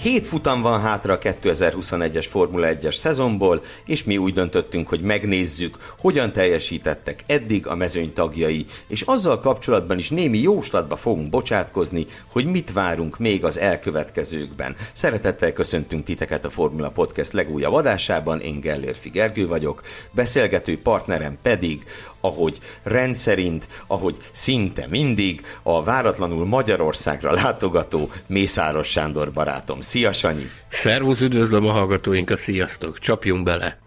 Hét 0.00 0.26
futam 0.26 0.62
van 0.62 0.80
hátra 0.80 1.12
a 1.12 1.18
2021-es 1.18 2.26
Formula 2.28 2.68
1-es 2.70 2.94
szezonból, 2.94 3.62
és 3.84 4.04
mi 4.04 4.16
úgy 4.16 4.32
döntöttünk, 4.32 4.88
hogy 4.88 5.00
megnézzük, 5.00 5.76
hogyan 5.98 6.32
teljesítettek 6.32 7.24
eddig 7.26 7.66
a 7.66 7.74
mezőny 7.74 8.12
tagjai, 8.12 8.66
és 8.86 9.00
azzal 9.02 9.40
kapcsolatban 9.40 9.98
is 9.98 10.10
némi 10.10 10.38
jóslatba 10.38 10.96
fogunk 10.96 11.28
bocsátkozni, 11.28 12.06
hogy 12.26 12.46
mit 12.46 12.72
várunk 12.72 13.18
még 13.18 13.44
az 13.44 13.58
elkövetkezőkben. 13.58 14.76
Szeretettel 14.92 15.52
köszöntünk 15.52 16.04
titeket 16.04 16.44
a 16.44 16.50
Formula 16.50 16.90
Podcast 16.90 17.32
legújabb 17.32 17.72
adásában, 17.72 18.40
én 18.40 18.60
Gellér 18.60 18.96
Figergő 18.96 19.46
vagyok, 19.46 19.82
beszélgető 20.10 20.80
partnerem 20.82 21.38
pedig 21.42 21.84
ahogy 22.20 22.58
rendszerint, 22.82 23.68
ahogy 23.86 24.16
szinte 24.30 24.86
mindig 24.90 25.46
a 25.62 25.84
váratlanul 25.84 26.46
Magyarországra 26.46 27.32
látogató 27.32 28.10
Mészáros 28.26 28.88
Sándor 28.88 29.32
barátom. 29.32 29.80
Szia, 29.80 30.12
Sanyi! 30.12 30.50
Szervusz, 30.70 31.20
üdvözlöm 31.20 31.66
a 31.66 31.72
hallgatóinkat, 31.72 32.38
sziasztok! 32.38 32.98
Csapjunk 32.98 33.44
bele! 33.44 33.78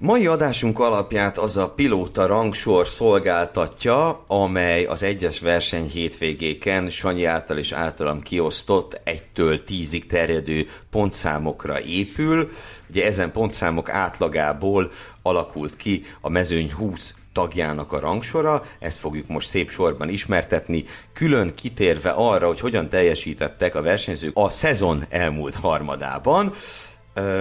Mai 0.00 0.26
adásunk 0.26 0.78
alapját 0.78 1.38
az 1.38 1.56
a 1.56 1.70
pilóta 1.70 2.26
rangsor 2.26 2.88
szolgáltatja, 2.88 4.24
amely 4.26 4.84
az 4.84 5.02
egyes 5.02 5.40
verseny 5.40 5.88
hétvégéken 5.88 6.90
Sanyi 6.90 7.24
által 7.24 7.58
és 7.58 7.72
általam 7.72 8.20
kiosztott 8.20 9.00
1-től 9.04 9.60
10-ig 9.68 10.06
terjedő 10.06 10.66
pontszámokra 10.90 11.80
épül. 11.80 12.48
Ugye 12.90 13.06
ezen 13.06 13.32
pontszámok 13.32 13.88
átlagából 13.88 14.90
alakult 15.22 15.76
ki 15.76 16.02
a 16.20 16.28
mezőny 16.28 16.72
20 16.72 17.14
tagjának 17.32 17.92
a 17.92 18.00
rangsora, 18.00 18.64
ezt 18.78 18.98
fogjuk 18.98 19.28
most 19.28 19.48
szép 19.48 19.70
sorban 19.70 20.08
ismertetni, 20.08 20.84
külön 21.12 21.54
kitérve 21.54 22.10
arra, 22.10 22.46
hogy 22.46 22.60
hogyan 22.60 22.88
teljesítettek 22.88 23.74
a 23.74 23.82
versenyzők 23.82 24.36
a 24.36 24.50
szezon 24.50 25.04
elmúlt 25.08 25.54
harmadában. 25.54 26.54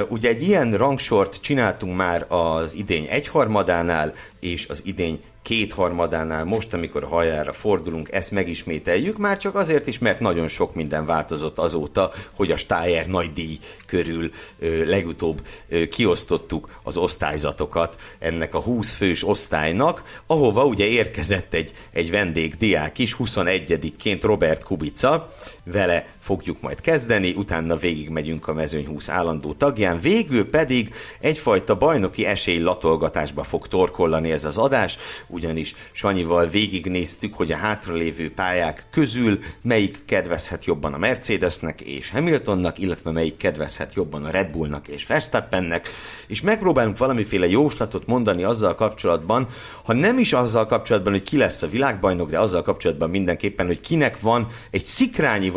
Ugye 0.09 0.29
egy 0.29 0.41
ilyen 0.41 0.73
rangsort 0.73 1.41
csináltunk 1.41 1.95
már 1.95 2.25
az 2.31 2.73
idény 2.73 3.07
egyharmadánál, 3.09 4.13
és 4.39 4.67
az 4.67 4.81
idény 4.85 5.21
kétharmadánál 5.47 6.45
most, 6.45 6.73
amikor 6.73 7.03
hajára 7.03 7.53
fordulunk, 7.53 8.11
ezt 8.11 8.31
megismételjük, 8.31 9.17
már 9.17 9.37
csak 9.37 9.55
azért 9.55 9.87
is, 9.87 9.99
mert 9.99 10.19
nagyon 10.19 10.47
sok 10.47 10.75
minden 10.75 11.05
változott 11.05 11.57
azóta, 11.57 12.11
hogy 12.33 12.51
a 12.51 12.57
Steyer 12.57 13.05
nagydíj 13.05 13.59
körül 13.85 14.31
ö, 14.59 14.85
legutóbb 14.85 15.41
ö, 15.69 15.87
kiosztottuk 15.87 16.79
az 16.83 16.97
osztályzatokat 16.97 17.95
ennek 18.19 18.55
a 18.55 18.61
20 18.61 18.95
fős 18.95 19.27
osztálynak, 19.27 20.21
ahova 20.25 20.65
ugye 20.65 20.85
érkezett 20.85 21.53
egy, 21.53 21.73
egy 21.91 22.11
vendégdiák 22.11 22.97
is, 22.97 23.15
21-ként 23.19 24.19
Robert 24.21 24.63
Kubica, 24.63 25.33
vele 25.71 26.07
fogjuk 26.19 26.61
majd 26.61 26.81
kezdeni, 26.81 27.33
utána 27.37 27.75
végig 27.75 28.09
megyünk 28.09 28.47
a 28.47 28.53
mezőny 28.53 28.87
20 28.87 29.09
állandó 29.09 29.53
tagján, 29.53 29.99
végül 29.99 30.49
pedig 30.49 30.93
egyfajta 31.19 31.77
bajnoki 31.77 32.25
esély 32.25 32.59
latolgatásba 32.59 33.43
fog 33.43 33.67
torkollani 33.67 34.31
ez 34.31 34.45
az 34.45 34.57
adás, 34.57 34.97
ugyanis 35.27 35.75
Sanyival 35.91 36.47
végignéztük, 36.47 37.33
hogy 37.33 37.51
a 37.51 37.57
hátralévő 37.57 38.31
pályák 38.31 38.85
közül 38.91 39.39
melyik 39.61 39.97
kedvezhet 40.05 40.65
jobban 40.65 40.93
a 40.93 40.97
Mercedesnek 40.97 41.81
és 41.81 42.09
Hamiltonnak, 42.09 42.79
illetve 42.79 43.11
melyik 43.11 43.37
kedvezhet 43.37 43.93
jobban 43.93 44.25
a 44.25 44.29
Red 44.29 44.49
Bullnak 44.51 44.87
és 44.87 45.07
Verstappennek, 45.07 45.87
és 46.27 46.41
megpróbálunk 46.41 46.97
valamiféle 46.97 47.47
jóslatot 47.47 48.07
mondani 48.07 48.43
azzal 48.43 48.75
kapcsolatban, 48.75 49.47
ha 49.83 49.93
nem 49.93 50.17
is 50.17 50.33
azzal 50.33 50.65
kapcsolatban, 50.65 51.13
hogy 51.13 51.23
ki 51.23 51.37
lesz 51.37 51.61
a 51.61 51.67
világbajnok, 51.67 52.29
de 52.29 52.39
azzal 52.39 52.61
kapcsolatban 52.61 53.09
mindenképpen, 53.09 53.65
hogy 53.65 53.79
kinek 53.79 54.19
van 54.19 54.47
egy 54.71 54.85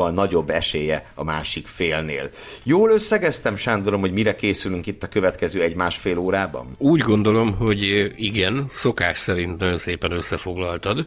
szikrányival 0.01 0.11
nagyobb 0.11 0.51
esélye 0.51 1.13
a 1.15 1.25
másik 1.25 1.67
félnél. 1.67 2.31
Jól 2.63 2.91
összegeztem, 2.91 3.57
Sándorom, 3.57 4.01
hogy 4.01 4.13
mire 4.13 4.35
készülünk 4.35 4.87
itt 4.87 5.03
a 5.03 5.09
következő 5.09 5.63
egy-másfél 5.63 6.19
órában? 6.19 6.75
Úgy 6.79 7.01
gondolom, 7.01 7.57
hogy 7.57 8.13
igen, 8.17 8.67
szokás 8.71 9.19
szerint 9.19 9.59
nagyon 9.59 9.79
szépen 9.79 10.13
összefoglaltad, 10.13 11.07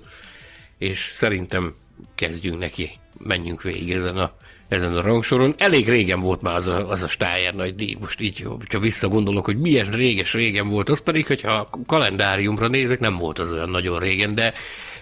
és 0.78 1.12
szerintem 1.14 1.74
kezdjünk 2.16 2.60
neki, 2.60 2.92
menjünk 3.18 3.62
végig 3.62 3.92
ezen 3.92 4.18
a 4.18 4.32
ezen 4.68 4.98
a 4.98 5.02
rangsoron. 5.02 5.56
Elég 5.58 5.90
régen 5.90 6.20
volt 6.20 6.42
már 6.42 6.56
az 6.56 6.68
a, 6.68 6.90
az 6.90 7.04
a 7.04 7.08
Steyer 7.08 7.54
nagy 7.54 7.76
díj, 7.76 7.98
most 8.00 8.20
így, 8.20 8.48
ha 8.72 8.80
visszagondolok, 8.80 9.46
hogy 9.46 9.58
milyen 9.58 9.92
réges 9.92 10.34
régen 10.34 10.70
volt, 10.70 10.90
az 10.90 11.02
pedig, 11.02 11.28
hogyha 11.28 11.52
a 11.52 11.70
kalendáriumra 11.86 12.68
nézek, 12.68 13.00
nem 13.00 13.18
volt 13.18 13.40
az 13.40 13.52
olyan 13.52 13.70
nagyon 13.70 14.00
régen, 14.00 14.36
de 14.36 14.54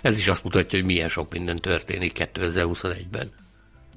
ez 0.01 0.17
is 0.17 0.27
azt 0.27 0.43
mutatja, 0.43 0.79
hogy 0.79 0.87
milyen 0.87 1.09
sok 1.09 1.33
minden 1.33 1.57
történik 1.57 2.29
2021-ben. 2.33 3.40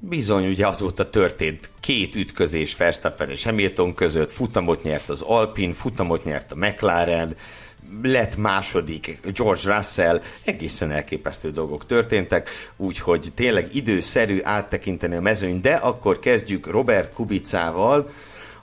Bizony, 0.09 0.47
ugye 0.47 0.66
azóta 0.66 1.10
történt 1.10 1.70
két 1.81 2.15
ütközés 2.15 2.76
Verstappen 2.76 3.31
és 3.31 3.44
Hamilton 3.44 3.94
között, 3.94 4.31
futamot 4.31 4.82
nyert 4.82 5.09
az 5.09 5.20
Alpin, 5.20 5.72
futamot 5.72 6.25
nyert 6.25 6.53
a 6.53 6.56
McLaren, 6.56 7.37
lett 8.03 8.37
második 8.37 9.19
George 9.34 9.75
Russell, 9.75 10.22
egészen 10.44 10.91
elképesztő 10.91 11.50
dolgok 11.50 11.87
történtek, 11.87 12.50
úgyhogy 12.76 13.28
tényleg 13.34 13.75
időszerű 13.75 14.41
áttekinteni 14.43 15.14
a 15.16 15.20
mezőny, 15.20 15.60
de 15.60 15.75
akkor 15.75 16.19
kezdjük 16.19 16.66
Robert 16.66 17.12
Kubicával, 17.12 18.10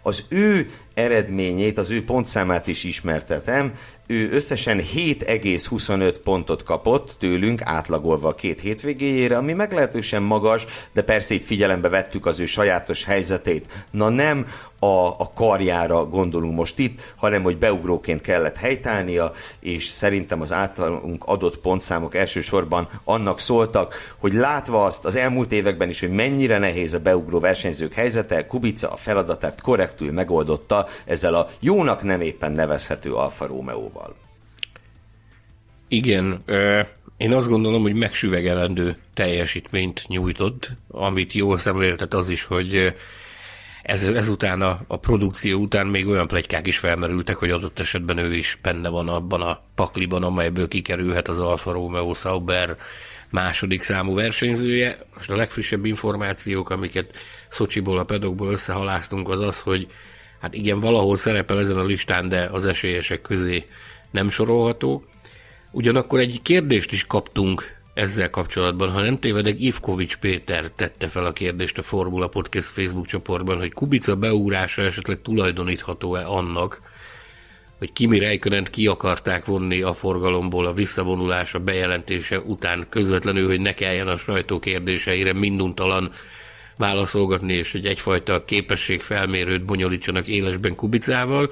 az 0.01 0.25
ő 0.29 0.71
eredményét, 0.93 1.77
az 1.77 1.89
ő 1.89 2.03
pontszámát 2.03 2.67
is 2.67 2.83
ismertetem. 2.83 3.73
Ő 4.11 4.31
összesen 4.31 4.81
7,25 4.95 6.15
pontot 6.23 6.63
kapott 6.63 7.15
tőlünk, 7.19 7.61
átlagolva 7.63 8.27
a 8.27 8.35
két 8.35 8.59
hétvégéjére, 8.59 9.37
ami 9.37 9.53
meglehetősen 9.53 10.21
magas, 10.21 10.65
de 10.93 11.01
persze 11.01 11.33
itt 11.33 11.43
figyelembe 11.43 11.89
vettük 11.89 12.25
az 12.25 12.39
ő 12.39 12.45
sajátos 12.45 13.03
helyzetét. 13.03 13.85
Na 13.91 14.09
nem 14.09 14.45
a, 14.79 15.07
a 15.07 15.31
karjára 15.33 16.05
gondolunk 16.05 16.55
most 16.55 16.79
itt, 16.79 16.99
hanem 17.15 17.43
hogy 17.43 17.57
beugróként 17.57 18.21
kellett 18.21 18.57
helytálnia, 18.57 19.33
és 19.59 19.85
szerintem 19.85 20.41
az 20.41 20.53
általunk 20.53 21.23
adott 21.25 21.57
pontszámok 21.57 22.15
elsősorban 22.15 22.89
annak 23.03 23.39
szóltak, 23.39 24.13
hogy 24.17 24.33
látva 24.33 24.83
azt 24.83 25.05
az 25.05 25.15
elmúlt 25.15 25.51
években 25.51 25.89
is, 25.89 25.99
hogy 25.99 26.11
mennyire 26.11 26.57
nehéz 26.57 26.93
a 26.93 26.99
beugró 26.99 27.39
versenyzők 27.39 27.93
helyzete, 27.93 28.45
Kubica 28.45 28.89
a 28.91 28.97
feladatát 28.97 29.61
korrektül 29.61 30.11
megoldotta 30.11 30.87
ezzel 31.05 31.33
a 31.33 31.49
jónak 31.59 32.03
nem 32.03 32.21
éppen 32.21 32.51
nevezhető 32.51 33.13
Alfa 33.13 33.45
Romeo-val. 33.45 34.00
Igen, 35.87 36.43
én 37.17 37.33
azt 37.33 37.47
gondolom, 37.47 37.81
hogy 37.81 37.93
megsüvegelendő 37.93 38.97
teljesítményt 39.13 40.03
nyújtott, 40.07 40.71
amit 40.87 41.33
jól 41.33 41.57
szemléltet 41.57 42.13
az 42.13 42.29
is, 42.29 42.43
hogy 42.43 42.93
ez, 43.81 44.03
ezután 44.03 44.61
a, 44.61 44.79
a 44.87 44.97
produkció 44.97 45.59
után 45.59 45.87
még 45.87 46.07
olyan 46.07 46.27
plegykák 46.27 46.67
is 46.67 46.77
felmerültek, 46.77 47.35
hogy 47.35 47.49
adott 47.49 47.79
esetben 47.79 48.17
ő 48.17 48.35
is 48.35 48.57
benne 48.61 48.89
van 48.89 49.07
abban 49.07 49.41
a 49.41 49.61
pakliban, 49.75 50.23
amelyből 50.23 50.67
kikerülhet 50.67 51.27
az 51.27 51.39
Alfa 51.39 51.71
Romeo 51.71 52.13
Sauber 52.13 52.77
második 53.29 53.83
számú 53.83 54.15
versenyzője. 54.15 54.97
Most 55.15 55.29
a 55.29 55.35
legfrissebb 55.35 55.85
információk, 55.85 56.69
amiket 56.69 57.17
Szocsiból, 57.49 57.97
a 57.97 58.03
pedokból 58.03 58.51
összehaláztunk, 58.51 59.29
az 59.29 59.41
az, 59.41 59.59
hogy 59.59 59.87
hát 60.39 60.53
igen, 60.53 60.79
valahol 60.79 61.17
szerepel 61.17 61.59
ezen 61.59 61.77
a 61.77 61.85
listán, 61.85 62.29
de 62.29 62.49
az 62.51 62.65
esélyesek 62.65 63.21
közé 63.21 63.65
nem 64.11 64.29
sorolható. 64.29 65.03
Ugyanakkor 65.71 66.19
egy 66.19 66.39
kérdést 66.41 66.91
is 66.91 67.05
kaptunk 67.07 67.79
ezzel 67.93 68.29
kapcsolatban, 68.29 68.91
ha 68.91 69.01
nem 69.01 69.19
tévedek, 69.19 69.59
Ivkovics 69.59 70.17
Péter 70.17 70.71
tette 70.75 71.07
fel 71.07 71.25
a 71.25 71.33
kérdést 71.33 71.77
a 71.77 71.81
Formula 71.81 72.27
Podcast 72.27 72.67
Facebook 72.67 73.05
csoportban, 73.05 73.57
hogy 73.57 73.73
Kubica 73.73 74.15
beugrása 74.15 74.81
esetleg 74.81 75.21
tulajdonítható-e 75.21 76.27
annak, 76.27 76.81
hogy 77.77 77.93
Kimi 77.93 78.19
Räikkönent 78.19 78.69
ki 78.69 78.87
akarták 78.87 79.45
vonni 79.45 79.81
a 79.81 79.93
forgalomból 79.93 80.65
a 80.65 80.73
visszavonulása 80.73 81.59
bejelentése 81.59 82.39
után 82.39 82.85
közvetlenül, 82.89 83.47
hogy 83.47 83.59
ne 83.59 83.73
kelljen 83.73 84.07
a 84.07 84.17
sajtó 84.17 84.59
kérdéseire 84.59 85.33
minduntalan 85.33 86.11
válaszolgatni, 86.77 87.53
és 87.53 87.71
hogy 87.71 87.85
egyfajta 87.85 88.45
képesség 88.45 89.01
felmérőt 89.01 89.65
bonyolítsanak 89.65 90.27
élesben 90.27 90.75
Kubicával. 90.75 91.51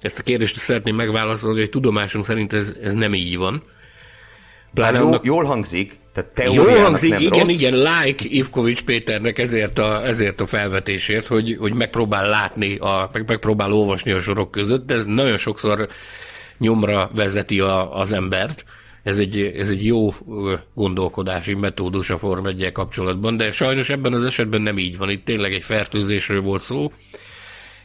Ezt 0.00 0.18
a 0.18 0.22
kérdést 0.22 0.58
szeretném 0.58 0.96
megválaszolni, 0.96 1.58
hogy 1.58 1.70
tudomásunk 1.70 2.24
szerint 2.24 2.52
ez, 2.52 2.72
ez 2.82 2.94
nem 2.94 3.14
így 3.14 3.36
van. 3.36 3.62
Pláne 4.74 4.98
Jó, 4.98 5.06
annak... 5.06 5.24
Jól 5.24 5.44
hangzik, 5.44 5.98
Tehát 6.12 6.54
Jó 6.54 6.64
hangzik, 6.64 7.10
nem 7.10 7.20
igen, 7.20 7.38
rossz. 7.38 7.48
igen, 7.48 7.78
like 7.78 8.24
Ivkovics 8.28 8.82
Péternek 8.82 9.38
ezért 9.38 9.78
a, 9.78 10.06
ezért 10.06 10.40
a 10.40 10.46
felvetésért, 10.46 11.26
hogy, 11.26 11.56
hogy 11.60 11.72
megpróbál 11.72 12.28
látni, 12.28 12.76
a, 12.76 13.10
meg, 13.12 13.24
megpróbál 13.26 13.72
olvasni 13.72 14.10
a 14.10 14.20
sorok 14.20 14.50
között, 14.50 14.86
de 14.86 14.94
ez 14.94 15.04
nagyon 15.04 15.38
sokszor 15.38 15.88
nyomra 16.58 17.10
vezeti 17.14 17.60
a, 17.60 17.98
az 17.98 18.12
embert. 18.12 18.64
Ez 19.02 19.18
egy, 19.18 19.40
ez 19.56 19.68
egy 19.68 19.86
jó 19.86 20.14
gondolkodási 20.74 21.54
metódus 21.54 22.10
a 22.10 22.18
Form 22.18 22.46
1 22.46 22.72
kapcsolatban, 22.72 23.36
de 23.36 23.50
sajnos 23.50 23.90
ebben 23.90 24.12
az 24.12 24.24
esetben 24.24 24.60
nem 24.60 24.78
így 24.78 24.98
van. 24.98 25.10
Itt 25.10 25.24
tényleg 25.24 25.52
egy 25.52 25.62
fertőzésről 25.62 26.40
volt 26.40 26.62
szó, 26.62 26.92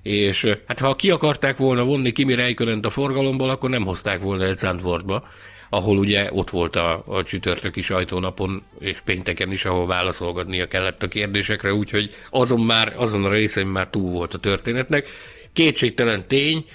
és 0.04 0.56
hát 0.68 0.80
ha 0.80 0.96
ki 0.96 1.10
akarták 1.10 1.58
volna 1.58 1.84
vonni 1.84 2.12
Kimi 2.12 2.36
Räikkönent 2.36 2.86
a 2.86 2.90
forgalomból, 2.90 3.50
akkor 3.50 3.70
nem 3.70 3.86
hozták 3.86 4.22
volna 4.22 4.46
egy 4.46 4.58
Zandvoortba, 4.58 5.28
ahol 5.70 5.98
ugye 5.98 6.30
ott 6.32 6.50
volt 6.50 6.76
a, 6.76 7.04
a 7.08 7.24
csütörtöki 7.24 7.82
sajtónapon, 7.82 8.64
és 8.80 9.00
pénteken 9.00 9.52
is, 9.52 9.66
ahol 9.66 9.88
válaszolgatnia 9.88 10.68
kellett 10.68 11.04
a 11.04 11.08
kérdésekre, 11.08 11.74
úgyhogy 11.74 12.16
azon 12.30 12.60
már, 12.60 12.94
azon 12.98 13.26
a 13.26 13.30
részen 13.30 13.68
már 13.68 13.88
túl 13.88 14.12
volt 14.12 14.34
a 14.34 14.38
történetnek. 14.38 15.08
Kétségtelen 15.54 16.28
tény, 16.28 16.66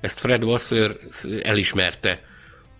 ezt 0.00 0.20
Fred 0.20 0.44
Wasser 0.44 0.96
elismerte 1.42 2.22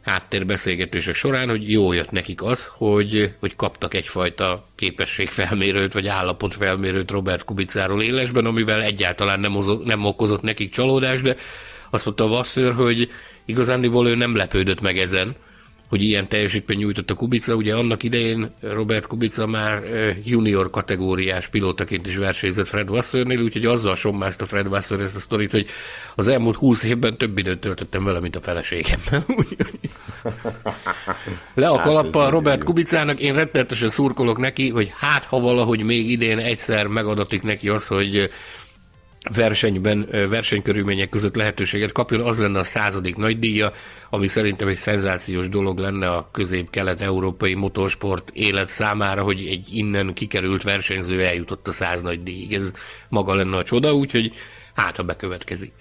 háttérbeszélgetések 0.09 1.15
során, 1.15 1.49
hogy 1.49 1.71
jó 1.71 1.93
jött 1.93 2.11
nekik 2.11 2.43
az, 2.43 2.71
hogy, 2.73 3.35
hogy 3.41 3.57
kaptak 3.57 3.95
egyfajta 3.95 4.65
képességfelmérőt, 4.75 5.93
vagy 5.93 6.07
állapotfelmérőt 6.07 7.11
Robert 7.11 7.45
Kubicáról 7.45 8.03
élesben, 8.03 8.47
amivel 8.47 8.83
egyáltalán 8.83 9.41
nem, 9.41 9.57
ozott, 9.57 9.85
nem 9.85 10.05
okozott 10.05 10.43
nekik 10.43 10.73
csalódást, 10.73 11.23
de 11.23 11.37
azt 11.91 12.05
mondta 12.05 12.27
Wasser, 12.27 12.73
hogy 12.73 13.11
igazándiból 13.45 14.09
ő 14.09 14.15
nem 14.15 14.37
lepődött 14.37 14.81
meg 14.81 14.99
ezen, 14.99 15.35
hogy 15.89 16.03
ilyen 16.03 16.29
teljesítmény 16.29 16.79
nyújtott 16.79 17.11
a 17.11 17.15
Kubica. 17.15 17.55
Ugye 17.55 17.75
annak 17.75 18.03
idején 18.03 18.51
Robert 18.61 19.07
Kubica 19.07 19.47
már 19.47 19.83
junior 20.25 20.71
kategóriás 20.71 21.49
pilótaként 21.49 22.07
is 22.07 22.17
versenyzett 22.17 22.67
Fred 22.67 22.91
Wassernél, 22.91 23.41
úgyhogy 23.41 23.65
azzal 23.65 23.97
sommázta 23.97 24.47
Fred 24.47 24.67
Wasser 24.67 25.01
ezt 25.01 25.17
a 25.17 25.21
sztorit, 25.21 25.51
hogy 25.51 25.67
az 26.15 26.29
elmúlt 26.29 26.57
húsz 26.57 26.83
évben 26.83 27.17
több 27.17 27.39
időt 27.39 27.59
töltöttem 27.59 28.05
vele, 28.05 28.21
mint 28.21 28.37
a 28.37 28.41
feleségem. 28.41 29.01
Le 31.55 31.69
a 31.69 31.77
hát 31.77 31.87
kalappal 31.87 32.31
Robert 32.31 32.65
Kubicának, 32.65 33.21
én 33.21 33.35
rettenetesen 33.35 33.91
szurkolok 33.91 34.39
neki, 34.39 34.69
hogy 34.69 34.93
hát 34.97 35.25
ha 35.25 35.41
valahogy 35.41 35.83
még 35.83 36.11
idén 36.11 36.39
egyszer 36.39 36.87
megadatik 36.87 37.43
neki 37.43 37.69
az, 37.69 37.87
hogy 37.87 38.31
versenyben, 39.35 40.09
versenykörülmények 40.11 41.09
között 41.09 41.35
lehetőséget 41.37 41.93
kapjon, 41.93 42.21
az 42.21 42.39
lenne 42.39 42.59
a 42.59 42.65
századik 42.65 43.17
nagy 43.17 43.39
díja, 43.39 43.73
ami 44.11 44.29
szerintem 44.29 44.69
egy 44.69 44.77
szenzációs 44.77 45.49
dolog 45.49 45.79
lenne 45.79 46.11
a 46.11 46.29
közép-kelet-európai 46.33 47.55
motorsport 47.55 48.31
élet 48.33 48.69
számára, 48.69 49.23
hogy 49.23 49.47
egy 49.47 49.69
innen 49.73 50.15
kikerült 50.15 50.63
versenyző 50.63 51.25
eljutott 51.25 51.69
a 51.69 51.73
száz 51.73 52.03
nagy 52.03 52.23
díjig. 52.23 52.55
Ez 52.55 52.73
maga 53.09 53.35
lenne 53.35 53.57
a 53.57 53.65
csoda, 53.65 53.95
úgyhogy 53.95 54.33
hát 54.75 54.97
ha 54.97 55.03
bekövetkezik. 55.03 55.73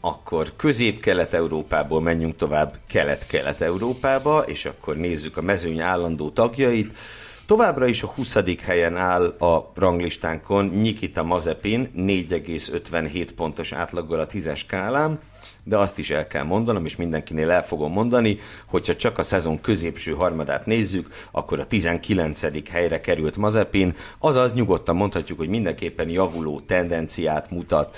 Akkor 0.00 0.52
közép-kelet-európából 0.56 2.00
menjünk 2.00 2.36
tovább 2.36 2.74
kelet-kelet-európába, 2.88 4.38
és 4.40 4.64
akkor 4.64 4.96
nézzük 4.96 5.36
a 5.36 5.42
mezőny 5.42 5.80
állandó 5.80 6.30
tagjait. 6.30 6.98
Továbbra 7.48 7.86
is 7.86 8.02
a 8.02 8.06
20. 8.06 8.36
helyen 8.62 8.96
áll 8.96 9.26
a 9.26 9.72
ranglistánkon 9.74 10.64
Nikita 10.64 11.22
Mazepin 11.22 11.90
4,57 11.96 13.28
pontos 13.36 13.72
átlaggal 13.72 14.20
a 14.20 14.26
10-es 14.26 14.56
skálán, 14.56 15.20
de 15.64 15.76
azt 15.76 15.98
is 15.98 16.10
el 16.10 16.26
kell 16.26 16.44
mondanom, 16.44 16.84
és 16.84 16.96
mindenkinél 16.96 17.50
el 17.50 17.64
fogom 17.64 17.92
mondani, 17.92 18.38
hogyha 18.66 18.96
csak 18.96 19.18
a 19.18 19.22
szezon 19.22 19.60
középső 19.60 20.12
harmadát 20.12 20.66
nézzük, 20.66 21.08
akkor 21.30 21.60
a 21.60 21.66
19. 21.66 22.70
helyre 22.70 23.00
került 23.00 23.36
Mazepin, 23.36 23.96
azaz 24.18 24.54
nyugodtan 24.54 24.96
mondhatjuk, 24.96 25.38
hogy 25.38 25.48
mindenképpen 25.48 26.08
javuló 26.08 26.60
tendenciát 26.60 27.50
mutat. 27.50 27.96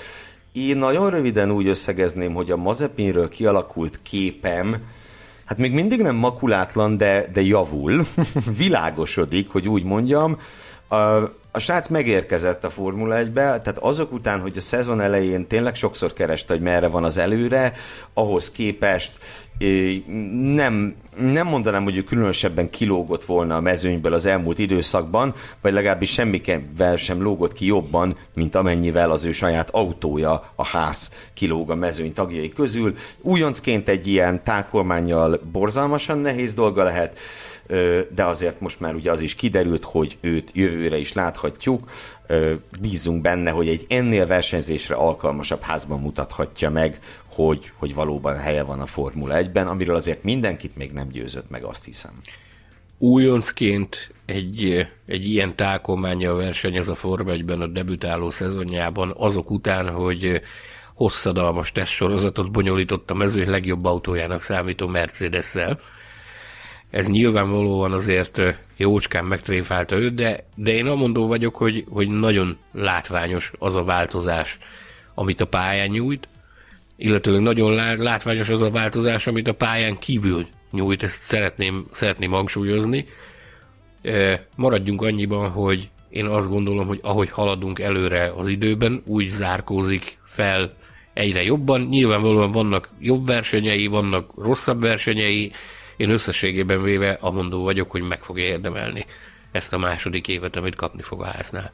Én 0.51 0.77
nagyon 0.77 1.09
röviden 1.09 1.51
úgy 1.51 1.67
összegezném, 1.67 2.33
hogy 2.33 2.51
a 2.51 2.57
Mazepinről 2.57 3.29
kialakult 3.29 3.99
képem, 4.03 4.83
hát 5.51 5.59
még 5.59 5.71
mindig 5.71 6.01
nem 6.01 6.15
makulátlan, 6.15 6.97
de, 6.97 7.25
de 7.33 7.41
javul, 7.41 8.05
világosodik, 8.57 9.49
hogy 9.49 9.67
úgy 9.67 9.83
mondjam. 9.83 10.37
A, 10.87 10.95
a 11.51 11.59
srác 11.59 11.87
megérkezett 11.87 12.63
a 12.63 12.69
Formula 12.69 13.15
1-be, 13.15 13.31
tehát 13.33 13.77
azok 13.77 14.11
után, 14.11 14.39
hogy 14.39 14.57
a 14.57 14.61
szezon 14.61 15.01
elején 15.01 15.47
tényleg 15.47 15.75
sokszor 15.75 16.13
kereste, 16.13 16.53
hogy 16.53 16.61
merre 16.61 16.87
van 16.87 17.03
az 17.03 17.17
előre, 17.17 17.73
ahhoz 18.13 18.51
képest 18.51 19.11
nem, 20.53 20.95
nem 21.17 21.47
mondanám, 21.47 21.83
hogy 21.83 21.97
ő 21.97 22.03
különösebben 22.03 22.69
kilógott 22.69 23.23
volna 23.23 23.55
a 23.55 23.61
mezőnyből 23.61 24.13
az 24.13 24.25
elmúlt 24.25 24.59
időszakban, 24.59 25.33
vagy 25.61 25.73
legalábbis 25.73 26.11
semmivel 26.11 26.95
sem 26.95 27.21
lógott 27.21 27.53
ki 27.53 27.65
jobban, 27.65 28.15
mint 28.33 28.55
amennyivel 28.55 29.11
az 29.11 29.23
ő 29.23 29.31
saját 29.31 29.69
autója, 29.69 30.51
a 30.55 30.65
ház 30.65 31.13
kilóg 31.33 31.71
a 31.71 31.75
mezőny 31.75 32.13
tagjai 32.13 32.49
közül. 32.49 32.95
Újoncként 33.21 33.89
egy 33.89 34.07
ilyen 34.07 34.43
tákolmányjal 34.43 35.39
borzalmasan 35.51 36.17
nehéz 36.17 36.53
dolga 36.53 36.83
lehet, 36.83 37.19
de 38.15 38.23
azért 38.23 38.59
most 38.59 38.79
már 38.79 38.95
ugye 38.95 39.11
az 39.11 39.21
is 39.21 39.35
kiderült, 39.35 39.83
hogy 39.83 40.17
őt 40.21 40.49
jövőre 40.53 40.97
is 40.97 41.13
láthatjuk. 41.13 41.89
Bízunk 42.79 43.21
benne, 43.21 43.49
hogy 43.49 43.67
egy 43.67 43.85
ennél 43.87 44.27
versenyzésre 44.27 44.95
alkalmasabb 44.95 45.61
házban 45.61 45.99
mutathatja 45.99 46.69
meg, 46.69 46.99
hogy, 47.45 47.71
hogy 47.75 47.93
valóban 47.93 48.37
helye 48.37 48.63
van 48.63 48.79
a 48.79 48.85
Formula 48.85 49.35
1-ben, 49.37 49.67
amiről 49.67 49.95
azért 49.95 50.23
mindenkit 50.23 50.75
még 50.75 50.91
nem 50.91 51.07
győzött 51.07 51.49
meg, 51.49 51.63
azt 51.63 51.85
hiszem. 51.85 52.11
Újoncként 52.97 54.13
egy, 54.25 54.87
egy 55.05 55.27
ilyen 55.27 55.55
tákolmánya 55.55 56.31
a 56.31 56.35
versenyez 56.35 56.87
a 56.87 56.95
Forma 56.95 57.31
1-ben 57.33 57.61
a 57.61 57.67
debütáló 57.67 58.29
szezonjában, 58.29 59.13
azok 59.17 59.51
után, 59.51 59.89
hogy 59.89 60.41
hosszadalmas 60.93 61.71
tesztsorozatot 61.71 62.51
bonyolított 62.51 63.11
a 63.11 63.13
mezőny 63.13 63.49
legjobb 63.49 63.85
autójának 63.85 64.41
számító 64.41 64.87
Mercedes-szel, 64.87 65.79
ez 66.91 67.07
nyilvánvalóan 67.07 67.91
azért 67.91 68.41
jócskán 68.75 69.25
megtréfálta 69.25 69.95
őt, 69.95 70.13
de, 70.13 70.45
de 70.55 70.71
én 70.71 70.87
amondó 70.87 71.27
vagyok, 71.27 71.55
hogy, 71.55 71.85
hogy 71.89 72.07
nagyon 72.07 72.57
látványos 72.71 73.51
az 73.59 73.75
a 73.75 73.83
változás, 73.83 74.57
amit 75.13 75.41
a 75.41 75.47
pályán 75.47 75.87
nyújt, 75.87 76.27
illetőleg 77.01 77.41
nagyon 77.41 77.73
látványos 77.97 78.49
az 78.49 78.61
a 78.61 78.69
változás, 78.69 79.27
amit 79.27 79.47
a 79.47 79.53
pályán 79.53 79.97
kívül 79.97 80.47
nyújt, 80.71 81.03
ezt 81.03 81.23
szeretném, 81.23 81.85
szeretném 81.91 82.31
hangsúlyozni. 82.31 83.05
Maradjunk 84.55 85.01
annyiban, 85.01 85.49
hogy 85.49 85.89
én 86.09 86.25
azt 86.25 86.49
gondolom, 86.49 86.87
hogy 86.87 86.99
ahogy 87.01 87.29
haladunk 87.29 87.79
előre 87.79 88.31
az 88.35 88.47
időben, 88.47 89.01
úgy 89.05 89.29
zárkózik 89.29 90.17
fel 90.23 90.73
egyre 91.13 91.43
jobban. 91.43 91.81
Nyilvánvalóan 91.81 92.51
vannak 92.51 92.89
jobb 92.99 93.25
versenyei, 93.25 93.87
vannak 93.87 94.31
rosszabb 94.37 94.81
versenyei, 94.81 95.51
én 95.97 96.09
összességében 96.09 96.83
véve 96.83 97.17
amondó 97.21 97.63
vagyok, 97.63 97.91
hogy 97.91 98.01
meg 98.01 98.23
fogja 98.23 98.43
érdemelni 98.43 99.05
ezt 99.51 99.73
a 99.73 99.77
második 99.77 100.27
évet, 100.27 100.55
amit 100.55 100.75
kapni 100.75 101.01
fog 101.01 101.21
a 101.21 101.25
háznál. 101.25 101.71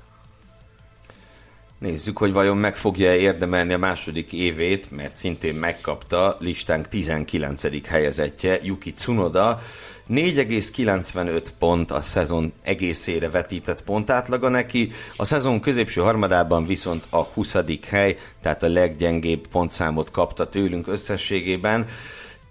Nézzük, 1.79 2.17
hogy 2.17 2.34
vajon 2.34 2.57
meg 2.57 2.75
fogja 2.75 3.15
érdemelni 3.15 3.74
a 3.74 3.77
második 3.77 4.34
évét, 4.34 4.91
mert 4.91 5.15
szintén 5.15 5.55
megkapta 5.55 6.38
listánk 6.39 6.88
19. 6.88 7.88
helyezettje 7.88 8.60
Yuki 8.63 8.93
Tsunoda. 8.93 9.62
4,95 10.10 11.46
pont 11.60 11.91
a 11.91 12.01
szezon 12.01 12.53
egészére 12.63 13.29
vetített 13.29 13.84
pontátlaga 13.84 14.50
neki, 14.50 14.91
a 15.17 15.25
szezon 15.25 15.60
középső 15.60 16.01
harmadában 16.01 16.65
viszont 16.65 17.05
a 17.10 17.24
20. 17.24 17.55
hely, 17.89 18.17
tehát 18.41 18.63
a 18.63 18.69
leggyengébb 18.69 19.48
pontszámot 19.48 20.12
kapta 20.12 20.50
tőlünk 20.50 20.88
összességében 20.88 21.88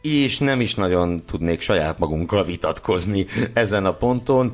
és 0.01 0.39
nem 0.39 0.61
is 0.61 0.75
nagyon 0.75 1.25
tudnék 1.25 1.61
saját 1.61 1.99
magunkkal 1.99 2.45
vitatkozni 2.45 3.27
ezen 3.53 3.85
a 3.85 3.95
ponton. 3.95 4.53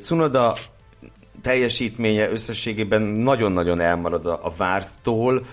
Cunoda 0.00 0.56
teljesítménye 1.44 2.30
összességében 2.30 3.02
nagyon-nagyon 3.02 3.80
elmarad 3.80 4.26
a 4.26 4.52
vártól. 4.56 5.46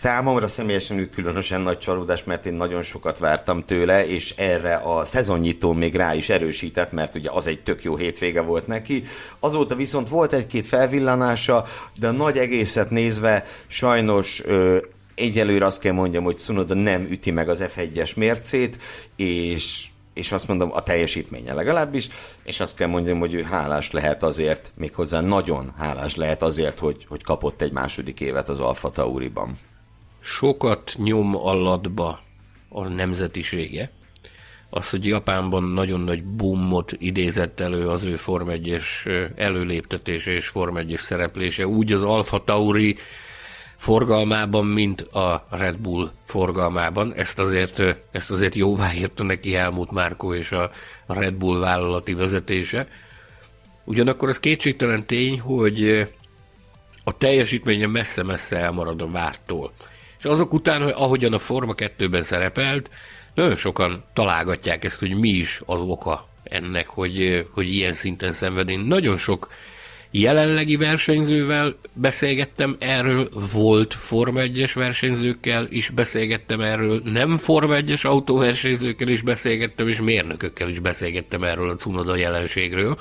Számomra 0.00 0.48
személyesen 0.48 0.98
ő 0.98 1.08
különösen 1.08 1.60
nagy 1.60 1.78
csalódás, 1.78 2.24
mert 2.24 2.46
én 2.46 2.54
nagyon 2.54 2.82
sokat 2.82 3.18
vártam 3.18 3.64
tőle, 3.64 4.06
és 4.06 4.34
erre 4.36 4.74
a 4.74 5.04
szezonnyitó 5.04 5.72
még 5.72 5.94
rá 5.94 6.14
is 6.14 6.28
erősített, 6.28 6.92
mert 6.92 7.14
ugye 7.14 7.30
az 7.30 7.46
egy 7.46 7.62
tök 7.62 7.82
jó 7.82 7.96
hétvége 7.96 8.40
volt 8.40 8.66
neki. 8.66 9.04
Azóta 9.38 9.74
viszont 9.74 10.08
volt 10.08 10.32
egy-két 10.32 10.66
felvillanása, 10.66 11.64
de 11.98 12.08
a 12.08 12.12
nagy 12.12 12.38
egészet 12.38 12.90
nézve 12.90 13.44
sajnos 13.66 14.42
ö, 14.44 14.78
egyelőre 15.14 15.64
azt 15.64 15.80
kell 15.80 15.92
mondjam, 15.92 16.24
hogy 16.24 16.38
Cunoda 16.38 16.74
nem 16.74 17.06
üti 17.10 17.30
meg 17.30 17.48
az 17.48 17.64
F1-es 17.66 18.16
mércét, 18.16 18.78
és 19.16 19.86
és 20.14 20.32
azt 20.32 20.48
mondom, 20.48 20.70
a 20.72 20.82
teljesítménye 20.82 21.54
legalábbis, 21.54 22.08
és 22.42 22.60
azt 22.60 22.76
kell 22.76 22.88
mondjam, 22.88 23.18
hogy 23.18 23.34
ő 23.34 23.42
hálás 23.42 23.90
lehet 23.90 24.22
azért, 24.22 24.72
méghozzá 24.76 25.20
nagyon 25.20 25.72
hálás 25.78 26.16
lehet 26.16 26.42
azért, 26.42 26.78
hogy, 26.78 27.04
hogy 27.08 27.22
kapott 27.22 27.62
egy 27.62 27.72
második 27.72 28.20
évet 28.20 28.48
az 28.48 28.60
Alfa 28.60 28.90
Tauriban. 28.90 29.58
Sokat 30.20 30.94
nyom 30.96 31.36
alatba 31.36 32.20
a 32.68 32.88
nemzetisége. 32.88 33.90
az, 34.70 34.90
hogy 34.90 35.06
Japánban 35.06 35.62
nagyon 35.62 36.00
nagy 36.00 36.24
boomot 36.24 36.92
idézett 36.98 37.60
elő 37.60 37.88
az 37.88 38.04
ő 38.04 38.16
Form 38.16 38.48
1-es 38.50 38.84
előléptetése 39.36 40.30
és 40.30 40.46
Form 40.46 40.76
1 40.76 40.94
szereplése, 40.96 41.66
úgy 41.66 41.92
az 41.92 42.02
Alfa 42.02 42.44
Tauri 42.44 42.96
forgalmában, 43.84 44.66
mint 44.66 45.00
a 45.00 45.46
Red 45.50 45.76
Bull 45.76 46.10
forgalmában. 46.24 47.14
Ezt 47.14 47.38
azért, 47.38 47.82
ezt 48.10 48.30
azért 48.30 48.54
jóvá 48.54 48.94
írta 48.94 49.22
neki 49.22 49.52
Helmut 49.52 49.90
Márko 49.90 50.34
és 50.34 50.52
a 50.52 50.70
Red 51.06 51.34
Bull 51.34 51.58
vállalati 51.58 52.14
vezetése. 52.14 52.88
Ugyanakkor 53.84 54.28
az 54.28 54.40
kétségtelen 54.40 55.06
tény, 55.06 55.40
hogy 55.40 56.08
a 57.04 57.16
teljesítménye 57.16 57.86
messze-messze 57.86 58.56
elmarad 58.56 59.02
a 59.02 59.10
vártól. 59.10 59.72
És 60.18 60.24
azok 60.24 60.52
után, 60.52 60.82
hogy 60.82 60.94
ahogyan 60.96 61.32
a 61.32 61.38
Forma 61.38 61.74
2-ben 61.76 62.22
szerepelt, 62.22 62.90
nagyon 63.34 63.56
sokan 63.56 64.02
találgatják 64.12 64.84
ezt, 64.84 64.98
hogy 64.98 65.18
mi 65.18 65.28
is 65.28 65.60
az 65.66 65.80
oka 65.80 66.28
ennek, 66.42 66.88
hogy, 66.88 67.46
hogy 67.50 67.68
ilyen 67.68 67.94
szinten 67.94 68.32
szenved. 68.32 68.86
Nagyon 68.86 69.18
sok 69.18 69.48
jelenlegi 70.20 70.76
versenyzővel 70.76 71.76
beszélgettem 71.92 72.76
erről, 72.78 73.28
volt 73.52 73.94
Forma 73.94 74.40
1-es 74.42 74.70
versenyzőkkel 74.74 75.66
is 75.70 75.90
beszélgettem 75.90 76.60
erről, 76.60 77.02
nem 77.04 77.36
Forma 77.36 77.74
1-es 77.78 78.06
autóversenyzőkkel 78.06 79.08
is 79.08 79.22
beszélgettem, 79.22 79.88
és 79.88 80.00
mérnökökkel 80.00 80.68
is 80.68 80.78
beszélgettem 80.78 81.42
erről 81.44 81.70
a 81.70 81.74
Cunoda 81.74 82.16
jelenségről. 82.16 82.98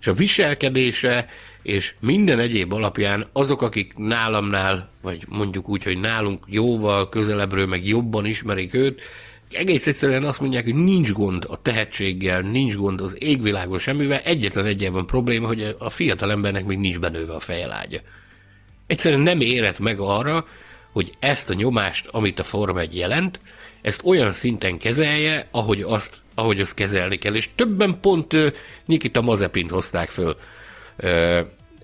És 0.00 0.06
a 0.06 0.12
viselkedése, 0.12 1.28
és 1.62 1.94
minden 2.00 2.38
egyéb 2.38 2.72
alapján 2.72 3.26
azok, 3.32 3.62
akik 3.62 3.92
nálamnál, 3.96 4.90
vagy 5.02 5.22
mondjuk 5.28 5.68
úgy, 5.68 5.82
hogy 5.82 5.98
nálunk 5.98 6.44
jóval 6.46 7.08
közelebbről, 7.08 7.66
meg 7.66 7.86
jobban 7.86 8.26
ismerik 8.26 8.74
őt, 8.74 9.02
egész 9.50 9.86
egyszerűen 9.86 10.24
azt 10.24 10.40
mondják, 10.40 10.64
hogy 10.64 10.74
nincs 10.74 11.12
gond 11.12 11.44
a 11.48 11.62
tehetséggel, 11.62 12.40
nincs 12.40 12.74
gond 12.74 13.00
az 13.00 13.16
égvilágon 13.18 13.78
semmivel, 13.78 14.18
egyetlen 14.18 14.64
egyen 14.64 14.92
van 14.92 15.06
probléma, 15.06 15.46
hogy 15.46 15.74
a 15.78 15.90
fiatal 15.90 16.30
embernek 16.30 16.64
még 16.64 16.78
nincs 16.78 16.98
benőve 16.98 17.34
a 17.34 17.40
fejelágya. 17.40 17.98
Egyszerűen 18.86 19.20
nem 19.20 19.40
érett 19.40 19.78
meg 19.78 20.00
arra, 20.00 20.46
hogy 20.92 21.12
ezt 21.18 21.50
a 21.50 21.54
nyomást, 21.54 22.06
amit 22.06 22.38
a 22.38 22.44
Form 22.44 22.76
1 22.76 22.96
jelent, 22.96 23.40
ezt 23.82 24.02
olyan 24.04 24.32
szinten 24.32 24.78
kezelje, 24.78 25.48
ahogy 25.50 25.80
azt, 25.80 26.16
ahogy 26.34 26.60
azt 26.60 26.74
kezelni 26.74 27.16
kell. 27.16 27.34
És 27.34 27.48
többen 27.54 28.00
pont 28.00 28.36
Nikita 28.84 29.20
Mazepint 29.20 29.70
hozták 29.70 30.08
föl 30.08 30.36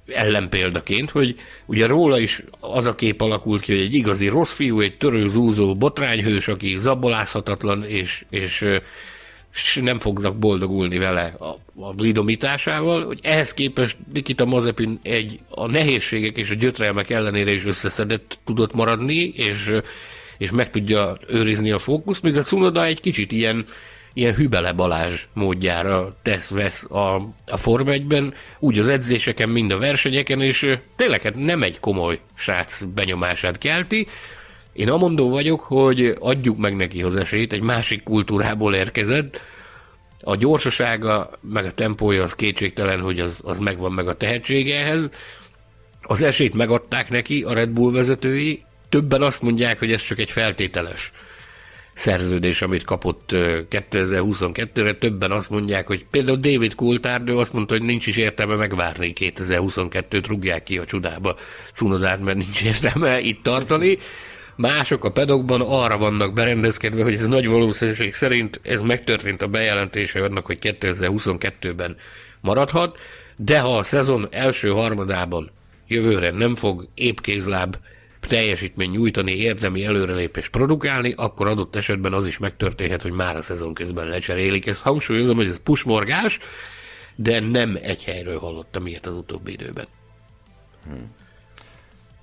ellenpéldaként, 0.07 1.11
hogy 1.11 1.37
ugye 1.67 1.87
róla 1.87 2.19
is 2.19 2.43
az 2.61 2.87
a 2.87 2.95
kép 2.95 3.21
alakult 3.21 3.63
ki, 3.63 3.73
hogy 3.73 3.81
egy 3.81 3.95
igazi 3.95 4.29
rossz 4.29 4.53
fiú, 4.53 4.81
egy 4.81 4.97
törőzúzó 4.97 5.75
botrányhős, 5.75 6.49
aki 6.49 6.77
zabolázhatatlan, 6.79 7.85
és, 7.85 8.25
és, 8.31 8.65
és 9.55 9.81
nem 9.83 9.99
fognak 9.99 10.37
boldogulni 10.37 10.99
vele 10.99 11.35
a, 11.39 11.45
a 11.85 11.95
lidomításával, 11.97 13.05
hogy 13.05 13.19
ehhez 13.23 13.55
képest 13.55 13.97
Nikita 14.13 14.45
Mazepin 14.45 14.99
egy 15.03 15.39
a 15.49 15.67
nehézségek 15.67 16.37
és 16.37 16.51
a 16.51 16.55
gyötrelmek 16.55 17.11
ellenére 17.11 17.53
is 17.53 17.65
összeszedett 17.65 18.39
tudott 18.45 18.75
maradni, 18.75 19.33
és, 19.37 19.73
és 20.39 20.51
meg 20.51 20.71
tudja 20.71 21.17
őrizni 21.29 21.71
a 21.71 21.79
fókuszt, 21.79 22.23
míg 22.23 22.37
a 22.37 22.43
Cunoda 22.43 22.85
egy 22.85 23.01
kicsit 23.01 23.33
ilyen 23.33 23.65
ilyen 24.15 24.35
Hübele 24.35 24.73
Balázs 24.73 25.27
módjára 25.33 26.17
tesz-vesz 26.23 26.85
a, 26.85 27.15
a 27.47 27.57
Form 27.57 27.89
1-ben, 27.91 28.35
úgy 28.59 28.79
az 28.79 28.89
edzéseken, 28.89 29.49
mind 29.49 29.71
a 29.71 29.79
versenyeken, 29.79 30.41
és 30.41 30.79
tényleg 30.97 31.23
hát 31.23 31.35
nem 31.35 31.63
egy 31.63 31.81
komoly 31.81 32.19
srác 32.35 32.83
benyomását 32.83 33.59
kelti. 33.59 34.07
Én 34.73 34.89
amondó 34.89 35.31
vagyok, 35.31 35.61
hogy 35.61 36.17
adjuk 36.21 36.57
meg 36.59 36.77
neki 36.77 37.03
az 37.03 37.17
esélyt, 37.17 37.53
egy 37.53 37.63
másik 37.63 38.03
kultúrából 38.03 38.75
érkezett, 38.75 39.41
a 40.21 40.37
gyorsasága, 40.37 41.31
meg 41.41 41.65
a 41.65 41.73
tempója 41.73 42.23
az 42.23 42.35
kétségtelen, 42.35 43.01
hogy 43.01 43.21
az, 43.21 43.41
az 43.43 43.59
megvan 43.59 43.93
meg 43.93 44.09
a 44.09 44.17
tehetsége. 44.17 44.95
Az 46.03 46.23
esélyt 46.23 46.55
megadták 46.55 47.11
neki 47.11 47.43
a 47.43 47.53
Red 47.53 47.69
Bull 47.71 47.93
vezetői, 47.93 48.65
többen 48.89 49.23
azt 49.23 49.43
mondják, 49.43 49.79
hogy 49.79 49.93
ez 49.93 50.03
csak 50.03 50.19
egy 50.19 50.31
feltételes 50.31 51.13
szerződés, 51.95 52.63
amit 52.63 52.85
kapott 52.85 53.31
2022-re. 53.71 54.95
Többen 54.95 55.31
azt 55.31 55.51
mondják, 55.51 55.87
hogy 55.87 56.07
például 56.11 56.37
David 56.37 56.75
Coulthard, 56.75 57.29
azt 57.29 57.53
mondta, 57.53 57.75
hogy 57.75 57.83
nincs 57.83 58.07
is 58.07 58.17
értelme 58.17 58.55
megvárni 58.55 59.13
2022-t, 59.17 60.25
rúgják 60.27 60.63
ki 60.63 60.79
a 60.79 60.85
csudába 60.85 61.37
Cunodát, 61.75 62.21
mert 62.21 62.37
nincs 62.37 62.63
értelme 62.63 63.21
itt 63.21 63.43
tartani. 63.43 63.99
Mások 64.57 65.05
a 65.05 65.11
pedokban 65.11 65.61
arra 65.61 65.99
vannak 65.99 66.33
berendezkedve, 66.33 67.03
hogy 67.03 67.15
ez 67.15 67.27
nagy 67.27 67.49
valószínűség 67.49 68.15
szerint 68.15 68.61
ez 68.63 68.81
megtörtént 68.81 69.43
a 69.43 69.49
bejelentése 69.49 70.25
annak, 70.25 70.47
hogy 70.47 70.59
2022-ben 70.61 71.97
maradhat, 72.41 72.99
de 73.37 73.61
ha 73.61 73.77
a 73.79 73.83
szezon 73.83 74.29
első 74.31 74.69
harmadában 74.69 75.51
jövőre 75.87 76.31
nem 76.31 76.55
fog 76.55 76.89
épkézláb 76.95 77.77
teljesítmény 78.27 78.91
nyújtani, 78.91 79.33
érdemi 79.33 79.85
előrelépést 79.85 80.51
produkálni, 80.51 81.15
akkor 81.17 81.47
adott 81.47 81.77
esetben 81.77 82.13
az 82.13 82.27
is 82.27 82.39
megtörténhet, 82.39 83.03
hogy 83.03 83.13
már 83.13 83.37
a 83.37 83.43
szezon 83.43 83.75
közben 83.75 84.07
lecserélik. 84.07 84.67
Ezt 84.67 84.81
hangsúlyozom, 84.81 85.37
hogy 85.37 85.49
ez 85.49 85.59
pusmorgás, 85.63 86.39
de 87.15 87.41
nem 87.41 87.79
egy 87.83 88.05
helyről 88.05 88.39
hallottam 88.39 88.87
ilyet 88.87 89.07
az 89.07 89.17
utóbbi 89.17 89.53
időben. 89.53 89.87
Hmm. 90.85 91.15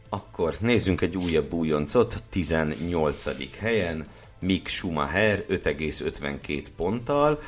Akkor 0.10 0.55
nézzünk 0.60 1.01
egy 1.01 1.17
újabb 1.17 1.53
újoncot, 1.53 2.24
18. 2.29 3.24
helyen, 3.60 4.08
Mick 4.39 4.67
Schumacher 4.67 5.46
5,52 5.50 6.63
ponttal, 6.75 7.39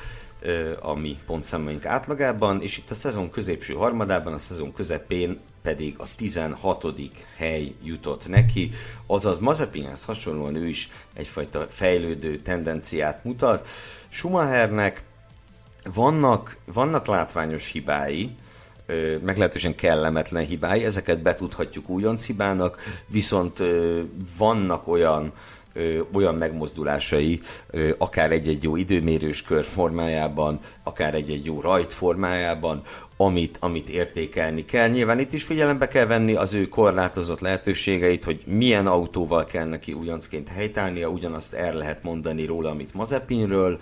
a 0.79 0.93
mi 0.93 1.17
pontszámaink 1.25 1.86
átlagában, 1.86 2.62
és 2.62 2.77
itt 2.77 2.89
a 2.89 2.95
szezon 2.95 3.29
középső 3.29 3.74
harmadában, 3.74 4.33
a 4.33 4.38
szezon 4.38 4.74
közepén 4.74 5.39
pedig 5.63 5.96
a 5.98 6.05
16. 6.15 6.86
hely 7.38 7.74
jutott 7.84 8.27
neki, 8.27 8.72
azaz 9.05 9.39
Mazepinhez 9.39 10.05
hasonlóan 10.05 10.55
ő 10.55 10.67
is 10.67 10.89
egyfajta 11.13 11.67
fejlődő 11.70 12.38
tendenciát 12.38 13.24
mutat. 13.24 13.67
Schumachernek 14.10 15.03
vannak, 15.93 16.58
vannak 16.65 17.05
látványos 17.05 17.72
hibái, 17.72 18.36
meglehetősen 19.22 19.75
kellemetlen 19.75 20.46
hibái, 20.46 20.86
ezeket 20.86 21.22
betudhatjuk 21.22 21.89
újonc 21.89 22.25
hibának, 22.25 22.77
viszont 23.08 23.63
vannak 24.38 24.88
olyan 24.88 25.34
olyan 26.13 26.36
megmozdulásai, 26.36 27.41
akár 27.98 28.32
egy-egy 28.32 28.63
jó 28.63 28.75
időmérős 28.75 29.41
kör 29.41 29.65
formájában, 29.65 30.60
akár 30.84 31.13
egy-egy 31.13 31.46
jó 31.46 31.62
rajt 31.62 31.93
formájában, 31.93 32.84
amit, 33.17 33.58
amit 33.60 33.89
értékelni 33.89 34.65
kell. 34.65 34.89
Nyilván 34.89 35.20
itt 35.20 35.34
is 35.34 35.43
figyelembe 35.43 35.88
kell 35.88 36.05
venni 36.05 36.34
az 36.34 36.53
ő 36.53 36.67
korlátozott 36.67 37.39
lehetőségeit, 37.39 38.24
hogy 38.24 38.41
milyen 38.46 38.88
autóval 38.88 39.46
kell 39.46 39.65
neki 39.65 39.93
ugyancként 39.93 40.48
helytállnia, 40.48 41.10
ugyanazt 41.10 41.53
el 41.53 41.74
lehet 41.74 42.03
mondani 42.03 42.46
róla, 42.46 42.70
amit 42.70 42.93
Mazepinről. 42.93 43.79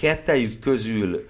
Kettejük 0.00 0.58
közül 0.58 1.26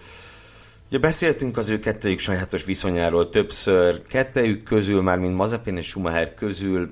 Ugye 0.88 0.99
beszéltünk 0.99 1.57
az 1.57 1.69
ő 1.69 1.78
kettejük 1.78 2.19
sajátos 2.19 2.64
viszonyáról 2.64 3.31
többször, 3.31 4.02
kettejük 4.02 4.62
közül, 4.62 5.02
már 5.02 5.19
mint 5.19 5.37
Mazepin 5.37 5.76
és 5.76 5.87
Schumacher 5.87 6.35
közül 6.35 6.90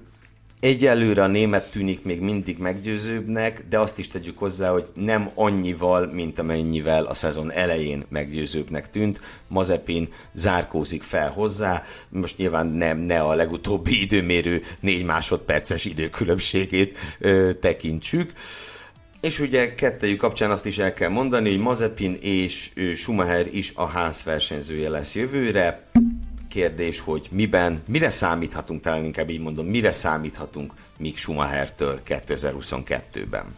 Egyelőre 0.60 1.22
a 1.22 1.26
német 1.26 1.70
tűnik 1.70 2.02
még 2.02 2.20
mindig 2.20 2.58
meggyőzőbbnek, 2.58 3.64
de 3.68 3.78
azt 3.78 3.98
is 3.98 4.08
tegyük 4.08 4.38
hozzá, 4.38 4.70
hogy 4.70 4.86
nem 4.94 5.30
annyival, 5.34 6.06
mint 6.06 6.38
amennyivel 6.38 7.04
a 7.04 7.14
szezon 7.14 7.52
elején 7.52 8.04
meggyőzőbbnek 8.08 8.90
tűnt. 8.90 9.20
Mazepin 9.48 10.08
zárkózik 10.32 11.02
fel 11.02 11.30
hozzá, 11.30 11.82
most 12.08 12.36
nyilván 12.36 12.66
nem, 12.66 12.98
ne 12.98 13.20
a 13.20 13.34
legutóbbi 13.34 14.00
időmérő 14.06 14.62
négy 14.80 15.04
másodperces 15.04 15.84
időkülönbségét 15.84 16.98
ö, 17.18 17.52
tekintsük. 17.60 18.32
És 19.20 19.40
ugye 19.40 19.74
kettejük 19.74 20.18
kapcsán 20.18 20.50
azt 20.50 20.66
is 20.66 20.78
el 20.78 20.94
kell 20.94 21.08
mondani, 21.08 21.50
hogy 21.50 21.58
Mazepin 21.58 22.18
és 22.20 22.70
Schumacher 22.94 23.46
is 23.52 23.72
a 23.74 23.86
ház 23.86 24.22
versenyzője 24.24 24.88
lesz 24.88 25.14
jövőre 25.14 25.85
kérdés, 26.56 27.00
hogy 27.00 27.28
miben, 27.30 27.82
mire 27.86 28.10
számíthatunk, 28.10 28.80
talán 28.80 29.04
inkább 29.04 29.30
így 29.30 29.40
mondom, 29.40 29.66
mire 29.66 29.92
számíthatunk 29.92 30.72
Mick 30.98 31.16
Schumacher-től 31.16 32.00
2022-ben? 32.06 33.54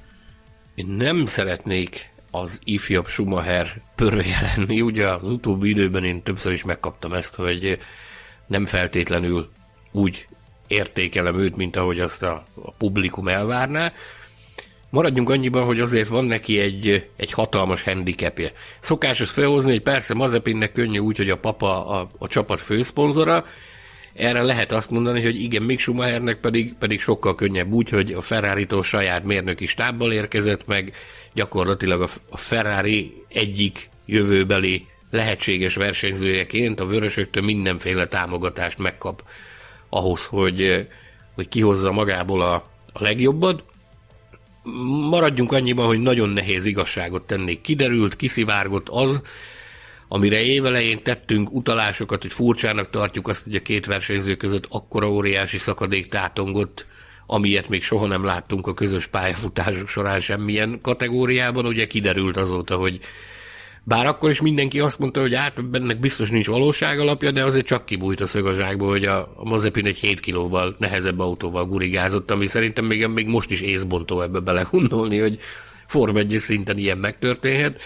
Én 0.74 0.86
nem 0.86 1.26
szeretnék 1.26 2.12
az 2.30 2.60
ifjabb 2.64 3.06
Schumacher 3.06 3.80
pörője. 3.94 4.54
Ugye 4.68 5.08
az 5.08 5.30
utóbbi 5.30 5.68
időben 5.68 6.04
én 6.04 6.22
többször 6.22 6.52
is 6.52 6.64
megkaptam 6.64 7.12
ezt, 7.12 7.34
hogy 7.34 7.78
nem 8.46 8.66
feltétlenül 8.66 9.50
úgy 9.92 10.26
értékelem 10.66 11.38
őt, 11.38 11.56
mint 11.56 11.76
ahogy 11.76 12.00
azt 12.00 12.22
a, 12.22 12.44
a 12.62 12.72
publikum 12.72 13.28
elvárná. 13.28 13.92
Maradjunk 14.90 15.30
annyiban, 15.30 15.64
hogy 15.64 15.80
azért 15.80 16.08
van 16.08 16.24
neki 16.24 16.58
egy, 16.58 17.08
egy 17.16 17.32
hatalmas 17.32 17.82
handicapje. 17.82 18.52
Szokásos 18.80 19.30
felhozni, 19.30 19.70
hogy 19.70 19.82
persze 19.82 20.14
Mazepinnek 20.14 20.72
könnyű 20.72 20.98
úgy, 20.98 21.16
hogy 21.16 21.30
a 21.30 21.36
papa 21.36 21.86
a, 21.86 22.08
a 22.18 22.26
csapat 22.26 22.60
főszponzora, 22.60 23.44
erre 24.14 24.42
lehet 24.42 24.72
azt 24.72 24.90
mondani, 24.90 25.22
hogy 25.22 25.42
igen, 25.42 25.62
Mick 25.62 25.80
Schumachernek 25.80 26.36
pedig, 26.40 26.74
pedig 26.74 27.00
sokkal 27.00 27.34
könnyebb 27.34 27.72
úgy, 27.72 27.88
hogy 27.88 28.12
a 28.12 28.20
ferrari 28.20 28.66
saját 28.82 29.24
mérnöki 29.24 29.66
stábbal 29.66 30.12
érkezett 30.12 30.66
meg, 30.66 30.92
gyakorlatilag 31.34 32.10
a 32.30 32.36
Ferrari 32.36 33.24
egyik 33.28 33.90
jövőbeli 34.06 34.86
lehetséges 35.10 35.74
versenyzőjeként 35.74 36.80
a 36.80 36.86
vörösöktől 36.86 37.44
mindenféle 37.44 38.06
támogatást 38.06 38.78
megkap 38.78 39.22
ahhoz, 39.88 40.24
hogy, 40.24 40.86
hogy 41.34 41.48
kihozza 41.48 41.92
magából 41.92 42.42
a, 42.42 42.54
a 42.92 43.02
legjobbat. 43.02 43.62
Maradjunk 45.10 45.52
annyiban, 45.52 45.86
hogy 45.86 45.98
nagyon 45.98 46.28
nehéz 46.28 46.64
igazságot 46.64 47.26
tenni. 47.26 47.60
Kiderült, 47.60 48.16
kiszivárgott 48.16 48.88
az, 48.88 49.22
amire 50.08 50.42
évelején 50.42 51.02
tettünk 51.02 51.52
utalásokat, 51.52 52.22
hogy 52.22 52.32
furcsának 52.32 52.90
tartjuk 52.90 53.28
azt, 53.28 53.44
hogy 53.44 53.54
a 53.54 53.62
két 53.62 53.86
versenyző 53.86 54.36
között 54.36 54.66
akkora 54.68 55.10
óriási 55.10 55.58
szakadék 55.58 56.08
tátongott, 56.08 56.86
amilyet 57.26 57.68
még 57.68 57.82
soha 57.82 58.06
nem 58.06 58.24
láttunk 58.24 58.66
a 58.66 58.74
közös 58.74 59.06
pályafutások 59.06 59.88
során 59.88 60.20
semmilyen 60.20 60.78
kategóriában. 60.82 61.66
Ugye 61.66 61.86
kiderült 61.86 62.36
azóta, 62.36 62.76
hogy 62.76 63.00
bár 63.88 64.06
akkor 64.06 64.30
is 64.30 64.40
mindenki 64.40 64.80
azt 64.80 64.98
mondta, 64.98 65.20
hogy 65.20 65.34
át 65.34 65.52
ennek 65.72 66.00
biztos 66.00 66.30
nincs 66.30 66.46
valóság 66.46 66.98
alapja, 67.00 67.30
de 67.30 67.44
azért 67.44 67.66
csak 67.66 67.86
kibújt 67.86 68.20
a 68.20 68.26
szög 68.26 68.46
a 68.46 68.54
zsákból, 68.54 68.88
hogy 68.88 69.04
a, 69.04 69.32
a 69.36 69.44
Mazepin 69.44 69.86
egy 69.86 69.96
7 69.96 70.20
kilóval 70.20 70.76
nehezebb 70.78 71.18
autóval 71.18 71.66
gurigázott, 71.66 72.30
ami 72.30 72.46
szerintem 72.46 72.84
még, 72.84 73.06
még 73.06 73.26
most 73.26 73.50
is 73.50 73.60
észbontó 73.60 74.20
ebbe 74.20 74.38
belegondolni, 74.40 75.18
hogy 75.18 75.38
Form 75.86 76.16
1 76.16 76.36
szinten 76.38 76.78
ilyen 76.78 76.98
megtörténhet. 76.98 77.80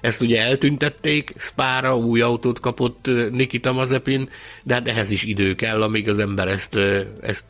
Ezt 0.00 0.20
ugye 0.20 0.42
eltüntették, 0.42 1.34
Spára 1.38 1.96
új 1.96 2.20
autót 2.20 2.60
kapott 2.60 3.10
Nikita 3.30 3.72
Mazepin, 3.72 4.28
de 4.62 4.74
hát 4.74 4.88
ehhez 4.88 5.10
is 5.10 5.22
idő 5.22 5.54
kell, 5.54 5.82
amíg 5.82 6.08
az 6.08 6.18
ember 6.18 6.48
ezt, 6.48 6.78
ezt 7.20 7.44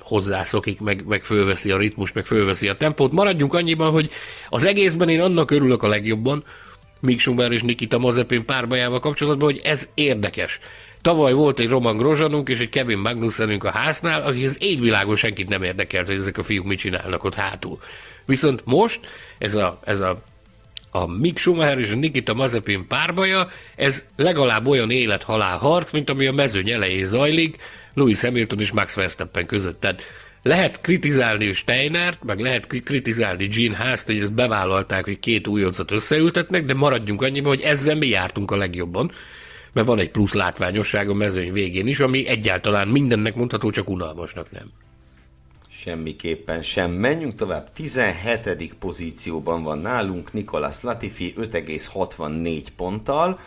hozzászokik, 0.00 0.80
meg, 0.80 1.04
meg 1.06 1.24
fölveszi 1.24 1.70
a 1.70 1.78
ritmus, 1.78 2.12
meg 2.12 2.26
fölveszi 2.26 2.68
a 2.68 2.76
tempót. 2.76 3.12
Maradjunk 3.12 3.54
annyiban, 3.54 3.90
hogy 3.90 4.10
az 4.48 4.64
egészben 4.64 5.08
én 5.08 5.20
annak 5.20 5.50
örülök 5.50 5.82
a 5.82 5.88
legjobban, 5.88 6.44
Mick 7.04 7.20
Schumer 7.20 7.52
és 7.52 7.62
Nikita 7.62 7.98
Mazepin 7.98 8.44
párbajával 8.44 9.00
kapcsolatban, 9.00 9.50
hogy 9.50 9.60
ez 9.64 9.88
érdekes. 9.94 10.60
Tavaly 11.00 11.32
volt 11.32 11.58
egy 11.58 11.68
Roman 11.68 11.96
Grozsanunk 11.96 12.48
és 12.48 12.58
egy 12.58 12.68
Kevin 12.68 12.98
Magnussenünk 12.98 13.64
a 13.64 13.70
háznál, 13.70 14.22
aki 14.22 14.46
az 14.46 14.56
égvilágon 14.60 15.16
senkit 15.16 15.48
nem 15.48 15.62
érdekelt, 15.62 16.06
hogy 16.06 16.16
ezek 16.16 16.38
a 16.38 16.42
fiúk 16.42 16.66
mit 16.66 16.78
csinálnak 16.78 17.24
ott 17.24 17.34
hátul. 17.34 17.78
Viszont 18.26 18.62
most 18.64 19.00
ez 19.38 19.54
a, 19.54 19.78
ez 19.84 20.00
a 20.00 20.22
a 20.96 21.06
Mick 21.06 21.38
Schumacher 21.38 21.78
és 21.78 21.90
a 21.90 21.94
Nikita 21.94 22.34
Mazepin 22.34 22.86
párbaja, 22.86 23.48
ez 23.76 24.04
legalább 24.16 24.66
olyan 24.66 24.90
élet-halál 24.90 25.58
harc, 25.58 25.90
mint 25.90 26.10
ami 26.10 26.26
a 26.26 26.32
mezőny 26.32 26.70
elején 26.70 27.06
zajlik, 27.06 27.56
Louis 27.94 28.20
Hamilton 28.20 28.60
és 28.60 28.72
Max 28.72 28.94
Verstappen 28.94 29.46
között. 29.46 29.80
Tehát 29.80 30.02
lehet 30.44 30.80
kritizálni 30.80 31.52
Steinert, 31.52 32.24
meg 32.24 32.40
lehet 32.40 32.66
kritizálni 32.66 33.46
Gene 33.46 33.76
Haas-t, 33.76 34.06
hogy 34.06 34.20
ezt 34.20 34.32
bevállalták, 34.32 35.04
hogy 35.04 35.18
két 35.18 35.46
újoncot 35.46 35.90
összeültetnek, 35.90 36.64
de 36.64 36.74
maradjunk 36.74 37.22
annyiban, 37.22 37.48
hogy 37.48 37.60
ezzel 37.60 37.96
mi 37.96 38.06
jártunk 38.06 38.50
a 38.50 38.56
legjobban, 38.56 39.10
mert 39.72 39.86
van 39.86 39.98
egy 39.98 40.10
plusz 40.10 40.32
látványosság 40.32 41.08
a 41.08 41.14
mezőny 41.14 41.52
végén 41.52 41.86
is, 41.86 42.00
ami 42.00 42.26
egyáltalán 42.26 42.88
mindennek 42.88 43.34
mondható, 43.34 43.70
csak 43.70 43.88
unalmasnak 43.88 44.50
nem. 44.50 44.70
Semmiképpen 45.68 46.62
sem. 46.62 46.90
Menjünk 46.90 47.34
tovább. 47.34 47.72
17. 47.72 48.74
pozícióban 48.78 49.62
van 49.62 49.78
nálunk 49.78 50.32
Nikolas 50.32 50.82
Latifi 50.82 51.34
5,64 51.38 52.66
ponttal, 52.76 53.40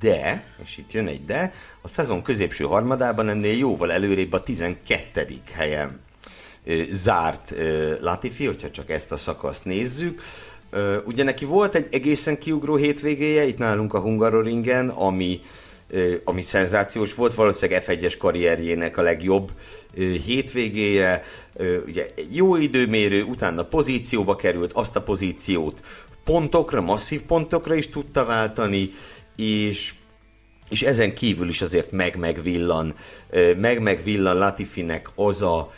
de, 0.00 0.44
és 0.62 0.78
itt 0.78 0.92
jön 0.92 1.06
egy 1.06 1.24
de, 1.24 1.52
a 1.82 1.88
szezon 1.88 2.22
középső 2.22 2.64
harmadában 2.64 3.28
ennél 3.28 3.56
jóval 3.56 3.92
előrébb 3.92 4.32
a 4.32 4.42
12. 4.42 5.26
helyen 5.52 6.02
zárt 6.90 7.54
Latifi, 8.00 8.46
hogyha 8.46 8.70
csak 8.70 8.90
ezt 8.90 9.12
a 9.12 9.16
szakaszt 9.16 9.64
nézzük. 9.64 10.22
Ugye 11.04 11.22
neki 11.22 11.44
volt 11.44 11.74
egy 11.74 11.86
egészen 11.90 12.38
kiugró 12.38 12.76
hétvégéje 12.76 13.44
itt 13.44 13.58
nálunk 13.58 13.94
a 13.94 14.00
Hungaroringen, 14.00 14.88
ami, 14.88 15.40
ami 16.24 16.42
szenzációs 16.42 17.14
volt, 17.14 17.34
valószínűleg 17.34 17.84
F1-es 17.86 18.14
karrierjének 18.18 18.96
a 18.96 19.02
legjobb 19.02 19.50
hétvégéje. 20.24 21.24
Ugye 21.86 22.06
jó 22.32 22.56
időmérő, 22.56 23.22
utána 23.22 23.64
pozícióba 23.64 24.36
került, 24.36 24.72
azt 24.72 24.96
a 24.96 25.02
pozíciót 25.02 25.82
pontokra, 26.24 26.80
masszív 26.80 27.22
pontokra 27.22 27.74
is 27.74 27.88
tudta 27.88 28.24
váltani, 28.24 28.90
és 29.36 29.94
és 30.68 30.82
ezen 30.82 31.14
kívül 31.14 31.48
is 31.48 31.62
azért 31.62 31.90
meg-megvillan, 31.90 32.94
meg-megvillan 33.56 34.36
Latifinek 34.36 35.10
az 35.14 35.42
a, 35.42 35.72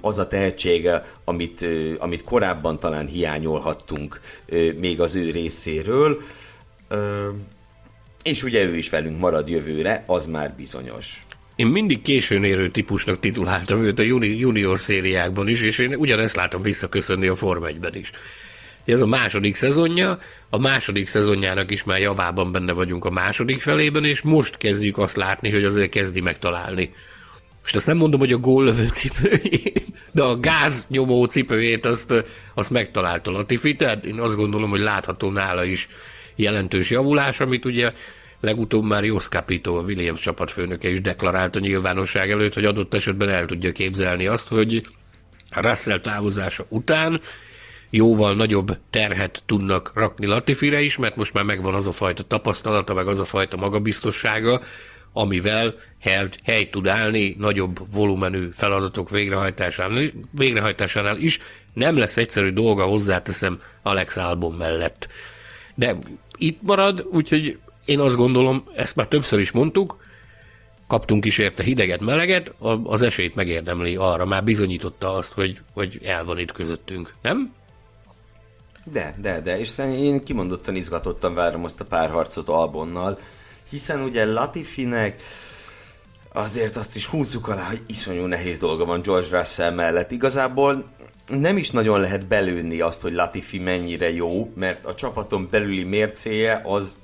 az 0.00 0.18
a 0.18 0.28
tehetsége, 0.28 1.04
amit, 1.24 1.66
amit 1.98 2.24
korábban 2.24 2.78
talán 2.78 3.06
hiányolhattunk 3.06 4.20
még 4.76 5.00
az 5.00 5.16
ő 5.16 5.30
részéről. 5.30 6.20
És 8.22 8.42
ugye 8.42 8.64
ő 8.64 8.76
is 8.76 8.90
velünk 8.90 9.18
marad 9.18 9.48
jövőre, 9.48 10.04
az 10.06 10.26
már 10.26 10.54
bizonyos. 10.56 11.26
Én 11.56 11.66
mindig 11.66 12.02
későn 12.02 12.44
érő 12.44 12.70
típusnak 12.70 13.20
tituláltam 13.20 13.82
őt 13.82 13.98
a 13.98 14.02
junior 14.02 14.80
szériákban 14.80 15.48
is, 15.48 15.60
és 15.60 15.78
én 15.78 15.94
ugyanezt 15.94 16.36
látom 16.36 16.62
visszaköszönni 16.62 17.26
a 17.26 17.36
Form 17.36 17.64
1-ben 17.64 17.94
is. 17.94 18.10
Ez 18.84 19.00
a 19.00 19.06
második 19.06 19.54
szezonja, 19.54 20.18
a 20.50 20.58
második 20.58 21.06
szezonjának 21.06 21.70
is 21.70 21.84
már 21.84 22.00
javában 22.00 22.52
benne 22.52 22.72
vagyunk 22.72 23.04
a 23.04 23.10
második 23.10 23.60
felében, 23.60 24.04
és 24.04 24.20
most 24.20 24.56
kezdjük 24.56 24.98
azt 24.98 25.16
látni, 25.16 25.50
hogy 25.50 25.64
azért 25.64 25.90
kezdi 25.90 26.20
megtalálni. 26.20 26.92
Most 27.68 27.80
azt 27.80 27.88
nem 27.88 27.96
mondom, 27.96 28.20
hogy 28.20 28.32
a 28.32 28.38
góllövő 28.38 28.88
cipőjét, 28.88 29.84
de 30.12 30.22
a 30.22 30.40
gáznyomó 30.40 31.24
cipőjét 31.24 31.86
azt, 31.86 32.14
azt 32.54 32.70
megtalálta 32.70 33.30
Latifi, 33.30 33.76
tehát 33.76 34.04
én 34.04 34.20
azt 34.20 34.36
gondolom, 34.36 34.70
hogy 34.70 34.80
látható 34.80 35.30
nála 35.30 35.64
is 35.64 35.88
jelentős 36.36 36.90
javulás, 36.90 37.40
amit 37.40 37.64
ugye 37.64 37.92
legutóbb 38.40 38.84
már 38.84 39.04
Jos 39.04 39.28
Capito, 39.28 39.76
a 39.76 39.82
Williams 39.82 40.20
csapatfőnöke 40.20 40.88
is 40.88 41.00
deklarálta 41.00 41.58
nyilvánosság 41.58 42.30
előtt, 42.30 42.54
hogy 42.54 42.64
adott 42.64 42.94
esetben 42.94 43.28
el 43.28 43.46
tudja 43.46 43.72
képzelni 43.72 44.26
azt, 44.26 44.48
hogy 44.48 44.86
Russell 45.50 46.00
távozása 46.00 46.66
után 46.68 47.20
jóval 47.90 48.34
nagyobb 48.34 48.76
terhet 48.90 49.42
tudnak 49.46 49.92
rakni 49.94 50.26
Latifire 50.26 50.80
is, 50.80 50.96
mert 50.96 51.16
most 51.16 51.32
már 51.32 51.44
megvan 51.44 51.74
az 51.74 51.86
a 51.86 51.92
fajta 51.92 52.22
tapasztalata, 52.22 52.94
meg 52.94 53.06
az 53.06 53.20
a 53.20 53.24
fajta 53.24 53.56
magabiztossága, 53.56 54.60
amivel 55.18 55.74
hely, 56.42 56.68
tud 56.70 56.86
állni 56.86 57.36
nagyobb 57.38 57.80
volumenű 57.92 58.48
feladatok 58.52 59.10
végrehajtásánál, 59.10 60.10
végrehajtásánál 60.30 61.16
is. 61.16 61.38
Nem 61.72 61.96
lesz 61.96 62.16
egyszerű 62.16 62.50
dolga, 62.50 62.84
hozzáteszem 62.84 63.60
Alex 63.82 64.16
Albon 64.16 64.52
mellett. 64.52 65.08
De 65.74 65.96
itt 66.36 66.62
marad, 66.62 67.06
úgyhogy 67.12 67.58
én 67.84 68.00
azt 68.00 68.16
gondolom, 68.16 68.64
ezt 68.74 68.96
már 68.96 69.06
többször 69.06 69.38
is 69.38 69.50
mondtuk, 69.50 70.06
kaptunk 70.86 71.24
is 71.24 71.38
érte 71.38 71.62
hideget, 71.62 72.00
meleget, 72.00 72.52
az 72.82 73.02
esélyt 73.02 73.34
megérdemli 73.34 73.96
arra, 73.96 74.24
már 74.24 74.44
bizonyította 74.44 75.14
azt, 75.14 75.32
hogy, 75.32 75.60
hogy 75.72 76.00
el 76.04 76.24
van 76.24 76.38
itt 76.38 76.52
közöttünk, 76.52 77.14
nem? 77.22 77.52
De, 78.84 79.14
de, 79.20 79.40
de, 79.40 79.58
és 79.58 79.78
én 79.78 80.24
kimondottan 80.24 80.76
izgatottan 80.76 81.34
várom 81.34 81.64
azt 81.64 81.80
a 81.80 81.84
párharcot 81.84 82.48
Albonnal, 82.48 83.18
hiszen 83.70 84.00
ugye 84.00 84.24
Latifinek 84.24 85.22
azért 86.32 86.76
azt 86.76 86.96
is 86.96 87.06
húzzuk 87.06 87.48
alá, 87.48 87.62
hogy 87.62 87.82
iszonyú 87.86 88.24
nehéz 88.24 88.58
dolga 88.58 88.84
van 88.84 89.02
George 89.02 89.38
Russell 89.38 89.70
mellett. 89.70 90.10
Igazából 90.10 90.92
nem 91.26 91.56
is 91.56 91.70
nagyon 91.70 92.00
lehet 92.00 92.26
belőni 92.26 92.80
azt, 92.80 93.00
hogy 93.00 93.12
Latifi 93.12 93.58
mennyire 93.58 94.12
jó, 94.12 94.52
mert 94.56 94.84
a 94.84 94.94
csapaton 94.94 95.48
belüli 95.50 95.84
mércéje 95.84 96.62
az, 96.64 96.96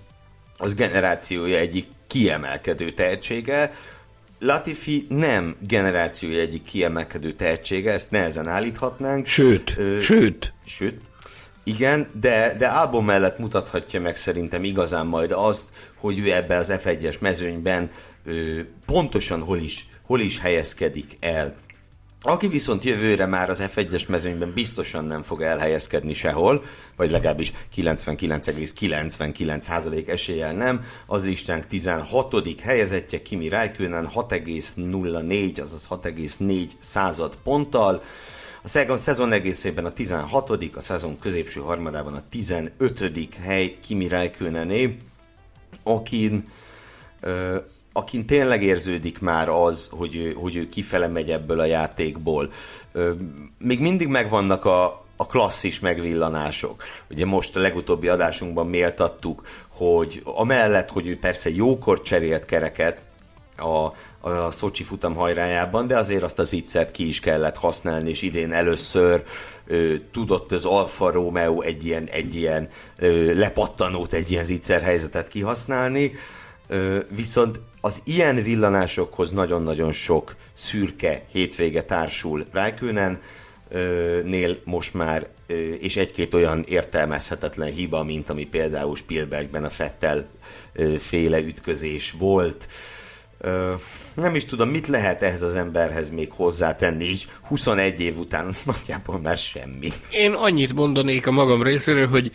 az 0.57 0.74
generációja 0.74 1.59
egyik 1.59 1.87
kiemelkedő 2.07 2.90
tehetsége, 2.90 3.74
Latifi 4.38 5.07
nem 5.09 5.57
generációja 5.61 6.40
egyik 6.40 6.62
kiemelkedő 6.62 7.33
tehetsége, 7.33 7.92
ezt 7.92 8.11
nehezen 8.11 8.48
állíthatnánk. 8.48 9.27
Sőt, 9.27 9.74
ö, 9.77 10.00
sőt. 10.00 10.53
Sőt, 10.66 11.00
igen, 11.64 12.11
de, 12.20 12.55
de 12.59 12.66
Albon 12.66 13.05
mellett 13.05 13.38
mutathatja 13.38 14.00
meg 14.00 14.16
szerintem 14.16 14.64
igazán 14.64 15.07
majd 15.07 15.33
azt, 15.33 15.68
hogy 15.96 16.18
ő 16.18 16.33
ebben 16.33 16.59
az 16.59 16.72
F1-es 16.72 17.20
mezőnyben 17.20 17.90
ö, 18.24 18.61
pontosan 18.87 19.40
hol 19.40 19.59
is, 19.59 19.88
hol 20.03 20.20
is 20.20 20.38
helyezkedik 20.38 21.16
el. 21.20 21.55
Aki 22.27 22.48
viszont 22.48 22.85
jövőre 22.85 23.27
már 23.27 23.50
az 23.50 23.64
F1-es 23.74 24.09
mezőnyben 24.09 24.53
biztosan 24.55 25.05
nem 25.05 25.22
fog 25.22 25.42
elhelyezkedni 25.42 26.12
sehol, 26.12 26.64
vagy 26.96 27.11
legalábbis 27.11 27.53
99,99% 27.77 30.09
eséllyel 30.09 30.53
nem, 30.53 30.85
az 31.07 31.24
listánk 31.24 31.66
16. 31.66 32.61
helyezettje 32.61 33.22
Kimi 33.22 33.48
Räikkönen 33.48 34.09
6,04, 34.14 35.62
azaz 35.62 35.87
6,4 35.90 36.68
század 36.79 37.38
ponttal, 37.42 38.03
a 38.64 38.96
szezon, 38.96 39.33
egészében 39.33 39.85
a 39.85 39.92
16 39.92 40.50
a 40.74 40.81
szezon 40.81 41.18
középső 41.18 41.61
harmadában 41.61 42.14
a 42.14 42.22
15 42.31 43.35
hely 43.42 43.79
Kimi 43.87 44.09
Räikkönenné, 44.09 44.98
akin, 45.83 46.48
uh, 47.22 47.57
akin 47.92 48.27
tényleg 48.27 48.62
érződik 48.62 49.20
már 49.20 49.48
az, 49.48 49.88
hogy 49.92 50.16
ő, 50.16 50.33
hogy 50.33 50.57
ő 50.57 50.68
kifele 50.68 51.09
megy 51.09 51.31
ebből 51.31 51.61
a 51.61 51.64
játékból. 51.64 52.53
Még 53.59 53.81
mindig 53.81 54.09
megvannak 54.09 54.64
a, 54.64 55.05
a 55.16 55.27
klasszis 55.27 55.81
megvillanások. 55.81 56.83
Ugye 57.11 57.27
most 57.27 57.57
a 57.57 57.61
legutóbbi 57.61 58.09
adásunkban 58.09 58.66
méltattuk, 58.66 59.46
hogy 59.68 60.22
amellett, 60.24 60.90
hogy 60.90 61.07
ő 61.07 61.18
persze 61.18 61.50
jókor 61.50 62.03
cserélt 62.03 62.44
kereket, 62.44 63.03
a, 63.57 63.92
a 64.24 64.50
Szocsi 64.50 64.82
futam 64.82 65.14
hajrájában, 65.14 65.87
de 65.87 65.98
azért 65.98 66.22
azt 66.22 66.38
az 66.38 66.52
ígyszert 66.52 66.90
ki 66.90 67.06
is 67.06 67.20
kellett 67.20 67.56
használni, 67.56 68.08
és 68.08 68.22
idén 68.22 68.52
először 68.52 69.22
ö, 69.66 69.94
tudott 70.12 70.52
az 70.52 70.64
Alfa 70.64 71.10
Romeo 71.10 71.60
egy 71.60 71.84
ilyen, 71.84 72.06
egy 72.06 72.34
ilyen 72.34 72.68
ö, 72.98 73.34
lepattanót, 73.34 74.12
egy 74.12 74.30
ilyen 74.30 74.44
zicser 74.44 74.82
helyzetet 74.82 75.28
kihasználni, 75.28 76.12
ö, 76.68 76.98
viszont 77.08 77.60
az 77.80 78.02
ilyen 78.04 78.42
villanásokhoz 78.42 79.30
nagyon-nagyon 79.30 79.92
sok 79.92 80.37
szürke 80.52 81.24
hétvége 81.32 81.82
társul 81.82 82.46
Rijkönen, 82.52 83.20
nél 84.24 84.58
most 84.64 84.94
már, 84.94 85.28
és 85.78 85.96
egy-két 85.96 86.34
olyan 86.34 86.64
értelmezhetetlen 86.68 87.68
hiba, 87.68 88.04
mint 88.04 88.30
ami 88.30 88.44
például 88.46 88.96
Spielbergben 88.96 89.64
a 89.64 89.70
Fettel 89.70 90.26
féle 90.98 91.38
ütközés 91.38 92.14
volt. 92.18 92.66
Nem 94.14 94.35
is 94.35 94.44
tudom, 94.44 94.68
mit 94.68 94.87
lehet 94.87 95.22
ehhez 95.22 95.42
az 95.42 95.55
emberhez 95.55 96.11
még 96.11 96.33
hozzátenni, 96.33 97.05
így 97.05 97.27
21 97.42 98.00
év 98.00 98.18
után 98.18 98.55
nagyjából 98.64 99.18
már 99.18 99.38
semmit. 99.38 99.94
Én 100.12 100.33
annyit 100.33 100.74
mondanék 100.74 101.27
a 101.27 101.31
magam 101.31 101.62
részéről, 101.62 102.09
hogy 102.09 102.33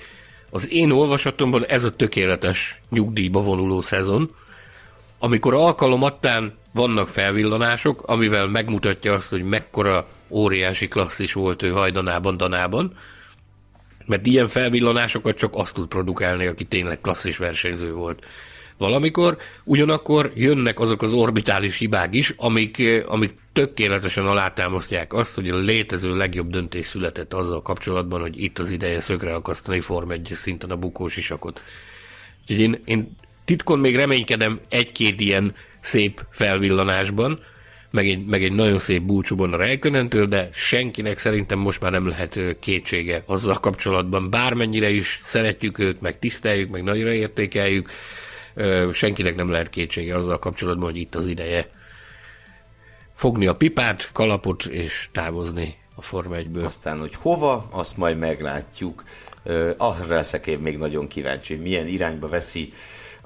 az 0.49 0.71
én 0.71 0.91
olvasatomban 0.91 1.65
ez 1.65 1.83
a 1.83 1.95
tökéletes 1.95 2.81
nyugdíjba 2.89 3.41
vonuló 3.41 3.81
szezon, 3.81 4.35
amikor 5.19 5.53
alkalomattán 5.53 6.57
vannak 6.71 7.09
felvillanások, 7.09 8.03
amivel 8.05 8.47
megmutatja 8.47 9.13
azt, 9.13 9.29
hogy 9.29 9.43
mekkora 9.43 10.07
óriási 10.29 10.87
klasszis 10.87 11.33
volt 11.33 11.63
ő 11.63 11.69
hajdanában, 11.69 12.37
danában, 12.37 12.97
mert 14.05 14.25
ilyen 14.25 14.47
felvillanásokat 14.47 15.37
csak 15.37 15.55
azt 15.55 15.73
tud 15.73 15.87
produkálni, 15.87 16.45
aki 16.45 16.63
tényleg 16.63 16.99
klasszis 17.01 17.37
versenyző 17.37 17.93
volt 17.93 18.25
valamikor, 18.79 19.37
ugyanakkor 19.63 20.31
jönnek 20.35 20.79
azok 20.79 21.01
az 21.01 21.13
orbitális 21.13 21.77
hibák 21.77 22.13
is, 22.13 22.33
amik, 22.37 22.83
amik 23.05 23.33
tökéletesen 23.53 24.25
alátámasztják 24.25 25.13
azt, 25.13 25.33
hogy 25.33 25.49
a 25.49 25.57
létező 25.57 26.15
legjobb 26.15 26.49
döntés 26.49 26.85
született 26.85 27.33
azzal 27.33 27.61
kapcsolatban, 27.61 28.21
hogy 28.21 28.41
itt 28.43 28.59
az 28.59 28.69
ideje 28.69 28.99
szögre 28.99 29.33
akasztani 29.33 29.79
Form 29.79 30.11
1 30.11 30.31
szinten 30.33 30.69
a 30.69 30.75
bukós 30.75 31.17
isakot. 31.17 31.61
Úgyhogy 32.41 32.59
én, 32.59 32.81
én 32.85 33.17
titkon 33.45 33.79
még 33.79 33.95
reménykedem 33.95 34.59
egy-két 34.69 35.19
ilyen 35.19 35.53
szép 35.79 36.25
felvillanásban, 36.29 37.39
meg 37.91 38.07
egy, 38.07 38.25
meg 38.25 38.43
egy 38.43 38.53
nagyon 38.53 38.79
szép 38.79 39.01
búcsúban 39.01 39.53
a 39.53 39.57
Rejkönentől, 39.57 40.25
de 40.25 40.49
senkinek 40.53 41.17
szerintem 41.17 41.59
most 41.59 41.81
már 41.81 41.91
nem 41.91 42.07
lehet 42.07 42.39
kétsége 42.59 43.23
azzal 43.25 43.59
kapcsolatban. 43.59 44.29
Bármennyire 44.29 44.89
is 44.89 45.21
szeretjük 45.23 45.79
őt, 45.79 46.01
meg 46.01 46.19
tiszteljük, 46.19 46.69
meg 46.69 46.83
nagyra 46.83 47.13
értékeljük, 47.13 47.89
senkinek 48.93 49.35
nem 49.35 49.49
lehet 49.49 49.69
kétsége 49.69 50.15
azzal 50.15 50.39
kapcsolatban, 50.39 50.89
hogy 50.89 50.99
itt 50.99 51.15
az 51.15 51.25
ideje 51.25 51.69
fogni 53.13 53.47
a 53.47 53.55
pipát, 53.55 54.09
kalapot 54.11 54.65
és 54.65 55.09
távozni 55.11 55.77
a 55.95 56.01
Forma 56.01 56.35
1-ből. 56.35 56.65
Aztán, 56.65 56.99
hogy 56.99 57.15
hova, 57.15 57.67
azt 57.71 57.97
majd 57.97 58.17
meglátjuk. 58.17 59.03
Arra 59.77 60.15
leszek 60.15 60.47
én 60.47 60.59
még 60.59 60.77
nagyon 60.77 61.07
kíváncsi, 61.07 61.53
hogy 61.53 61.63
milyen 61.63 61.87
irányba 61.87 62.27
veszi 62.27 62.73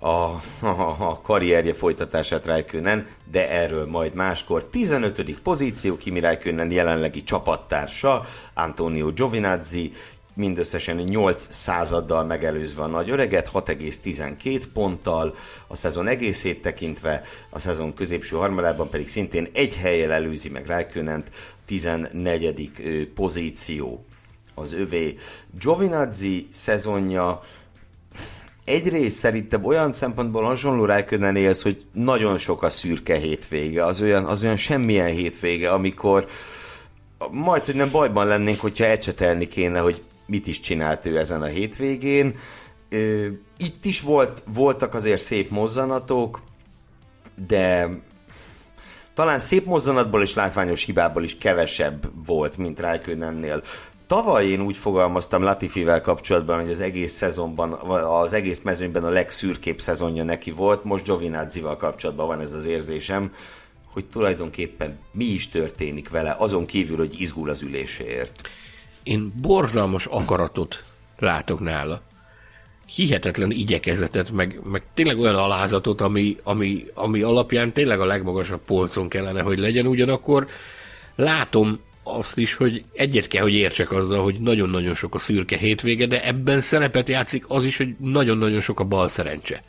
a, 0.04 0.42
a, 0.60 0.96
a 1.00 1.20
karrierje 1.24 1.74
folytatását 1.74 2.46
Rijkönen, 2.46 3.08
de 3.32 3.50
erről 3.50 3.86
majd 3.86 4.14
máskor. 4.14 4.66
15. 4.66 5.40
pozíció 5.44 5.98
Kimi 5.98 6.20
Rijkönen 6.20 6.72
jelenlegi 6.72 7.24
csapattársa, 7.24 8.26
Antonio 8.54 9.12
Giovinazzi, 9.12 9.94
mindösszesen 10.34 10.96
8 10.96 11.48
századdal 11.50 12.24
megelőzve 12.26 12.82
a 12.82 12.88
nagy 12.88 13.10
öreget, 13.10 13.50
6,12 13.54 14.64
ponttal, 14.74 15.36
a 15.68 15.76
szezon 15.76 16.08
egészét 16.08 16.62
tekintve, 16.62 17.22
a 17.50 17.60
szezon 17.60 17.94
középső 17.94 18.36
harmadában 18.36 18.90
pedig 18.90 19.08
szintén 19.08 19.48
egy 19.54 19.76
helyen 19.76 20.12
előzi 20.12 20.50
meg 20.50 20.68
Rijkönent, 20.68 21.30
14. 21.66 23.12
pozíció 23.16 24.06
az 24.54 24.74
övé. 24.74 25.16
Giovinazzi 25.60 26.48
szezonja 26.52 27.42
egyrészt 28.66 29.18
szerintem 29.18 29.66
olyan 29.66 29.94
szempontból 29.94 30.44
hasonló 30.44 30.86
Rijkönenéhez, 30.86 31.62
hogy 31.62 31.86
nagyon 31.92 32.38
sok 32.38 32.64
a 32.64 32.70
szürke 32.70 33.16
hétvége, 33.16 33.84
az 33.84 34.02
olyan, 34.02 34.26
az 34.26 34.44
olyan 34.44 34.58
semmilyen 34.58 35.12
hétvége, 35.12 35.72
amikor 35.72 36.28
majd, 37.32 37.66
hogy 37.66 37.76
nem 37.76 37.92
bajban 37.92 38.28
lennénk, 38.28 38.60
hogyha 38.60 38.86
ecsetelni 38.86 39.48
kéne, 39.48 39.80
hogy 39.80 40.02
mit 40.26 40.48
is 40.48 40.60
csinált 40.60 41.06
ő 41.06 41.18
ezen 41.18 41.42
a 41.42 41.46
hétvégén. 41.46 42.36
Itt 43.58 43.86
is 43.86 44.02
volt, 44.02 44.44
voltak 44.54 44.94
azért 44.94 45.22
szép 45.22 45.50
mozzanatok, 45.50 46.42
de 47.48 47.90
talán 49.14 49.40
szép 49.40 49.66
mozzanatból 49.66 50.22
és 50.22 50.34
látványos 50.34 50.84
hibából 50.84 51.24
is 51.24 51.38
kevesebb 51.38 52.26
volt, 52.26 52.58
mint 52.58 52.80
Rijkönennél. 52.80 53.64
Tavaly 54.08 54.46
én 54.46 54.62
úgy 54.62 54.78
fogalmaztam 54.78 55.44
Latifivel 55.44 56.02
kapcsolatban, 56.02 56.62
hogy 56.62 56.72
az 56.72 56.80
egész 56.80 57.14
szezonban, 57.14 57.72
az 58.04 58.34
egész 58.34 58.62
mezőnyben 58.62 59.04
a 59.04 59.10
legszürkébb 59.10 59.82
szezonja 59.82 60.24
neki 60.24 60.52
volt, 60.52 60.84
most 60.84 61.04
Giovinazzival 61.04 61.78
kapcsolatban 61.78 62.28
van 62.28 62.42
ez 62.42 62.54
az 62.54 62.66
érzésem, 62.66 63.34
hogy 63.94 64.06
tulajdonképpen 64.06 65.00
mi 65.12 65.26
is 65.26 65.50
történik 65.50 66.10
vele, 66.10 66.36
azon 66.38 66.66
kívül, 66.66 66.98
hogy 66.98 67.22
izgul 67.22 67.50
az 67.50 67.62
üléséért. 67.62 68.50
Én 69.04 69.34
borzalmas 69.42 70.06
akaratot 70.06 70.84
látok 71.20 71.60
nála. 71.60 72.02
Hihetetlen 72.86 73.52
igyekezetet, 73.52 74.32
meg, 74.32 74.60
meg 74.64 74.84
tényleg 74.94 75.20
olyan 75.20 75.36
alázatot, 75.36 76.02
ami, 76.02 76.38
ami, 76.44 76.86
ami 76.94 77.22
alapján 77.22 77.72
tényleg 77.72 78.00
a 78.00 78.06
legmagasabb 78.06 78.62
polcon 78.66 79.10
kellene, 79.10 79.42
hogy 79.42 79.60
legyen. 79.60 79.88
Ugyanakkor 79.88 80.48
látom 81.16 81.80
azt 82.04 82.38
is, 82.38 82.54
hogy 82.54 82.84
egyet 82.94 83.28
kell, 83.28 83.44
hogy 83.44 83.54
értsek 83.54 83.92
azzal, 83.92 84.24
hogy 84.24 84.40
nagyon-nagyon 84.40 84.96
sok 84.96 85.16
a 85.16 85.20
szürke 85.20 85.58
hétvége, 85.58 86.06
de 86.06 86.26
ebben 86.26 86.62
szerepet 86.62 87.10
játszik 87.10 87.46
az 87.48 87.66
is, 87.66 87.78
hogy 87.78 87.96
nagyon-nagyon 88.00 88.62
sok 88.62 88.80
a 88.80 88.84
bal 88.84 89.10
szerencse. 89.10 89.64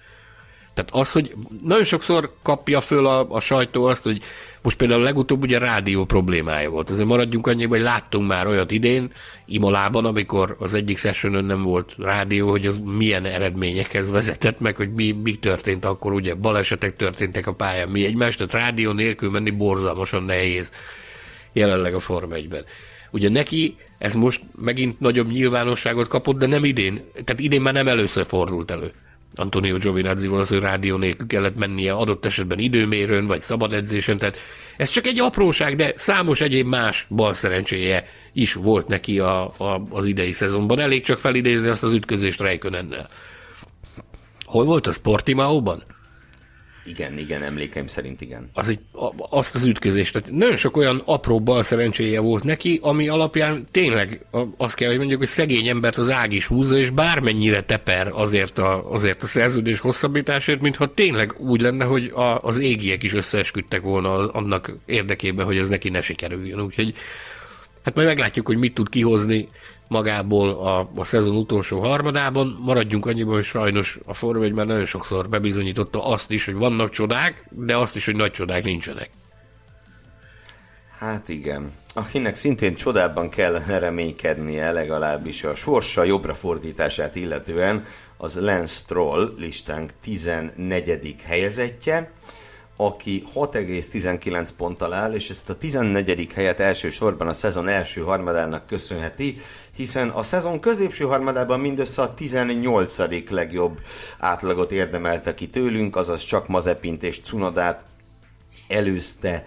Tehát 0.75 0.91
az, 0.93 1.13
hogy 1.13 1.35
nagyon 1.65 1.85
sokszor 1.85 2.33
kapja 2.43 2.81
föl 2.81 3.07
a, 3.07 3.27
a 3.31 3.41
sajtó 3.41 3.85
azt, 3.85 4.03
hogy 4.03 4.23
most 4.63 4.77
például 4.77 5.03
legutóbb 5.03 5.43
ugye 5.43 5.59
rádió 5.59 6.05
problémája 6.05 6.71
volt. 6.71 6.91
Azért 6.91 7.09
maradjunk 7.09 7.47
annyiban, 7.47 7.77
hogy 7.77 7.87
láttunk 7.87 8.29
már 8.29 8.47
olyat 8.47 8.71
idén, 8.71 9.13
Imolában, 9.47 10.05
amikor 10.05 10.57
az 10.59 10.75
egyik 10.75 10.99
sessionon 10.99 11.45
nem 11.45 11.63
volt 11.63 11.95
rádió, 11.99 12.51
hogy 12.51 12.67
az 12.67 12.81
milyen 12.85 13.25
eredményekhez 13.25 14.11
vezetett 14.11 14.61
meg, 14.61 14.77
hogy 14.77 14.93
mi, 14.93 15.13
mi 15.13 15.39
történt 15.39 15.85
akkor, 15.85 16.13
ugye 16.13 16.35
balesetek 16.35 16.97
történtek 16.97 17.47
a 17.47 17.55
pályán, 17.55 17.89
mi 17.89 18.05
egymást, 18.05 18.37
tehát 18.39 18.53
rádió 18.53 18.93
nélkül 18.93 19.31
menni 19.31 19.51
borzalmasan 19.51 20.23
nehéz 20.23 20.71
jelenleg 21.53 21.95
a 21.95 22.01
Form 22.01 22.31
1-ben. 22.33 22.65
Ugye 23.11 23.29
neki 23.29 23.77
ez 23.99 24.15
most 24.15 24.41
megint 24.61 25.01
nagyobb 25.01 25.31
nyilvánosságot 25.31 26.09
kapott, 26.09 26.39
de 26.39 26.47
nem 26.47 26.65
idén. 26.65 27.05
Tehát 27.13 27.41
idén 27.41 27.63
már 27.63 27.73
nem 27.73 27.89
először 27.89 28.27
fordult 28.27 28.71
elő. 28.71 28.93
Antonio 29.35 29.77
Giovinazzi 29.77 30.27
az, 30.27 30.49
hogy 30.49 30.59
rádió 30.59 30.97
nélkül 30.97 31.27
kellett 31.27 31.57
mennie 31.57 31.93
adott 31.93 32.25
esetben 32.25 32.59
időmérőn, 32.59 33.27
vagy 33.27 33.41
szabad 33.41 33.73
edzésen, 33.73 34.19
tehát 34.19 34.37
ez 34.77 34.89
csak 34.89 35.07
egy 35.07 35.21
apróság, 35.21 35.77
de 35.77 35.93
számos 35.97 36.41
egyéb 36.41 36.67
más 36.67 37.07
bal 37.09 37.35
szerencséje 37.35 38.07
is 38.33 38.53
volt 38.53 38.89
neki 38.89 39.19
a, 39.19 39.43
a, 39.45 39.83
az 39.91 40.05
idei 40.05 40.33
szezonban. 40.33 40.79
Elég 40.79 41.05
csak 41.05 41.19
felidézni 41.19 41.69
azt 41.69 41.83
az 41.83 41.93
ütközést 41.93 42.41
Reikönennel. 42.41 43.09
Hol 44.45 44.65
volt 44.65 44.87
a 44.87 44.93
Sportimaóban? 44.93 45.83
Igen, 46.87 47.19
igen, 47.19 47.43
emlékeim 47.43 47.87
szerint 47.87 48.21
igen. 48.21 48.51
Az 48.53 48.69
egy, 48.69 48.79
azt 49.31 49.55
az 49.55 49.67
ütközést. 49.67 50.13
Tehát 50.13 50.31
nagyon 50.31 50.57
sok 50.57 50.77
olyan 50.77 51.03
apró 51.05 51.41
bal 51.41 51.63
szerencséje 51.63 52.21
volt 52.21 52.45
neki, 52.45 52.79
ami 52.83 53.09
alapján 53.09 53.67
tényleg 53.71 54.27
azt 54.57 54.75
kell, 54.75 54.89
hogy 54.89 54.99
mondjuk, 54.99 55.19
hogy 55.19 55.29
szegény 55.29 55.69
embert 55.69 55.97
az 55.97 56.11
ág 56.11 56.33
is 56.33 56.47
húzza, 56.47 56.77
és 56.77 56.91
bármennyire 56.91 57.63
teper 57.63 58.11
azért 58.13 58.59
a, 58.59 58.93
azért 58.93 59.23
a 59.23 59.27
szerződés 59.27 59.81
hosszabbításért, 59.81 60.61
mintha 60.61 60.95
tényleg 60.95 61.35
úgy 61.39 61.61
lenne, 61.61 61.85
hogy 61.85 62.07
a, 62.15 62.39
az 62.43 62.59
égiek 62.59 63.03
is 63.03 63.15
összeesküdtek 63.15 63.81
volna 63.81 64.29
annak 64.29 64.75
érdekében, 64.87 65.47
hogy 65.47 65.59
ez 65.59 65.69
neki 65.69 65.89
ne 65.89 66.01
sikerüljön. 66.01 66.61
Úgyhogy 66.61 66.95
hát 67.85 67.95
majd 67.95 68.07
meglátjuk, 68.07 68.47
hogy 68.47 68.59
mit 68.59 68.75
tud 68.75 68.89
kihozni 68.89 69.49
magából 69.89 70.51
a, 70.51 70.91
a 70.95 71.05
szezon 71.05 71.37
utolsó 71.37 71.81
harmadában. 71.81 72.59
Maradjunk 72.61 73.07
annyiban, 73.07 73.35
hogy 73.35 73.45
sajnos 73.45 73.99
a 74.07 74.15
Forma 74.15 74.45
1 74.45 74.53
már 74.53 74.67
nagyon 74.67 74.87
sokszor 74.87 75.29
bebizonyította 75.29 76.07
azt 76.07 76.31
is, 76.31 76.45
hogy 76.45 76.55
vannak 76.55 76.91
csodák, 76.91 77.47
de 77.51 77.77
azt 77.77 77.97
is, 77.97 78.05
hogy 78.05 78.17
nagy 78.17 78.33
csodák 78.33 78.65
nincsenek. 78.65 79.11
Hát 80.99 81.29
igen. 81.29 81.73
Akinek 81.95 82.37
szintén 82.37 82.75
csodában 82.75 83.29
kellene 83.29 83.79
reménykednie, 83.79 84.73
legalábbis 84.73 85.45
a 85.45 85.55
sorsa 85.55 86.05
jobbra 86.05 86.35
fordítását 86.35 87.17
illetően, 87.17 87.85
az 88.17 88.39
Lance 88.41 88.75
Stroll 88.75 89.35
listánk 89.39 89.91
14. 90.03 91.17
helyezettje, 91.25 92.11
aki 92.77 93.25
6,19 93.35 94.49
ponttal 94.57 94.93
áll, 94.93 95.13
és 95.13 95.31
ezt 95.31 95.51
a 95.51 95.57
14. 95.57 96.29
helyet 96.35 96.61
elsősorban 96.61 97.29
a 97.29 97.33
szezon 97.33 97.69
első 97.69 98.01
harmadának 98.01 98.67
köszönheti, 98.67 99.37
hiszen 99.77 100.09
a 100.09 100.23
szezon 100.23 100.61
középső 100.61 101.05
harmadában 101.05 101.61
mindössze 101.61 102.03
a 102.03 102.15
18. 102.15 102.97
legjobb 103.31 103.81
átlagot 104.19 104.73
érdemelte 104.73 105.35
ki 105.35 105.49
tőlünk, 105.49 105.97
azaz 105.97 106.25
csak 106.25 106.49
Mazepint 106.49 107.03
és 107.03 107.21
Cunodát 107.21 107.85
előzte 108.69 109.47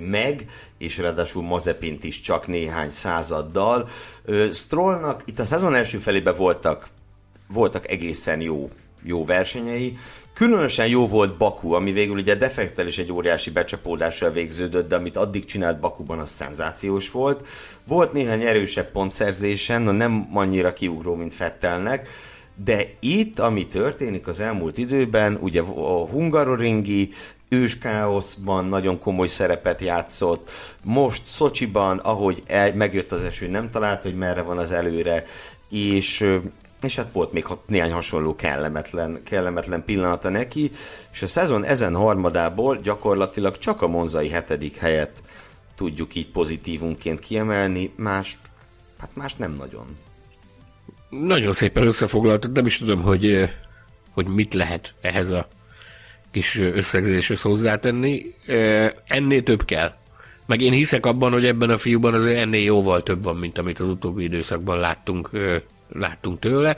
meg, 0.00 0.46
és 0.78 0.98
ráadásul 0.98 1.42
Mazepint 1.42 2.04
is 2.04 2.20
csak 2.20 2.46
néhány 2.46 2.90
századdal. 2.90 3.88
Strollnak 4.52 5.22
itt 5.24 5.38
a 5.38 5.44
szezon 5.44 5.74
első 5.74 5.98
felében 5.98 6.36
voltak, 6.36 6.88
voltak 7.46 7.90
egészen 7.90 8.40
jó, 8.40 8.70
jó 9.02 9.24
versenyei, 9.24 9.98
Különösen 10.38 10.86
jó 10.86 11.08
volt 11.08 11.36
Baku, 11.36 11.72
ami 11.72 11.92
végül 11.92 12.16
ugye 12.16 12.34
defektel 12.34 12.86
is 12.86 12.98
egy 12.98 13.12
óriási 13.12 13.50
becsapódással 13.50 14.30
végződött, 14.30 14.88
de 14.88 14.96
amit 14.96 15.16
addig 15.16 15.44
csinált 15.44 15.80
Bakuban, 15.80 16.18
az 16.18 16.30
szenzációs 16.30 17.10
volt. 17.10 17.46
Volt 17.84 18.12
néhány 18.12 18.42
erősebb 18.42 18.90
pontszerzésen, 18.90 19.82
na 19.82 19.90
nem 19.90 20.28
annyira 20.32 20.72
kiugró, 20.72 21.14
mint 21.14 21.34
Fettelnek, 21.34 22.08
de 22.64 22.84
itt, 23.00 23.38
ami 23.38 23.66
történik 23.66 24.26
az 24.26 24.40
elmúlt 24.40 24.78
időben, 24.78 25.38
ugye 25.40 25.60
a 25.60 26.06
hungaroringi 26.06 27.10
őskáoszban 27.48 28.64
nagyon 28.64 28.98
komoly 28.98 29.28
szerepet 29.28 29.80
játszott. 29.80 30.50
Most 30.82 31.22
Szocsiban, 31.26 31.98
ahogy 31.98 32.42
el, 32.46 32.74
megjött 32.74 33.12
az 33.12 33.22
eső, 33.22 33.48
nem 33.48 33.70
talált, 33.70 34.02
hogy 34.02 34.16
merre 34.16 34.42
van 34.42 34.58
az 34.58 34.72
előre, 34.72 35.24
és 35.70 36.24
és 36.82 36.96
hát 36.96 37.12
volt 37.12 37.32
még 37.32 37.46
néhány 37.66 37.92
hasonló 37.92 38.34
kellemetlen, 38.36 39.18
kellemetlen 39.24 39.84
pillanata 39.84 40.28
neki, 40.28 40.70
és 41.12 41.22
a 41.22 41.26
szezon 41.26 41.64
ezen 41.64 41.94
harmadából 41.94 42.76
gyakorlatilag 42.76 43.58
csak 43.58 43.82
a 43.82 43.88
monzai 43.88 44.28
hetedik 44.28 44.76
helyet 44.76 45.22
tudjuk 45.74 46.14
így 46.14 46.30
pozitívunként 46.30 47.20
kiemelni, 47.20 47.92
más, 47.96 48.38
hát 48.98 49.10
más 49.14 49.34
nem 49.34 49.52
nagyon. 49.52 49.86
Nagyon 51.10 51.52
szépen 51.52 51.86
összefoglaltad, 51.86 52.52
nem 52.52 52.66
is 52.66 52.78
tudom, 52.78 53.02
hogy, 53.02 53.50
hogy 54.10 54.26
mit 54.26 54.54
lehet 54.54 54.94
ehhez 55.00 55.30
a 55.30 55.48
kis 56.30 56.56
összegzéshez 56.58 57.40
hozzátenni. 57.40 58.34
Ennél 59.06 59.42
több 59.42 59.64
kell. 59.64 59.92
Meg 60.46 60.60
én 60.60 60.72
hiszek 60.72 61.06
abban, 61.06 61.32
hogy 61.32 61.46
ebben 61.46 61.70
a 61.70 61.78
fiúban 61.78 62.14
azért 62.14 62.38
ennél 62.38 62.62
jóval 62.62 63.02
több 63.02 63.22
van, 63.22 63.36
mint 63.36 63.58
amit 63.58 63.80
az 63.80 63.88
utóbbi 63.88 64.22
időszakban 64.22 64.78
láttunk 64.78 65.30
láttunk 65.88 66.38
tőle. 66.38 66.76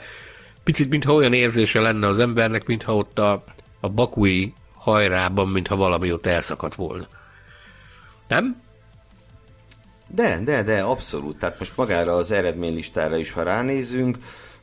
Picit, 0.63 0.89
mintha 0.89 1.13
olyan 1.13 1.33
érzése 1.33 1.79
lenne 1.79 2.07
az 2.07 2.19
embernek, 2.19 2.65
mintha 2.65 2.95
ott 2.95 3.19
a, 3.19 3.43
a 3.79 3.89
bakui 3.89 4.53
hajrában, 4.73 5.47
mintha 5.47 5.75
valami 5.75 6.13
ott 6.13 6.25
elszakadt 6.25 6.75
volna. 6.75 7.07
Nem? 8.27 8.61
De, 10.07 10.39
de, 10.43 10.63
de, 10.63 10.81
abszolút. 10.81 11.37
Tehát 11.39 11.59
most 11.59 11.77
magára 11.77 12.15
az 12.15 12.31
eredménylistára 12.31 13.17
is, 13.17 13.31
ha 13.31 13.43
ránézünk, 13.43 14.17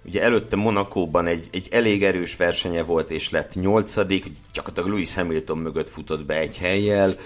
ugye 0.04 0.22
előtte 0.22 0.56
Monakóban 0.56 1.26
egy, 1.26 1.48
egy 1.52 1.68
elég 1.70 2.04
erős 2.04 2.36
versenye 2.36 2.82
volt, 2.82 3.10
és 3.10 3.30
lett 3.30 3.54
nyolcadik, 3.54 4.26
gyakorlatilag 4.52 4.90
Louis 4.90 5.14
Hamilton 5.14 5.58
mögött 5.58 5.88
futott 5.88 6.24
be 6.24 6.38
egy 6.38 6.58
helyjel, 6.58 7.16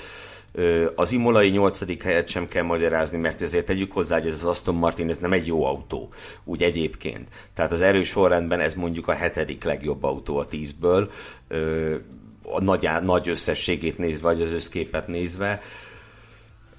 az 0.94 1.12
imolai 1.12 1.48
nyolcadik 1.48 2.02
helyet 2.02 2.28
sem 2.28 2.48
kell 2.48 2.62
magyarázni, 2.62 3.18
mert 3.18 3.42
ezért 3.42 3.66
tegyük 3.66 3.92
hozzá, 3.92 4.18
hogy 4.18 4.26
ez 4.26 4.32
az 4.32 4.44
Aston 4.44 4.74
Martin 4.74 5.10
ez 5.10 5.18
nem 5.18 5.32
egy 5.32 5.46
jó 5.46 5.64
autó, 5.64 6.12
úgy 6.44 6.62
egyébként. 6.62 7.28
Tehát 7.54 7.72
az 7.72 7.80
erős 7.80 8.08
sorrendben 8.08 8.60
ez 8.60 8.74
mondjuk 8.74 9.08
a 9.08 9.12
hetedik 9.12 9.64
legjobb 9.64 10.02
autó 10.02 10.36
a 10.38 10.46
tízből, 10.46 11.10
a 12.42 12.60
nagy, 12.60 12.88
nagy 13.02 13.28
összességét 13.28 13.98
nézve, 13.98 14.28
vagy 14.28 14.42
az 14.42 14.50
összképet 14.50 15.06
nézve. 15.06 15.62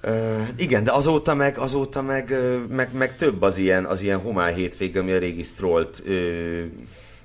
Uh, 0.02 0.48
igen, 0.56 0.84
de 0.84 0.92
azóta 0.92 1.34
meg, 1.34 1.58
azóta 1.58 2.02
meg, 2.02 2.34
meg, 2.68 2.92
meg 2.92 3.16
több 3.16 3.42
az 3.42 3.58
ilyen, 3.58 3.84
az 3.84 4.02
ilyen 4.02 4.18
homály 4.18 4.54
hétvég, 4.54 4.96
ami 4.96 5.12
a 5.12 5.18
régi 5.18 5.42
Strollt 5.42 6.02
uh, 6.06 6.64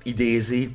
idézi, 0.03 0.69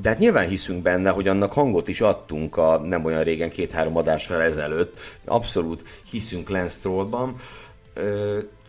de 0.00 0.08
hát 0.08 0.18
nyilván 0.18 0.48
hiszünk 0.48 0.82
benne, 0.82 1.10
hogy 1.10 1.28
annak 1.28 1.52
hangot 1.52 1.88
is 1.88 2.00
adtunk 2.00 2.56
a 2.56 2.78
nem 2.78 3.04
olyan 3.04 3.22
régen, 3.22 3.50
két-három 3.50 3.96
adással 3.96 4.42
ezelőtt. 4.42 4.98
Abszolút 5.24 5.84
hiszünk 6.10 6.48
Lance 6.48 6.74
Strollban. 6.78 7.36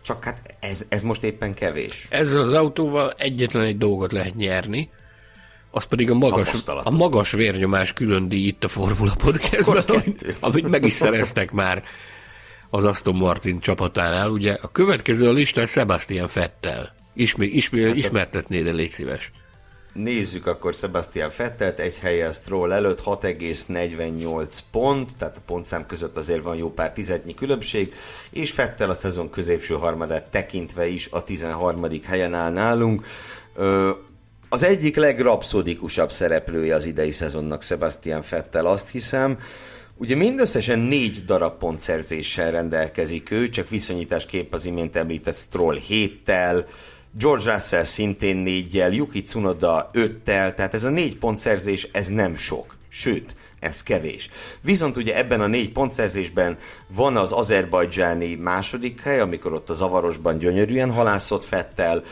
Csak 0.02 0.24
hát 0.24 0.54
ez, 0.60 0.86
ez 0.88 1.02
most 1.02 1.22
éppen 1.22 1.54
kevés. 1.54 2.06
Ezzel 2.10 2.40
az 2.40 2.52
autóval 2.52 3.14
egyetlen 3.18 3.64
egy 3.64 3.78
dolgot 3.78 4.12
lehet 4.12 4.34
nyerni, 4.34 4.90
az 5.70 5.84
pedig 5.84 6.10
a 6.10 6.14
magas, 6.14 6.50
a 6.82 6.90
magas 6.90 7.30
vérnyomás 7.30 7.92
külön 7.92 8.28
díj 8.28 8.46
itt 8.46 8.64
a 8.64 8.68
Formula 8.68 9.14
Podcastban, 9.14 10.14
amit 10.40 10.68
meg 10.68 10.84
is 10.84 10.92
szereztek 10.92 11.50
már 11.50 11.84
az 12.70 12.84
Aston 12.84 13.16
Martin 13.16 13.60
csapatánál. 13.60 14.30
Ugye 14.30 14.52
a 14.52 14.68
következő 14.68 15.28
a 15.28 15.32
listán 15.32 15.66
Sebastian 15.66 16.28
Fettel. 16.28 16.94
Ismi, 17.14 17.46
ismi, 17.46 17.82
hát 17.82 17.96
ismertetnéd, 17.96 18.64
de 18.64 18.70
légy 18.70 18.90
szíves. 18.90 19.30
Nézzük 19.92 20.46
akkor 20.46 20.74
Sebastian 20.74 21.30
Fettelt, 21.30 21.78
egy 21.78 21.98
helyen 21.98 22.32
Stroll 22.32 22.72
előtt 22.72 23.00
6,48 23.04 24.58
pont, 24.70 25.10
tehát 25.18 25.36
a 25.36 25.42
pontszám 25.46 25.86
között 25.86 26.16
azért 26.16 26.42
van 26.42 26.56
jó 26.56 26.70
pár 26.72 26.92
tizednyi 26.92 27.34
különbség, 27.34 27.94
és 28.30 28.50
Fettel 28.50 28.90
a 28.90 28.94
szezon 28.94 29.30
középső 29.30 29.74
harmadát 29.74 30.30
tekintve 30.30 30.86
is 30.86 31.08
a 31.10 31.24
13. 31.24 31.86
helyen 32.04 32.34
áll 32.34 32.52
nálunk. 32.52 33.06
Az 34.48 34.62
egyik 34.62 34.96
legrapszodikusabb 34.96 36.10
szereplője 36.10 36.74
az 36.74 36.84
idei 36.84 37.10
szezonnak 37.10 37.62
Sebastian 37.62 38.22
Fettel, 38.22 38.66
azt 38.66 38.90
hiszem, 38.90 39.38
Ugye 39.96 40.16
mindösszesen 40.16 40.78
négy 40.78 41.24
darab 41.24 41.58
pontszerzéssel 41.58 42.50
rendelkezik 42.50 43.30
ő, 43.30 43.48
csak 43.48 43.68
viszonyításképp 43.68 44.52
az 44.52 44.64
imént 44.64 44.96
említett 44.96 45.34
Stroll 45.34 45.76
héttel, 45.76 46.66
George 47.18 47.52
Russell 47.52 47.84
szintén 47.84 48.36
négyel, 48.36 48.92
Yuki 48.92 49.22
Tsunoda 49.22 49.90
öttel, 49.92 50.54
tehát 50.54 50.74
ez 50.74 50.84
a 50.84 50.90
négy 50.90 51.16
pontszerzés, 51.16 51.88
ez 51.92 52.08
nem 52.08 52.36
sok. 52.36 52.76
Sőt, 52.88 53.36
ez 53.60 53.82
kevés. 53.82 54.30
Viszont 54.60 54.96
ugye 54.96 55.16
ebben 55.16 55.40
a 55.40 55.46
négy 55.46 55.72
pontszerzésben 55.72 56.58
van 56.86 57.16
az 57.16 57.32
azerbajdzsáni 57.32 58.34
második 58.34 59.00
hely, 59.00 59.20
amikor 59.20 59.52
ott 59.52 59.70
a 59.70 59.74
zavarosban 59.74 60.38
gyönyörűen 60.38 60.92
halászott 60.92 61.44
Fettel, 61.44 62.02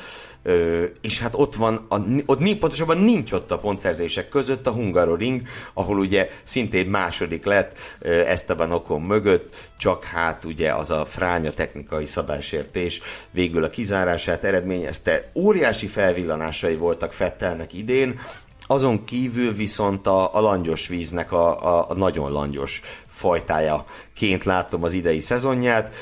Ö, 0.49 0.85
és 1.01 1.19
hát 1.19 1.35
ott 1.35 1.55
van, 1.55 1.87
a, 1.89 1.97
ott 2.27 2.59
pontosabban 2.59 2.99
nincs 2.99 3.33
ott 3.33 3.51
a 3.51 3.59
pontszerzések 3.59 4.29
között 4.29 4.67
a 4.67 4.71
Hungaroring, 4.71 5.43
ahol 5.73 5.99
ugye 5.99 6.29
szintén 6.43 6.87
második 6.87 7.45
lett 7.45 7.79
Esteban 8.27 8.73
Okon 8.73 9.03
mögött, 9.03 9.55
csak 9.77 10.05
hát 10.05 10.45
ugye 10.45 10.73
az 10.73 10.91
a 10.91 11.05
fránya 11.05 11.53
technikai 11.53 12.07
szabálysértés 12.07 13.01
végül 13.31 13.65
a 13.65 13.69
kizárását 13.69 14.45
eredményezte. 14.45 15.31
Óriási 15.35 15.87
felvillanásai 15.87 16.77
voltak 16.77 17.13
Fettelnek 17.13 17.73
idén, 17.73 18.21
azon 18.67 19.05
kívül 19.05 19.53
viszont 19.53 20.07
a, 20.07 20.35
a 20.35 20.41
langyos 20.41 20.89
víznek 20.89 21.33
a, 21.33 21.77
a, 21.79 21.87
a 21.89 21.95
nagyon 21.95 22.33
langyos 22.33 22.81
fajtájaként 23.07 24.45
látom 24.45 24.83
az 24.83 24.93
idei 24.93 25.21
szezonját. 25.21 25.95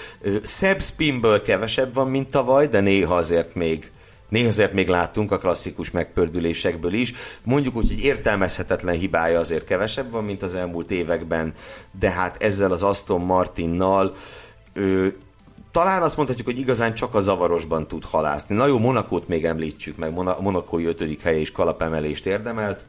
Szebb 0.42 0.82
spinből 0.82 1.42
kevesebb 1.42 1.94
van, 1.94 2.10
mint 2.10 2.28
tavaly, 2.28 2.66
de 2.66 2.80
néha 2.80 3.14
azért 3.14 3.54
még 3.54 3.90
Azért 4.30 4.72
még 4.72 4.88
láttunk 4.88 5.32
a 5.32 5.38
klasszikus 5.38 5.90
megpördülésekből 5.90 6.92
is. 6.92 7.12
Mondjuk 7.42 7.76
úgy, 7.76 7.88
hogy 7.88 8.04
értelmezhetetlen 8.04 8.94
hibája 8.94 9.38
azért 9.38 9.64
kevesebb 9.64 10.10
van, 10.10 10.24
mint 10.24 10.42
az 10.42 10.54
elmúlt 10.54 10.90
években, 10.90 11.52
de 11.98 12.10
hát 12.10 12.42
ezzel 12.42 12.72
az 12.72 12.82
Aston 12.82 13.20
Martinnal 13.20 14.14
ő, 14.72 15.16
talán 15.70 16.02
azt 16.02 16.16
mondhatjuk, 16.16 16.46
hogy 16.46 16.58
igazán 16.58 16.94
csak 16.94 17.14
a 17.14 17.20
zavarosban 17.20 17.86
tud 17.86 18.04
halászni. 18.04 18.54
Na 18.54 18.66
jó, 18.66 18.78
Monakót 18.78 19.28
még 19.28 19.44
említsük 19.44 19.96
meg, 19.96 20.12
Monakói 20.40 20.84
ötödik 20.84 21.22
helye 21.22 21.38
is 21.38 21.52
kalapemelést 21.52 22.26
érdemelt, 22.26 22.84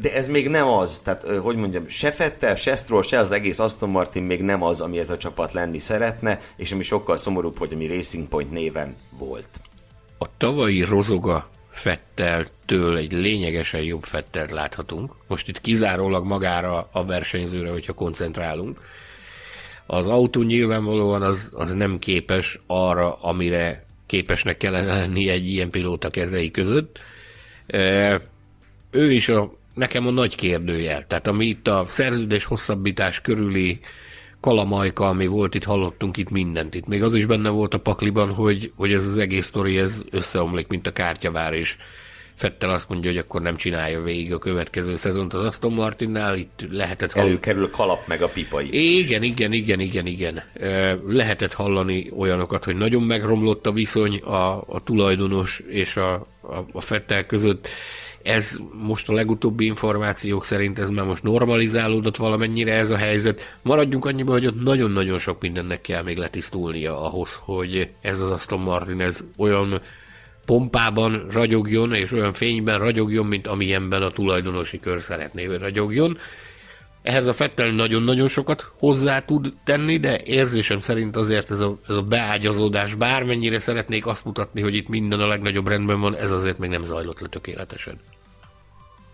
de 0.00 0.12
ez 0.14 0.28
még 0.28 0.48
nem 0.48 0.66
az, 0.66 1.00
tehát 1.00 1.22
hogy 1.24 1.56
mondjam, 1.56 1.88
se 1.88 2.10
Fettel, 2.10 2.54
se 2.54 2.76
Stroll, 2.76 3.02
se 3.02 3.18
az 3.18 3.32
egész 3.32 3.58
Aston 3.58 3.88
Martin 3.88 4.22
még 4.22 4.42
nem 4.42 4.62
az, 4.62 4.80
ami 4.80 4.98
ez 4.98 5.10
a 5.10 5.16
csapat 5.16 5.52
lenni 5.52 5.78
szeretne, 5.78 6.38
és 6.56 6.72
ami 6.72 6.82
sokkal 6.82 7.16
szomorúbb, 7.16 7.58
hogy 7.58 7.72
ami 7.72 7.86
Racing 7.86 8.28
Point 8.28 8.50
néven 8.52 8.96
volt. 9.18 9.48
A 10.18 10.26
tavalyi 10.36 10.82
rozoga 10.82 11.48
Fetteltől 11.70 12.96
egy 12.96 13.12
lényegesen 13.12 13.80
jobb 13.80 14.04
Fettelt 14.04 14.50
láthatunk. 14.50 15.12
Most 15.26 15.48
itt 15.48 15.60
kizárólag 15.60 16.26
magára 16.26 16.88
a 16.92 17.04
versenyzőre, 17.04 17.70
hogyha 17.70 17.92
koncentrálunk. 17.92 18.80
Az 19.86 20.06
autó 20.06 20.42
nyilvánvalóan 20.42 21.22
az, 21.22 21.50
az 21.54 21.72
nem 21.72 21.98
képes 21.98 22.60
arra, 22.66 23.14
amire 23.14 23.84
képesnek 24.06 24.56
kellene 24.56 24.94
lenni 24.94 25.28
egy 25.28 25.50
ilyen 25.50 25.70
pilóta 25.70 26.10
kezei 26.10 26.50
között. 26.50 26.98
Ő 28.90 29.12
is 29.12 29.28
a 29.28 29.57
nekem 29.78 30.06
a 30.06 30.10
nagy 30.10 30.34
kérdőjel. 30.34 31.06
Tehát 31.06 31.26
ami 31.26 31.46
itt 31.46 31.68
a 31.68 31.86
szerződés 31.88 32.44
hosszabbítás 32.44 33.20
körüli 33.20 33.80
kalamajka, 34.40 35.08
ami 35.08 35.26
volt 35.26 35.54
itt, 35.54 35.64
hallottunk 35.64 36.16
itt 36.16 36.30
mindent. 36.30 36.74
Itt 36.74 36.86
még 36.86 37.02
az 37.02 37.14
is 37.14 37.26
benne 37.26 37.48
volt 37.48 37.74
a 37.74 37.78
pakliban, 37.78 38.34
hogy, 38.34 38.72
hogy 38.76 38.92
ez 38.92 39.06
az 39.06 39.18
egész 39.18 39.46
sztori 39.46 39.78
ez 39.78 40.02
összeomlik, 40.10 40.68
mint 40.68 40.86
a 40.86 40.92
kártyavár, 40.92 41.52
és 41.52 41.76
Fettel 42.38 42.70
azt 42.70 42.88
mondja, 42.88 43.10
hogy 43.10 43.18
akkor 43.18 43.42
nem 43.42 43.56
csinálja 43.56 44.02
végig 44.02 44.32
a 44.32 44.38
következő 44.38 44.96
szezont 44.96 45.34
az 45.34 45.44
Aston 45.44 45.72
Martinnál, 45.72 46.36
itt 46.36 46.64
lehetett 46.70 47.12
hallani. 47.12 47.30
Előkerül 47.30 47.64
a 47.64 47.70
kalap 47.70 48.06
meg 48.06 48.22
a 48.22 48.28
pipa 48.28 48.60
is. 48.60 48.68
Igen, 48.70 49.22
igen, 49.22 49.52
igen, 49.52 49.80
igen, 49.80 50.06
igen. 50.06 50.42
Lehetett 51.06 51.52
hallani 51.52 52.10
olyanokat, 52.16 52.64
hogy 52.64 52.76
nagyon 52.76 53.02
megromlott 53.02 53.66
a 53.66 53.72
viszony 53.72 54.16
a, 54.16 54.60
a 54.66 54.82
tulajdonos 54.84 55.62
és 55.68 55.96
a, 55.96 56.12
a, 56.40 56.64
a 56.72 56.80
Fettel 56.80 57.26
között. 57.26 57.68
Ez 58.22 58.56
most 58.82 59.08
a 59.08 59.12
legutóbbi 59.12 59.64
információk 59.64 60.44
szerint 60.44 60.78
ez 60.78 60.90
már 60.90 61.06
most 61.06 61.22
normalizálódott 61.22 62.16
valamennyire 62.16 62.72
ez 62.72 62.90
a 62.90 62.96
helyzet. 62.96 63.56
Maradjunk 63.62 64.04
annyiba, 64.04 64.32
hogy 64.32 64.46
ott 64.46 64.62
nagyon-nagyon 64.62 65.18
sok 65.18 65.40
mindennek 65.40 65.80
kell 65.80 66.02
még 66.02 66.16
letisztulnia 66.16 67.00
ahhoz, 67.00 67.38
hogy 67.40 67.90
ez 68.00 68.20
az 68.20 68.30
Aston 68.30 68.60
Martin 68.60 69.00
ez 69.00 69.24
olyan 69.36 69.80
pompában 70.44 71.26
ragyogjon, 71.30 71.94
és 71.94 72.12
olyan 72.12 72.32
fényben 72.32 72.78
ragyogjon, 72.78 73.26
mint 73.26 73.46
amilyenben 73.46 74.02
a 74.02 74.10
tulajdonosi 74.10 74.80
kör 74.80 75.02
szeretné, 75.02 75.44
hogy 75.44 75.58
ragyogjon. 75.58 76.18
Ehhez 77.08 77.26
a 77.26 77.34
Fettel 77.34 77.70
nagyon-nagyon 77.70 78.28
sokat 78.28 78.72
hozzá 78.78 79.24
tud 79.24 79.52
tenni, 79.64 79.98
de 79.98 80.22
érzésem 80.24 80.80
szerint 80.80 81.16
azért 81.16 81.50
ez 81.50 81.60
a, 81.60 81.78
ez 81.88 81.94
a 81.94 82.02
beágyazódás, 82.02 82.94
bármennyire 82.94 83.60
szeretnék 83.60 84.06
azt 84.06 84.24
mutatni, 84.24 84.60
hogy 84.60 84.74
itt 84.74 84.88
minden 84.88 85.20
a 85.20 85.26
legnagyobb 85.26 85.68
rendben 85.68 86.00
van, 86.00 86.16
ez 86.16 86.30
azért 86.30 86.58
még 86.58 86.70
nem 86.70 86.84
zajlott 86.84 87.20
le 87.20 87.28
tökéletesen. 87.28 88.00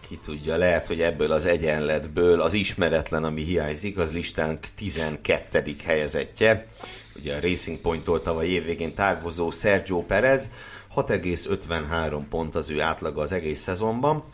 Ki 0.09 0.19
tudja, 0.25 0.57
lehet, 0.57 0.87
hogy 0.87 1.01
ebből 1.01 1.33
az 1.33 1.47
egyenletből 1.47 2.41
az 2.41 2.55
ismeretlen, 2.55 3.25
ami 3.25 3.43
hiányzik, 3.43 3.99
az 3.99 4.13
listánk 4.13 4.59
12. 4.77 5.75
helyezettje. 5.85 6.67
Ugye 7.17 7.35
a 7.37 7.41
Racing 7.41 7.79
Point-tól 7.79 8.23
tavaly 8.23 8.47
évvégén 8.47 8.95
távozó 8.95 9.51
Sergio 9.51 10.03
Perez, 10.03 10.51
6,53 10.97 12.23
pont 12.31 12.55
az 12.55 12.71
ő 12.71 12.81
átlaga 12.81 13.23
az 13.23 13.33
egész 13.33 13.61
szezonban. 13.61 14.25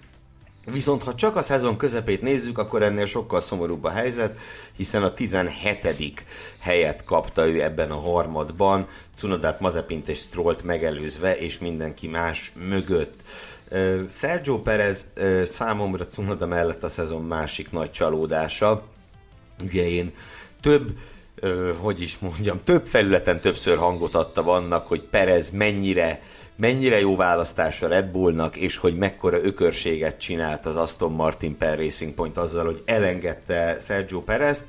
Viszont 0.66 1.02
ha 1.02 1.14
csak 1.14 1.36
a 1.36 1.42
szezon 1.42 1.76
közepét 1.76 2.22
nézzük, 2.22 2.58
akkor 2.58 2.82
ennél 2.82 3.06
sokkal 3.06 3.40
szomorúbb 3.40 3.84
a 3.84 3.90
helyzet, 3.90 4.38
hiszen 4.76 5.02
a 5.02 5.14
17. 5.14 6.24
helyet 6.58 7.04
kapta 7.04 7.46
ő 7.46 7.62
ebben 7.62 7.90
a 7.90 8.00
harmadban, 8.00 8.86
Cunodát, 9.14 9.60
Mazepint 9.60 10.08
és 10.08 10.18
Strollt 10.18 10.62
megelőzve, 10.62 11.36
és 11.38 11.58
mindenki 11.58 12.08
más 12.08 12.52
mögött. 12.68 13.20
Sergio 14.08 14.62
Perez 14.62 15.06
számomra 15.44 16.06
Cunoda 16.06 16.46
mellett 16.46 16.82
a 16.82 16.88
szezon 16.88 17.22
másik 17.22 17.70
nagy 17.70 17.90
csalódása. 17.90 18.82
Ugye 19.62 19.88
én 19.88 20.14
több 20.60 20.92
hogy 21.80 22.00
is 22.00 22.18
mondjam, 22.18 22.60
több 22.60 22.86
felületen 22.86 23.40
többször 23.40 23.78
hangot 23.78 24.14
adta 24.14 24.44
annak, 24.44 24.86
hogy 24.86 25.02
Perez 25.02 25.50
mennyire 25.50 26.22
mennyire 26.60 27.00
jó 27.00 27.16
választás 27.16 27.82
a 27.82 27.88
Red 27.88 28.06
Bullnak, 28.06 28.56
és 28.56 28.76
hogy 28.76 28.96
mekkora 28.96 29.42
ökörséget 29.42 30.20
csinált 30.20 30.66
az 30.66 30.76
Aston 30.76 31.12
Martin 31.12 31.56
per 31.56 31.78
Racing 31.78 32.14
Point 32.14 32.36
azzal, 32.36 32.64
hogy 32.64 32.82
elengedte 32.84 33.76
Sergio 33.80 34.20
Perezt. 34.20 34.66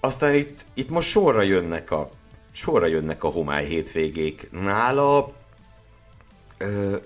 Aztán 0.00 0.34
itt, 0.34 0.66
itt 0.74 0.90
most 0.90 1.08
sorra 1.08 1.42
jönnek 1.42 1.90
a 1.90 2.10
sorra 2.52 2.86
jönnek 2.86 3.24
a 3.24 3.28
homály 3.28 3.66
hétvégék. 3.66 4.50
Nála 4.50 5.32
ö, 6.58 6.96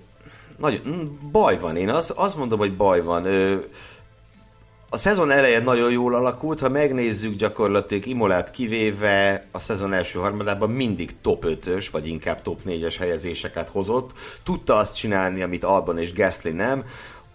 nagyon, 0.57 1.19
baj 1.33 1.59
van, 1.59 1.77
én 1.77 1.89
azt, 1.89 2.11
azt 2.11 2.37
mondom, 2.37 2.59
hogy 2.59 2.77
baj 2.77 3.03
van. 3.03 3.25
Ö, 3.25 3.57
a 4.93 4.97
szezon 4.97 5.31
elején 5.31 5.63
nagyon 5.63 5.91
jól 5.91 6.15
alakult, 6.15 6.61
ha 6.61 6.69
megnézzük 6.69 7.37
gyakorlatilag 7.37 8.07
Imolát 8.07 8.51
kivéve 8.51 9.47
a 9.51 9.59
szezon 9.59 9.93
első 9.93 10.19
harmadában 10.19 10.71
mindig 10.71 11.21
top 11.21 11.45
5-ös, 11.47 11.87
vagy 11.93 12.07
inkább 12.07 12.43
top 12.43 12.61
4-es 12.67 12.95
helyezéseket 12.99 13.69
hozott. 13.69 14.11
Tudta 14.43 14.77
azt 14.77 14.97
csinálni, 14.97 15.43
amit 15.43 15.65
Albon 15.65 15.99
és 15.99 16.13
Gasly 16.13 16.51
nem. 16.51 16.85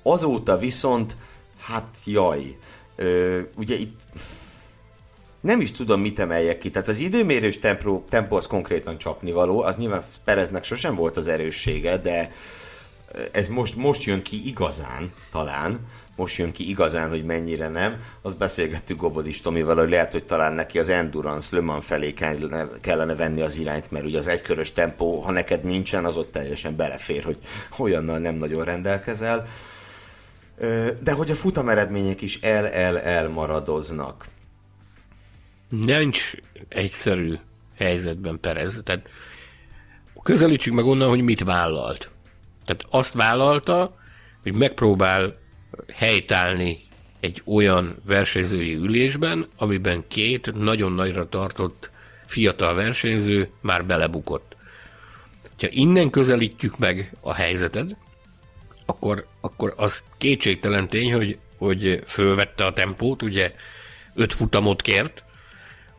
Azóta 0.04 0.58
viszont, 0.58 1.16
hát 1.60 1.98
jaj, 2.06 2.58
ö, 2.96 3.40
ugye 3.56 3.76
itt 3.76 4.00
nem 5.40 5.62
is 5.62 5.72
tudom, 5.72 6.02
mit 6.02 6.20
emeljek 6.20 6.58
ki. 6.58 6.72
Tehát 6.72 6.88
az 6.88 7.00
időmérős 7.00 7.60
tempó, 7.60 8.06
tempó 8.10 8.36
az 8.36 8.48
konkrétan 8.48 8.98
csapnivaló, 8.98 9.62
az 9.62 9.78
nyilván 9.78 10.04
Pereznek 10.24 10.64
sosem 10.64 10.96
volt 10.96 11.18
az 11.18 11.28
erőssége, 11.28 11.98
de 11.98 12.32
ez 13.32 13.48
most, 13.48 13.76
most 13.76 14.04
jön 14.04 14.22
ki 14.22 14.48
igazán, 14.48 15.14
talán, 15.32 15.80
most 16.18 16.38
jön 16.38 16.52
ki 16.52 16.70
igazán, 16.70 17.10
hogy 17.10 17.24
mennyire 17.26 17.68
nem, 17.68 18.02
azt 18.22 18.38
beszélgettük 18.38 18.98
Gobodis 18.98 19.42
Tomival, 19.42 19.76
hogy 19.76 19.90
lehet, 19.90 20.12
hogy 20.12 20.24
talán 20.24 20.54
neki 20.54 20.80
az 20.80 20.90
Endurance 20.90 21.56
Le 21.56 21.62
Mans 21.62 21.86
felé 21.86 22.14
kellene, 22.14 22.68
kellene 22.82 23.16
venni 23.16 23.42
az 23.42 23.56
irányt, 23.56 23.92
mert 23.92 24.06
ugye 24.06 24.18
az 24.18 24.28
egykörös 24.28 24.72
tempó, 24.72 25.20
ha 25.20 25.32
neked 25.32 25.64
nincsen, 25.64 26.06
az 26.06 26.18
ott 26.18 26.32
teljesen 26.32 26.76
belefér, 26.76 27.24
hogy 27.24 27.38
olyannal 27.78 28.18
nem 28.18 28.36
nagyon 28.36 28.64
rendelkezel. 28.64 29.48
De 31.00 31.12
hogy 31.12 31.32
a 31.32 31.36
futameredmények 31.36 32.22
is 32.22 32.40
el-el-el 32.42 33.30
maradoznak. 33.30 34.26
Nincs 35.70 36.32
egyszerű 36.70 37.36
helyzetben 37.78 38.40
Perez. 38.40 38.82
Tehát 38.84 39.10
közelítsük 40.24 40.74
meg 40.74 40.86
onnan, 40.86 41.10
hogy 41.10 41.22
mit 41.22 41.44
vállalt. 41.44 42.10
Tehát 42.66 42.86
azt 42.90 43.14
vállalta, 43.14 43.96
hogy 44.44 44.54
megpróbál 44.54 45.38
helytállni 45.94 46.80
egy 47.20 47.42
olyan 47.46 47.96
versenyzői 48.06 48.76
ülésben, 48.76 49.48
amiben 49.58 50.04
két 50.08 50.54
nagyon 50.54 50.92
nagyra 50.92 51.30
tartott 51.30 51.90
fiatal 52.26 52.74
versenyző 52.74 53.50
már 53.62 53.86
belebukott. 53.86 54.56
Ha 55.60 55.68
innen 55.70 56.10
közelítjük 56.10 56.78
meg 56.78 57.12
a 57.22 57.34
helyzeted, 57.34 57.96
akkor, 58.86 59.26
akkor 59.42 59.74
az 59.78 60.04
kétségtelen 60.18 60.88
tény, 60.88 61.14
hogy, 61.14 61.38
hogy 61.58 62.04
fölvette 62.06 62.66
a 62.66 62.74
tempót, 62.74 63.22
ugye 63.22 63.54
öt 64.16 64.34
futamot 64.34 64.82
kért, 64.82 65.24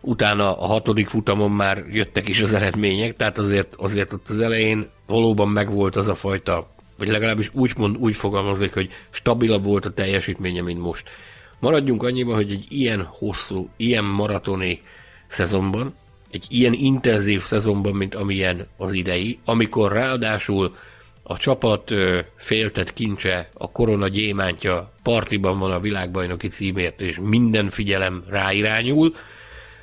utána 0.00 0.58
a 0.58 0.66
hatodik 0.66 1.08
futamon 1.08 1.50
már 1.50 1.84
jöttek 1.90 2.28
is 2.28 2.40
az 2.40 2.52
eredmények, 2.52 3.16
tehát 3.16 3.38
azért, 3.38 3.74
azért 3.74 4.12
ott 4.12 4.28
az 4.28 4.40
elején 4.40 4.88
valóban 5.06 5.48
megvolt 5.48 5.96
az 5.96 6.08
a 6.08 6.14
fajta 6.14 6.68
vagy 6.98 7.08
legalábbis 7.08 7.50
úgy, 7.52 7.72
mond, 7.76 7.96
úgy 7.96 8.16
fogalmazik, 8.16 8.72
hogy 8.72 8.90
stabilabb 9.10 9.64
volt 9.64 9.86
a 9.86 9.92
teljesítménye, 9.92 10.62
mint 10.62 10.80
most. 10.80 11.10
Maradjunk 11.58 12.02
annyiban, 12.02 12.34
hogy 12.34 12.50
egy 12.50 12.66
ilyen 12.68 13.02
hosszú, 13.02 13.68
ilyen 13.76 14.04
maratoni 14.04 14.82
szezonban, 15.26 15.94
egy 16.30 16.46
ilyen 16.48 16.72
intenzív 16.72 17.42
szezonban, 17.42 17.94
mint 17.94 18.14
amilyen 18.14 18.66
az 18.76 18.92
idei, 18.92 19.38
amikor 19.44 19.92
ráadásul 19.92 20.76
a 21.22 21.36
csapat 21.36 21.94
féltett 22.36 22.92
kincse, 22.92 23.50
a 23.52 23.70
korona 23.70 24.08
gyémántja 24.08 24.92
partiban 25.02 25.58
van 25.58 25.70
a 25.70 25.80
világbajnoki 25.80 26.48
címért, 26.48 27.00
és 27.00 27.18
minden 27.22 27.70
figyelem 27.70 28.24
ráirányul, 28.28 29.14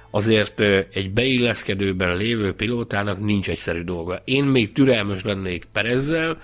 azért 0.10 0.60
egy 0.94 1.12
beilleszkedőben 1.12 2.16
lévő 2.16 2.54
pilótának 2.54 3.20
nincs 3.20 3.50
egyszerű 3.50 3.84
dolga. 3.84 4.22
Én 4.26 4.44
még 4.44 4.72
türelmes 4.72 5.24
lennék 5.24 5.68
Perezzel, 5.74 6.38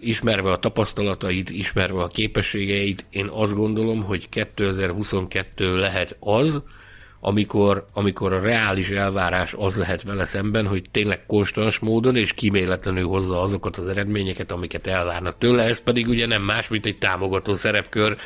ismerve 0.00 0.50
a 0.50 0.58
tapasztalatait, 0.58 1.50
ismerve 1.50 2.02
a 2.02 2.08
képességeit, 2.08 3.06
én 3.10 3.26
azt 3.26 3.54
gondolom, 3.54 4.02
hogy 4.02 4.28
2022 4.28 5.76
lehet 5.76 6.16
az, 6.20 6.62
amikor, 7.20 7.86
amikor 7.92 8.32
a 8.32 8.40
reális 8.40 8.90
elvárás 8.90 9.54
az 9.58 9.76
lehet 9.76 10.02
vele 10.02 10.24
szemben, 10.24 10.66
hogy 10.66 10.84
tényleg 10.90 11.26
konstans 11.26 11.78
módon 11.78 12.16
és 12.16 12.32
kíméletlenül 12.32 13.06
hozza 13.06 13.40
azokat 13.40 13.76
az 13.76 13.86
eredményeket, 13.86 14.50
amiket 14.50 14.86
elvárnak 14.86 15.38
tőle, 15.38 15.62
ez 15.62 15.80
pedig 15.80 16.08
ugye 16.08 16.26
nem 16.26 16.42
más, 16.42 16.68
mint 16.68 16.86
egy 16.86 16.98
támogató 16.98 17.56
szerepkör, 17.56 18.16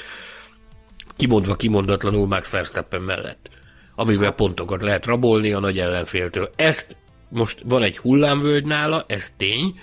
kimondva 1.16 1.56
kimondatlanul 1.56 2.26
Max 2.26 2.50
Verstappen 2.50 3.02
mellett, 3.02 3.50
amivel 3.94 4.24
hát. 4.24 4.35
pontokat 4.35 4.82
lehet 4.82 5.06
rabolni 5.06 5.52
a 5.52 5.61
nagy 5.61 5.78
ellenféltől. 5.78 6.52
Ezt 6.56 6.96
most 7.28 7.58
van 7.64 7.82
egy 7.82 7.98
hullámvölgy 7.98 8.64
nála, 8.64 9.04
ez 9.06 9.32
tény, 9.37 9.74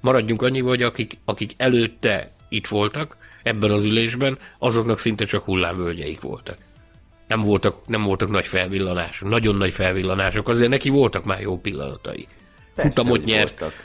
maradjunk 0.00 0.42
annyiba, 0.42 0.68
hogy 0.68 0.82
akik, 0.82 1.18
akik 1.24 1.52
előtte 1.56 2.30
itt 2.48 2.66
voltak, 2.66 3.16
ebben 3.42 3.70
az 3.70 3.84
ülésben, 3.84 4.38
azoknak 4.58 4.98
szinte 4.98 5.24
csak 5.24 5.44
hullámvölgyeik 5.44 6.20
voltak. 6.20 6.56
Nem 7.26 7.40
voltak, 7.40 7.86
nem 7.86 8.02
voltak 8.02 8.30
nagy 8.30 8.46
felvillanások, 8.46 9.28
nagyon 9.28 9.54
nagy 9.54 9.72
felvillanások, 9.72 10.48
azért 10.48 10.70
neki 10.70 10.88
voltak 10.88 11.24
már 11.24 11.40
jó 11.40 11.58
pillanatai. 11.58 12.26
Persze, 12.74 12.90
futamot 12.90 13.24
nyert, 13.24 13.60
voltak. 13.60 13.84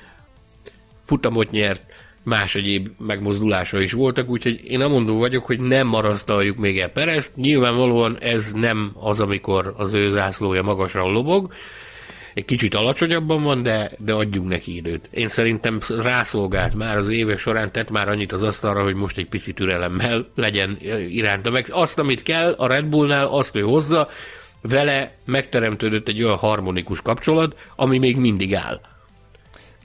futamot 1.05 1.51
nyert, 1.51 1.81
más 2.23 2.55
egyéb 2.55 2.89
megmozdulása 2.97 3.81
is 3.81 3.91
voltak, 3.91 4.29
úgyhogy 4.29 4.61
én 4.63 4.81
amondó 4.81 5.17
vagyok, 5.17 5.45
hogy 5.45 5.59
nem 5.59 5.87
marasztaljuk 5.87 6.57
még 6.57 6.79
el 6.79 6.89
Perezt. 6.89 7.35
Nyilvánvalóan 7.35 8.17
ez 8.19 8.51
nem 8.51 8.91
az, 8.99 9.19
amikor 9.19 9.73
az 9.77 9.93
ő 9.93 10.09
zászlója 10.09 10.61
magasan 10.61 11.11
lobog, 11.11 11.53
egy 12.35 12.45
kicsit 12.45 12.75
alacsonyabban 12.75 13.43
van, 13.43 13.63
de, 13.63 13.91
de 13.97 14.13
adjunk 14.13 14.47
neki 14.47 14.75
időt. 14.75 15.07
Én 15.11 15.29
szerintem 15.29 15.79
rászolgált 16.01 16.75
már 16.75 16.97
az 16.97 17.09
évek 17.09 17.37
során, 17.37 17.71
tett 17.71 17.89
már 17.89 18.07
annyit 18.07 18.31
az 18.31 18.43
asztalra, 18.43 18.83
hogy 18.83 18.95
most 18.95 19.17
egy 19.17 19.27
pici 19.27 19.53
türelemmel 19.53 20.27
legyen 20.35 20.77
iránta 21.09 21.49
meg. 21.49 21.67
Azt, 21.69 21.99
amit 21.99 22.23
kell 22.23 22.51
a 22.51 22.67
Red 22.67 22.85
Bullnál, 22.85 23.25
azt 23.25 23.55
ő 23.55 23.61
hozza, 23.61 24.09
vele 24.61 25.15
megteremtődött 25.25 26.07
egy 26.07 26.23
olyan 26.23 26.37
harmonikus 26.37 27.01
kapcsolat, 27.01 27.55
ami 27.75 27.97
még 27.97 28.17
mindig 28.17 28.55
áll. 28.55 28.79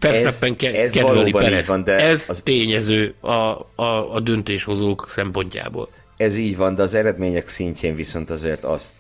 Verstappen 0.00 0.56
ke- 0.56 0.76
ez 0.76 0.92
kedveli 0.92 1.30
Perez. 1.30 1.66
Van, 1.66 1.84
de 1.84 1.92
ez 1.92 2.24
az... 2.28 2.40
tényező 2.44 3.14
a, 3.20 3.30
a, 3.74 4.14
a 4.14 4.20
döntéshozók 4.20 5.06
szempontjából. 5.08 5.88
Ez 6.16 6.36
így 6.36 6.56
van, 6.56 6.74
de 6.74 6.82
az 6.82 6.94
eredmények 6.94 7.48
szintjén 7.48 7.94
viszont 7.94 8.30
azért 8.30 8.64
azt 8.64 8.94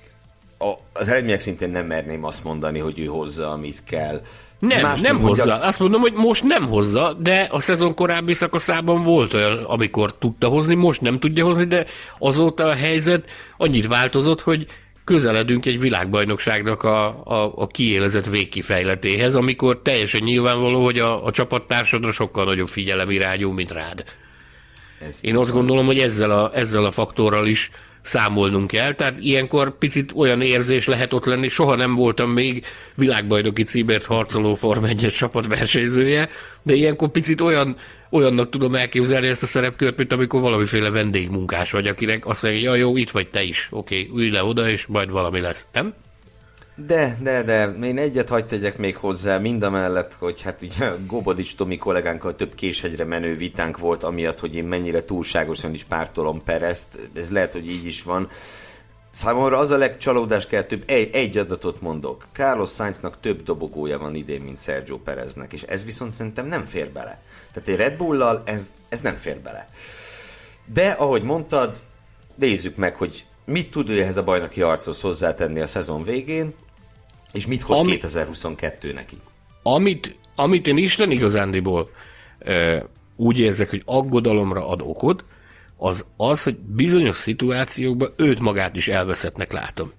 a, 0.60 0.78
az 0.92 1.08
eredmények 1.08 1.40
szintén 1.40 1.70
nem 1.70 1.86
merném 1.86 2.24
azt 2.24 2.44
mondani, 2.44 2.78
hogy 2.78 2.98
ő 2.98 3.04
hozza, 3.04 3.50
amit 3.50 3.82
kell. 3.88 4.20
Nem, 4.58 4.80
Más 4.80 5.00
nem 5.00 5.20
hozza. 5.20 5.44
Mondja... 5.44 5.66
Azt 5.66 5.78
mondom, 5.78 6.00
hogy 6.00 6.12
most 6.12 6.42
nem 6.42 6.68
hozza, 6.68 7.16
de 7.18 7.48
a 7.50 7.60
szezon 7.60 7.94
korábbi 7.94 8.34
szakaszában 8.34 9.02
volt 9.04 9.34
olyan, 9.34 9.64
amikor 9.64 10.14
tudta 10.18 10.48
hozni, 10.48 10.74
most 10.74 11.00
nem 11.00 11.18
tudja 11.18 11.44
hozni, 11.44 11.64
de 11.64 11.86
azóta 12.18 12.64
a 12.64 12.74
helyzet 12.74 13.30
annyit 13.56 13.86
változott, 13.86 14.40
hogy 14.40 14.66
közeledünk 15.04 15.66
egy 15.66 15.80
világbajnokságnak 15.80 16.82
a, 16.82 17.06
a, 17.24 17.52
a 17.56 17.66
kiélezett 17.66 18.26
végkifejletéhez, 18.26 19.34
amikor 19.34 19.80
teljesen 19.82 20.22
nyilvánvaló, 20.22 20.84
hogy 20.84 20.98
a, 20.98 21.24
a 21.26 21.30
csapattársadra 21.30 22.12
sokkal 22.12 22.44
nagyobb 22.44 22.68
figyelem 22.68 23.10
irányul, 23.10 23.52
mint 23.52 23.72
rád. 23.72 24.04
Ez 25.00 25.18
Én 25.22 25.36
azt 25.36 25.52
gondolom, 25.52 25.86
hogy 25.86 25.98
ezzel 25.98 26.30
a, 26.30 26.50
ezzel 26.54 26.84
a 26.84 26.90
faktorral 26.90 27.46
is 27.46 27.70
számolnunk 28.02 28.66
kell, 28.66 28.94
tehát 28.94 29.20
ilyenkor 29.20 29.78
picit 29.78 30.12
olyan 30.14 30.40
érzés 30.40 30.86
lehet 30.86 31.12
ott 31.12 31.24
lenni, 31.24 31.48
soha 31.48 31.74
nem 31.74 31.94
voltam 31.94 32.30
még 32.30 32.64
világbajnoki 32.94 33.62
címért 33.62 34.04
harcoló 34.04 34.54
Form 34.54 34.84
1 34.84 35.12
csapat 35.16 35.46
versenyzője, 35.46 36.28
de 36.62 36.74
ilyenkor 36.74 37.08
picit 37.08 37.40
olyan, 37.40 37.76
olyannak 38.10 38.50
tudom 38.50 38.74
elképzelni 38.74 39.26
ezt 39.26 39.42
a 39.42 39.46
szerepkört, 39.46 39.96
mint 39.96 40.12
amikor 40.12 40.40
valamiféle 40.40 40.90
vendégmunkás 40.90 41.70
vagy, 41.70 41.86
akinek 41.86 42.26
azt 42.26 42.42
mondja, 42.42 42.60
ja 42.60 42.74
jó, 42.74 42.96
itt 42.96 43.10
vagy 43.10 43.28
te 43.28 43.42
is, 43.42 43.68
oké, 43.70 44.06
okay, 44.08 44.22
ülj 44.22 44.30
le 44.30 44.44
oda, 44.44 44.68
és 44.68 44.86
majd 44.86 45.10
valami 45.10 45.40
lesz, 45.40 45.66
nem? 45.72 45.94
De, 46.86 47.16
de, 47.22 47.42
de, 47.42 47.74
én 47.82 47.98
egyet 47.98 48.28
hagyd 48.28 48.46
tegyek 48.46 48.78
még 48.78 48.96
hozzá, 48.96 49.38
mind 49.38 49.62
a 49.62 49.70
mellett, 49.70 50.14
hogy 50.14 50.42
hát 50.42 50.62
ugye 50.62 50.92
Gobodics 51.06 51.56
Tomi 51.56 51.76
kollégánkkal 51.76 52.36
több 52.36 52.54
késhegyre 52.54 53.04
menő 53.04 53.36
vitánk 53.36 53.78
volt, 53.78 54.02
amiatt, 54.02 54.40
hogy 54.40 54.54
én 54.54 54.64
mennyire 54.64 55.04
túlságosan 55.04 55.74
is 55.74 55.84
pártolom 55.84 56.42
Perezt, 56.44 57.08
ez 57.14 57.30
lehet, 57.30 57.52
hogy 57.52 57.70
így 57.70 57.86
is 57.86 58.02
van. 58.02 58.28
Számomra 59.10 59.58
az 59.58 59.70
a 59.70 59.76
legcsalódás 59.76 60.46
kell, 60.46 60.62
több 60.62 60.82
egy, 60.86 61.14
egy 61.14 61.36
adatot 61.38 61.80
mondok. 61.80 62.26
Carlos 62.32 62.70
Sainznak 62.70 63.20
több 63.20 63.42
dobogója 63.42 63.98
van 63.98 64.14
idén, 64.14 64.40
mint 64.40 64.58
Sergio 64.58 64.98
Pereznek, 64.98 65.52
és 65.52 65.62
ez 65.62 65.84
viszont 65.84 66.12
szerintem 66.12 66.46
nem 66.46 66.64
fér 66.64 66.90
bele. 66.90 67.22
Tehát 67.52 67.68
egy 67.68 67.76
Red 67.76 67.96
Bull-lal 67.96 68.42
ez, 68.44 68.72
ez 68.88 69.00
nem 69.00 69.16
fér 69.16 69.38
bele. 69.38 69.68
De, 70.72 70.88
ahogy 70.88 71.22
mondtad, 71.22 71.82
nézzük 72.34 72.76
meg, 72.76 72.96
hogy 72.96 73.24
mit 73.44 73.70
tud 73.70 73.88
ő 73.88 74.00
ehhez 74.00 74.16
a 74.16 74.24
bajnoki 74.24 74.60
harchoz 74.60 75.00
hozzátenni 75.00 75.60
a 75.60 75.66
szezon 75.66 76.02
végén, 76.02 76.54
és 77.32 77.46
mit 77.46 77.62
hoz 77.62 77.78
Ami, 77.78 77.90
2022 77.90 78.92
neki? 78.92 79.16
Amit, 79.62 80.16
amit 80.34 80.66
én 80.66 80.76
Isten 80.76 81.10
igazándiból 81.10 81.90
e, 82.38 82.86
úgy 83.16 83.38
érzek, 83.38 83.70
hogy 83.70 83.82
aggodalomra 83.84 84.68
ad 84.68 84.80
okod, 84.80 85.24
az 85.76 86.04
az, 86.16 86.42
hogy 86.42 86.56
bizonyos 86.56 87.16
szituációkban 87.16 88.12
őt 88.16 88.40
magát 88.40 88.76
is 88.76 88.88
elveszettnek 88.88 89.52
látom. 89.52 89.92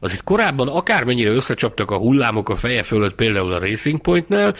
Az 0.00 0.12
itt 0.12 0.24
korábban 0.24 0.68
akármennyire 0.68 1.30
összecsaptak 1.30 1.90
a 1.90 1.96
hullámok 1.96 2.48
a 2.48 2.56
feje 2.56 2.82
fölött, 2.82 3.14
például 3.14 3.52
a 3.52 3.58
Racing 3.58 4.00
Pointnál, 4.00 4.54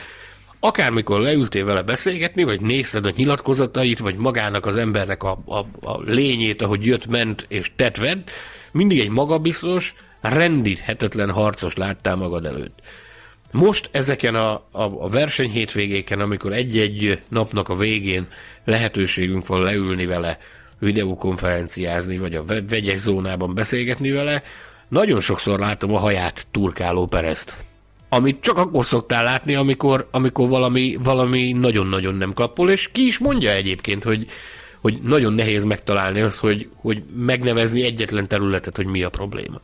akármikor 0.60 1.20
leültél 1.20 1.64
vele 1.64 1.82
beszélgetni, 1.82 2.42
vagy 2.42 2.60
nézted 2.60 3.06
a 3.06 3.12
nyilatkozatait, 3.16 3.98
vagy 3.98 4.16
magának 4.16 4.66
az 4.66 4.76
embernek 4.76 5.22
a, 5.22 5.38
a, 5.46 5.88
a 5.88 6.00
lényét, 6.04 6.62
ahogy 6.62 6.86
jött, 6.86 7.06
ment 7.06 7.44
és 7.48 7.72
tetved, 7.76 8.22
mindig 8.72 9.00
egy 9.00 9.08
magabiztos, 9.08 9.94
rendíthetetlen 10.28 11.30
harcos 11.30 11.74
láttál 11.74 12.16
magad 12.16 12.46
előtt. 12.46 12.78
Most 13.50 13.88
ezeken 13.92 14.34
a, 14.34 14.52
a, 14.52 14.82
a 14.82 15.08
verseny 15.08 15.50
amikor 16.08 16.52
egy-egy 16.52 17.20
napnak 17.28 17.68
a 17.68 17.76
végén 17.76 18.26
lehetőségünk 18.64 19.46
van 19.46 19.62
leülni 19.62 20.06
vele, 20.06 20.38
videokonferenciázni, 20.78 22.18
vagy 22.18 22.34
a 22.34 22.44
vegyes 22.68 22.98
zónában 22.98 23.54
beszélgetni 23.54 24.10
vele, 24.10 24.42
nagyon 24.88 25.20
sokszor 25.20 25.58
látom 25.58 25.94
a 25.94 25.98
haját 25.98 26.46
turkáló 26.50 27.06
perezt. 27.06 27.56
Amit 28.08 28.40
csak 28.40 28.58
akkor 28.58 28.84
szoktál 28.84 29.24
látni, 29.24 29.54
amikor, 29.54 30.08
amikor 30.10 30.48
valami, 30.48 30.98
valami 31.02 31.52
nagyon-nagyon 31.52 32.14
nem 32.14 32.32
klappol, 32.32 32.70
és 32.70 32.88
ki 32.92 33.06
is 33.06 33.18
mondja 33.18 33.50
egyébként, 33.50 34.02
hogy, 34.02 34.26
hogy 34.80 34.98
nagyon 35.02 35.32
nehéz 35.32 35.64
megtalálni 35.64 36.20
azt, 36.20 36.38
hogy, 36.38 36.68
hogy 36.74 37.02
megnevezni 37.16 37.82
egyetlen 37.82 38.28
területet, 38.28 38.76
hogy 38.76 38.86
mi 38.86 39.02
a 39.02 39.10
probléma. 39.10 39.60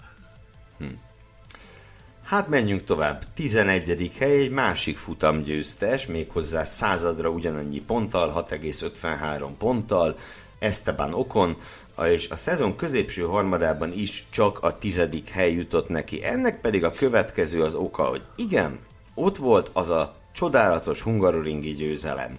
Hát 2.32 2.48
menjünk 2.48 2.84
tovább. 2.84 3.22
11. 3.34 4.12
hely 4.18 4.40
egy 4.40 4.50
másik 4.50 4.96
futam 4.96 5.42
győztes, 5.42 6.06
méghozzá 6.06 6.64
századra 6.64 7.28
ugyanannyi 7.28 7.80
ponttal, 7.80 8.46
6,53 8.50 9.48
ponttal, 9.58 10.16
Esteban 10.58 11.14
Okon, 11.14 11.56
és 12.04 12.28
a 12.28 12.36
szezon 12.36 12.76
középső 12.76 13.22
harmadában 13.22 13.92
is 13.92 14.26
csak 14.30 14.58
a 14.62 14.78
tizedik 14.78 15.28
hely 15.28 15.52
jutott 15.52 15.88
neki. 15.88 16.24
Ennek 16.24 16.60
pedig 16.60 16.84
a 16.84 16.90
következő 16.90 17.62
az 17.62 17.74
oka, 17.74 18.02
hogy 18.02 18.22
igen, 18.36 18.78
ott 19.14 19.36
volt 19.36 19.70
az 19.72 19.88
a 19.88 20.14
csodálatos 20.32 21.00
hungaroringi 21.00 21.74
győzelem. 21.74 22.38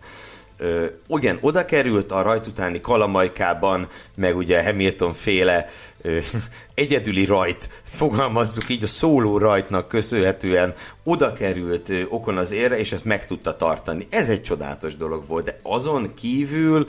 Ö, 0.63 0.85
igen, 1.07 1.37
oda 1.41 1.65
került 1.65 2.11
a 2.11 2.21
rajt 2.21 2.47
utáni 2.47 2.81
kalamajkában, 2.81 3.87
meg 4.15 4.37
ugye 4.37 4.63
Hamilton 4.63 5.13
féle 5.13 5.69
ö, 6.01 6.17
egyedüli 6.73 7.25
rajt, 7.25 7.69
fogalmazzuk 7.83 8.69
így, 8.69 8.83
a 8.83 8.87
szóló 8.87 9.37
rajtnak 9.37 9.87
köszönhetően 9.87 10.73
oda 11.03 11.33
került 11.33 11.89
ö, 11.89 12.01
okon 12.09 12.37
az 12.37 12.51
érre, 12.51 12.79
és 12.79 12.91
ezt 12.91 13.05
meg 13.05 13.27
tudta 13.27 13.55
tartani. 13.57 14.07
Ez 14.09 14.29
egy 14.29 14.41
csodálatos 14.41 14.95
dolog 14.95 15.27
volt, 15.27 15.45
de 15.45 15.59
azon 15.63 16.13
kívül, 16.13 16.87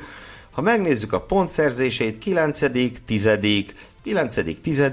ha 0.50 0.60
megnézzük 0.60 1.12
a 1.12 1.20
pontszerzéseit, 1.20 2.18
9., 2.18 2.58
10., 3.04 3.38
9., 4.02 4.60
10., 4.60 4.90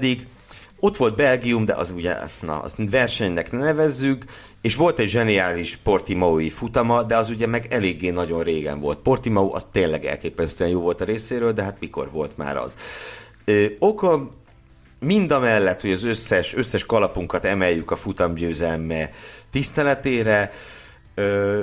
ott 0.84 0.96
volt 0.96 1.16
Belgium, 1.16 1.64
de 1.64 1.72
az 1.72 1.90
ugye, 1.90 2.16
na, 2.40 2.60
azt 2.60 2.76
versenynek 2.90 3.52
nevezzük, 3.52 4.24
és 4.60 4.76
volt 4.76 4.98
egy 4.98 5.08
zseniális 5.08 5.76
Portimaui 5.76 6.50
futama, 6.50 7.02
de 7.02 7.16
az 7.16 7.30
ugye 7.30 7.46
meg 7.46 7.66
eléggé 7.70 8.10
nagyon 8.10 8.42
régen 8.42 8.80
volt. 8.80 8.98
Portimao 8.98 9.54
az 9.54 9.66
tényleg 9.72 10.04
elképesztően 10.04 10.70
jó 10.70 10.80
volt 10.80 11.00
a 11.00 11.04
részéről, 11.04 11.52
de 11.52 11.62
hát 11.62 11.76
mikor 11.80 12.10
volt 12.10 12.36
már 12.36 12.56
az. 12.56 12.76
Ö, 13.44 13.64
Okon 13.78 14.30
mind 14.98 15.30
a 15.30 15.40
mellett, 15.40 15.80
hogy 15.80 15.92
az 15.92 16.04
összes, 16.04 16.54
összes 16.54 16.86
kalapunkat 16.86 17.44
emeljük 17.44 17.90
a 17.90 17.96
futamgyőzelme 17.96 19.10
tiszteletére, 19.50 20.52
ö, 21.14 21.60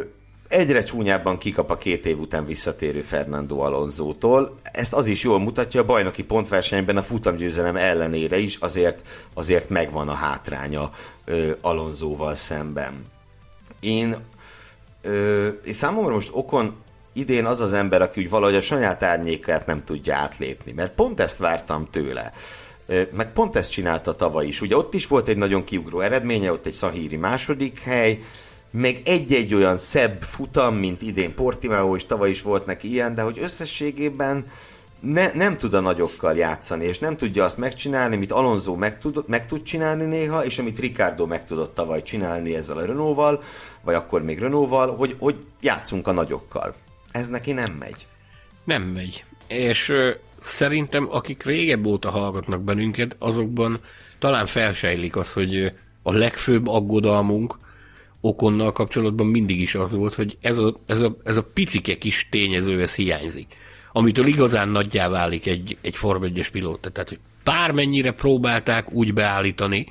egyre 0.50 0.84
csúnyábban 0.84 1.38
kikap 1.38 1.72
a 1.72 1.78
két 1.78 2.06
év 2.06 2.20
után 2.20 2.46
visszatérő 2.46 3.02
Fernando 3.02 3.60
Alonso-tól. 3.60 4.54
Ezt 4.64 4.94
az 4.94 5.08
is 5.08 5.24
jól 5.24 5.40
mutatja, 5.40 5.82
a 5.82 5.86
bajnoki 5.86 6.24
pontversenyben 6.24 6.98
a 6.98 7.04
futamgyőzelem 7.04 7.76
ellenére 7.76 8.38
is 8.38 8.56
azért, 8.56 9.02
azért 9.34 9.70
megvan 9.70 10.10
a 10.10 10.14
hátránya 10.14 10.92
ö, 11.26 11.52
Alonsoval 11.62 12.36
szemben. 12.36 13.06
Én, 13.80 14.16
ö, 15.02 15.48
és 15.48 15.76
számomra 15.76 16.14
most 16.14 16.30
okon 16.32 16.76
idén 17.14 17.46
az 17.46 17.62
az 17.62 17.74
ember, 17.74 18.02
aki 18.02 18.22
úgy 18.22 18.30
valahogy 18.30 18.56
a 18.56 18.62
saját 18.62 19.04
árnyékát 19.04 19.66
nem 19.66 19.84
tudja 19.84 20.16
átlépni, 20.16 20.72
mert 20.72 20.94
pont 20.94 21.20
ezt 21.20 21.38
vártam 21.38 21.88
tőle. 21.92 22.34
Meg 23.12 23.34
pont 23.34 23.56
ezt 23.56 23.72
csinálta 23.72 24.16
tavaly 24.16 24.48
is. 24.48 24.62
Ugye 24.62 24.78
ott 24.78 24.94
is 24.94 25.08
volt 25.08 25.28
egy 25.28 25.38
nagyon 25.38 25.64
kiugró 25.64 26.00
eredménye, 26.00 26.52
ott 26.52 26.66
egy 26.66 26.74
szahíri 26.74 27.16
második 27.16 27.80
hely, 27.80 28.20
meg 28.72 29.02
egy-egy 29.06 29.54
olyan 29.54 29.78
szebb 29.78 30.22
futam, 30.22 30.76
mint 30.76 31.02
idén 31.02 31.36
Portimao, 31.36 31.96
és 31.96 32.06
tavaly 32.06 32.30
is 32.30 32.42
volt 32.42 32.66
neki 32.66 32.92
ilyen, 32.92 33.16
de 33.16 33.22
hogy 33.22 33.40
összességében 33.42 34.46
ne, 35.00 35.34
nem 35.34 35.58
tud 35.58 35.74
a 35.74 35.80
nagyokkal 35.80 36.36
játszani, 36.36 36.86
és 36.86 37.00
nem 37.00 37.18
tudja 37.18 37.44
azt 37.44 37.58
megcsinálni, 37.58 38.16
amit 38.16 38.32
Alonso 38.32 38.76
meg 38.76 38.98
tud, 38.98 39.24
meg 39.28 39.46
tud 39.48 39.64
csinálni 39.64 40.06
néha, 40.06 40.46
és 40.46 40.60
amit 40.60 40.80
Ricardo 40.80 41.26
meg 41.26 41.46
tudott 41.46 41.76
tavaly 41.76 42.02
csinálni 42.02 42.56
ezzel 42.56 42.78
a 42.78 42.86
Renault-val, 42.86 43.44
vagy 43.82 43.96
akkor 43.96 44.24
még 44.24 44.40
Renault-val, 44.40 44.96
hogy, 44.96 45.16
hogy 45.20 45.36
játszunk 45.62 46.08
a 46.08 46.12
nagyokkal. 46.12 46.76
Ez 47.12 47.28
neki 47.28 47.52
nem 47.52 47.72
megy. 47.72 48.08
Nem 48.64 48.84
megy. 48.84 49.24
És 49.48 49.90
ö, 49.90 50.12
szerintem, 50.44 51.08
akik 51.12 51.44
régebb 51.44 51.86
óta 51.86 52.10
hallgatnak 52.10 52.62
bennünket, 52.62 53.16
azokban 53.20 53.80
talán 54.20 54.46
felsejlik 54.46 55.16
az, 55.16 55.32
hogy 55.32 55.72
a 56.04 56.12
legfőbb 56.12 56.68
aggodalmunk, 56.68 57.58
okonnal 58.22 58.72
kapcsolatban 58.72 59.28
mindig 59.28 59.62
is 59.62 59.76
az 59.76 59.92
volt, 59.92 60.14
hogy 60.14 60.38
ez 60.42 60.58
a, 60.58 60.76
ez 60.86 61.02
a, 61.02 61.18
ez 61.24 61.38
a 61.38 61.44
picike 61.54 61.98
kis 61.98 62.28
tényező, 62.32 62.82
ez 62.82 62.96
hiányzik. 62.96 63.56
Amitől 63.92 64.28
igazán 64.28 64.70
nagyjá 64.70 65.10
válik 65.10 65.48
egy, 65.48 65.78
egy 65.82 65.96
Form 65.96 66.24
1-es 66.24 66.48
pilóta. 66.52 66.90
Tehát, 66.90 67.10
hogy 67.10 67.20
bármennyire 67.44 68.12
próbálták 68.12 68.92
úgy 68.92 69.14
beállítani, 69.14 69.86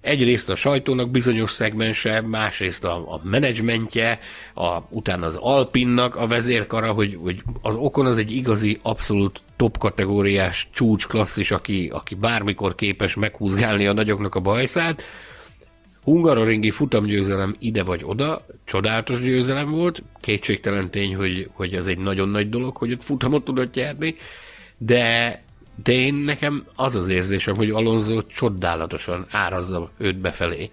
egyrészt 0.00 0.48
a 0.50 0.54
sajtónak 0.54 1.10
bizonyos 1.10 1.50
szegmense, 1.50 2.20
másrészt 2.20 2.84
a, 2.84 2.94
a 3.12 3.20
menedzsmentje, 3.22 4.18
a, 4.54 4.78
utána 4.88 5.26
az 5.26 5.36
Alpinnak 5.36 6.16
a 6.16 6.26
vezérkara, 6.26 6.92
hogy, 6.92 7.18
hogy 7.22 7.42
az 7.62 7.74
Okon 7.74 8.06
az 8.06 8.18
egy 8.18 8.30
igazi, 8.30 8.78
abszolút 8.82 9.40
top 9.56 9.78
kategóriás 9.78 10.68
csúcs 10.72 11.06
klasszis, 11.06 11.50
aki, 11.50 11.90
aki 11.92 12.14
bármikor 12.14 12.74
képes 12.74 13.14
meghúzgálni 13.14 13.86
a 13.86 13.92
nagyoknak 13.92 14.34
a 14.34 14.40
bajszát, 14.40 15.02
Hungaroringi 16.08 16.70
futamgyőzelem 16.70 17.56
ide 17.58 17.82
vagy 17.82 18.00
oda, 18.04 18.46
csodálatos 18.64 19.20
győzelem 19.20 19.70
volt, 19.70 20.02
kétségtelen 20.20 20.90
tény, 20.90 21.16
hogy, 21.16 21.48
hogy 21.52 21.74
ez 21.74 21.86
egy 21.86 21.98
nagyon 21.98 22.28
nagy 22.28 22.48
dolog, 22.48 22.76
hogy 22.76 22.92
ott 22.92 23.04
futamot 23.04 23.44
tudott 23.44 23.74
nyerni, 23.74 24.16
de, 24.78 25.42
de 25.84 25.92
én 25.92 26.14
nekem 26.14 26.64
az 26.74 26.94
az 26.94 27.08
érzésem, 27.08 27.56
hogy 27.56 27.70
Alonso 27.70 28.22
csodálatosan 28.22 29.26
árazza 29.30 29.90
őt 29.98 30.16
befelé. 30.16 30.70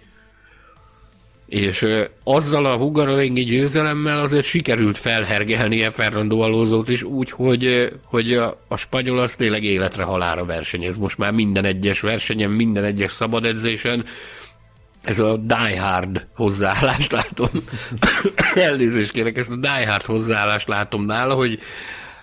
És 1.46 1.82
ö, 1.82 2.04
azzal 2.24 2.66
a 2.66 2.76
Hungaroringi 2.76 3.44
győzelemmel 3.44 4.20
azért 4.20 4.44
sikerült 4.44 4.98
felhergelnie 4.98 5.90
Fernando 5.90 6.38
Alonso-t 6.38 6.88
is 6.88 7.02
úgy, 7.02 7.30
hogy, 7.30 7.92
hogy 8.02 8.32
a, 8.34 8.58
a 8.68 8.76
spanyol 8.76 9.18
az 9.18 9.34
tényleg 9.34 9.64
életre 9.64 10.02
halára 10.02 10.44
versenyez. 10.44 10.96
Most 10.96 11.18
már 11.18 11.32
minden 11.32 11.64
egyes 11.64 12.00
versenyen, 12.00 12.50
minden 12.50 12.84
egyes 12.84 13.10
szabad 13.10 13.44
edzésen 13.44 14.04
ez 15.06 15.18
a 15.18 15.36
Die 15.36 15.80
Hard 15.80 16.26
hozzáállást 16.34 17.12
látom. 17.12 17.48
Elnézést 18.54 19.12
kérek, 19.12 19.36
ezt 19.36 19.50
a 19.50 19.56
Die 19.56 19.88
Hard 19.88 20.02
hozzáállást 20.02 20.68
látom 20.68 21.04
nála, 21.04 21.34
hogy 21.34 21.58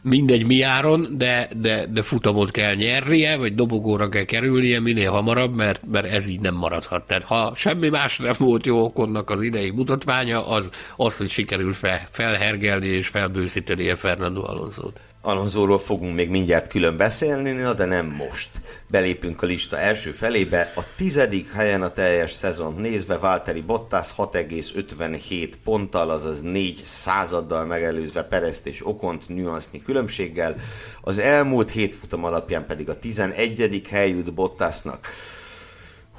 mindegy 0.01 0.45
mi 0.45 0.61
áron, 0.61 1.07
de, 1.17 1.49
de, 1.55 1.85
de 1.87 2.01
futamot 2.01 2.51
kell 2.51 2.73
nyernie, 2.73 3.37
vagy 3.37 3.55
dobogóra 3.55 4.09
kell 4.09 4.23
kerülnie 4.23 4.79
minél 4.79 5.11
hamarabb, 5.11 5.55
mert, 5.55 5.81
mert 5.91 6.05
ez 6.05 6.27
így 6.27 6.39
nem 6.39 6.55
maradhat. 6.55 7.07
Tehát 7.07 7.23
ha 7.23 7.53
semmi 7.55 7.89
más 7.89 8.17
nem 8.17 8.35
volt 8.37 8.65
jó 8.65 8.83
okonnak 8.83 9.29
az 9.29 9.41
idei 9.41 9.69
mutatványa, 9.69 10.47
az 10.47 10.69
az, 10.95 11.17
hogy 11.17 11.29
sikerül 11.29 11.73
fel, 11.73 12.07
felhergelni 12.11 12.87
és 12.87 13.07
felbőszíteni 13.07 13.89
a 13.89 13.95
Fernando 13.95 14.43
Alonso-t. 14.43 14.99
Alonzóról 15.25 15.79
fogunk 15.79 16.15
még 16.15 16.29
mindjárt 16.29 16.67
külön 16.67 16.97
beszélni, 16.97 17.73
de 17.75 17.85
nem 17.85 18.05
most. 18.05 18.49
Belépünk 18.87 19.41
a 19.41 19.45
lista 19.45 19.79
első 19.79 20.11
felébe. 20.11 20.73
A 20.75 20.83
tizedik 20.95 21.51
helyen 21.51 21.81
a 21.81 21.91
teljes 21.91 22.31
szezont 22.31 22.77
nézve 22.77 23.17
Valtteri 23.17 23.61
Bottas 23.61 24.13
6,57 24.17 25.51
ponttal, 25.63 26.09
azaz 26.09 26.41
4 26.41 26.81
századdal 26.83 27.65
megelőzve 27.65 28.23
Perezt 28.23 28.67
és 28.67 28.85
Okont 28.85 29.29
nüansznyi 29.29 29.81
különbséggel. 29.81 30.55
Az 31.01 31.17
elmúlt 31.17 31.71
hét 31.71 31.93
futam 31.93 32.23
alapján 32.23 32.65
pedig 32.65 32.89
a 32.89 32.99
11. 32.99 33.81
hely 33.89 34.09
jut 34.09 34.33
Bottasnak 34.33 35.07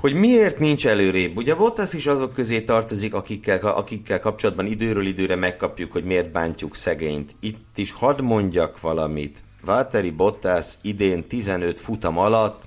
hogy 0.05 0.15
miért 0.15 0.59
nincs 0.59 0.87
előrébb. 0.87 1.37
Ugye 1.37 1.55
Bottas 1.55 1.93
is 1.93 2.07
azok 2.07 2.33
közé 2.33 2.61
tartozik, 2.61 3.15
akikkel, 3.15 3.59
akikkel 3.59 4.21
kapcsolatban 4.21 4.67
időről 4.67 5.07
időre 5.07 5.37
megkapjuk, 5.37 5.93
hogy 5.93 6.05
miért 6.05 6.31
bántjuk 6.31 6.77
szegényt. 6.77 7.35
Itt 7.41 7.79
is 7.79 7.93
hadd 7.93 8.23
mondjak 8.23 8.81
valamit. 8.81 9.39
Valtteri 9.61 10.11
Bottas 10.11 10.75
idén 10.83 11.27
15 11.27 11.81
futam 11.81 12.19
alatt 12.19 12.63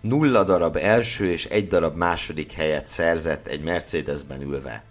nulla 0.00 0.44
darab 0.44 0.76
első 0.76 1.30
és 1.30 1.44
egy 1.44 1.68
darab 1.68 1.96
második 1.96 2.52
helyet 2.52 2.86
szerzett 2.86 3.46
egy 3.46 3.62
Mercedesben 3.62 4.42
ülve. 4.42 4.84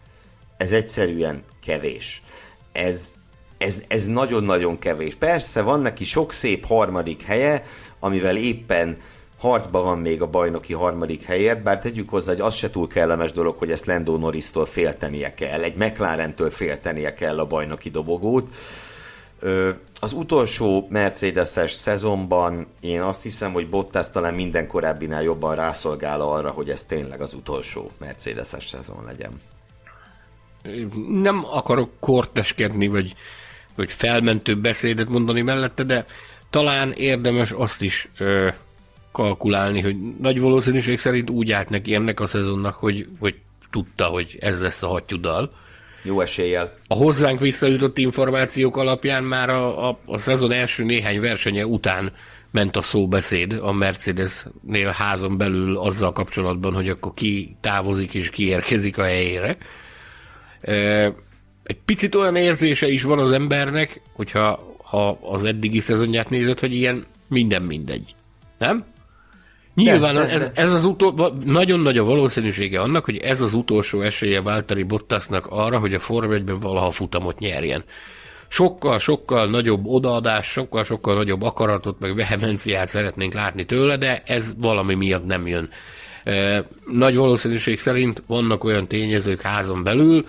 Ez 0.58 0.72
egyszerűen 0.72 1.44
kevés. 1.66 2.22
Ez, 2.72 3.14
ez, 3.58 3.84
ez 3.88 4.06
nagyon-nagyon 4.06 4.80
kevés. 4.80 5.16
Persze 5.16 5.62
van 5.62 5.82
neki 5.82 6.04
sok 6.04 6.32
szép 6.32 6.66
harmadik 6.66 7.22
helye, 7.22 7.66
amivel 8.00 8.38
éppen 8.38 8.98
harcban 9.38 9.84
van 9.84 10.00
még 10.00 10.22
a 10.22 10.28
bajnoki 10.28 10.74
harmadik 10.74 11.24
helyért, 11.24 11.64
bár 11.64 11.80
tegyük 11.80 12.10
hozzá, 12.10 12.32
hogy 12.32 12.42
az 12.42 12.56
se 12.56 12.70
túl 12.70 12.88
kellemes 12.88 13.32
dolog, 13.32 13.58
hogy 13.58 13.72
ezt 13.72 13.86
Lando 13.86 14.18
Norris-tól 14.18 14.66
féltenie 14.66 15.34
kell, 15.34 15.62
egy 15.62 15.76
McLaren-től 15.76 16.50
féltenie 16.50 17.14
kell 17.14 17.40
a 17.40 17.46
bajnoki 17.46 17.90
dobogót. 17.90 18.50
Az 20.02 20.14
utolsó 20.14 20.88
Mercedes-es 20.90 21.72
szezonban 21.72 22.68
én 22.80 23.02
azt 23.02 23.24
hiszem, 23.24 23.54
hogy 23.54 23.70
Bottas 23.70 24.10
talán 24.10 24.34
minden 24.34 24.68
korábbinál 24.68 25.24
jobban 25.24 25.56
rászolgál 25.56 26.22
arra, 26.22 26.50
hogy 26.50 26.70
ez 26.70 26.86
tényleg 26.86 27.22
az 27.22 27.34
utolsó 27.34 27.92
Mercedes-es 27.98 28.66
szezon 28.66 29.04
legyen. 29.06 29.42
Nem 31.10 31.46
akarok 31.46 31.90
korteskedni, 32.00 32.88
vagy, 32.88 33.16
vagy 33.76 33.92
felmentő 33.92 34.60
beszédet 34.60 35.10
mondani 35.10 35.42
mellette, 35.42 35.84
de 35.84 36.06
talán 36.50 36.92
érdemes 36.92 37.52
azt 37.52 37.82
is 37.82 38.10
ö, 38.18 38.50
kalkulálni, 39.16 39.82
hogy 39.82 39.96
nagy 40.22 40.40
valószínűség 40.40 41.00
szerint 41.00 41.30
úgy 41.30 41.52
állt 41.52 41.70
neki 41.70 41.94
ennek 41.94 42.20
a 42.20 42.26
szezonnak, 42.26 42.74
hogy, 42.74 43.08
hogy 43.20 43.36
tudta, 43.72 44.06
hogy 44.06 44.38
ez 44.40 44.60
lesz 44.60 44.84
a 44.84 44.88
hattyudal. 44.88 45.52
Jó 46.04 46.22
eséllyel. 46.22 46.74
A 46.88 46.96
hozzánk 46.96 47.40
visszajutott 47.40 47.98
információk 47.98 48.78
alapján 48.78 49.24
már 49.24 49.50
a, 49.50 49.90
a, 49.90 50.00
a 50.06 50.18
szezon 50.18 50.52
első 50.52 50.84
néhány 50.84 51.20
versenye 51.20 51.66
után 51.66 52.12
ment 52.52 52.76
a 52.76 52.82
szóbeszéd 52.82 53.60
a 53.62 53.72
Mercedesnél 53.72 54.90
házon 54.90 55.38
belül 55.38 55.78
azzal 55.78 56.12
kapcsolatban, 56.12 56.74
hogy 56.74 56.90
akkor 56.90 57.14
ki 57.14 57.56
távozik 57.62 58.14
és 58.14 58.30
ki 58.30 58.48
érkezik 58.48 58.98
a 58.98 59.04
helyére. 59.04 59.58
Egy 61.64 61.78
picit 61.86 62.16
olyan 62.16 62.36
érzése 62.36 62.88
is 62.88 63.04
van 63.04 63.20
az 63.20 63.32
embernek, 63.32 64.02
hogyha 64.14 64.76
ha 64.84 65.20
az 65.22 65.44
eddigi 65.44 65.80
szezonját 65.80 66.30
nézed, 66.30 66.60
hogy 66.60 66.74
ilyen 66.74 67.06
minden 67.28 67.62
mindegy. 67.62 68.16
Nem? 68.58 68.86
Nyilván 69.76 70.14
de, 70.16 70.26
de, 70.26 70.32
ez, 70.32 70.50
ez 70.54 70.74
az 70.74 70.84
utol, 70.84 71.38
nagyon 71.46 71.80
nagy 71.80 71.98
a 71.98 72.04
valószínűsége 72.04 72.80
annak, 72.80 73.06
hogy 73.06 73.18
ez 73.18 73.42
az 73.42 73.54
utolsó 73.54 74.02
esélye 74.02 74.42
Váltari 74.42 74.84
Bottasnak 74.84 75.48
arra, 75.50 75.80
hogy 75.80 75.94
a 75.94 76.00
Form 76.00 76.32
1-ben 76.32 76.60
valaha 76.60 76.92
futamot 76.92 77.40
nyerjen. 77.40 77.84
Sokkal, 78.48 79.00
sokkal 79.00 79.50
nagyobb 79.50 79.86
odaadás, 79.86 80.48
sokkal, 80.48 80.84
sokkal 80.84 81.16
nagyobb 81.16 81.42
akaratot, 81.42 82.00
meg 82.00 82.16
vehemenciát 82.16 82.88
szeretnénk 82.88 83.34
látni 83.34 83.66
tőle, 83.66 83.98
de 83.98 84.24
ez 84.26 84.54
valami 84.58 84.94
miatt 84.94 85.26
nem 85.26 85.48
jön. 85.48 85.70
Nagy 86.92 87.16
valószínűség 87.16 87.80
szerint 87.80 88.24
vannak 88.28 88.64
olyan 88.64 88.88
tényezők 88.88 89.42
házon 89.42 89.84
belül, 89.84 90.26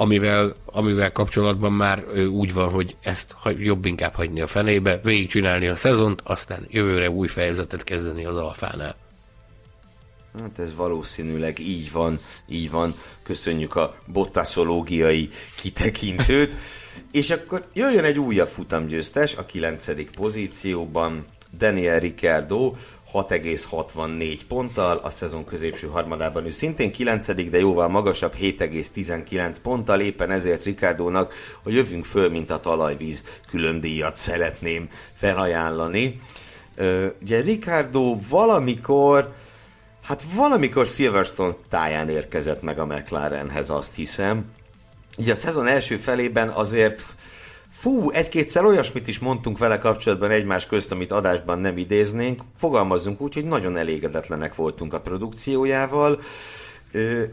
amivel, 0.00 0.54
amivel 0.64 1.12
kapcsolatban 1.12 1.72
már 1.72 2.04
úgy 2.30 2.52
van, 2.52 2.70
hogy 2.70 2.96
ezt 3.00 3.34
jobb 3.58 3.84
inkább 3.84 4.14
hagyni 4.14 4.40
a 4.40 4.46
fenébe, 4.46 5.00
végigcsinálni 5.02 5.66
a 5.66 5.76
szezont, 5.76 6.20
aztán 6.24 6.66
jövőre 6.68 7.10
új 7.10 7.28
fejezetet 7.28 7.84
kezdeni 7.84 8.24
az 8.24 8.36
alfánál. 8.36 8.96
Hát 10.40 10.58
ez 10.58 10.74
valószínűleg 10.74 11.58
így 11.58 11.92
van, 11.92 12.20
így 12.48 12.70
van. 12.70 12.94
Köszönjük 13.22 13.74
a 13.74 13.96
bottaszológiai 14.06 15.28
kitekintőt. 15.56 16.56
És 17.12 17.30
akkor 17.30 17.66
jöjjön 17.72 18.04
egy 18.04 18.18
újabb 18.18 18.48
futamgyőztes 18.48 19.34
a 19.34 19.46
9. 19.46 20.10
pozícióban, 20.10 21.24
Daniel 21.58 21.98
Ricciardo, 21.98 22.74
6,64 23.12 24.38
ponttal, 24.48 24.96
a 24.96 25.10
szezon 25.10 25.44
középső 25.44 25.86
harmadában 25.86 26.46
ő 26.46 26.50
szintén 26.50 26.92
9 26.92 27.34
de 27.50 27.58
jóval 27.58 27.88
magasabb 27.88 28.34
7,19 28.40 29.56
ponttal, 29.62 30.00
éppen 30.00 30.30
ezért 30.30 30.64
Ricardónak, 30.64 31.34
hogy 31.62 31.74
jövünk 31.74 32.04
föl, 32.04 32.30
mint 32.30 32.50
a 32.50 32.60
talajvíz, 32.60 33.22
külön 33.50 33.80
díjat 33.80 34.16
szeretném 34.16 34.88
felajánlani. 35.14 36.20
Ugye 37.22 37.40
Ricardo 37.40 38.16
valamikor, 38.28 39.34
hát 40.02 40.22
valamikor 40.34 40.86
Silverstone 40.86 41.52
táján 41.68 42.08
érkezett 42.08 42.62
meg 42.62 42.78
a 42.78 42.86
McLarenhez, 42.86 43.70
azt 43.70 43.94
hiszem. 43.94 44.44
Ugye 45.18 45.32
a 45.32 45.34
szezon 45.34 45.66
első 45.66 45.96
felében 45.96 46.48
azért 46.48 47.04
Fú, 47.78 48.10
egy-kétszer 48.10 48.64
olyasmit 48.64 49.08
is 49.08 49.18
mondtunk 49.18 49.58
vele 49.58 49.78
kapcsolatban 49.78 50.30
egymás 50.30 50.66
közt, 50.66 50.92
amit 50.92 51.12
adásban 51.12 51.58
nem 51.58 51.76
idéznénk. 51.76 52.42
Fogalmazzunk 52.56 53.20
úgy, 53.20 53.34
hogy 53.34 53.44
nagyon 53.44 53.76
elégedetlenek 53.76 54.54
voltunk 54.54 54.94
a 54.94 55.00
produkciójával. 55.00 56.20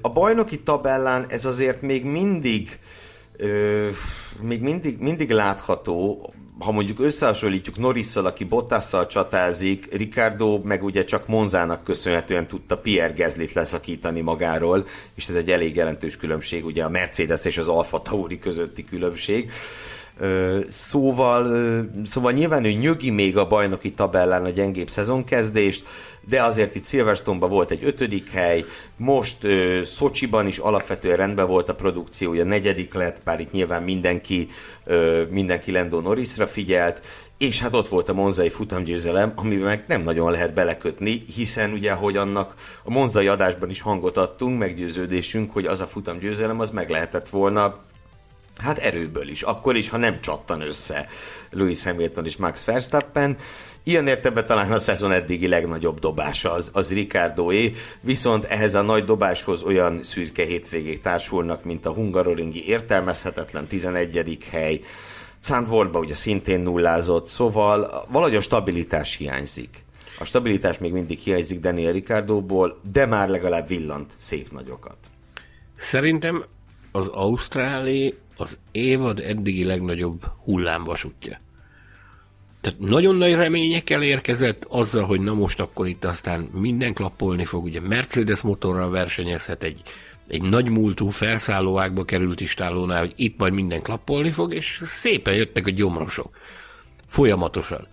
A 0.01 0.09
bajnoki 0.09 0.59
tabellán 0.59 1.25
ez 1.29 1.45
azért 1.45 1.81
még 1.81 2.03
mindig 2.03 2.79
még 4.41 4.61
mindig, 4.61 4.99
mindig 4.99 5.31
látható, 5.31 6.33
ha 6.59 6.71
mondjuk 6.71 6.99
összehasonlítjuk 6.99 7.77
Norrisszal, 7.77 8.25
aki 8.25 8.43
Bottasszal 8.43 9.07
csatázik, 9.07 9.93
Ricardo 9.93 10.61
meg 10.63 10.83
ugye 10.83 11.03
csak 11.03 11.27
Monzának 11.27 11.83
köszönhetően 11.83 12.47
tudta 12.47 12.77
Pierre 12.77 13.13
Gezlit 13.13 13.53
leszakítani 13.53 14.21
magáról, 14.21 14.87
és 15.15 15.27
ez 15.27 15.35
egy 15.35 15.51
elég 15.51 15.75
jelentős 15.75 16.17
különbség, 16.17 16.65
ugye 16.65 16.83
a 16.83 16.89
Mercedes 16.89 17.45
és 17.45 17.57
az 17.57 17.67
Alfa 17.67 18.01
Tauri 18.01 18.39
közötti 18.39 18.85
különbség. 18.85 19.51
Szóval, 20.69 21.53
szóval 22.05 22.31
nyilván 22.31 22.65
ő 22.65 22.71
nyögi 22.71 23.09
még 23.09 23.37
a 23.37 23.47
bajnoki 23.47 23.91
tabellán 23.91 24.45
a 24.45 24.49
gyengébb 24.49 24.89
szezonkezdést, 24.89 25.85
de 26.27 26.43
azért 26.43 26.75
itt 26.75 26.85
Silverstone-ban 26.85 27.49
volt 27.49 27.71
egy 27.71 27.83
ötödik 27.83 28.29
hely, 28.29 28.65
most 28.97 29.43
ö, 29.43 29.81
Szocsiban 29.83 30.47
is 30.47 30.57
alapvetően 30.57 31.17
rendben 31.17 31.47
volt 31.47 31.69
a 31.69 31.75
produkciója, 31.75 32.43
negyedik 32.43 32.93
lett, 32.93 33.21
bár 33.23 33.39
itt 33.39 33.51
nyilván 33.51 33.83
mindenki, 33.83 34.47
ö, 34.83 35.23
mindenki 35.29 35.71
Lando 35.71 35.99
Norrisra 35.99 36.47
figyelt, 36.47 37.01
és 37.37 37.59
hát 37.59 37.75
ott 37.75 37.87
volt 37.87 38.09
a 38.09 38.13
monzai 38.13 38.49
futamgyőzelem, 38.49 39.31
amiben 39.35 39.65
meg 39.65 39.83
nem 39.87 40.01
nagyon 40.01 40.31
lehet 40.31 40.53
belekötni, 40.53 41.25
hiszen 41.35 41.71
ugye, 41.71 41.91
hogy 41.91 42.17
annak 42.17 42.53
a 42.83 42.91
monzai 42.91 43.27
adásban 43.27 43.69
is 43.69 43.81
hangot 43.81 44.17
adtunk, 44.17 44.59
meggyőződésünk, 44.59 45.51
hogy 45.51 45.65
az 45.65 45.79
a 45.79 45.87
futamgyőzelem 45.87 46.59
az 46.59 46.69
meg 46.69 46.89
lehetett 46.89 47.29
volna 47.29 47.79
Hát 48.57 48.77
erőből 48.77 49.27
is, 49.27 49.41
akkor 49.41 49.75
is, 49.75 49.89
ha 49.89 49.97
nem 49.97 50.21
csattan 50.21 50.61
össze 50.61 51.07
Lewis 51.49 51.83
Hamilton 51.83 52.25
és 52.25 52.37
Max 52.37 52.65
Verstappen. 52.65 53.37
Ilyen 53.83 54.07
értelemben 54.07 54.45
talán 54.45 54.71
a 54.71 54.79
szezon 54.79 55.11
eddigi 55.11 55.47
legnagyobb 55.47 55.99
dobása 55.99 56.51
az, 56.51 56.69
az 56.73 56.93
Ricardoé, 56.93 57.73
viszont 58.01 58.43
ehhez 58.43 58.75
a 58.75 58.81
nagy 58.81 59.05
dobáshoz 59.05 59.61
olyan 59.61 60.03
szürke 60.03 60.43
hétvégék 60.43 61.01
társulnak, 61.01 61.63
mint 61.63 61.85
a 61.85 61.91
hungaroringi 61.91 62.67
értelmezhetetlen 62.67 63.67
11. 63.67 64.37
hely, 64.51 64.81
Zandvoortba 65.41 65.99
ugye 65.99 66.13
szintén 66.13 66.59
nullázott, 66.59 67.25
szóval 67.25 68.05
valahogy 68.11 68.35
a 68.35 68.41
stabilitás 68.41 69.15
hiányzik. 69.15 69.83
A 70.19 70.25
stabilitás 70.25 70.77
még 70.77 70.91
mindig 70.91 71.19
hiányzik 71.19 71.59
Daniel 71.59 71.91
Ricardóból, 71.91 72.79
de 72.91 73.05
már 73.05 73.29
legalább 73.29 73.67
villant 73.67 74.13
szép 74.17 74.51
nagyokat. 74.51 74.97
Szerintem 75.77 76.45
az 76.91 77.07
Ausztráli 77.07 78.15
az 78.37 78.59
évad 78.71 79.19
eddigi 79.19 79.63
legnagyobb 79.63 80.25
hullámvasútja. 80.43 81.39
Tehát 82.61 82.79
nagyon 82.79 83.15
nagy 83.15 83.33
reményekkel 83.33 84.03
érkezett 84.03 84.65
azzal, 84.69 85.05
hogy 85.05 85.19
na 85.19 85.33
most 85.33 85.59
akkor 85.59 85.87
itt 85.87 86.05
aztán 86.05 86.49
minden 86.53 86.93
klappolni 86.93 87.45
fog, 87.45 87.63
ugye 87.63 87.81
Mercedes 87.81 88.41
motorral 88.41 88.89
versenyezhet 88.89 89.63
egy, 89.63 89.81
egy 90.27 90.41
nagy 90.41 90.69
múltú 90.69 91.09
felszállóákba 91.09 92.05
került 92.05 92.41
istálónál, 92.41 92.99
hogy 92.99 93.13
itt 93.15 93.37
majd 93.37 93.53
minden 93.53 93.81
klappolni 93.81 94.31
fog, 94.31 94.53
és 94.53 94.81
szépen 94.83 95.33
jöttek 95.33 95.67
a 95.67 95.69
gyomrosok. 95.69 96.37
Folyamatosan. 97.07 97.87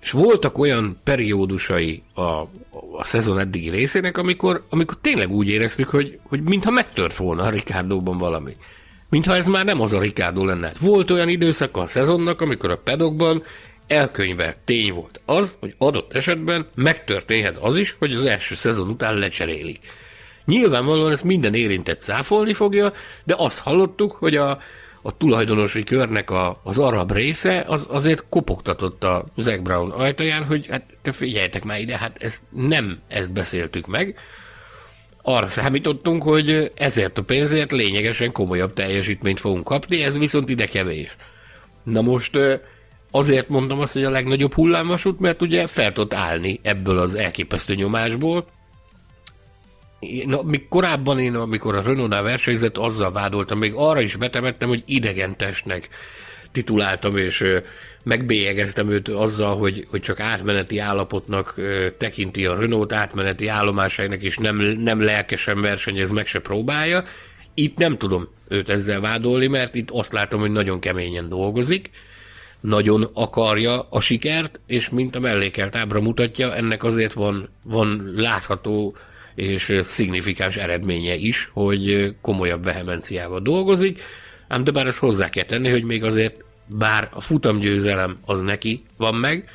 És 0.00 0.10
voltak 0.10 0.58
olyan 0.58 0.96
periódusai 1.04 2.02
a, 2.14 2.20
a 2.96 3.04
szezon 3.04 3.38
eddigi 3.38 3.68
részének, 3.68 4.18
amikor, 4.18 4.64
amikor 4.68 4.96
tényleg 5.00 5.30
úgy 5.30 5.48
éreztük, 5.48 5.88
hogy, 5.88 6.18
hogy 6.22 6.42
mintha 6.42 6.70
megtört 6.70 7.16
volna 7.16 7.42
a 7.42 7.50
Ricardo-ban 7.50 8.18
valami. 8.18 8.56
Mintha 9.14 9.36
ez 9.36 9.46
már 9.46 9.64
nem 9.64 9.80
az 9.80 9.92
a 9.92 10.00
Ricardo 10.00 10.44
lenne. 10.44 10.72
Volt 10.80 11.10
olyan 11.10 11.28
időszak 11.28 11.76
a 11.76 11.86
szezonnak, 11.86 12.40
amikor 12.40 12.70
a 12.70 12.78
pedokban 12.78 13.42
elkönyve 13.86 14.56
tény 14.64 14.92
volt 14.92 15.20
az, 15.24 15.56
hogy 15.60 15.74
adott 15.78 16.14
esetben 16.14 16.66
megtörténhet 16.74 17.56
az 17.56 17.76
is, 17.76 17.96
hogy 17.98 18.12
az 18.12 18.24
első 18.24 18.54
szezon 18.54 18.88
után 18.88 19.14
lecserélik. 19.14 19.80
Nyilvánvalóan 20.44 21.12
ezt 21.12 21.24
minden 21.24 21.54
érintett 21.54 22.00
száfolni 22.00 22.52
fogja, 22.52 22.92
de 23.24 23.34
azt 23.38 23.58
hallottuk, 23.58 24.12
hogy 24.12 24.36
a, 24.36 24.58
a 25.02 25.16
tulajdonosi 25.16 25.84
körnek 25.84 26.30
a, 26.30 26.60
az 26.62 26.78
arab 26.78 27.12
része 27.12 27.64
az 27.66 27.86
azért 27.88 28.24
kopogtatott 28.28 29.04
a 29.04 29.24
Zack 29.36 29.62
Brown 29.62 29.90
ajtaján, 29.90 30.44
hogy 30.44 30.66
hát 30.66 30.84
te 31.02 31.12
figyeljetek 31.12 31.64
már 31.64 31.80
ide, 31.80 31.98
hát 31.98 32.22
ezt 32.22 32.42
nem 32.50 32.98
ezt 33.08 33.32
beszéltük 33.32 33.86
meg. 33.86 34.18
Arra 35.26 35.48
számítottunk, 35.48 36.22
hogy 36.22 36.72
ezért 36.74 37.18
a 37.18 37.22
pénzért 37.22 37.72
lényegesen 37.72 38.32
komolyabb 38.32 38.72
teljesítményt 38.72 39.40
fogunk 39.40 39.64
kapni, 39.64 40.02
ez 40.02 40.18
viszont 40.18 40.48
ide 40.48 40.66
kevés. 40.66 41.16
Na 41.82 42.00
most 42.00 42.38
azért 43.10 43.48
mondom 43.48 43.80
azt, 43.80 43.92
hogy 43.92 44.04
a 44.04 44.10
legnagyobb 44.10 44.54
hullámvasút, 44.54 45.20
mert 45.20 45.42
ugye 45.42 45.66
fel 45.66 45.92
tudott 45.92 46.14
állni 46.14 46.60
ebből 46.62 46.98
az 46.98 47.14
elképesztő 47.14 47.74
nyomásból, 47.74 48.46
Na, 50.24 50.42
még 50.42 50.68
korábban 50.68 51.18
én, 51.18 51.34
amikor 51.34 51.74
a 51.74 51.82
Renault-nál 51.82 52.22
versenyzett, 52.22 52.76
azzal 52.76 53.12
vádoltam, 53.12 53.58
még 53.58 53.72
arra 53.74 54.00
is 54.00 54.14
vetemettem, 54.14 54.68
hogy 54.68 54.82
idegentesnek 54.86 55.88
tituláltam, 56.54 57.16
és 57.16 57.44
megbélyegeztem 58.02 58.90
őt 58.90 59.08
azzal, 59.08 59.56
hogy, 59.56 59.86
hogy 59.90 60.00
csak 60.00 60.20
átmeneti 60.20 60.78
állapotnak 60.78 61.54
tekinti 61.98 62.46
a 62.46 62.58
Renault 62.58 62.92
átmeneti 62.92 63.46
állomásainak, 63.46 64.22
és 64.22 64.36
nem, 64.36 64.56
nem 64.56 65.00
lelkesen 65.00 65.60
versenyez, 65.60 66.10
meg 66.10 66.26
se 66.26 66.40
próbálja. 66.40 67.04
Itt 67.54 67.76
nem 67.76 67.96
tudom 67.96 68.28
őt 68.48 68.68
ezzel 68.68 69.00
vádolni, 69.00 69.46
mert 69.46 69.74
itt 69.74 69.90
azt 69.90 70.12
látom, 70.12 70.40
hogy 70.40 70.50
nagyon 70.50 70.80
keményen 70.80 71.28
dolgozik, 71.28 71.90
nagyon 72.60 73.10
akarja 73.12 73.86
a 73.90 74.00
sikert, 74.00 74.60
és 74.66 74.88
mint 74.88 75.16
a 75.16 75.20
mellékelt 75.20 75.76
ábra 75.76 76.00
mutatja, 76.00 76.54
ennek 76.54 76.84
azért 76.84 77.12
van, 77.12 77.48
van 77.62 78.12
látható 78.16 78.96
és 79.34 79.80
szignifikáns 79.86 80.56
eredménye 80.56 81.14
is, 81.14 81.50
hogy 81.52 82.14
komolyabb 82.20 82.64
vehemenciával 82.64 83.40
dolgozik, 83.40 84.00
ám 84.48 84.64
de 84.64 84.70
bár 84.70 84.86
ezt 84.86 84.98
hozzá 84.98 85.28
kell 85.28 85.44
tenni, 85.44 85.70
hogy 85.70 85.84
még 85.84 86.04
azért 86.04 86.44
bár 86.66 87.08
a 87.12 87.20
futamgyőzelem 87.20 88.18
az 88.24 88.40
neki 88.40 88.82
van 88.96 89.14
meg, 89.14 89.48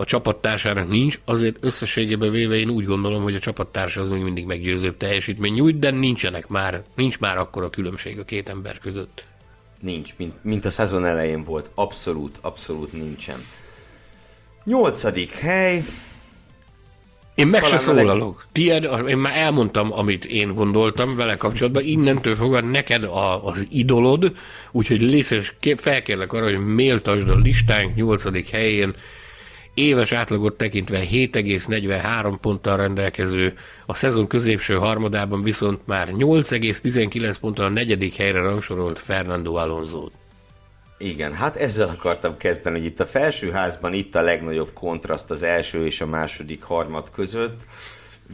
a 0.00 0.04
csapattársának 0.04 0.88
nincs, 0.88 1.18
azért 1.24 1.56
összességében 1.60 2.30
véve 2.30 2.54
én 2.54 2.68
úgy 2.68 2.84
gondolom, 2.84 3.22
hogy 3.22 3.34
a 3.34 3.38
csapattársa 3.38 4.00
az 4.00 4.08
még 4.08 4.22
mindig 4.22 4.44
meggyőzőbb 4.44 4.96
teljesítmény 4.96 5.52
nyújt, 5.52 5.78
de 5.78 5.90
nincsenek 5.90 6.48
már, 6.48 6.82
nincs 6.94 7.18
már 7.18 7.38
akkor 7.38 7.62
a 7.62 7.70
különbség 7.70 8.18
a 8.18 8.24
két 8.24 8.48
ember 8.48 8.78
között. 8.78 9.24
Nincs, 9.80 10.16
mint, 10.16 10.44
mint 10.44 10.64
a 10.64 10.70
szezon 10.70 11.04
elején 11.04 11.44
volt. 11.44 11.70
Abszolút, 11.74 12.38
abszolút 12.40 12.92
nincsen. 12.92 13.44
Nyolcadik 14.64 15.30
hely, 15.30 15.82
én 17.40 17.46
meg 17.46 17.64
se 17.64 17.78
szólalok. 17.78 18.46
Tied, 18.52 18.88
én 19.08 19.16
már 19.16 19.36
elmondtam, 19.36 19.92
amit 19.92 20.24
én 20.24 20.54
gondoltam 20.54 21.16
vele 21.16 21.34
kapcsolatban, 21.34 21.82
innentől 21.84 22.34
fogva 22.34 22.60
neked 22.60 23.04
a, 23.04 23.46
az 23.46 23.66
idolod, 23.70 24.32
úgyhogy 24.72 25.00
lészes, 25.00 25.54
felkérlek 25.76 26.32
arra, 26.32 26.44
hogy 26.44 26.64
méltasd 26.64 27.30
a 27.30 27.36
listánk 27.36 27.94
8. 27.94 28.50
helyén 28.50 28.94
éves 29.74 30.12
átlagot 30.12 30.56
tekintve 30.56 31.00
7,43 31.00 32.34
ponttal 32.40 32.76
rendelkező, 32.76 33.54
a 33.86 33.94
szezon 33.94 34.26
középső 34.26 34.74
harmadában 34.74 35.42
viszont 35.42 35.86
már 35.86 36.08
8,19 36.08 37.34
ponttal 37.40 37.64
a 37.64 37.68
negyedik 37.68 38.16
helyre 38.16 38.40
rangsorolt 38.40 38.98
Fernando 38.98 39.54
Alonso. 39.54 40.08
Igen, 41.02 41.32
hát 41.32 41.56
ezzel 41.56 41.88
akartam 41.88 42.36
kezdeni, 42.36 42.76
hogy 42.76 42.86
itt 42.86 43.00
a 43.00 43.06
felsőházban 43.06 43.92
itt 43.92 44.14
a 44.14 44.22
legnagyobb 44.22 44.72
kontraszt 44.72 45.30
az 45.30 45.42
első 45.42 45.86
és 45.86 46.00
a 46.00 46.06
második 46.06 46.62
harmad 46.62 47.10
között. 47.10 47.60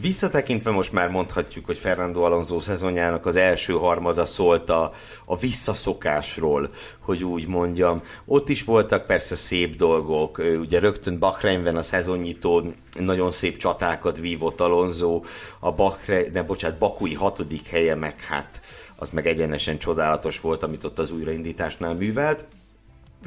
Visszatekintve 0.01 0.71
most 0.71 0.93
már 0.93 1.11
mondhatjuk, 1.11 1.67
hogy 1.67 1.79
Fernando 1.79 2.23
Alonso 2.23 2.61
szezonjának 2.61 3.27
az 3.27 3.37
első 3.37 3.73
harmada 3.73 4.27
szólt 4.27 4.71
a, 4.71 4.93
a 5.25 5.39
visszaszokásról, 5.39 6.71
hogy 6.99 7.25
úgy 7.25 7.47
mondjam. 7.47 8.03
Ott 8.25 8.49
is 8.49 8.65
voltak 8.65 9.07
persze 9.07 9.35
szép 9.35 9.77
dolgok, 9.77 10.39
ugye 10.61 10.79
rögtön 10.79 11.19
Bahreinben 11.19 11.77
a 11.77 11.83
szezonnyitó 11.83 12.73
nagyon 12.99 13.31
szép 13.31 13.57
csatákat 13.57 14.19
vívott 14.19 14.61
Alonso, 14.61 15.23
a 15.59 15.73
Bahrein, 15.73 16.31
nem 16.33 16.47
bocsánat, 16.47 16.79
Bakui 16.79 17.15
hatodik 17.15 17.67
helye 17.67 17.95
meg 17.95 18.21
hát 18.21 18.61
az 18.97 19.11
meg 19.11 19.27
egyenesen 19.27 19.79
csodálatos 19.79 20.41
volt, 20.41 20.63
amit 20.63 20.85
ott 20.85 20.99
az 20.99 21.13
újraindításnál 21.13 21.95
művelt. 21.95 22.45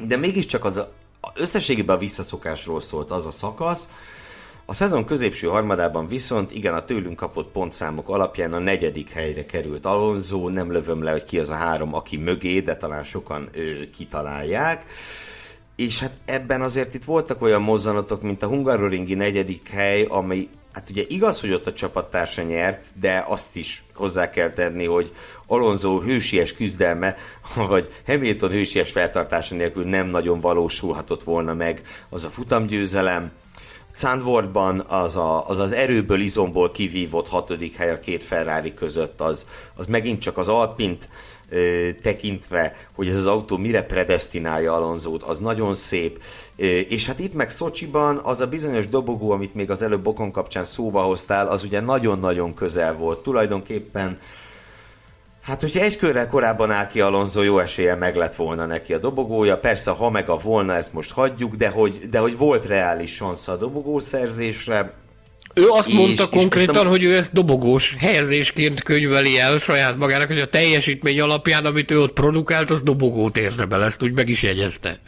De 0.06 0.16
mégiscsak 0.16 0.64
az 0.64 0.76
a, 0.76 0.92
összességében 1.34 1.96
a 1.96 1.98
visszaszokásról 1.98 2.80
szólt 2.80 3.10
az 3.10 3.26
a 3.26 3.30
szakasz, 3.30 3.88
a 4.70 4.74
szezon 4.74 5.04
középső 5.04 5.46
harmadában 5.46 6.06
viszont 6.06 6.52
igen, 6.52 6.74
a 6.74 6.84
tőlünk 6.84 7.16
kapott 7.16 7.50
pontszámok 7.50 8.08
alapján 8.08 8.52
a 8.52 8.58
negyedik 8.58 9.10
helyre 9.10 9.46
került 9.46 9.86
Alonso, 9.86 10.48
nem 10.48 10.72
lövöm 10.72 11.02
le, 11.02 11.10
hogy 11.10 11.24
ki 11.24 11.38
az 11.38 11.48
a 11.48 11.54
három, 11.54 11.94
aki 11.94 12.16
mögé, 12.16 12.60
de 12.60 12.76
talán 12.76 13.04
sokan 13.04 13.48
ő, 13.52 13.90
kitalálják. 13.96 14.84
És 15.76 15.98
hát 15.98 16.18
ebben 16.24 16.62
azért 16.62 16.94
itt 16.94 17.04
voltak 17.04 17.42
olyan 17.42 17.62
mozzanatok, 17.62 18.22
mint 18.22 18.42
a 18.42 18.46
Hungaroringi 18.46 19.14
negyedik 19.14 19.68
hely, 19.68 20.04
ami 20.08 20.48
Hát 20.72 20.90
ugye 20.90 21.04
igaz, 21.08 21.40
hogy 21.40 21.52
ott 21.52 21.66
a 21.66 21.72
csapattársa 21.72 22.42
nyert, 22.42 22.84
de 23.00 23.24
azt 23.28 23.56
is 23.56 23.84
hozzá 23.94 24.30
kell 24.30 24.50
tenni, 24.50 24.86
hogy 24.86 25.12
Alonso 25.46 26.00
hősies 26.00 26.52
küzdelme, 26.52 27.16
vagy 27.54 27.88
Hamilton 28.06 28.50
hősies 28.50 28.90
feltartása 28.90 29.54
nélkül 29.54 29.84
nem 29.84 30.06
nagyon 30.06 30.40
valósulhatott 30.40 31.22
volna 31.22 31.54
meg 31.54 31.82
az 32.08 32.24
a 32.24 32.30
futamgyőzelem. 32.30 33.30
Zandvoortban 33.96 34.80
az, 34.80 35.16
a, 35.16 35.48
az 35.48 35.58
az 35.58 35.72
erőből, 35.72 36.20
izomból 36.20 36.70
kivívott 36.70 37.28
hatodik 37.28 37.76
hely 37.76 37.90
a 37.90 38.00
két 38.00 38.22
Ferrari 38.22 38.74
között, 38.74 39.20
az, 39.20 39.46
az 39.74 39.86
megint 39.86 40.20
csak 40.20 40.38
az 40.38 40.48
Alpint 40.48 41.08
ö, 41.50 41.88
tekintve, 42.02 42.76
hogy 42.94 43.08
ez 43.08 43.18
az 43.18 43.26
autó 43.26 43.56
mire 43.56 43.82
predestinálja 43.82 44.74
Alonzót, 44.74 45.22
az 45.22 45.38
nagyon 45.38 45.74
szép. 45.74 46.22
És 46.88 47.06
hát 47.06 47.18
itt 47.18 47.34
meg 47.34 47.50
Szocsiban 47.50 48.20
az 48.22 48.40
a 48.40 48.46
bizonyos 48.46 48.88
dobogó, 48.88 49.30
amit 49.30 49.54
még 49.54 49.70
az 49.70 49.82
előbb 49.82 50.02
Bokon 50.02 50.32
kapcsán 50.32 50.64
szóba 50.64 51.02
hoztál, 51.02 51.48
az 51.48 51.64
ugye 51.64 51.80
nagyon-nagyon 51.80 52.54
közel 52.54 52.94
volt. 52.94 53.22
Tulajdonképpen 53.22 54.18
Hát, 55.40 55.60
hogyha 55.60 55.80
egy 55.80 55.96
körrel 55.96 56.26
korábban 56.26 56.70
áll 56.70 56.86
ki 56.86 57.00
Alonso, 57.00 57.42
jó 57.42 57.58
esélye 57.58 57.94
meg 57.94 58.16
lett 58.16 58.34
volna 58.34 58.66
neki 58.66 58.94
a 58.94 58.98
dobogója. 58.98 59.58
Persze, 59.58 59.90
ha 59.90 60.10
meg 60.10 60.28
a 60.28 60.36
volna, 60.36 60.74
ezt 60.74 60.92
most 60.92 61.12
hagyjuk, 61.12 61.54
de 61.54 61.68
hogy, 61.68 61.98
de 62.10 62.18
hogy 62.18 62.36
volt 62.36 62.66
reális 62.66 63.10
szansz 63.14 63.48
a 63.48 63.56
dobogószerzésre. 63.56 64.92
Ő 65.54 65.68
azt 65.68 65.88
és, 65.88 65.94
mondta 65.94 66.22
és 66.22 66.28
konkrétan, 66.38 66.86
a... 66.86 66.88
hogy 66.88 67.02
ő 67.02 67.16
ezt 67.16 67.32
dobogós 67.32 67.94
helyezésként 67.98 68.82
könyveli 68.82 69.38
el 69.38 69.58
saját 69.58 69.96
magának, 69.96 70.26
hogy 70.26 70.40
a 70.40 70.48
teljesítmény 70.48 71.20
alapján, 71.20 71.64
amit 71.64 71.90
ő 71.90 72.00
ott 72.00 72.12
produkált, 72.12 72.70
az 72.70 72.82
dobogót 72.82 73.36
érne 73.36 73.64
bele, 73.64 73.84
ezt 73.84 74.02
úgy 74.02 74.12
meg 74.12 74.28
is 74.28 74.42
jegyezte. 74.42 75.00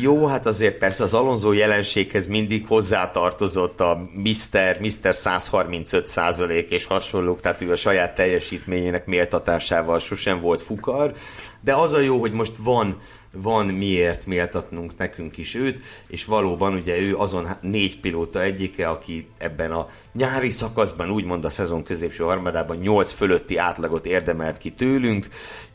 Jó, 0.00 0.26
hát 0.26 0.46
azért 0.46 0.78
persze 0.78 1.04
az 1.04 1.14
Alonso 1.14 1.52
jelenséghez 1.52 2.26
mindig 2.26 2.66
hozzátartozott 2.66 3.80
a 3.80 4.10
Mr. 4.14 4.76
Mr. 4.80 5.14
135 5.14 6.06
százalék 6.06 6.70
és 6.70 6.84
hasonlók, 6.84 7.40
tehát 7.40 7.62
ő 7.62 7.70
a 7.70 7.76
saját 7.76 8.14
teljesítményének 8.14 9.06
méltatásával 9.06 9.98
sosem 9.98 10.40
volt 10.40 10.62
fukar, 10.62 11.12
de 11.60 11.74
az 11.74 11.92
a 11.92 12.00
jó, 12.00 12.20
hogy 12.20 12.32
most 12.32 12.52
van 12.58 13.00
van 13.34 13.66
miért 13.66 14.26
méltatnunk 14.26 14.96
nekünk 14.96 15.36
is 15.36 15.54
őt, 15.54 15.80
és 16.06 16.24
valóban 16.24 16.74
ugye 16.74 16.98
ő 16.98 17.16
azon 17.16 17.48
négy 17.60 18.00
pilóta 18.00 18.42
egyike, 18.42 18.88
aki 18.88 19.28
ebben 19.38 19.70
a 19.70 19.88
nyári 20.12 20.50
szakaszban, 20.50 21.10
úgymond 21.10 21.44
a 21.44 21.50
szezon 21.50 21.82
középső 21.82 22.24
harmadában 22.24 22.76
8 22.76 23.12
fölötti 23.12 23.56
átlagot 23.56 24.06
érdemelt 24.06 24.58
ki 24.58 24.70
tőlünk, 24.70 25.28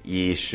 és, 0.05 0.51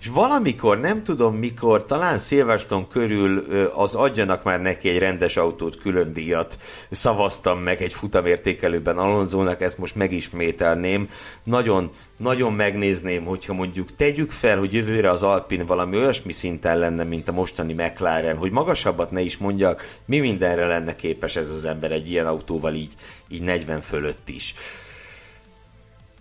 és 0.00 0.08
valamikor, 0.12 0.80
nem 0.80 1.02
tudom 1.02 1.36
mikor, 1.36 1.84
talán 1.84 2.18
Silverstone 2.18 2.86
körül 2.90 3.38
az 3.74 3.94
adjanak 3.94 4.42
már 4.42 4.60
neki 4.60 4.88
egy 4.88 4.98
rendes 4.98 5.36
autót, 5.36 5.78
külön 5.78 6.12
díjat 6.12 6.58
szavaztam 6.90 7.58
meg 7.58 7.82
egy 7.82 7.92
futamértékelőben 7.92 8.98
Alonzónak, 8.98 9.62
ezt 9.62 9.78
most 9.78 9.94
megismételném. 9.94 11.08
Nagyon, 11.42 11.90
nagyon 12.18 12.52
megnézném, 12.52 13.24
hogyha 13.24 13.52
mondjuk 13.52 13.96
tegyük 13.96 14.30
fel, 14.30 14.58
hogy 14.58 14.72
jövőre 14.72 15.10
az 15.10 15.22
Alpin 15.22 15.66
valami 15.66 15.96
olyasmi 15.96 16.32
szinten 16.32 16.78
lenne, 16.78 17.04
mint 17.04 17.28
a 17.28 17.32
mostani 17.32 17.72
McLaren, 17.72 18.36
hogy 18.36 18.50
magasabbat 18.50 19.10
ne 19.10 19.20
is 19.20 19.36
mondjak, 19.36 19.98
mi 20.04 20.18
mindenre 20.18 20.66
lenne 20.66 20.96
képes 20.96 21.36
ez 21.36 21.50
az 21.50 21.64
ember 21.64 21.92
egy 21.92 22.10
ilyen 22.10 22.26
autóval 22.26 22.74
így, 22.74 22.92
így 23.28 23.42
40 23.42 23.80
fölött 23.80 24.28
is 24.28 24.54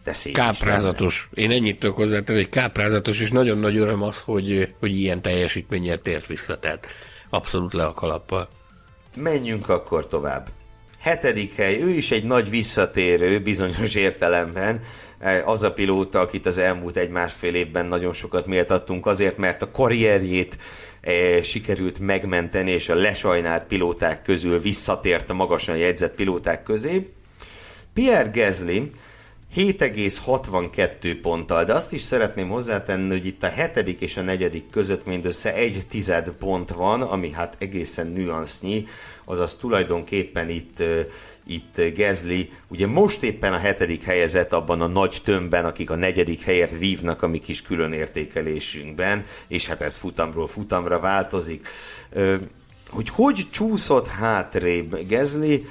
de 0.08 0.14
szép 0.14 0.34
Káprázatos. 0.34 1.30
Én 1.34 1.52
ennyit 1.52 1.80
tudok 1.80 1.96
hozzátenni, 1.96 2.40
hogy 2.40 2.50
káprázatos, 2.50 3.20
és 3.20 3.30
nagyon 3.30 3.58
nagy 3.58 3.78
öröm 3.78 4.02
az, 4.02 4.20
hogy, 4.20 4.74
hogy 4.80 5.00
ilyen 5.00 5.22
teljesítménnyel 5.22 6.02
tért 6.02 6.26
vissza, 6.26 6.60
tehát 6.60 6.88
abszolút 7.30 7.74
le 7.74 7.86
a 7.86 7.94
kalappal. 7.94 8.48
Menjünk 9.16 9.70
akkor 9.70 10.08
tovább. 10.08 10.50
Hetedik 11.00 11.56
hely, 11.56 11.82
ő 11.82 11.90
is 11.90 12.12
egy 12.12 12.24
nagy 12.24 12.50
visszatérő 12.50 13.40
bizonyos 13.40 13.96
értelemben, 13.96 14.82
az 15.46 15.64
a 15.64 15.74
pilóta, 15.74 16.20
akit 16.20 16.46
az 16.46 16.58
elmúlt 16.58 16.98
egy-másfél 16.98 17.56
évben 17.56 17.86
nagyon 17.86 18.14
sokat 18.14 18.46
méltattunk 18.46 19.06
azért, 19.06 19.38
mert 19.38 19.62
a 19.62 19.72
karrierjét 19.72 20.58
e, 21.02 21.44
sikerült 21.44 22.00
megmenteni, 22.00 22.72
és 22.72 22.90
a 22.90 22.96
lesajnált 22.96 23.66
pilóták 23.66 24.22
közül 24.22 24.60
visszatért 24.60 25.30
a 25.30 25.34
magasan 25.34 25.78
jegyzett 25.78 26.16
pilóták 26.16 26.64
közé. 26.64 27.14
Pierre 27.94 28.32
Gasly 28.34 28.82
7,62 29.56 31.18
ponttal, 31.22 31.64
de 31.64 31.74
azt 31.74 31.94
is 31.94 32.02
szeretném 32.02 32.50
hozzátenni, 32.50 33.10
hogy 33.10 33.26
itt 33.26 33.44
a 33.44 33.48
hetedik 33.48 34.02
és 34.02 34.18
a 34.18 34.22
negyedik 34.22 34.70
között 34.70 35.06
mindössze 35.06 35.54
egy 35.54 35.82
tized 35.90 36.30
pont 36.30 36.70
van, 36.72 37.02
ami 37.02 37.32
hát 37.32 37.56
egészen 37.60 38.08
nüansznyi, 38.08 38.88
azaz 39.26 39.56
tulajdonképpen 39.56 40.50
itt, 40.50 40.84
itt 41.48 41.82
Gezli, 41.96 42.50
ugye 42.68 42.88
most 42.88 43.24
éppen 43.24 43.54
a 43.54 43.58
hetedik 43.58 44.04
helyezett 44.04 44.54
abban 44.54 44.82
a 44.82 44.88
nagy 44.88 45.22
tömbben, 45.24 45.66
akik 45.66 45.90
a 45.90 45.96
negyedik 45.96 46.42
helyet 46.42 46.78
vívnak 46.78 47.22
a 47.22 47.28
mi 47.28 47.40
kis 47.40 47.62
külön 47.62 47.94
értékelésünkben, 47.94 49.26
és 49.48 49.68
hát 49.68 49.82
ez 49.82 49.96
futamról 49.96 50.48
futamra 50.48 51.00
változik. 51.00 51.68
Hogy 52.90 53.10
hogy 53.10 53.48
csúszott 53.52 54.08
hátrébb 54.08 55.08
Gezli, 55.08 55.66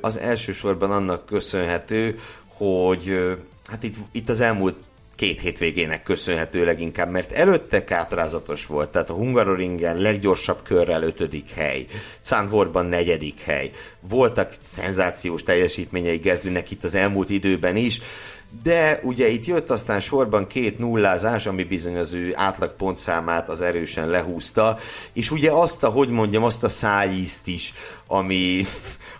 az 0.00 0.18
elsősorban 0.18 0.90
annak 0.90 1.26
köszönhető, 1.26 2.18
hogy 2.62 3.36
hát 3.70 3.82
itt, 3.82 3.94
itt 4.12 4.28
az 4.28 4.40
elmúlt 4.40 4.76
két 5.16 5.40
hétvégének 5.40 6.02
köszönhető 6.02 6.64
leginkább, 6.64 7.10
mert 7.10 7.32
előtte 7.32 7.84
káprázatos 7.84 8.66
volt, 8.66 8.88
tehát 8.88 9.10
a 9.10 9.14
Hungaroringen 9.14 9.96
leggyorsabb 9.96 10.58
körrel 10.62 11.02
ötödik 11.02 11.50
hely, 11.50 11.86
Zandvoortban 12.24 12.86
negyedik 12.86 13.40
hely. 13.40 13.70
Voltak 14.00 14.52
szenzációs 14.60 15.42
teljesítményei 15.42 16.16
Gezlinek 16.16 16.70
itt 16.70 16.84
az 16.84 16.94
elmúlt 16.94 17.30
időben 17.30 17.76
is, 17.76 18.00
de 18.62 19.00
ugye 19.02 19.28
itt 19.28 19.46
jött 19.46 19.70
aztán 19.70 20.00
sorban 20.00 20.46
két 20.46 20.78
nullázás, 20.78 21.46
ami 21.46 21.64
bizony 21.64 21.96
az 21.96 22.12
ő 22.12 22.32
átlag 22.36 22.76
pontszámát 22.76 23.48
az 23.48 23.60
erősen 23.60 24.08
lehúzta, 24.08 24.78
és 25.12 25.30
ugye 25.30 25.50
azt 25.50 25.84
a, 25.84 25.88
hogy 25.88 26.08
mondjam, 26.08 26.44
azt 26.44 26.64
a 26.64 26.68
szájízt 26.68 27.46
is, 27.46 27.72
ami, 28.06 28.64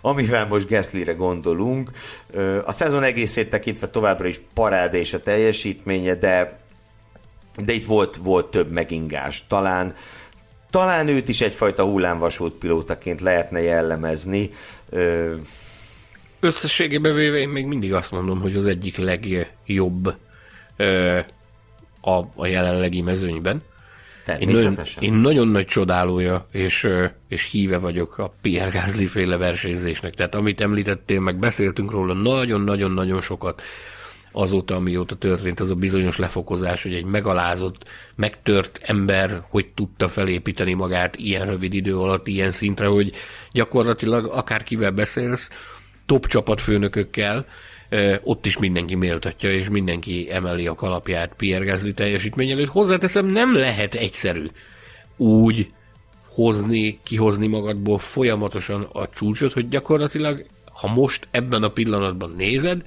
amivel 0.05 0.45
most 0.45 0.67
Gesslerre 0.67 1.13
gondolunk. 1.13 1.91
A 2.65 2.71
szezon 2.71 3.03
egészét 3.03 3.49
tekintve 3.49 3.87
továbbra 3.87 4.27
is 4.27 4.41
parádés 4.53 5.13
a 5.13 5.19
teljesítménye, 5.19 6.15
de, 6.15 6.59
de 7.65 7.73
itt 7.73 7.85
volt, 7.85 8.15
volt 8.15 8.51
több 8.51 8.71
megingás. 8.71 9.45
Talán, 9.47 9.95
talán 10.69 11.07
őt 11.07 11.27
is 11.27 11.41
egyfajta 11.41 11.83
hullámvasút 11.83 12.53
pilótaként 12.53 13.21
lehetne 13.21 13.61
jellemezni. 13.61 14.49
Összességében 16.39 17.15
véve 17.15 17.37
én 17.37 17.49
még 17.49 17.65
mindig 17.65 17.93
azt 17.93 18.11
mondom, 18.11 18.39
hogy 18.39 18.55
az 18.55 18.65
egyik 18.65 18.97
legjobb 18.97 20.15
a, 22.01 22.11
a 22.35 22.45
jelenlegi 22.45 23.01
mezőnyben. 23.01 23.63
Természetesen. 24.25 25.03
Én, 25.03 25.13
én 25.13 25.19
nagyon 25.19 25.47
nagy 25.47 25.65
csodálója 25.65 26.47
és, 26.51 26.87
és 27.27 27.43
híve 27.43 27.77
vagyok 27.77 28.17
a 28.17 28.33
Pierre 28.41 28.79
Gasly 28.79 29.05
féle 29.05 29.37
versenyzésnek. 29.37 30.13
Tehát 30.13 30.35
amit 30.35 30.61
említettél, 30.61 31.19
meg 31.19 31.39
beszéltünk 31.39 31.91
róla 31.91 32.13
nagyon-nagyon-nagyon 32.13 33.21
sokat 33.21 33.61
azóta, 34.31 34.75
amióta 34.75 35.15
történt 35.15 35.59
az 35.59 35.69
a 35.69 35.75
bizonyos 35.75 36.17
lefokozás, 36.17 36.83
hogy 36.83 36.93
egy 36.93 37.05
megalázott, 37.05 37.89
megtört 38.15 38.79
ember 38.83 39.43
hogy 39.49 39.67
tudta 39.75 40.09
felépíteni 40.09 40.73
magát 40.73 41.15
ilyen 41.15 41.45
rövid 41.45 41.73
idő 41.73 41.97
alatt, 41.97 42.27
ilyen 42.27 42.51
szintre, 42.51 42.85
hogy 42.85 43.11
gyakorlatilag 43.51 44.25
akárkivel 44.25 44.91
beszélsz, 44.91 45.49
top 46.05 46.27
csapatfőnökökkel, 46.27 47.45
ott 48.23 48.45
is 48.45 48.57
mindenki 48.57 48.95
méltatja, 48.95 49.53
és 49.53 49.69
mindenki 49.69 50.27
emeli 50.31 50.67
a 50.67 50.75
kalapját 50.75 51.33
Pierre 51.37 51.65
Gasly 51.65 51.91
teljesítmény 51.91 52.51
előtt. 52.51 52.67
Hozzáteszem, 52.67 53.25
nem 53.25 53.55
lehet 53.55 53.95
egyszerű 53.95 54.45
úgy 55.17 55.71
hozni, 56.27 56.99
kihozni 57.03 57.47
magadból 57.47 57.97
folyamatosan 57.97 58.87
a 58.91 59.09
csúcsot, 59.09 59.53
hogy 59.53 59.69
gyakorlatilag, 59.69 60.45
ha 60.71 60.87
most 60.87 61.27
ebben 61.31 61.63
a 61.63 61.69
pillanatban 61.69 62.33
nézed, 62.37 62.85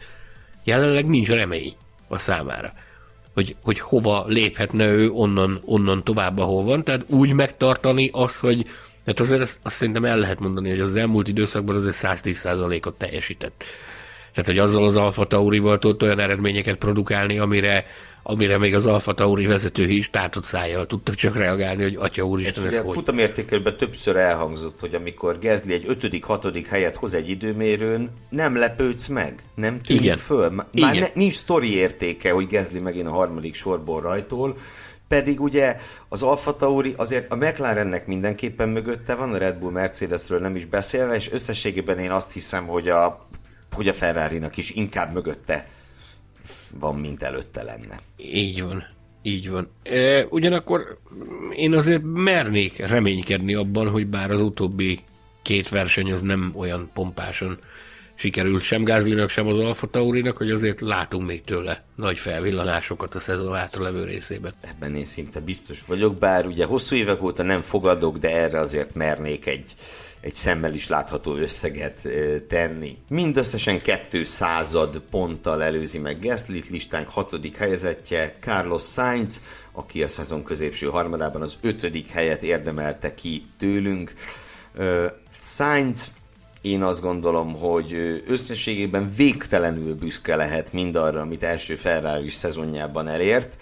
jelenleg 0.64 1.06
nincs 1.06 1.28
remény 1.28 1.74
a 2.08 2.18
számára. 2.18 2.72
Hogy, 3.34 3.56
hogy 3.62 3.78
hova 3.80 4.24
léphetne 4.26 4.86
ő 4.86 5.10
onnan, 5.10 5.60
onnan 5.64 6.04
tovább, 6.04 6.38
ahol 6.38 6.64
van. 6.64 6.84
Tehát 6.84 7.04
úgy 7.06 7.32
megtartani 7.32 8.10
azt, 8.12 8.36
hogy 8.36 8.66
mert 9.04 9.20
azért 9.20 9.40
azt, 9.40 9.58
azt 9.62 9.74
szerintem 9.74 10.04
el 10.04 10.18
lehet 10.18 10.40
mondani, 10.40 10.70
hogy 10.70 10.80
az 10.80 10.96
elmúlt 10.96 11.28
időszakban 11.28 11.76
azért 11.76 11.96
110%-ot 12.02 12.98
teljesített. 12.98 13.64
Tehát, 14.36 14.50
hogy 14.50 14.58
azzal 14.58 14.86
az 14.86 14.96
Alfa 14.96 15.24
Taurival 15.24 15.78
tudott 15.78 16.02
olyan 16.02 16.18
eredményeket 16.18 16.76
produkálni, 16.76 17.38
amire, 17.38 17.86
amire 18.22 18.58
még 18.58 18.74
az 18.74 18.86
Alfa 18.86 19.14
Tauri 19.14 19.46
vezető 19.46 19.88
is 19.88 20.10
tátott 20.10 20.44
szájjal 20.44 20.86
tudtak 20.86 21.14
csak 21.14 21.36
reagálni, 21.36 21.82
hogy 21.82 21.96
atya 21.98 22.22
úristen, 22.22 22.66
ez, 22.66 22.72
ez 22.72 22.80
hogy. 22.84 22.94
futamértékelőben 22.94 23.76
többször 23.76 24.16
elhangzott, 24.16 24.80
hogy 24.80 24.94
amikor 24.94 25.38
Gezli 25.38 25.72
egy 25.72 25.84
5.-6. 25.88 26.64
helyet 26.68 26.96
hoz 26.96 27.14
egy 27.14 27.28
időmérőn, 27.28 28.10
nem 28.28 28.56
lepődsz 28.56 29.06
meg, 29.06 29.42
nem 29.54 29.80
tűnik 29.80 30.02
Igen. 30.02 30.16
föl. 30.16 30.50
Már 30.50 30.66
Igen. 30.70 30.98
Ne, 30.98 31.06
nincs 31.14 31.34
sztori 31.34 31.74
értéke, 31.74 32.30
hogy 32.30 32.46
Gezli 32.46 32.80
megint 32.80 33.06
a 33.06 33.10
harmadik 33.10 33.54
sorból 33.54 34.00
rajtól, 34.00 34.56
pedig 35.08 35.40
ugye 35.40 35.76
az 36.08 36.22
Alfa 36.22 36.56
Tauri 36.56 36.94
azért 36.96 37.32
a 37.32 37.36
McLarennek 37.36 38.06
mindenképpen 38.06 38.68
mögötte 38.68 39.14
van, 39.14 39.32
a 39.32 39.38
Red 39.38 39.58
Bull 39.58 39.70
Mercedesről 39.70 40.40
nem 40.40 40.56
is 40.56 40.64
beszélve, 40.64 41.14
és 41.14 41.32
összességében 41.32 41.98
én 41.98 42.10
azt 42.10 42.32
hiszem, 42.32 42.66
hogy 42.66 42.88
a 42.88 43.25
hogy 43.76 43.88
a 43.88 43.94
ferrari 43.94 44.40
is 44.54 44.70
inkább 44.70 45.12
mögötte 45.12 45.68
van, 46.70 46.96
mint 46.96 47.22
előtte 47.22 47.62
lenne. 47.62 48.00
Így 48.16 48.62
van. 48.62 48.86
Így 49.22 49.50
van. 49.50 49.68
E, 49.82 50.26
ugyanakkor 50.28 50.98
én 51.56 51.74
azért 51.74 52.02
mernék 52.04 52.78
reménykedni 52.78 53.54
abban, 53.54 53.88
hogy 53.90 54.06
bár 54.06 54.30
az 54.30 54.40
utóbbi 54.40 55.00
két 55.42 55.68
verseny 55.68 56.12
az 56.12 56.22
nem 56.22 56.52
olyan 56.56 56.90
pompásan 56.94 57.58
sikerült 58.14 58.62
sem 58.62 58.84
Gázlinak, 58.84 59.30
sem 59.30 59.46
az 59.46 59.58
Alfa 59.58 59.86
Taurinak, 59.86 60.36
hogy 60.36 60.50
azért 60.50 60.80
látunk 60.80 61.26
még 61.26 61.44
tőle 61.44 61.84
nagy 61.94 62.18
felvillanásokat 62.18 63.14
a 63.14 63.20
szezon 63.20 63.58
levő 63.78 64.04
részében. 64.04 64.54
Ebben 64.60 64.94
én 64.94 65.04
szinte 65.04 65.40
biztos 65.40 65.84
vagyok, 65.86 66.18
bár 66.18 66.46
ugye 66.46 66.64
hosszú 66.64 66.96
évek 66.96 67.22
óta 67.22 67.42
nem 67.42 67.58
fogadok, 67.58 68.18
de 68.18 68.36
erre 68.36 68.58
azért 68.58 68.94
mernék 68.94 69.46
egy 69.46 69.74
egy 70.26 70.34
szemmel 70.34 70.74
is 70.74 70.88
látható 70.88 71.34
összeget 71.34 72.08
tenni. 72.48 72.96
Mindösszesen 73.08 73.80
200 74.10 74.76
ponttal 75.10 75.62
előzi 75.62 75.98
meg 75.98 76.20
Gasly, 76.20 76.62
listánk 76.70 77.08
hatodik 77.08 77.56
helyezettje 77.56 78.34
Carlos 78.40 78.82
Sainz, 78.82 79.40
aki 79.72 80.02
a 80.02 80.08
szezon 80.08 80.44
középső 80.44 80.86
harmadában 80.86 81.42
az 81.42 81.58
ötödik 81.60 82.08
helyet 82.08 82.42
érdemelte 82.42 83.14
ki 83.14 83.46
tőlünk. 83.58 84.12
Sainz 85.38 86.10
én 86.62 86.82
azt 86.82 87.00
gondolom, 87.00 87.54
hogy 87.54 88.22
összességében 88.26 89.12
végtelenül 89.16 89.94
büszke 89.94 90.36
lehet 90.36 90.72
mindarra, 90.72 91.20
amit 91.20 91.42
első 91.42 91.74
Ferrari 91.74 92.30
szezonjában 92.30 93.08
elért 93.08 93.56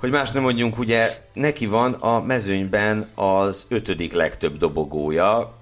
hogy 0.00 0.10
más 0.10 0.30
nem 0.30 0.42
mondjunk, 0.42 0.78
ugye 0.78 1.22
neki 1.32 1.66
van 1.66 1.92
a 1.92 2.20
mezőnyben 2.20 3.08
az 3.14 3.66
ötödik 3.68 4.12
legtöbb 4.12 4.56
dobogója, 4.56 5.59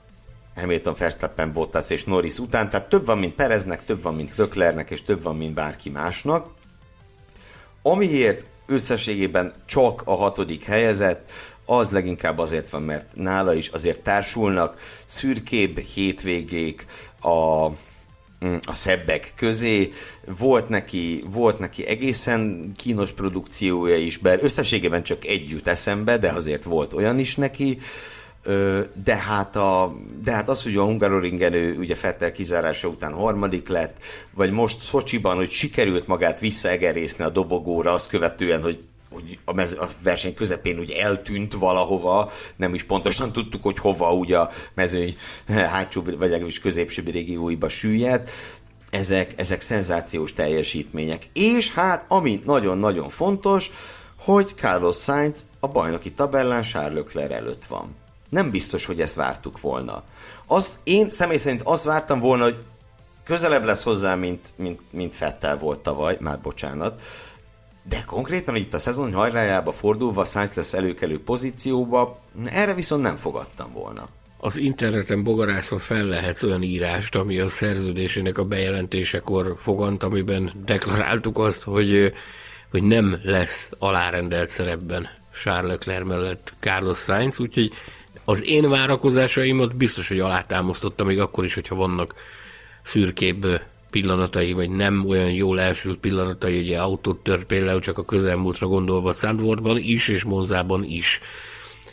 Hamilton, 0.58 0.94
Verstappen, 0.98 1.52
Bottas 1.52 1.90
és 1.90 2.04
Norris 2.04 2.38
után, 2.38 2.70
tehát 2.70 2.88
több 2.88 3.06
van, 3.06 3.18
mint 3.18 3.34
Pereznek, 3.34 3.84
több 3.84 4.02
van, 4.02 4.14
mint 4.14 4.36
Löklernek, 4.36 4.90
és 4.90 5.02
több 5.02 5.22
van, 5.22 5.36
mint 5.36 5.54
bárki 5.54 5.90
másnak. 5.90 6.46
Amiért 7.82 8.44
összességében 8.66 9.52
csak 9.66 10.02
a 10.04 10.14
hatodik 10.14 10.64
helyezett, 10.64 11.30
az 11.64 11.90
leginkább 11.90 12.38
azért 12.38 12.70
van, 12.70 12.82
mert 12.82 13.16
nála 13.16 13.54
is 13.54 13.68
azért 13.68 14.00
társulnak 14.00 14.80
szürkébb 15.04 15.78
hétvégék 15.78 16.86
a, 17.20 17.64
a 18.62 18.72
szebbek 18.72 19.32
közé. 19.36 19.92
Volt 20.38 20.68
neki, 20.68 21.24
volt 21.30 21.58
neki 21.58 21.86
egészen 21.86 22.72
kínos 22.76 23.12
produkciója 23.12 23.96
is, 23.96 24.16
bár 24.16 24.38
összességében 24.42 25.02
csak 25.02 25.24
egy 25.24 25.50
jut 25.50 25.68
eszembe, 25.68 26.18
de 26.18 26.30
azért 26.30 26.64
volt 26.64 26.92
olyan 26.92 27.18
is 27.18 27.34
neki. 27.36 27.78
De 29.04 29.16
hát, 29.16 29.56
a, 29.56 29.96
de 30.24 30.32
hát 30.32 30.48
az, 30.48 30.62
hogy 30.62 30.76
a 30.76 30.84
Hungaroringen 30.84 31.52
ő 31.52 31.76
ugye 31.76 31.94
Fettel 31.94 32.32
kizárása 32.32 32.88
után 32.88 33.12
harmadik 33.12 33.68
lett, 33.68 33.96
vagy 34.34 34.50
most 34.50 34.82
Szocsiban, 34.82 35.36
hogy 35.36 35.50
sikerült 35.50 36.06
magát 36.06 36.40
visszaegerészni 36.40 37.24
a 37.24 37.28
dobogóra, 37.28 37.92
azt 37.92 38.08
követően, 38.08 38.62
hogy 38.62 38.78
hogy 39.10 39.38
a, 39.44 39.52
mez- 39.52 39.78
a 39.78 39.88
verseny 40.02 40.34
közepén 40.34 40.78
úgy 40.78 40.90
eltűnt 40.90 41.54
valahova, 41.54 42.32
nem 42.56 42.74
is 42.74 42.82
pontosan 42.82 43.32
tudtuk, 43.32 43.62
hogy 43.62 43.78
hova 43.78 44.12
ugye 44.12 44.38
a 44.38 44.50
mezőny 44.74 45.16
hátsó, 45.72 46.02
vagy 46.02 46.18
legalábbis 46.18 46.60
középső 46.60 47.02
régióiba 47.02 47.68
süllyedt, 47.68 48.30
ezek, 48.90 49.32
ezek 49.36 49.60
szenzációs 49.60 50.32
teljesítmények. 50.32 51.22
És 51.32 51.72
hát, 51.72 52.04
ami 52.08 52.42
nagyon-nagyon 52.44 53.08
fontos, 53.08 53.70
hogy 54.18 54.52
Carlos 54.56 54.96
Sainz 54.96 55.46
a 55.60 55.68
bajnoki 55.68 56.12
tabellán 56.12 56.62
Charles 56.62 56.94
Leclerc 56.94 57.32
előtt 57.32 57.64
van. 57.64 57.97
Nem 58.28 58.50
biztos, 58.50 58.84
hogy 58.84 59.00
ezt 59.00 59.14
vártuk 59.14 59.60
volna. 59.60 60.02
Azt, 60.46 60.78
én 60.84 61.10
személy 61.10 61.36
szerint 61.36 61.62
azt 61.62 61.84
vártam 61.84 62.20
volna, 62.20 62.44
hogy 62.44 62.58
közelebb 63.24 63.64
lesz 63.64 63.82
hozzá, 63.82 64.14
mint, 64.14 64.48
mint, 64.56 64.80
mint 64.90 65.14
Fettel 65.14 65.58
volt 65.58 65.78
tavaly, 65.78 66.16
már 66.20 66.40
bocsánat, 66.40 67.00
de 67.88 68.02
konkrétan, 68.06 68.56
itt 68.56 68.74
a 68.74 68.78
szezon 68.78 69.12
hajrájába 69.12 69.72
fordulva 69.72 70.24
Sainz 70.24 70.54
lesz 70.54 70.74
előkelő 70.74 71.22
pozícióba, 71.22 72.18
erre 72.44 72.74
viszont 72.74 73.02
nem 73.02 73.16
fogadtam 73.16 73.72
volna. 73.72 74.08
Az 74.40 74.56
interneten 74.56 75.22
bogarászva 75.22 75.78
fel 75.78 76.04
lehet 76.04 76.42
olyan 76.42 76.62
írást, 76.62 77.14
ami 77.14 77.38
a 77.38 77.48
szerződésének 77.48 78.38
a 78.38 78.44
bejelentésekor 78.44 79.56
fogant, 79.62 80.02
amiben 80.02 80.52
deklaráltuk 80.64 81.38
azt, 81.38 81.62
hogy, 81.62 82.12
hogy 82.70 82.82
nem 82.82 83.20
lesz 83.22 83.70
alárendelt 83.78 84.48
szerepben 84.48 85.08
Charles 85.42 85.70
Leclerc 85.70 86.06
mellett 86.06 86.52
Carlos 86.60 86.98
Sainz, 86.98 87.40
úgyhogy 87.40 87.72
az 88.28 88.46
én 88.46 88.68
várakozásaimat 88.68 89.76
biztos, 89.76 90.08
hogy 90.08 90.20
alátámasztottam, 90.20 91.06
még 91.06 91.20
akkor 91.20 91.44
is, 91.44 91.54
hogyha 91.54 91.74
vannak 91.74 92.14
szürkébb 92.82 93.60
pillanatai, 93.90 94.52
vagy 94.52 94.70
nem 94.70 95.04
olyan 95.06 95.30
jól 95.30 95.60
elsült 95.60 95.98
pillanatai, 95.98 96.58
ugye 96.58 96.78
autót 96.78 97.22
tört 97.22 97.44
például 97.44 97.80
csak 97.80 97.98
a 97.98 98.04
közelmúltra 98.04 98.66
gondolva 98.66 99.12
Sandwortban 99.12 99.78
is, 99.78 100.08
és 100.08 100.24
Monzában 100.24 100.84
is. 100.84 101.20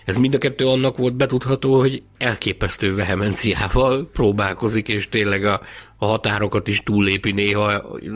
Ez 0.05 0.17
mind 0.17 0.33
a 0.33 0.38
kettő 0.38 0.67
annak 0.67 0.97
volt 0.97 1.13
betudható, 1.13 1.79
hogy 1.79 2.03
elképesztő 2.17 2.95
vehemenciával 2.95 4.09
próbálkozik, 4.13 4.88
és 4.88 5.09
tényleg 5.09 5.45
a, 5.45 5.61
a 5.97 6.05
határokat 6.05 6.67
is 6.67 6.81
túllépi 6.83 7.31
néha 7.31 7.65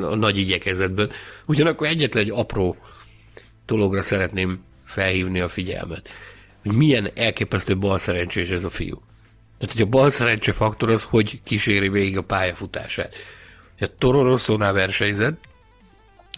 a 0.02 0.16
nagy 0.16 0.38
igyekezetben. 0.38 1.10
Ugyanakkor 1.46 1.88
egyetlen 1.88 2.24
egy 2.24 2.32
apró 2.32 2.78
dologra 3.66 4.02
szeretném 4.02 4.64
felhívni 4.86 5.40
a 5.40 5.50
figyelmet, 5.50 6.10
hogy 6.62 6.72
milyen 6.72 7.10
elképesztő 7.16 7.78
balszerencsés 7.78 8.50
ez 8.50 8.64
a 8.64 8.70
fiú. 8.70 9.02
Tehát, 9.58 9.76
hogy 9.76 9.86
a 9.86 9.90
balszerencse 9.90 10.52
faktor 10.52 10.90
az, 10.90 11.04
hogy 11.04 11.40
kíséri 11.44 11.90
végig 11.90 12.18
a 12.18 12.24
pályafutását 12.24 13.16
a 13.80 13.88
Toro 13.98 14.24
Rosso-nál 14.24 14.74
versenyzett, 14.74 15.44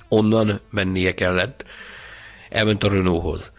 onnan 0.08 0.60
mennie 0.70 1.14
kellett, 1.14 1.66
elment 2.50 2.84
a 2.84 2.90
Renaulthoz. 2.90 3.52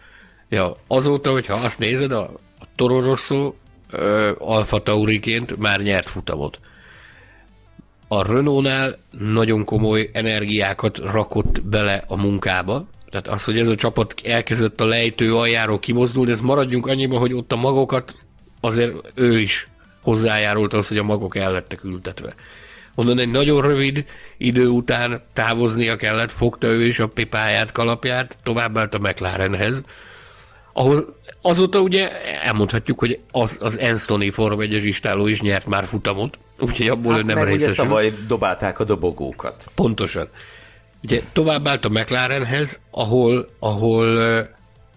Ja, 0.49 0.75
azóta, 0.87 1.31
hogyha 1.31 1.53
azt 1.53 1.79
nézed, 1.79 2.11
a, 2.11 2.21
a 2.59 2.65
Toro 2.75 3.01
Rosso 3.01 3.53
uh, 3.93 4.31
Alfa 4.37 4.83
Tauriként 4.83 5.57
már 5.57 5.79
nyert 5.81 6.09
futamot. 6.09 6.59
A 8.07 8.33
Renault-nál 8.33 8.97
nagyon 9.11 9.65
komoly 9.65 10.09
energiákat 10.13 10.97
rakott 10.97 11.63
bele 11.63 12.03
a 12.07 12.15
munkába, 12.15 12.87
tehát 13.13 13.27
az, 13.27 13.43
hogy 13.43 13.59
ez 13.59 13.67
a 13.67 13.75
csapat 13.75 14.13
elkezdett 14.23 14.81
a 14.81 14.85
lejtő 14.85 15.35
aljáról 15.35 15.79
kimozdulni, 15.79 16.31
ez 16.31 16.39
maradjunk 16.39 16.87
annyiban, 16.87 17.19
hogy 17.19 17.33
ott 17.33 17.51
a 17.51 17.55
magokat 17.55 18.15
azért 18.59 18.93
ő 19.13 19.39
is 19.39 19.67
hozzájárult 20.01 20.73
az, 20.73 20.87
hogy 20.87 20.97
a 20.97 21.03
magok 21.03 21.35
el 21.35 21.51
lettek 21.51 21.83
ültetve. 21.83 22.33
Onnan 22.95 23.19
egy 23.19 23.31
nagyon 23.31 23.61
rövid 23.61 24.05
idő 24.37 24.67
után 24.67 25.21
távoznia 25.33 25.95
kellett, 25.95 26.31
fogta 26.31 26.67
ő 26.67 26.85
is 26.85 26.99
a 26.99 27.07
pipáját, 27.07 27.71
kalapját, 27.71 28.37
továbbált 28.43 28.93
a 28.93 28.99
McLarenhez, 28.99 29.81
ahol 30.73 31.15
azóta 31.41 31.79
ugye 31.79 32.21
elmondhatjuk, 32.41 32.99
hogy 32.99 33.19
az, 33.31 33.57
az 33.59 33.79
Enstoni 33.79 34.29
Form 34.29 34.59
1 34.59 34.73
istáló 34.73 35.27
is 35.27 35.41
nyert 35.41 35.65
már 35.65 35.85
futamot, 35.85 36.37
úgyhogy 36.59 36.87
abból 36.87 37.11
hát 37.11 37.21
ő 37.21 37.23
nem 37.23 37.43
részesül. 37.43 37.67
Ugye 37.73 37.83
tavaly 37.83 38.13
dobálták 38.27 38.79
a 38.79 38.83
dobogókat. 38.83 39.65
Pontosan. 39.75 40.27
Ugye 41.03 41.21
továbbált 41.33 41.85
a 41.85 41.89
McLarenhez, 41.89 42.79
ahol, 42.91 43.49
ahol 43.59 44.17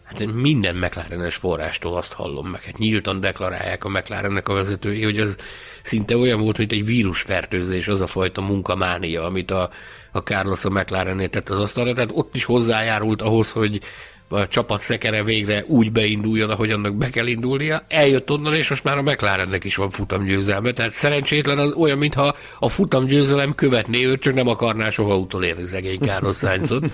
Hát 0.07 0.32
minden 0.32 0.76
McLarenes 0.76 1.34
forrástól 1.34 1.96
azt 1.96 2.12
hallom 2.12 2.48
meg. 2.48 2.62
Hát 2.62 2.78
nyíltan 2.78 3.20
deklarálják 3.20 3.84
a 3.84 3.88
McLarennek 3.88 4.48
a 4.48 4.52
vezetői, 4.52 5.02
hogy 5.02 5.20
ez 5.20 5.34
szinte 5.82 6.16
olyan 6.16 6.40
volt, 6.40 6.59
mint 6.59 6.72
egy 6.72 6.84
vírusfertőzés, 6.84 7.88
az 7.88 8.00
a 8.00 8.07
fajta 8.07 8.40
munkamánia, 8.40 9.24
amit 9.24 9.50
a, 9.50 9.70
a 10.12 10.18
Carlos 10.18 10.64
a 10.64 10.70
McLaren 10.70 11.30
tett 11.30 11.48
az 11.48 11.61
asztalra. 11.61 11.92
Tehát 11.92 12.11
ott 12.12 12.34
is 12.34 12.44
hozzájárult 12.44 13.22
ahhoz, 13.22 13.50
hogy 13.50 13.80
a 14.28 14.48
csapat 14.48 14.80
szekere 14.80 15.22
végre 15.22 15.64
úgy 15.66 15.92
beinduljon, 15.92 16.50
ahogy 16.50 16.70
annak 16.70 16.94
be 16.94 17.10
kell 17.10 17.26
indulnia. 17.26 17.84
Eljött 17.88 18.30
onnan, 18.30 18.54
és 18.54 18.68
most 18.68 18.84
már 18.84 18.98
a 18.98 19.02
McLarennek 19.02 19.64
is 19.64 19.76
van 19.76 19.90
futamgyőzelme. 19.90 20.72
Tehát 20.72 20.92
szerencsétlen 20.92 21.58
az 21.58 21.72
olyan, 21.72 21.98
mintha 21.98 22.36
a 22.58 22.68
futamgyőzelem 22.68 23.54
követné 23.54 24.04
őt, 24.04 24.20
csak 24.20 24.34
nem 24.34 24.48
akarná 24.48 24.90
soha 24.90 25.16
utolérni 25.16 25.64
szegény 25.64 25.98
Carlos 25.98 26.36
Sainzot. 26.36 26.86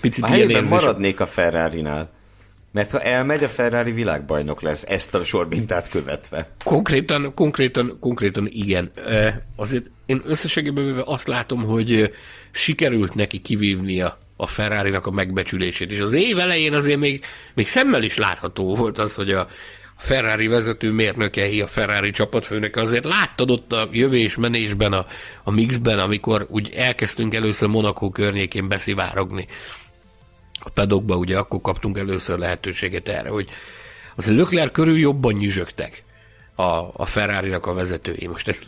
Picit 0.00 0.24
a 0.24 0.36
ilyen 0.36 0.64
maradnék 0.64 1.20
a 1.20 1.26
Ferrari-nál. 1.26 2.10
Mert 2.72 2.90
ha 2.90 3.00
elmegy, 3.00 3.44
a 3.44 3.48
Ferrari 3.48 3.92
világbajnok 3.92 4.62
lesz, 4.62 4.84
ezt 4.88 5.14
a 5.14 5.24
sormintát 5.24 5.88
követve. 5.88 6.48
Konkrétan, 6.64 7.34
konkrétan, 7.34 7.96
konkrétan 8.00 8.48
igen. 8.50 8.90
Azért 9.56 9.90
én 10.06 10.22
összességében 10.26 11.02
azt 11.04 11.26
látom, 11.26 11.64
hogy 11.64 12.12
sikerült 12.50 13.14
neki 13.14 13.40
kivívnia 13.40 14.18
a 14.42 14.46
ferrari 14.46 14.92
a 14.94 15.10
megbecsülését. 15.10 15.92
És 15.92 16.00
az 16.00 16.12
év 16.12 16.38
elején 16.38 16.72
azért 16.72 16.98
még, 16.98 17.24
még 17.54 17.68
szemmel 17.68 18.02
is 18.02 18.16
látható 18.16 18.74
volt 18.74 18.98
az, 18.98 19.14
hogy 19.14 19.30
a 19.30 19.46
Ferrari 19.98 20.46
vezető 20.46 20.90
mérnökei, 20.90 21.60
a 21.60 21.66
Ferrari 21.66 22.10
csapatfőnök 22.10 22.76
azért 22.76 23.04
láttad 23.04 23.50
ott 23.50 23.72
a 23.72 23.88
jövés-menésben, 23.92 24.92
a, 24.92 25.06
a 25.44 25.50
mixben, 25.50 25.98
amikor 25.98 26.46
úgy 26.50 26.72
elkezdtünk 26.76 27.34
először 27.34 27.68
Monaco 27.68 28.10
környékén 28.10 28.68
beszivárogni 28.68 29.46
a 30.58 30.68
pedokba, 30.68 31.16
ugye 31.16 31.38
akkor 31.38 31.60
kaptunk 31.60 31.98
először 31.98 32.38
lehetőséget 32.38 33.08
erre, 33.08 33.28
hogy 33.28 33.48
az 34.16 34.26
Lökler 34.26 34.70
körül 34.70 34.98
jobban 34.98 35.32
nyüzsögtek 35.32 36.02
a, 36.54 36.90
a 36.92 37.06
ferrari 37.06 37.52
a 37.52 37.72
vezetői. 37.72 38.26
Most 38.26 38.48
ezt 38.48 38.66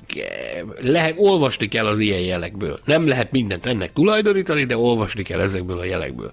lehet, 0.80 1.14
olvasni 1.16 1.68
kell 1.68 1.87
az 1.87 1.99
ilyen 1.99 2.20
jelekből. 2.20 2.80
Nem 2.85 3.07
lehet 3.09 3.32
mindent 3.32 3.66
ennek 3.66 3.93
tulajdonítani, 3.93 4.64
de 4.64 4.76
olvasni 4.76 5.22
kell 5.22 5.41
ezekből 5.41 5.78
a 5.78 5.85
jelekből. 5.85 6.32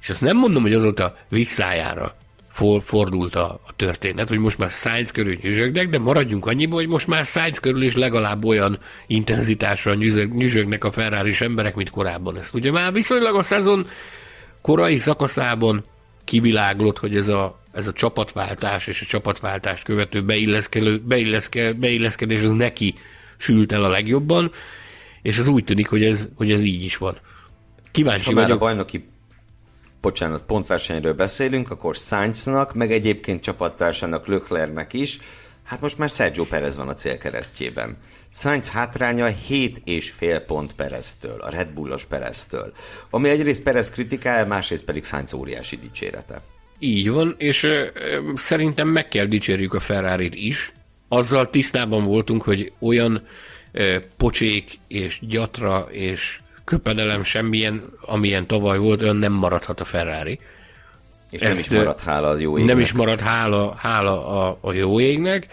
És 0.00 0.10
azt 0.10 0.20
nem 0.20 0.36
mondom, 0.36 0.62
hogy 0.62 0.74
azóta 0.74 1.16
visszájára 1.28 2.14
for, 2.48 2.82
fordult 2.82 3.34
a, 3.34 3.60
a 3.66 3.72
történet, 3.76 4.28
hogy 4.28 4.38
most 4.38 4.58
már 4.58 4.70
Sainz 4.70 5.10
körül 5.10 5.38
nyüzsögnek, 5.42 5.88
de 5.88 5.98
maradjunk 5.98 6.46
annyiba, 6.46 6.74
hogy 6.74 6.88
most 6.88 7.06
már 7.06 7.24
Sainz 7.24 7.58
körül 7.58 7.82
is 7.82 7.94
legalább 7.94 8.44
olyan 8.44 8.78
intenzitásra 9.06 9.94
nyüzsög, 9.94 10.34
nyüzsögnek 10.34 10.84
a 10.84 10.90
ferrari 10.90 11.34
emberek, 11.38 11.74
mint 11.74 11.90
korábban. 11.90 12.36
Ezt 12.36 12.54
ugye 12.54 12.70
már 12.70 12.92
viszonylag 12.92 13.34
a 13.34 13.42
szezon 13.42 13.86
korai 14.60 14.98
szakaszában 14.98 15.84
kiviláglott, 16.24 16.98
hogy 16.98 17.16
ez 17.16 17.28
a, 17.28 17.59
ez 17.72 17.86
a 17.86 17.92
csapatváltás 17.92 18.86
és 18.86 19.02
a 19.02 19.06
csapatváltást 19.06 19.84
követő 19.84 20.22
beilleszkedő, 20.22 20.98
beilleszke, 20.98 21.72
beilleszkedés 21.72 22.42
az 22.42 22.52
neki 22.52 22.94
sült 23.36 23.72
el 23.72 23.84
a 23.84 23.88
legjobban, 23.88 24.50
és 25.22 25.38
az 25.38 25.46
úgy 25.46 25.64
tűnik, 25.64 25.88
hogy 25.88 26.04
ez, 26.04 26.28
hogy 26.34 26.52
ez 26.52 26.60
így 26.60 26.84
is 26.84 26.96
van. 26.96 27.18
Kíváncsi 27.90 28.24
ha 28.24 28.40
vagyok. 28.40 28.56
a 28.56 28.58
bajnoki 28.58 29.08
bocsánat, 30.00 30.42
pontversenyről 30.42 31.14
beszélünk, 31.14 31.70
akkor 31.70 31.96
Sainznak, 31.96 32.74
meg 32.74 32.92
egyébként 32.92 33.42
csapattársának 33.42 34.26
Löklernek 34.26 34.92
is, 34.92 35.18
Hát 35.70 35.80
most 35.80 35.98
már 35.98 36.10
Sergio 36.10 36.44
Perez 36.44 36.76
van 36.76 36.88
a 36.88 36.94
célkeresztjében. 36.94 37.96
Sainz 38.32 38.70
hátránya 38.70 39.26
7,5 39.26 40.42
pont 40.46 40.72
Pereztől, 40.72 41.40
a 41.40 41.50
Red 41.50 41.68
Bullos 41.68 42.04
Pereztől. 42.04 42.72
Ami 43.10 43.28
egyrészt 43.28 43.62
Perez 43.62 43.90
kritikája, 43.90 44.46
másrészt 44.46 44.84
pedig 44.84 45.04
Sainz 45.04 45.32
óriási 45.32 45.76
dicsérete. 45.76 46.42
Így 46.82 47.10
van, 47.10 47.34
és 47.38 47.62
ö, 47.62 47.86
szerintem 48.34 48.88
meg 48.88 49.08
kell 49.08 49.26
dicsérjük 49.26 49.74
a 49.74 49.80
ferrari 49.80 50.46
is. 50.46 50.72
Azzal 51.08 51.50
tisztában 51.50 52.04
voltunk, 52.04 52.42
hogy 52.42 52.72
olyan 52.78 53.26
ö, 53.72 53.96
pocsék 54.16 54.78
és 54.88 55.18
gyatra 55.20 55.88
és 55.90 56.40
köpedelem 56.70 57.22
semmilyen, 57.22 57.82
amilyen 58.00 58.46
tavaly 58.46 58.78
volt, 58.78 59.02
olyan 59.02 59.16
nem 59.16 59.32
maradhat 59.32 59.80
a 59.80 59.84
Ferrari. 59.84 60.38
És 61.30 61.40
nem 61.40 61.50
Ezt, 61.50 61.60
is 61.60 61.68
marad 61.68 62.00
hála 62.00 62.28
a 62.28 62.38
jó 62.38 62.58
égnek. 62.58 62.74
Nem 62.74 62.84
is 62.84 62.92
marad 62.92 63.20
hála, 63.20 63.74
hála 63.78 64.26
a, 64.26 64.58
a 64.60 64.72
jó 64.72 65.00
égnek. 65.00 65.46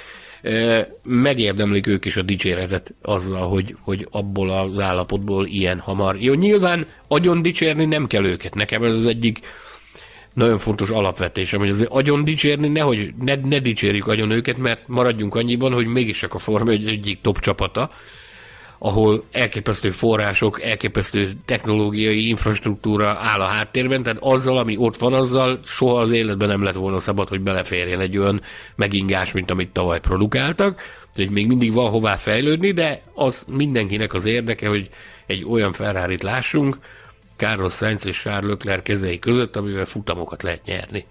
Megérdemlik 1.03 1.87
ők 1.87 2.05
is 2.05 2.17
a 2.17 2.21
dicséretet 2.21 2.93
azzal, 3.01 3.47
hogy, 3.47 3.75
hogy 3.81 4.07
abból 4.11 4.49
az 4.49 4.79
állapotból 4.79 5.45
ilyen 5.45 5.79
hamar. 5.79 6.21
Jó, 6.21 6.33
nyilván 6.33 6.85
agyon 7.07 7.41
dicsérni 7.41 7.85
nem 7.85 8.07
kell 8.07 8.25
őket. 8.25 8.55
Nekem 8.55 8.83
ez 8.83 8.93
az 8.93 9.05
egyik 9.05 9.39
nagyon 10.37 10.59
fontos 10.59 10.89
alapvetésem, 10.89 11.59
hogy 11.59 11.69
az 11.69 11.85
agyon 11.89 12.23
dicsérni, 12.23 12.67
nehogy 12.67 13.13
ne, 13.19 13.35
ne 13.35 13.59
dicsérjük 13.59 14.07
agyon 14.07 14.31
őket, 14.31 14.57
mert 14.57 14.87
maradjunk 14.87 15.35
annyiban, 15.35 15.73
hogy 15.73 15.85
mégis 15.85 16.17
csak 16.19 16.33
a 16.33 16.37
Forma 16.37 16.71
egy 16.71 16.87
egyik 16.87 17.21
top 17.21 17.39
csapata, 17.39 17.91
ahol 18.77 19.23
elképesztő 19.31 19.91
források, 19.91 20.61
elképesztő 20.61 21.31
technológiai 21.45 22.27
infrastruktúra 22.27 23.07
áll 23.07 23.39
a 23.39 23.45
háttérben, 23.45 24.03
tehát 24.03 24.19
azzal, 24.21 24.57
ami 24.57 24.77
ott 24.77 24.97
van, 24.97 25.13
azzal 25.13 25.59
soha 25.65 25.99
az 25.99 26.11
életben 26.11 26.47
nem 26.47 26.63
lett 26.63 26.75
volna 26.75 26.99
szabad, 26.99 27.27
hogy 27.27 27.41
beleférjen 27.41 27.99
egy 27.99 28.17
olyan 28.17 28.41
megingás, 28.75 29.31
mint 29.31 29.51
amit 29.51 29.69
tavaly 29.69 29.99
produkáltak, 29.99 30.81
hogy 31.15 31.29
még 31.29 31.47
mindig 31.47 31.73
van 31.73 31.89
hová 31.89 32.15
fejlődni, 32.15 32.71
de 32.71 33.01
az 33.13 33.45
mindenkinek 33.53 34.13
az 34.13 34.25
érdeke, 34.25 34.67
hogy 34.67 34.89
egy 35.25 35.45
olyan 35.49 35.73
ferrari 35.73 36.17
lássunk, 36.21 36.77
Carlos 37.37 37.73
Sainz 37.73 38.05
és 38.05 38.21
Charles 38.21 38.49
Leclerc 38.49 38.83
kezei 38.83 39.19
között, 39.19 39.55
amivel 39.55 39.85
futamokat 39.85 40.43
lehet 40.43 40.65
nyerni. 40.65 41.05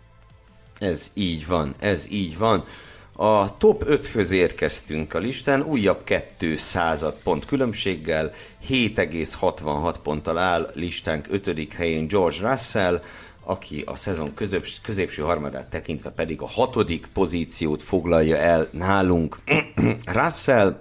Ez 0.78 1.10
így 1.14 1.46
van, 1.46 1.74
ez 1.78 2.06
így 2.10 2.38
van. 2.38 2.64
A 3.12 3.56
top 3.56 3.84
5-höz 3.88 4.30
érkeztünk 4.30 5.14
a 5.14 5.18
listán, 5.18 5.62
újabb 5.62 6.04
200 6.38 7.04
pont 7.22 7.44
különbséggel, 7.44 8.32
7,66 8.68 9.94
ponttal 10.02 10.38
áll 10.38 10.70
listánk 10.74 11.26
5. 11.30 11.72
helyén 11.74 12.08
George 12.08 12.48
Russell, 12.48 13.02
aki 13.44 13.82
a 13.86 13.96
szezon 13.96 14.34
közöp, 14.34 14.66
középső 14.82 15.22
harmadát 15.22 15.70
tekintve 15.70 16.10
pedig 16.10 16.40
a 16.40 16.46
hatodik 16.46 17.06
pozíciót 17.12 17.82
foglalja 17.82 18.36
el 18.36 18.68
nálunk. 18.70 19.38
Russell 20.04 20.80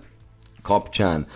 kapcsán 0.62 1.28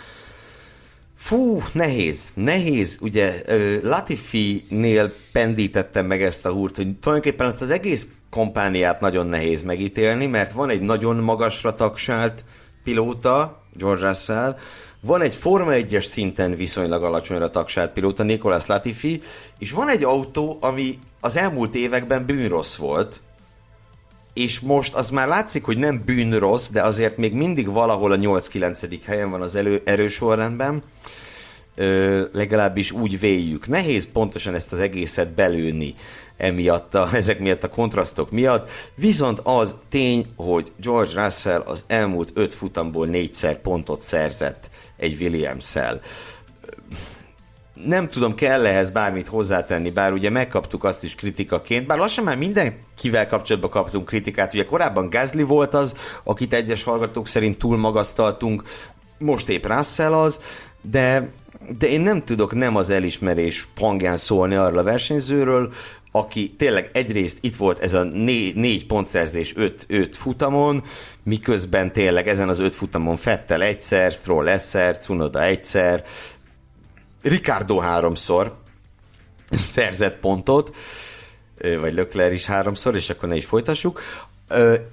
Fú, 1.21 1.61
nehéz, 1.71 2.23
nehéz. 2.33 2.97
Ugye 3.01 3.43
Latifi-nél 3.83 5.13
pendítettem 5.31 6.05
meg 6.05 6.23
ezt 6.23 6.45
a 6.45 6.51
húrt, 6.51 6.75
hogy 6.75 6.95
tulajdonképpen 6.99 7.47
ezt 7.47 7.61
az 7.61 7.69
egész 7.69 8.07
kompániát 8.29 8.99
nagyon 9.01 9.27
nehéz 9.27 9.61
megítélni, 9.61 10.25
mert 10.25 10.51
van 10.51 10.69
egy 10.69 10.81
nagyon 10.81 11.15
magasra 11.15 11.75
tagsált 11.75 12.43
pilóta, 12.83 13.63
George 13.73 14.07
Russell, 14.07 14.57
van 15.01 15.21
egy 15.21 15.35
Forma 15.35 15.71
1-es 15.73 16.05
szinten 16.05 16.55
viszonylag 16.55 17.03
alacsonyra 17.03 17.49
tagsált 17.49 17.91
pilóta, 17.91 18.23
Nicolas 18.23 18.65
Latifi, 18.65 19.21
és 19.57 19.71
van 19.71 19.89
egy 19.89 20.03
autó, 20.03 20.57
ami 20.61 20.99
az 21.19 21.37
elmúlt 21.37 21.75
években 21.75 22.25
bűnrossz 22.25 22.75
volt, 22.75 23.19
és 24.39 24.59
most 24.59 24.93
az 24.93 25.09
már 25.09 25.27
látszik, 25.27 25.63
hogy 25.63 25.77
nem 25.77 26.01
bűnrossz, 26.05 26.69
de 26.69 26.81
azért 26.81 27.17
még 27.17 27.33
mindig 27.33 27.67
valahol 27.71 28.11
a 28.11 28.17
8-9. 28.17 28.99
helyen 29.05 29.29
van 29.29 29.41
az 29.41 29.55
elő, 29.55 29.81
erősorrendben, 29.85 30.81
Ö, 31.75 32.21
legalábbis 32.31 32.91
úgy 32.91 33.19
véljük. 33.19 33.67
Nehéz 33.67 34.11
pontosan 34.11 34.55
ezt 34.55 34.73
az 34.73 34.79
egészet 34.79 35.29
belőni 35.29 35.95
emiatt, 36.37 36.93
a, 36.93 37.09
ezek 37.21 37.39
miatt 37.39 37.63
a 37.63 37.69
kontrasztok 37.69 38.31
miatt, 38.31 38.69
viszont 38.95 39.39
az 39.43 39.75
tény, 39.89 40.25
hogy 40.35 40.71
George 40.81 41.23
Russell 41.23 41.59
az 41.59 41.83
elmúlt 41.87 42.31
öt 42.33 42.53
futamból 42.53 43.07
négyszer 43.07 43.61
pontot 43.61 44.01
szerzett 44.01 44.69
egy 44.97 45.21
Williams-szel 45.21 46.01
nem 47.85 48.07
tudom, 48.07 48.35
kell 48.35 48.65
ehhez 48.65 48.91
bármit 48.91 49.27
hozzátenni, 49.27 49.89
bár 49.89 50.13
ugye 50.13 50.29
megkaptuk 50.29 50.83
azt 50.83 51.03
is 51.03 51.15
kritikaként, 51.15 51.87
bár 51.87 51.97
lassan 51.97 52.23
már 52.23 52.37
mindenkivel 52.37 53.27
kapcsolatban 53.27 53.69
kaptunk 53.69 54.05
kritikát, 54.05 54.53
ugye 54.53 54.65
korábban 54.65 55.09
Gazli 55.09 55.43
volt 55.43 55.73
az, 55.73 55.95
akit 56.23 56.53
egyes 56.53 56.83
hallgatók 56.83 57.27
szerint 57.27 57.57
túl 57.57 57.77
magasztaltunk, 57.77 58.63
most 59.17 59.49
épp 59.49 59.65
Russell 59.65 60.13
az, 60.13 60.41
de 60.81 61.29
de 61.79 61.89
én 61.89 62.01
nem 62.01 62.23
tudok 62.23 62.55
nem 62.55 62.75
az 62.75 62.89
elismerés 62.89 63.67
hangján 63.75 64.17
szólni 64.17 64.55
arról 64.55 64.77
a 64.77 64.83
versenyzőről, 64.83 65.73
aki 66.11 66.55
tényleg 66.57 66.89
egyrészt 66.93 67.37
itt 67.41 67.55
volt 67.55 67.79
ez 67.79 67.93
a 67.93 68.03
né- 68.03 68.55
négy 68.55 68.85
pontszerzés 68.85 69.55
öt, 69.55 69.85
öt 69.87 70.15
futamon, 70.15 70.83
miközben 71.23 71.91
tényleg 71.91 72.27
ezen 72.27 72.49
az 72.49 72.59
öt 72.59 72.75
futamon 72.75 73.15
Fettel 73.15 73.61
egyszer, 73.61 74.11
Stroll 74.11 74.47
egyszer, 74.47 74.97
Cunoda 74.97 75.43
egyszer, 75.43 76.03
Ricardo 77.21 77.79
háromszor 77.79 78.57
szerzett 79.49 80.19
pontot, 80.19 80.75
vagy 81.79 81.93
Lökler 81.93 82.33
is 82.33 82.45
háromszor, 82.45 82.95
és 82.95 83.09
akkor 83.09 83.29
ne 83.29 83.35
is 83.35 83.45
folytassuk, 83.45 84.01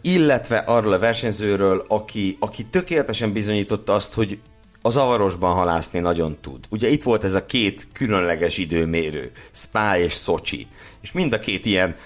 illetve 0.00 0.56
arról 0.56 0.92
a 0.92 0.98
versenyzőről, 0.98 1.84
aki, 1.88 2.36
aki 2.40 2.64
tökéletesen 2.64 3.32
bizonyította 3.32 3.94
azt, 3.94 4.14
hogy 4.14 4.38
a 4.82 4.90
zavarosban 4.90 5.54
halászni 5.54 5.98
nagyon 5.98 6.36
tud. 6.40 6.64
Ugye 6.68 6.88
itt 6.88 7.02
volt 7.02 7.24
ez 7.24 7.34
a 7.34 7.46
két 7.46 7.86
különleges 7.92 8.58
időmérő, 8.58 9.32
Spa 9.52 9.98
és 9.98 10.12
Szocsi, 10.12 10.66
és 11.00 11.12
mind 11.12 11.32
a 11.32 11.38
két 11.38 11.66
ilyen 11.66 11.96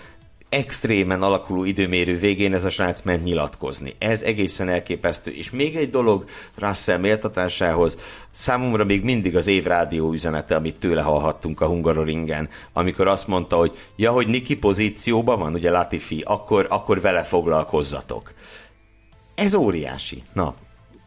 extrémen 0.50 1.22
alakuló 1.22 1.64
időmérő 1.64 2.16
végén 2.16 2.54
ez 2.54 2.64
a 2.64 2.70
srác 2.70 3.02
ment 3.02 3.24
nyilatkozni. 3.24 3.94
Ez 3.98 4.22
egészen 4.22 4.68
elképesztő. 4.68 5.30
És 5.30 5.50
még 5.50 5.76
egy 5.76 5.90
dolog 5.90 6.24
Russell 6.54 6.98
méltatásához, 6.98 7.98
számomra 8.30 8.84
még 8.84 9.02
mindig 9.02 9.36
az 9.36 9.46
év 9.46 9.64
rádió 9.64 10.12
üzenete, 10.12 10.54
amit 10.54 10.78
tőle 10.78 11.02
hallhattunk 11.02 11.60
a 11.60 11.66
Hungaroringen, 11.66 12.48
amikor 12.72 13.08
azt 13.08 13.26
mondta, 13.26 13.56
hogy 13.56 13.76
ja, 13.96 14.10
hogy 14.10 14.26
Niki 14.26 14.56
pozícióban 14.56 15.38
van, 15.38 15.54
ugye 15.54 15.70
Latifi, 15.70 16.22
akkor, 16.26 16.66
akkor 16.68 17.00
vele 17.00 17.22
foglalkozzatok. 17.22 18.32
Ez 19.34 19.54
óriási. 19.54 20.22
Na. 20.32 20.54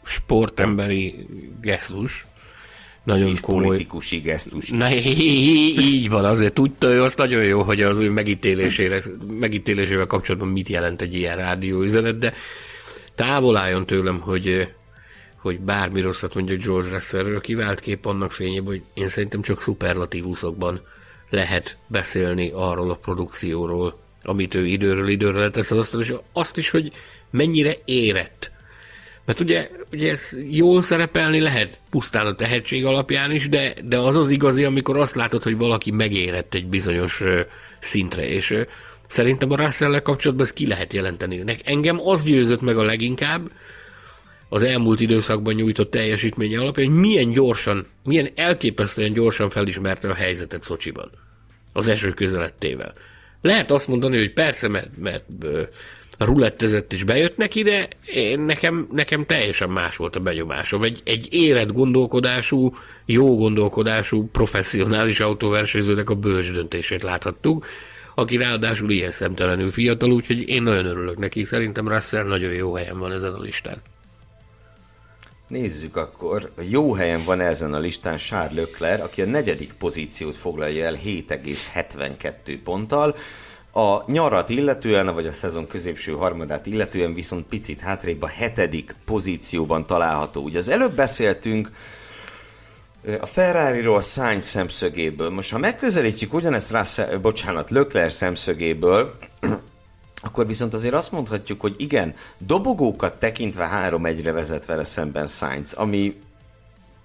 Sportemberi 0.03 1.27
gesztus 1.61 2.25
nagyon 3.03 3.29
és 3.29 3.39
komoly. 3.39 3.65
politikusi 3.65 4.17
gesztus 4.17 4.69
Na, 4.69 4.91
így 4.91 6.09
van, 6.09 6.25
azért 6.25 6.53
tudta 6.53 6.87
ő 6.87 7.03
azt 7.03 7.17
nagyon 7.17 7.43
jó, 7.43 7.61
hogy 7.61 7.81
az 7.81 7.97
ő 7.97 8.09
megítélésére, 8.09 9.03
megítélésével 9.39 10.05
kapcsolatban 10.05 10.49
mit 10.49 10.69
jelent 10.69 11.01
egy 11.01 11.13
ilyen 11.13 11.37
rádióüzenet, 11.37 12.17
de 12.17 12.33
távol 13.15 13.57
álljon 13.57 13.85
tőlem, 13.85 14.19
hogy, 14.19 14.67
hogy 15.35 15.59
bármi 15.59 16.01
rosszat 16.01 16.35
mondja 16.35 16.55
George 16.55 16.89
Russellről, 16.89 17.41
kivált 17.41 17.79
kép 17.79 18.05
annak 18.05 18.31
fényében, 18.31 18.65
hogy 18.65 18.81
én 18.93 19.07
szerintem 19.07 19.41
csak 19.41 19.61
szuperlatívuszokban 19.61 20.81
lehet 21.29 21.77
beszélni 21.87 22.51
arról 22.53 22.91
a 22.91 22.95
produkcióról, 22.95 23.99
amit 24.23 24.55
ő 24.55 24.65
időről 24.65 25.07
időre 25.07 25.39
letesz 25.39 25.71
az 25.71 25.77
asztal, 25.77 26.01
és 26.01 26.13
azt 26.33 26.57
is, 26.57 26.69
hogy 26.69 26.91
mennyire 27.29 27.77
érett 27.85 28.51
mert 29.25 29.39
ugye, 29.39 29.69
ugye 29.91 30.11
ez 30.11 30.29
jól 30.49 30.81
szerepelni 30.81 31.39
lehet 31.39 31.77
pusztán 31.89 32.25
a 32.25 32.35
tehetség 32.35 32.85
alapján 32.85 33.31
is, 33.31 33.49
de, 33.49 33.73
de 33.83 33.97
az 33.97 34.15
az 34.15 34.31
igazi, 34.31 34.63
amikor 34.63 34.97
azt 34.97 35.15
látod, 35.15 35.43
hogy 35.43 35.57
valaki 35.57 35.91
megérett 35.91 36.53
egy 36.53 36.65
bizonyos 36.65 37.21
uh, 37.21 37.39
szintre, 37.79 38.27
és 38.27 38.49
uh, 38.49 38.61
szerintem 39.07 39.51
a 39.51 39.55
russell 39.55 39.99
kapcsolatban 39.99 40.45
ezt 40.45 40.55
ki 40.55 40.67
lehet 40.67 40.93
jelenteni. 40.93 41.43
Engem 41.63 41.99
az 42.07 42.23
győzött 42.23 42.61
meg 42.61 42.77
a 42.77 42.83
leginkább, 42.83 43.51
az 44.49 44.63
elmúlt 44.63 44.99
időszakban 44.99 45.53
nyújtott 45.53 45.91
teljesítménye 45.91 46.59
alapján, 46.59 46.87
hogy 46.87 46.99
milyen 46.99 47.31
gyorsan, 47.31 47.87
milyen 48.03 48.29
elképesztően 48.35 49.13
gyorsan 49.13 49.49
felismerte 49.49 50.09
a 50.09 50.13
helyzetet 50.13 50.63
Szocsiban. 50.63 51.09
Az 51.73 51.87
eső 51.87 52.09
közelettével. 52.09 52.93
Lehet 53.41 53.71
azt 53.71 53.87
mondani, 53.87 54.17
hogy 54.17 54.33
persze, 54.33 54.67
mert, 54.67 54.97
mert 54.97 55.25
rulettezett 56.25 56.93
és 56.93 57.03
bejött 57.03 57.37
neki, 57.37 57.63
de 57.63 57.87
én, 58.05 58.39
nekem, 58.39 58.87
nekem 58.91 59.25
teljesen 59.25 59.69
más 59.69 59.95
volt 59.95 60.15
a 60.15 60.19
benyomásom. 60.19 60.83
Egy, 60.83 61.01
egy 61.03 61.27
érett 61.33 61.71
gondolkodású, 61.71 62.73
jó 63.05 63.37
gondolkodású, 63.37 64.29
professzionális 64.31 65.19
autóversenyzőnek 65.19 66.09
a 66.09 66.15
bölcs 66.15 66.51
döntését 66.51 67.01
láthattuk, 67.01 67.65
aki 68.15 68.37
ráadásul 68.37 68.91
ilyen 68.91 69.11
szemtelenül 69.11 69.71
fiatal, 69.71 70.11
úgyhogy 70.11 70.49
én 70.49 70.63
nagyon 70.63 70.85
örülök 70.85 71.17
neki. 71.17 71.43
Szerintem 71.43 71.87
Russell 71.87 72.23
nagyon 72.23 72.53
jó 72.53 72.73
helyen 72.73 72.99
van 72.99 73.11
ezen 73.11 73.33
a 73.33 73.41
listán. 73.41 73.81
Nézzük 75.47 75.95
akkor, 75.95 76.51
jó 76.69 76.93
helyen 76.93 77.23
van 77.25 77.39
ezen 77.39 77.73
a 77.73 77.79
listán 77.79 78.17
Charles 78.17 78.55
Leclerc, 78.55 79.03
aki 79.03 79.21
a 79.21 79.25
negyedik 79.25 79.73
pozíciót 79.73 80.35
foglalja 80.35 80.85
el 80.85 80.95
7,72 81.05 82.59
ponttal, 82.63 83.15
A 83.75 84.11
nyarat 84.11 84.49
illetően, 84.49 85.13
vagy 85.13 85.25
a 85.25 85.33
szezon 85.33 85.67
középső 85.67 86.11
harmadát 86.11 86.65
illetően 86.65 87.13
viszont 87.13 87.45
picit 87.45 87.79
hátrébb 87.79 88.21
a 88.21 88.27
hetedik 88.27 88.95
pozícióban 89.05 89.85
található. 89.85 90.41
Ugye 90.43 90.57
az 90.57 90.69
előbb 90.69 90.95
beszéltünk 90.95 91.71
a 93.21 93.25
Ferrari-ról 93.25 94.01
Sainz 94.01 94.45
szemszögéből. 94.45 95.29
Most 95.29 95.51
ha 95.51 95.57
megközelítjük 95.57 96.33
ugyanezt 96.33 96.71
Russell, 96.71 97.17
bocsánat, 97.17 97.69
Leclerc 97.69 98.15
szemszögéből, 98.15 99.17
akkor 100.25 100.47
viszont 100.47 100.73
azért 100.73 100.93
azt 100.93 101.11
mondhatjuk, 101.11 101.61
hogy 101.61 101.75
igen, 101.77 102.15
dobogókat 102.37 103.19
tekintve 103.19 103.69
3-1-re 103.89 104.31
vezet 104.31 104.65
vele 104.65 104.83
szemben 104.83 105.27
Sainz, 105.27 105.73
ami, 105.73 106.21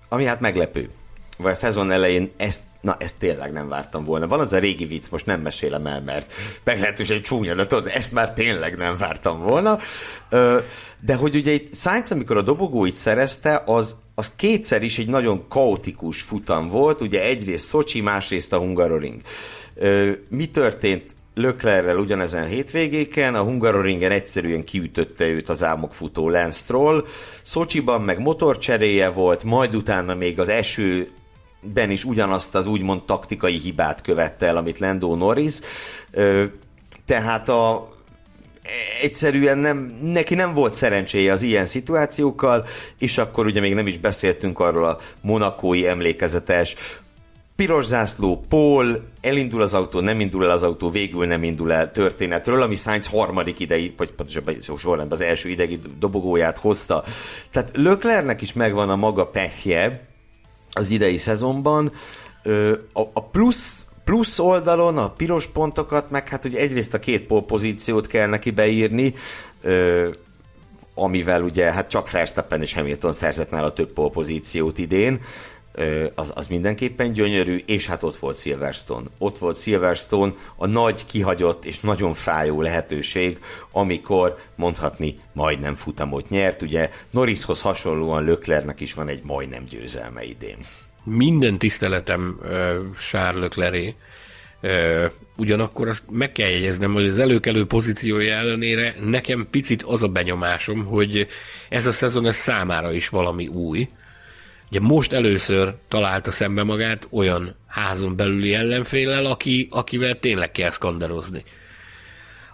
ami 0.08 0.24
hát 0.24 0.40
meglepő. 0.40 0.90
Vagy 1.38 1.52
a 1.52 1.54
szezon 1.54 1.90
elején 1.90 2.30
ezt, 2.36 2.60
na 2.80 2.96
ezt 2.98 3.14
tényleg 3.18 3.52
nem 3.52 3.68
vártam 3.68 4.04
volna. 4.04 4.26
Van 4.26 4.40
az 4.40 4.52
a 4.52 4.58
régi 4.58 4.84
vicc, 4.84 5.10
most 5.10 5.26
nem 5.26 5.40
mesélem 5.40 5.86
el, 5.86 6.00
mert 6.00 6.32
meglehetősen 6.64 7.22
csúnya, 7.22 7.54
de 7.54 7.66
tudod, 7.66 7.86
ezt 7.86 8.12
már 8.12 8.32
tényleg 8.32 8.76
nem 8.76 8.96
vártam 8.96 9.40
volna. 9.40 9.78
De 11.00 11.14
hogy 11.14 11.36
ugye 11.36 11.52
itt 11.52 11.74
Sainz, 11.74 12.12
amikor 12.12 12.36
a 12.36 12.42
dobogóit 12.42 12.96
szerezte, 12.96 13.62
az, 13.66 13.96
az 14.14 14.32
kétszer 14.36 14.82
is 14.82 14.98
egy 14.98 15.08
nagyon 15.08 15.48
kaotikus 15.48 16.22
futam 16.22 16.68
volt, 16.68 17.00
ugye 17.00 17.22
egyrészt 17.22 17.66
Szocsi, 17.66 18.00
másrészt 18.00 18.52
a 18.52 18.58
Hungaroring. 18.58 19.20
Mi 20.28 20.46
történt 20.46 21.16
Löklerrel 21.34 21.98
ugyanezen 21.98 22.46
hétvégéken, 22.46 23.34
a 23.34 23.42
Hungaroringen 23.42 24.10
egyszerűen 24.10 24.64
kiütötte 24.64 25.28
őt 25.28 25.48
az 25.48 25.62
álmokfutó 25.62 26.30
Lance 26.30 26.58
Stroll, 26.58 27.04
Szocsiban 27.42 28.02
meg 28.02 28.18
motorcseréje 28.18 29.10
volt, 29.10 29.44
majd 29.44 29.74
utána 29.74 30.14
még 30.14 30.40
az 30.40 30.48
eső 30.48 31.08
ben 31.74 31.90
is 31.90 32.04
ugyanazt 32.04 32.54
az 32.54 32.66
úgymond 32.66 33.02
taktikai 33.02 33.58
hibát 33.58 34.02
követte 34.02 34.46
el, 34.46 34.56
amit 34.56 34.78
Lando 34.78 35.14
Norris. 35.16 35.54
Tehát 37.06 37.48
a, 37.48 37.92
egyszerűen 39.02 39.58
nem, 39.58 39.98
neki 40.02 40.34
nem 40.34 40.54
volt 40.54 40.72
szerencséje 40.72 41.32
az 41.32 41.42
ilyen 41.42 41.64
szituációkkal, 41.64 42.66
és 42.98 43.18
akkor 43.18 43.46
ugye 43.46 43.60
még 43.60 43.74
nem 43.74 43.86
is 43.86 43.98
beszéltünk 43.98 44.60
arról 44.60 44.84
a 44.84 44.98
monakói 45.20 45.86
emlékezetes 45.86 46.74
piros 47.58 47.84
zászló, 47.84 48.44
Paul, 48.48 49.02
elindul 49.20 49.62
az 49.62 49.74
autó, 49.74 50.00
nem 50.00 50.20
indul 50.20 50.44
el 50.44 50.50
az 50.50 50.62
autó, 50.62 50.90
végül 50.90 51.26
nem 51.26 51.42
indul 51.42 51.72
el 51.72 51.92
történetről, 51.92 52.62
ami 52.62 52.74
Sainz 52.74 53.06
harmadik 53.06 53.60
idei, 53.60 53.94
vagy 53.96 54.10
pontosabban 54.10 54.54
sorrendben 54.60 55.18
az 55.18 55.24
első 55.24 55.48
idegi 55.48 55.80
dobogóját 55.98 56.58
hozta. 56.58 57.04
Tehát 57.50 57.70
Löklernek 57.74 58.42
is 58.42 58.52
megvan 58.52 58.90
a 58.90 58.96
maga 58.96 59.26
pehje 59.26 60.07
az 60.78 60.90
idei 60.90 61.16
szezonban. 61.16 61.92
A, 63.12 63.22
plusz 63.22 63.86
plusz 64.04 64.38
oldalon 64.38 64.98
a 64.98 65.10
piros 65.10 65.46
pontokat, 65.46 66.10
meg 66.10 66.28
hát 66.28 66.44
ugye 66.44 66.58
egyrészt 66.58 66.94
a 66.94 66.98
két 66.98 67.26
pozíciót 67.26 68.06
kell 68.06 68.26
neki 68.26 68.50
beírni, 68.50 69.14
amivel 70.94 71.42
ugye 71.42 71.72
hát 71.72 71.88
csak 71.88 72.10
Verstappen 72.10 72.60
és 72.60 72.74
Hamilton 72.74 73.12
szerzett 73.12 73.50
már 73.50 73.64
a 73.64 73.72
több 73.72 73.92
pozíciót 73.92 74.78
idén, 74.78 75.20
az, 76.14 76.32
az 76.34 76.46
mindenképpen 76.48 77.12
gyönyörű, 77.12 77.62
és 77.66 77.86
hát 77.86 78.02
ott 78.02 78.16
volt 78.16 78.40
Silverstone. 78.40 79.06
Ott 79.18 79.38
volt 79.38 79.60
Silverstone, 79.60 80.32
a 80.56 80.66
nagy, 80.66 81.06
kihagyott 81.06 81.64
és 81.64 81.80
nagyon 81.80 82.14
fájó 82.14 82.62
lehetőség, 82.62 83.38
amikor 83.72 84.38
mondhatni 84.54 85.20
majdnem 85.32 85.74
futamot 85.74 86.28
nyert. 86.28 86.62
Ugye 86.62 86.90
Norrishoz 87.10 87.62
hasonlóan 87.62 88.24
Löklernek 88.24 88.80
is 88.80 88.94
van 88.94 89.08
egy 89.08 89.22
majdnem 89.22 89.64
győzelme 89.64 90.24
idén. 90.24 90.58
Minden 91.04 91.58
tiszteletem 91.58 92.38
uh, 92.42 92.48
Charles 93.10 93.40
Lecleré, 93.40 93.94
uh, 94.62 95.10
ugyanakkor 95.36 95.88
azt 95.88 96.04
meg 96.10 96.32
kell 96.32 96.48
jegyeznem, 96.48 96.92
hogy 96.92 97.06
az 97.06 97.18
előkelő 97.18 97.66
pozíciója 97.66 98.34
ellenére 98.34 98.94
nekem 99.04 99.46
picit 99.50 99.82
az 99.82 100.02
a 100.02 100.08
benyomásom, 100.08 100.84
hogy 100.84 101.26
ez 101.68 101.86
a 101.86 101.92
szezon 101.92 102.26
ez 102.26 102.36
számára 102.36 102.92
is 102.92 103.08
valami 103.08 103.46
új, 103.46 103.88
Ugye 104.70 104.80
most 104.80 105.12
először 105.12 105.74
találta 105.88 106.30
szembe 106.30 106.62
magát 106.62 107.06
olyan 107.10 107.54
házon 107.66 108.16
belüli 108.16 108.54
ellenféllel, 108.54 109.24
aki, 109.26 109.68
akivel 109.70 110.18
tényleg 110.18 110.52
kell 110.52 110.70
szkanderozni. 110.70 111.44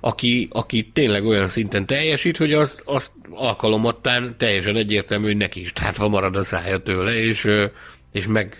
Aki, 0.00 0.48
aki 0.50 0.90
tényleg 0.92 1.24
olyan 1.24 1.48
szinten 1.48 1.86
teljesít, 1.86 2.36
hogy 2.36 2.52
az, 2.52 2.82
az 2.84 3.10
alkalomattán 3.30 4.34
teljesen 4.36 4.76
egyértelmű, 4.76 5.26
hogy 5.26 5.36
neki 5.36 5.60
is 5.60 5.72
tátva 5.72 6.08
marad 6.08 6.36
a 6.36 6.44
szája 6.44 6.78
tőle, 6.78 7.14
és, 7.14 7.48
és 8.12 8.26
meg 8.26 8.56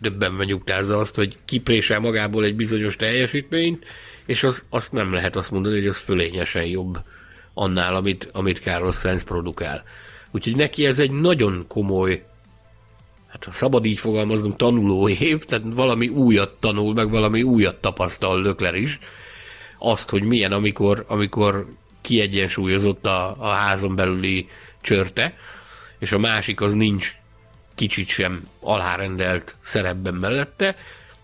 döbbenve 0.00 0.44
nyugtázza 0.44 0.98
azt, 0.98 1.14
hogy 1.14 1.36
kiprésel 1.44 2.00
magából 2.00 2.44
egy 2.44 2.56
bizonyos 2.56 2.96
teljesítményt, 2.96 3.84
és 4.26 4.44
az, 4.44 4.64
azt 4.68 4.92
nem 4.92 5.12
lehet 5.12 5.36
azt 5.36 5.50
mondani, 5.50 5.74
hogy 5.78 5.86
az 5.86 5.96
fölényesen 5.96 6.64
jobb 6.64 6.98
annál, 7.54 7.94
amit, 7.94 8.28
amit 8.32 8.58
Carlos 8.58 8.96
Sainz 8.96 9.22
produkál. 9.22 9.84
Úgyhogy 10.30 10.56
neki 10.56 10.86
ez 10.86 10.98
egy 10.98 11.10
nagyon 11.10 11.64
komoly 11.68 12.22
hát 13.28 13.44
ha 13.44 13.52
szabad 13.52 13.84
így 13.84 13.98
fogalmaznunk, 13.98 14.56
tanuló 14.56 15.08
év, 15.08 15.44
tehát 15.44 15.64
valami 15.66 16.08
újat 16.08 16.56
tanul, 16.60 16.94
meg 16.94 17.10
valami 17.10 17.42
újat 17.42 17.80
tapasztal 17.80 18.42
Lökler 18.42 18.74
is. 18.74 18.98
Azt, 19.78 20.10
hogy 20.10 20.22
milyen, 20.22 20.52
amikor, 20.52 21.04
amikor 21.08 21.66
kiegyensúlyozott 22.00 23.06
a, 23.06 23.36
a 23.38 23.48
házon 23.48 23.94
belüli 23.94 24.48
csörte, 24.80 25.34
és 25.98 26.12
a 26.12 26.18
másik 26.18 26.60
az 26.60 26.74
nincs 26.74 27.16
kicsit 27.74 28.08
sem 28.08 28.48
alárendelt 28.60 29.56
szerepben 29.60 30.14
mellette. 30.14 30.76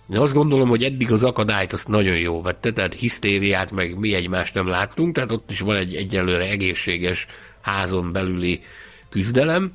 De 0.06 0.20
azt 0.20 0.32
gondolom, 0.32 0.68
hogy 0.68 0.84
eddig 0.84 1.12
az 1.12 1.24
akadályt 1.24 1.72
azt 1.72 1.88
nagyon 1.88 2.16
jó 2.16 2.42
vette, 2.42 2.72
tehát 2.72 2.94
hisztériát 2.94 3.70
meg 3.70 3.98
mi 3.98 4.14
egymást 4.14 4.54
nem 4.54 4.66
láttunk, 4.66 5.14
tehát 5.14 5.32
ott 5.32 5.50
is 5.50 5.60
van 5.60 5.76
egy 5.76 5.94
egyelőre 5.94 6.48
egészséges 6.48 7.26
házon 7.60 8.12
belüli 8.12 8.62
küzdelem, 9.08 9.72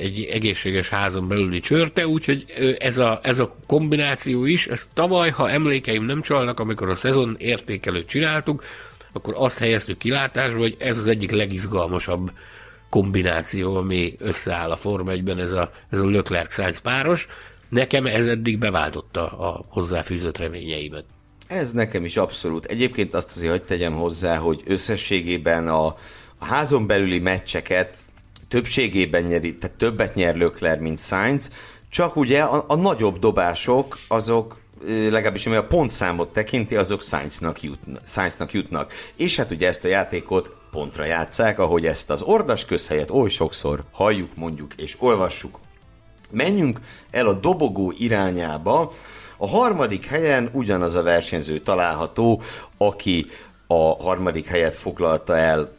egy 0.00 0.28
egészséges 0.32 0.88
házon 0.88 1.28
belüli 1.28 1.60
csörte, 1.60 2.06
úgyhogy 2.06 2.44
ez 2.78 2.98
a, 2.98 3.20
ez 3.22 3.38
a 3.38 3.54
kombináció 3.66 4.44
is, 4.44 4.66
ez 4.66 4.88
tavaly, 4.94 5.30
ha 5.30 5.50
emlékeim 5.50 6.04
nem 6.04 6.22
csalnak, 6.22 6.60
amikor 6.60 6.88
a 6.90 6.94
szezon 6.94 7.36
értékelőt 7.38 8.08
csináltuk, 8.08 8.64
akkor 9.12 9.34
azt 9.36 9.58
helyeztük 9.58 9.98
kilátásba, 9.98 10.58
hogy 10.58 10.76
ez 10.78 10.98
az 10.98 11.06
egyik 11.06 11.30
legizgalmasabb 11.30 12.30
kombináció, 12.88 13.76
ami 13.76 14.16
összeáll 14.18 14.70
a 14.70 14.76
Forma 14.76 15.12
1-ben, 15.14 15.38
ez 15.38 15.52
a, 15.52 15.70
ez 15.90 15.98
a 15.98 16.10
Leclerc 16.10 16.54
Sainz 16.54 16.78
páros. 16.78 17.26
Nekem 17.68 18.06
ez 18.06 18.26
eddig 18.26 18.58
beváltotta 18.58 19.38
a 19.38 19.64
hozzáfűzött 19.68 20.38
reményeimet. 20.38 21.04
Ez 21.46 21.72
nekem 21.72 22.04
is 22.04 22.16
abszolút. 22.16 22.64
Egyébként 22.64 23.14
azt 23.14 23.36
azért, 23.36 23.50
hogy 23.50 23.62
tegyem 23.62 23.94
hozzá, 23.94 24.36
hogy 24.36 24.62
összességében 24.66 25.68
a, 25.68 25.86
a 26.38 26.44
házon 26.44 26.86
belüli 26.86 27.18
meccseket 27.18 27.96
többségében 28.48 29.22
nyeri, 29.22 29.54
tehát 29.54 29.76
többet 29.76 30.14
nyer 30.14 30.36
Lökler, 30.36 30.78
mint 30.78 30.98
Sainz, 30.98 31.52
csak 31.90 32.16
ugye 32.16 32.42
a, 32.42 32.64
a 32.68 32.74
nagyobb 32.74 33.18
dobások 33.18 33.98
azok 34.08 34.60
legalábbis 34.86 35.46
ami 35.46 35.56
a 35.56 35.66
pontszámot 35.66 36.32
tekinti, 36.32 36.76
azok 36.76 37.02
Sainznak, 37.02 37.62
jutna, 37.62 37.98
Sainznak 38.04 38.52
jutnak. 38.52 38.92
És 39.16 39.36
hát 39.36 39.50
ugye 39.50 39.66
ezt 39.66 39.84
a 39.84 39.88
játékot 39.88 40.56
pontra 40.70 41.04
játszák, 41.04 41.58
ahogy 41.58 41.86
ezt 41.86 42.10
az 42.10 42.22
ordas 42.22 42.64
közhelyet 42.64 43.10
oly 43.10 43.28
sokszor 43.28 43.84
halljuk, 43.90 44.36
mondjuk 44.36 44.74
és 44.74 44.96
olvassuk. 44.98 45.58
Menjünk 46.30 46.80
el 47.10 47.26
a 47.26 47.32
dobogó 47.32 47.92
irányába. 47.98 48.92
A 49.36 49.48
harmadik 49.48 50.06
helyen 50.06 50.48
ugyanaz 50.52 50.94
a 50.94 51.02
versenyző 51.02 51.58
található, 51.60 52.42
aki 52.76 53.26
a 53.66 54.02
harmadik 54.02 54.46
helyet 54.46 54.74
foglalta 54.74 55.36
el 55.36 55.77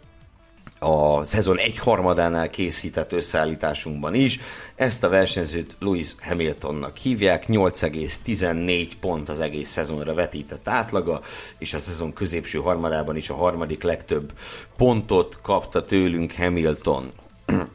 a 0.79 1.23
szezon 1.23 1.57
egy 1.57 1.77
harmadánál 1.77 2.49
készített 2.49 3.11
összeállításunkban 3.11 4.13
is. 4.13 4.39
Ezt 4.75 5.03
a 5.03 5.09
versenyzőt 5.09 5.75
Lewis 5.79 6.15
Hamiltonnak 6.19 6.97
hívják, 6.97 7.45
8,14 7.47 8.91
pont 8.99 9.29
az 9.29 9.39
egész 9.39 9.69
szezonra 9.69 10.13
vetített 10.13 10.67
átlaga, 10.67 11.21
és 11.57 11.73
a 11.73 11.79
szezon 11.79 12.13
középső 12.13 12.59
harmadában 12.59 13.15
is 13.15 13.29
a 13.29 13.35
harmadik 13.35 13.83
legtöbb 13.83 14.31
pontot 14.77 15.39
kapta 15.41 15.85
tőlünk 15.85 16.31
Hamilton. 16.31 17.11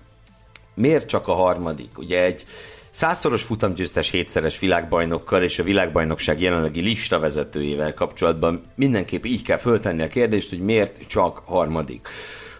Miért 0.74 1.09
csak 1.09 1.28
a 1.28 1.35
harmadik? 1.35 1.98
Ugye 1.98 2.22
egy 2.22 2.47
százszoros 2.90 3.43
futamgyőztes 3.43 4.10
hétszeres 4.10 4.59
világbajnokkal 4.59 5.43
és 5.43 5.59
a 5.59 5.62
világbajnokság 5.62 6.40
jelenlegi 6.40 6.81
lista 6.81 7.18
vezetőjével 7.18 7.94
kapcsolatban 7.94 8.62
mindenképp 8.74 9.24
így 9.24 9.43
kell 9.43 9.59
föltenni 9.59 10.02
a 10.02 10.09
kérdést, 10.09 10.48
hogy 10.48 10.60
miért 10.60 11.06
csak 11.06 11.43
harmadik. 11.44 12.09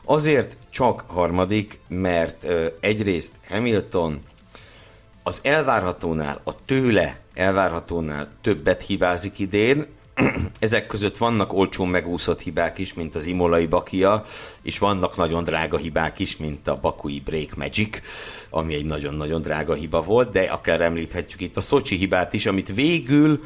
Azért 0.05 0.57
csak 0.71 1.05
harmadik, 1.07 1.79
mert 1.89 2.47
egyrészt 2.81 3.33
Hamilton 3.49 4.21
az 5.23 5.41
elvárhatónál, 5.43 6.41
a 6.45 6.65
tőle 6.65 7.19
elvárhatónál 7.35 8.29
többet 8.41 8.83
hibázik 8.83 9.39
idén, 9.39 9.87
ezek 10.59 10.87
között 10.87 11.17
vannak 11.17 11.53
olcsón 11.53 11.89
megúszott 11.89 12.41
hibák 12.41 12.79
is, 12.79 12.95
mint 12.95 13.15
az 13.15 13.27
imolai 13.27 13.67
bakia, 13.67 14.25
és 14.63 14.79
vannak 14.79 15.17
nagyon 15.17 15.45
drága 15.45 15.77
hibák 15.77 16.19
is, 16.19 16.37
mint 16.37 16.69
a 16.69 16.79
bakui 16.81 17.21
Break 17.21 17.57
Magic, 17.57 18.01
ami 18.51 18.75
egy 18.75 18.85
nagyon-nagyon 18.85 19.43
drága 19.43 19.75
hiba 19.75 20.03
volt, 20.03 20.31
de 20.31 20.43
akár 20.43 20.81
említhetjük 20.81 21.41
itt 21.41 21.57
a 21.57 21.61
Szocsi 21.61 21.97
hibát 21.97 22.33
is, 22.33 22.47
amit 22.47 22.75
végül 22.75 23.45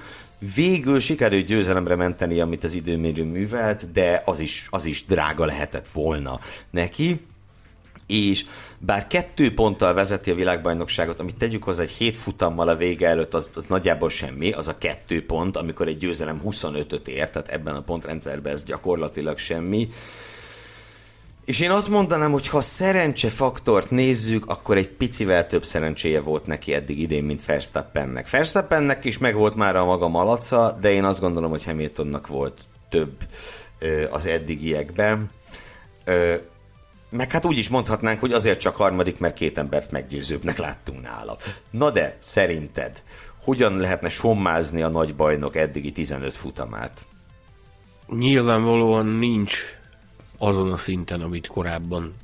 Végül 0.54 1.00
sikerült 1.00 1.46
győzelemre 1.46 1.94
menteni, 1.94 2.40
amit 2.40 2.64
az 2.64 2.72
időmérő 2.72 3.24
művelt, 3.24 3.90
de 3.92 4.22
az 4.24 4.40
is, 4.40 4.66
az 4.70 4.84
is 4.84 5.04
drága 5.04 5.44
lehetett 5.44 5.88
volna 5.88 6.40
neki 6.70 7.20
és 8.08 8.44
bár 8.78 9.06
kettő 9.06 9.54
ponttal 9.54 9.94
vezeti 9.94 10.30
a 10.30 10.34
világbajnokságot, 10.34 11.20
amit 11.20 11.36
tegyük 11.36 11.62
hozzá 11.62 11.82
egy 11.82 11.90
hét 11.90 12.16
futammal 12.16 12.68
a 12.68 12.76
vége 12.76 13.08
előtt, 13.08 13.34
az, 13.34 13.50
az 13.54 13.64
nagyjából 13.64 14.10
semmi, 14.10 14.52
az 14.52 14.68
a 14.68 14.78
kettő 14.78 15.26
pont, 15.26 15.56
amikor 15.56 15.88
egy 15.88 15.98
győzelem 15.98 16.40
25-öt 16.44 17.08
ér, 17.08 17.30
tehát 17.30 17.48
ebben 17.48 17.74
a 17.74 17.80
pontrendszerben 17.80 18.52
ez 18.52 18.64
gyakorlatilag 18.64 19.38
semmi. 19.38 19.88
És 21.48 21.60
én 21.60 21.70
azt 21.70 21.88
mondanám, 21.88 22.32
hogy 22.32 22.48
ha 22.48 22.60
szerencsefaktort 22.60 23.90
nézzük, 23.90 24.46
akkor 24.46 24.76
egy 24.76 24.88
picivel 24.88 25.46
több 25.46 25.64
szerencséje 25.64 26.20
volt 26.20 26.46
neki 26.46 26.74
eddig 26.74 26.98
idén, 26.98 27.24
mint 27.24 27.44
Verstappennek. 27.44 28.30
Verstappennek 28.30 29.04
is 29.04 29.18
meg 29.18 29.34
volt 29.34 29.54
már 29.54 29.76
a 29.76 29.84
maga 29.84 30.08
malaca, 30.08 30.76
de 30.80 30.92
én 30.92 31.04
azt 31.04 31.20
gondolom, 31.20 31.50
hogy 31.50 31.64
Hamiltonnak 31.64 32.26
volt 32.26 32.62
több 32.88 33.12
ö, 33.78 34.10
az 34.10 34.26
eddigiekben. 34.26 35.30
Ö, 36.04 36.34
meg 37.08 37.30
hát 37.30 37.44
úgy 37.44 37.58
is 37.58 37.68
mondhatnánk, 37.68 38.20
hogy 38.20 38.32
azért 38.32 38.60
csak 38.60 38.76
harmadik, 38.76 39.18
mert 39.18 39.34
két 39.34 39.58
embert 39.58 39.90
meggyőzőbbnek 39.90 40.58
láttunk 40.58 41.02
nála. 41.02 41.36
Na 41.70 41.90
de, 41.90 42.16
szerinted, 42.20 43.02
hogyan 43.44 43.76
lehetne 43.76 44.08
sommázni 44.08 44.82
a 44.82 44.88
nagy 44.88 45.14
bajnok 45.14 45.56
eddigi 45.56 45.92
15 45.92 46.34
futamát? 46.34 47.06
Nyilvánvalóan 48.08 49.06
nincs 49.06 49.77
azon 50.38 50.72
a 50.72 50.76
szinten, 50.76 51.20
amit 51.20 51.46
korábban 51.46 52.14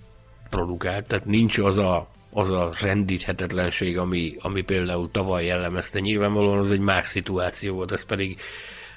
produkált, 0.50 1.06
tehát 1.06 1.24
nincs 1.24 1.58
az 1.58 1.78
a, 1.78 2.08
az 2.30 2.50
a 2.50 2.72
rendíthetetlenség, 2.80 3.98
ami, 3.98 4.36
ami 4.38 4.62
például 4.62 5.10
tavaly 5.10 5.44
jellemezte. 5.44 6.00
Nyilvánvalóan 6.00 6.58
az 6.58 6.70
egy 6.70 6.80
más 6.80 7.06
szituáció 7.06 7.74
volt, 7.74 7.92
ez 7.92 8.04
pedig 8.04 8.40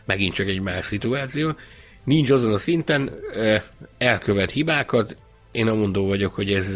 megint 0.06 0.34
csak 0.34 0.48
egy 0.48 0.62
más 0.62 0.86
szituáció. 0.86 1.56
Nincs 2.04 2.32
azon 2.32 2.54
a 2.54 2.58
szinten, 2.58 3.12
elkövet 3.98 4.52
hibákat, 4.52 5.16
én 5.52 5.68
amondó 5.68 6.08
vagyok, 6.08 6.34
hogy 6.34 6.54
ez 6.54 6.74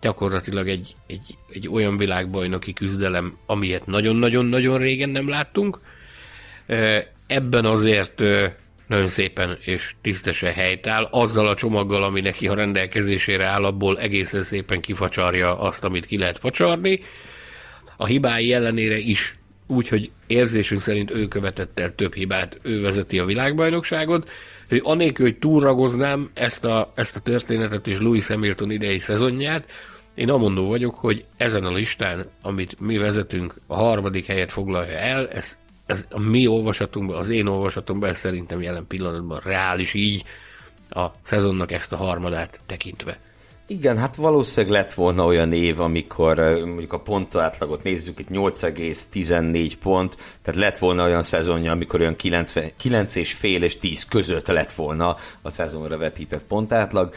gyakorlatilag 0.00 0.68
egy, 0.68 0.94
egy, 1.06 1.36
egy 1.52 1.68
olyan 1.68 1.96
világbajnoki 1.96 2.72
küzdelem, 2.72 3.36
amilyet 3.46 3.86
nagyon-nagyon-nagyon 3.86 4.78
régen 4.78 5.08
nem 5.08 5.28
láttunk. 5.28 5.80
Ebben 7.26 7.64
azért 7.64 8.22
nagyon 8.90 9.08
szépen 9.08 9.58
és 9.60 9.94
tisztesen 10.00 10.52
helytáll, 10.52 11.08
azzal 11.10 11.48
a 11.48 11.54
csomaggal, 11.54 12.02
ami 12.02 12.20
neki 12.20 12.48
a 12.48 12.54
rendelkezésére 12.54 13.46
áll, 13.46 13.64
abból 13.64 13.98
egészen 13.98 14.42
szépen 14.42 14.80
kifacsarja 14.80 15.58
azt, 15.58 15.84
amit 15.84 16.06
ki 16.06 16.18
lehet 16.18 16.38
facsarni. 16.38 17.00
A 17.96 18.06
hibái 18.06 18.52
ellenére 18.52 18.98
is 18.98 19.38
úgyhogy 19.66 20.10
érzésünk 20.26 20.80
szerint 20.80 21.10
ő 21.10 21.28
követett 21.28 21.78
el 21.78 21.94
több 21.94 22.14
hibát, 22.14 22.58
ő 22.62 22.80
vezeti 22.80 23.18
a 23.18 23.24
világbajnokságot, 23.24 24.30
hogy 24.68 24.80
anélkül, 24.84 25.26
hogy 25.26 25.38
túlragoznám 25.38 26.30
ezt 26.34 26.64
a, 26.64 26.92
ezt 26.94 27.16
a 27.16 27.20
történetet 27.20 27.86
és 27.86 27.98
Louis 27.98 28.26
Hamilton 28.26 28.70
idei 28.70 28.98
szezonját, 28.98 29.70
én 30.14 30.30
amondó 30.30 30.68
vagyok, 30.68 30.94
hogy 30.94 31.24
ezen 31.36 31.64
a 31.64 31.72
listán, 31.72 32.26
amit 32.42 32.80
mi 32.80 32.96
vezetünk, 32.96 33.54
a 33.66 33.74
harmadik 33.74 34.26
helyet 34.26 34.52
foglalja 34.52 34.98
el, 34.98 35.28
ez, 35.28 35.58
ez 35.90 36.04
a 36.10 36.20
mi 36.20 36.46
olvasatunkban, 36.46 37.16
az 37.16 37.28
én 37.28 37.46
olvasatomban, 37.46 38.08
ez 38.08 38.18
szerintem 38.18 38.62
jelen 38.62 38.86
pillanatban 38.86 39.40
reális 39.44 39.94
így 39.94 40.24
a 40.90 41.06
szezonnak 41.22 41.72
ezt 41.72 41.92
a 41.92 41.96
harmadát 41.96 42.60
tekintve. 42.66 43.18
Igen, 43.66 43.98
hát 43.98 44.16
valószínűleg 44.16 44.76
lett 44.76 44.92
volna 44.92 45.24
olyan 45.24 45.52
év, 45.52 45.80
amikor 45.80 46.38
mondjuk 46.64 46.92
a 46.92 47.00
pontátlagot 47.00 47.82
nézzük, 47.82 48.18
itt 48.18 48.28
8,14 48.28 49.72
pont, 49.82 50.16
tehát 50.42 50.60
lett 50.60 50.78
volna 50.78 51.04
olyan 51.04 51.22
szezonja, 51.22 51.72
amikor 51.72 52.00
olyan 52.00 52.16
90, 52.16 52.70
9 52.76 53.14
és 53.14 53.32
fél 53.32 53.62
és 53.62 53.78
10 53.78 54.04
között 54.04 54.46
lett 54.46 54.72
volna 54.72 55.16
a 55.42 55.50
szezonra 55.50 55.98
vetített 55.98 56.44
pontátlag, 56.44 57.14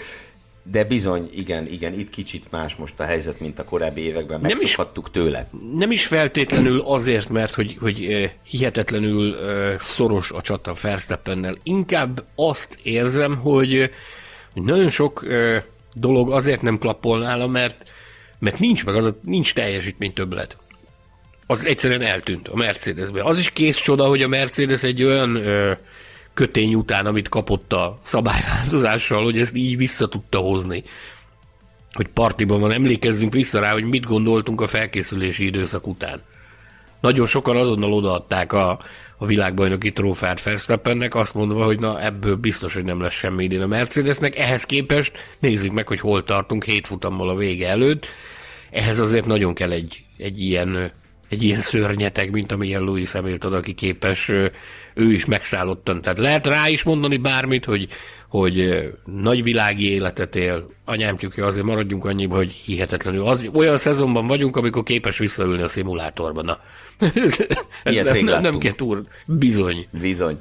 de 0.71 0.83
bizony, 0.83 1.29
igen, 1.33 1.67
igen, 1.67 1.93
itt 1.93 2.09
kicsit 2.09 2.51
más 2.51 2.75
most 2.75 2.99
a 2.99 3.03
helyzet, 3.03 3.39
mint 3.39 3.59
a 3.59 3.63
korábbi 3.63 4.01
években, 4.01 4.39
megszokhattuk 4.39 5.11
tőle. 5.11 5.49
Nem 5.73 5.91
is 5.91 6.05
feltétlenül 6.05 6.79
azért, 6.79 7.29
mert 7.29 7.53
hogy, 7.53 7.77
hogy 7.79 8.29
hihetetlenül 8.43 9.35
szoros 9.79 10.31
a 10.31 10.41
csata 10.41 10.73
Verstappennel, 10.81 11.57
inkább 11.63 12.23
azt 12.35 12.77
érzem, 12.83 13.35
hogy 13.37 13.91
nagyon 14.53 14.89
sok 14.89 15.25
dolog 15.93 16.31
azért 16.31 16.61
nem 16.61 16.77
klappol 16.77 17.19
nála, 17.19 17.47
mert, 17.47 17.89
mert 18.39 18.59
nincs 18.59 18.85
meg, 18.85 18.95
az 18.95 19.05
a, 19.05 19.17
nincs 19.21 19.53
teljesítmény 19.53 20.13
többlet. 20.13 20.57
Az 21.47 21.65
egyszerűen 21.65 22.01
eltűnt 22.01 22.47
a 22.47 22.55
Mercedesben. 22.55 23.25
Az 23.25 23.37
is 23.37 23.51
kész 23.51 23.77
csoda, 23.77 24.05
hogy 24.05 24.21
a 24.21 24.27
Mercedes 24.27 24.83
egy 24.83 25.03
olyan 25.03 25.43
kötény 26.33 26.75
után, 26.75 27.05
amit 27.05 27.29
kapott 27.29 27.73
a 27.73 27.99
szabályváltozással, 28.05 29.23
hogy 29.23 29.39
ezt 29.39 29.55
így 29.55 29.77
vissza 29.77 30.07
tudta 30.07 30.37
hozni. 30.37 30.83
Hogy 31.93 32.07
partiban 32.07 32.59
van, 32.59 32.71
emlékezzünk 32.71 33.33
vissza 33.33 33.59
rá, 33.59 33.71
hogy 33.71 33.83
mit 33.83 34.05
gondoltunk 34.05 34.61
a 34.61 34.67
felkészülési 34.67 35.45
időszak 35.45 35.87
után. 35.87 36.21
Nagyon 37.01 37.25
sokan 37.25 37.57
azonnal 37.57 37.93
odaadták 37.93 38.53
a, 38.53 38.79
a 39.17 39.25
világbajnoki 39.25 39.91
trófát 39.91 40.43
Verstappennek, 40.43 41.15
azt 41.15 41.33
mondva, 41.33 41.63
hogy 41.63 41.79
na 41.79 42.01
ebből 42.01 42.35
biztos, 42.35 42.73
hogy 42.73 42.83
nem 42.83 43.01
lesz 43.01 43.13
semmi 43.13 43.43
idén 43.43 43.61
a 43.61 43.67
Mercedesnek. 43.67 44.37
Ehhez 44.37 44.63
képest 44.63 45.11
nézzük 45.39 45.71
meg, 45.71 45.87
hogy 45.87 45.99
hol 45.99 46.23
tartunk 46.23 46.63
hét 46.63 46.87
futammal 46.87 47.29
a 47.29 47.35
vége 47.35 47.67
előtt. 47.67 48.05
Ehhez 48.71 48.99
azért 48.99 49.25
nagyon 49.25 49.53
kell 49.53 49.71
egy, 49.71 50.03
egy 50.17 50.41
ilyen 50.41 50.91
egy 51.33 51.43
ilyen 51.43 51.61
szörnyeteg, 51.61 52.31
mint 52.31 52.51
amilyen 52.51 52.81
Louis 52.81 53.11
Hamilton, 53.11 53.53
aki 53.53 53.73
képes 53.73 54.31
ő 54.93 55.11
is 55.11 55.25
megszállottan. 55.25 56.01
Tehát 56.01 56.17
lehet 56.17 56.47
rá 56.47 56.69
is 56.69 56.83
mondani 56.83 57.17
bármit, 57.17 57.65
hogy, 57.65 57.87
hogy 58.27 58.83
nagy 59.05 59.43
világi 59.43 59.91
életet 59.91 60.35
él. 60.35 60.69
Anyám 60.85 61.17
csak 61.17 61.37
azért 61.37 61.65
maradjunk 61.65 62.05
annyiba, 62.05 62.35
hogy 62.35 62.51
hihetetlenül. 62.51 63.25
Az, 63.25 63.49
olyan 63.53 63.77
szezonban 63.77 64.27
vagyunk, 64.27 64.55
amikor 64.55 64.83
képes 64.83 65.17
visszaülni 65.17 65.61
a 65.61 65.67
szimulátorban. 65.67 66.45
Na, 66.45 66.59
Ilyet 67.83 68.13
nem, 68.13 68.23
nem, 68.23 68.41
nem 68.41 68.57
kell 68.57 68.73
túl. 68.73 69.07
Bizony. 69.25 69.87
Bizony. 70.01 70.37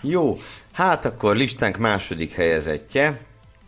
Jó, 0.00 0.40
hát 0.72 1.04
akkor 1.04 1.36
listánk 1.36 1.76
második 1.76 2.32
helyezettje, 2.32 3.20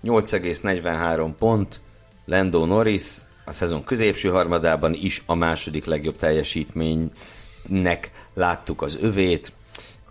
8,43 0.04 1.30
pont, 1.38 1.80
Lando 2.24 2.64
Norris, 2.64 3.04
a 3.44 3.52
szezon 3.52 3.84
középső 3.84 4.28
harmadában 4.28 4.94
is 4.94 5.22
a 5.26 5.34
második 5.34 5.84
legjobb 5.84 6.16
teljesítménynek 6.16 8.10
láttuk 8.34 8.82
az 8.82 8.98
övét. 9.00 9.52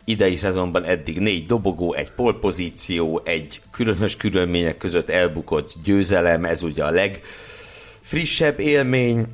Idei 0.06 0.36
szezonban 0.36 0.84
eddig 0.84 1.20
négy 1.20 1.46
dobogó, 1.46 1.94
egy 1.94 2.12
polpozíció, 2.12 3.22
egy 3.24 3.62
különös 3.72 4.16
körülmények 4.16 4.78
között 4.78 5.10
elbukott 5.10 5.74
győzelem, 5.84 6.46
ez 6.46 6.64
ugye 6.64 6.84
a 6.84 6.92
legfrissebb 6.92 8.60
élmény, 8.60 9.26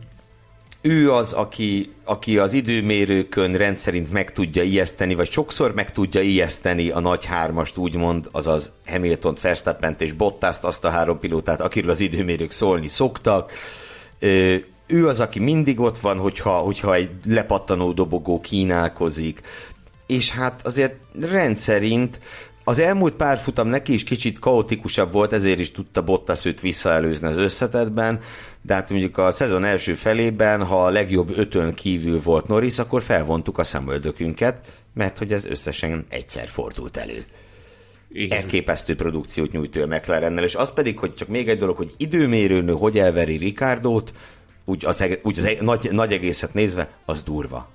ő 0.81 1.11
az, 1.13 1.33
aki, 1.33 1.91
aki 2.03 2.37
az 2.37 2.53
időmérőkön 2.53 3.53
rendszerint 3.53 4.11
meg 4.11 4.31
tudja 4.31 4.63
ijeszteni, 4.63 5.15
vagy 5.15 5.31
sokszor 5.31 5.73
meg 5.73 5.91
tudja 5.91 6.21
ijeszteni 6.21 6.89
a 6.89 6.99
nagy 6.99 7.25
hármast, 7.25 7.77
úgymond, 7.77 8.27
azaz 8.31 8.71
Hamilton, 8.85 9.37
verstappen 9.41 9.95
és 9.99 10.11
Bottaszt, 10.11 10.63
azt 10.63 10.85
a 10.85 10.89
három 10.89 11.19
pilótát, 11.19 11.61
akiről 11.61 11.89
az 11.89 11.99
időmérők 11.99 12.51
szólni 12.51 12.87
szoktak. 12.87 13.51
Ő 14.87 15.07
az, 15.07 15.19
aki 15.19 15.39
mindig 15.39 15.79
ott 15.79 15.97
van, 15.97 16.17
hogyha, 16.17 16.57
hogyha 16.57 16.95
egy 16.95 17.09
lepattanó 17.25 17.91
dobogó 17.91 18.39
kínálkozik, 18.39 19.41
és 20.11 20.31
hát 20.31 20.65
azért 20.65 20.95
rendszerint 21.21 22.19
az 22.63 22.79
elmúlt 22.79 23.15
pár 23.15 23.37
futam 23.37 23.67
neki 23.67 23.93
is 23.93 24.03
kicsit 24.03 24.39
kaotikusabb 24.39 25.11
volt, 25.11 25.33
ezért 25.33 25.59
is 25.59 25.71
tudta 25.71 26.03
Bottas 26.03 26.45
őt 26.45 26.61
visszaelőzni 26.61 27.27
az 27.27 27.37
összetetben, 27.37 28.19
de 28.61 28.73
hát 28.73 28.89
mondjuk 28.89 29.17
a 29.17 29.31
szezon 29.31 29.63
első 29.63 29.93
felében, 29.93 30.63
ha 30.63 30.85
a 30.85 30.89
legjobb 30.89 31.37
ötön 31.37 31.73
kívül 31.73 32.21
volt 32.21 32.47
Norris, 32.47 32.79
akkor 32.79 33.03
felvontuk 33.03 33.57
a 33.57 33.63
szemöldökünket, 33.63 34.67
mert 34.93 35.17
hogy 35.17 35.33
ez 35.33 35.45
összesen 35.45 36.05
egyszer 36.09 36.47
fordult 36.47 36.97
elő. 36.97 37.25
Igen. 38.11 38.37
Elképesztő 38.37 38.95
produkciót 38.95 39.51
nyújt 39.51 39.75
ő 39.75 39.83
a 39.83 39.87
McLarennel, 39.87 40.43
és 40.43 40.55
az 40.55 40.73
pedig, 40.73 40.99
hogy 40.99 41.13
csak 41.13 41.27
még 41.27 41.49
egy 41.49 41.59
dolog, 41.59 41.77
hogy 41.77 41.93
időmérőnő 41.97 42.73
hogy 42.73 42.99
elveri 42.99 43.37
Ricardót, 43.37 44.13
úgy 44.65 44.85
az, 44.85 45.05
úgy 45.21 45.37
az 45.37 45.49
nagy, 45.59 45.89
nagy 45.91 46.13
egészet 46.13 46.53
nézve, 46.53 46.89
az 47.05 47.23
durva. 47.23 47.69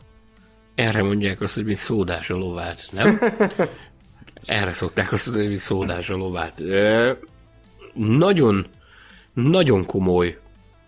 Erre 0.77 1.03
mondják 1.03 1.41
azt, 1.41 1.55
hogy 1.55 1.65
mint 1.65 1.79
szódás 1.79 2.31
a 2.31 2.37
lovát, 2.37 2.89
nem? 2.93 3.21
Erre 4.45 4.73
szokták 4.73 5.13
azt 5.13 5.27
mondani, 5.27 5.49
hogy 5.49 5.59
szódás 5.59 6.11
a 6.11 6.17
lovát. 6.17 6.63
Nagyon, 7.95 8.67
nagyon 9.33 9.87
komoly 9.87 10.39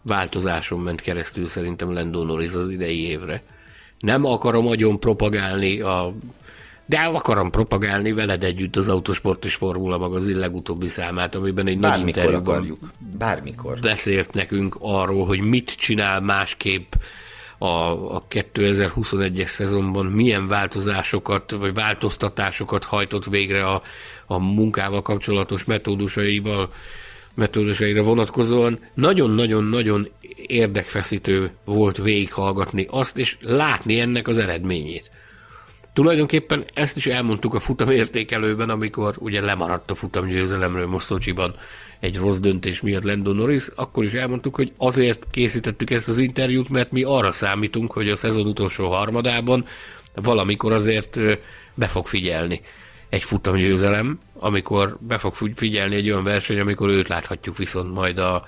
változáson 0.03 0.81
ment 0.81 1.01
keresztül 1.01 1.49
szerintem 1.49 1.93
Lando 1.93 2.25
Norris 2.25 2.53
az 2.53 2.71
idei 2.71 3.09
évre. 3.09 3.43
Nem 3.99 4.25
akarom 4.25 4.65
nagyon 4.65 5.01
propagálni 5.01 5.81
a 5.81 6.15
de 6.87 6.99
akarom 6.99 7.51
propagálni 7.51 8.13
veled 8.13 8.45
együtt 8.45 8.77
az 8.77 8.89
Autosport 8.89 9.45
és 9.45 9.55
Formula 9.55 9.99
magazin 9.99 10.39
legutóbbi 10.39 10.89
számát, 10.89 11.35
amiben 11.35 11.67
egy 11.67 11.79
Bármikor 11.79 12.05
nagy 12.05 12.17
interjúban 12.17 12.55
akarjuk. 12.55 12.93
Bármikor. 13.19 13.79
beszélt 13.81 14.35
nekünk 14.35 14.77
arról, 14.81 15.27
hogy 15.27 15.41
mit 15.41 15.71
csinál 15.71 16.21
másképp 16.21 16.93
a, 17.59 17.67
a 18.15 18.25
2021-es 18.31 19.47
szezonban 19.47 20.07
milyen 20.07 20.49
változásokat 20.49 21.51
vagy 21.51 21.75
változtatásokat 21.75 22.85
hajtott 22.85 23.25
végre 23.25 23.67
a, 23.67 23.83
a 24.27 24.39
munkával 24.39 25.03
kapcsolatos 25.03 25.65
metódusaival, 25.65 26.73
metódusaira 27.35 28.03
vonatkozóan. 28.03 28.79
Nagyon-nagyon-nagyon 28.95 30.09
érdekfeszítő 30.47 31.51
volt 31.65 31.97
végighallgatni 31.97 32.87
azt, 32.91 33.19
és 33.19 33.37
látni 33.41 34.01
ennek 34.01 34.29
az 34.29 34.39
eredményét. 34.39 35.11
Tulajdonképpen 35.93 36.65
ezt 36.75 36.97
is 36.97 37.07
elmondtuk 37.07 37.55
a 37.55 37.61
futamértékelőben, 37.61 38.71
amikor 38.71 39.15
ugye 39.19 39.41
lemaradt 39.41 39.91
a 39.91 39.95
futamgyőzelemről 39.95 40.87
most 40.87 41.07
Szocsiban 41.07 41.55
egy 42.01 42.17
rossz 42.17 42.39
döntés 42.39 42.81
miatt 42.81 43.03
Lando 43.03 43.33
Norris, 43.33 43.67
akkor 43.75 44.05
is 44.05 44.13
elmondtuk, 44.13 44.55
hogy 44.55 44.73
azért 44.77 45.27
készítettük 45.31 45.91
ezt 45.91 46.09
az 46.09 46.19
interjút, 46.19 46.69
mert 46.69 46.93
mi 46.93 47.03
arra 47.03 47.33
számítunk, 47.33 47.93
hogy 47.93 48.11
a 48.11 48.17
szezon 48.17 48.47
utolsó 48.47 48.91
harmadában 48.91 49.65
valamikor 50.15 50.73
azért 50.73 51.21
be 51.75 51.87
fog 51.87 52.07
figyelni 52.07 52.61
egy 53.09 53.23
futamgyőzelem, 53.23 54.19
amikor 54.39 54.97
be 55.01 55.19
fog 55.19 55.35
figyelni 55.55 55.95
egy 55.95 56.11
olyan 56.11 56.25
verseny, 56.25 56.61
amikor 56.61 56.89
őt 56.89 57.09
láthatjuk 57.09 57.57
viszont 57.57 57.95
majd 57.95 58.19
a, 58.19 58.47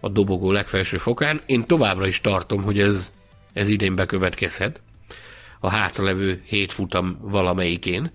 a 0.00 0.08
dobogó 0.08 0.52
legfelső 0.52 0.96
fokán. 0.96 1.40
Én 1.46 1.66
továbbra 1.66 2.06
is 2.06 2.20
tartom, 2.20 2.62
hogy 2.62 2.80
ez, 2.80 3.10
ez 3.52 3.68
idén 3.68 3.94
bekövetkezhet 3.94 4.80
a 5.60 5.68
hátralevő 5.68 6.42
hét 6.46 6.72
futam 6.72 7.18
valamelyikén, 7.20 8.12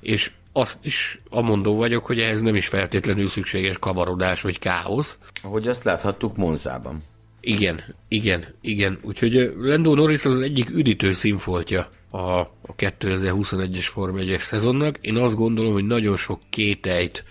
és 0.00 0.30
azt 0.56 0.78
is 0.82 1.20
amondó 1.30 1.76
vagyok, 1.76 2.06
hogy 2.06 2.20
ehhez 2.20 2.40
nem 2.40 2.54
is 2.54 2.66
feltétlenül 2.66 3.28
szükséges 3.28 3.78
kavarodás 3.78 4.40
vagy 4.40 4.58
káosz. 4.58 5.18
Ahogy 5.42 5.68
azt 5.68 5.84
láthattuk 5.84 6.36
Monzában. 6.36 7.02
Igen, 7.40 7.94
igen, 8.08 8.44
igen. 8.60 8.98
Úgyhogy 9.02 9.52
Lando 9.58 9.94
Norris 9.94 10.24
az 10.24 10.40
egyik 10.40 10.70
üdítő 10.70 11.12
színfoltja 11.12 11.88
a, 12.10 12.18
a 12.40 12.74
2021-es 12.76 13.86
Form 13.92 14.16
1 14.16 14.36
szezonnak. 14.38 14.98
Én 15.00 15.16
azt 15.16 15.34
gondolom, 15.34 15.72
hogy 15.72 15.86
nagyon 15.86 16.16
sok 16.16 16.40
kételyt 16.50 17.24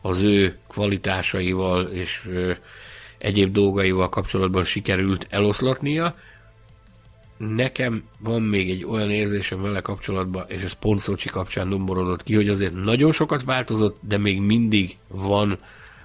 az 0.00 0.20
ő 0.20 0.58
kvalitásaival 0.68 1.86
és 1.86 2.22
ö, 2.28 2.52
egyéb 3.18 3.52
dolgaival 3.52 4.08
kapcsolatban 4.08 4.64
sikerült 4.64 5.26
eloszlatnia. 5.30 6.14
Nekem 7.48 8.04
van 8.18 8.42
még 8.42 8.70
egy 8.70 8.84
olyan 8.84 9.10
érzésem 9.10 9.62
vele 9.62 9.80
kapcsolatban, 9.80 10.44
és 10.48 10.62
ez 10.62 10.72
pont 10.72 11.00
Szocsi 11.00 11.28
kapcsán 11.28 11.68
domborodott 11.68 12.22
ki, 12.22 12.34
hogy 12.34 12.48
azért 12.48 12.74
nagyon 12.84 13.12
sokat 13.12 13.44
változott, 13.44 13.98
de 14.00 14.18
még 14.18 14.40
mindig 14.40 14.96
van 15.08 15.58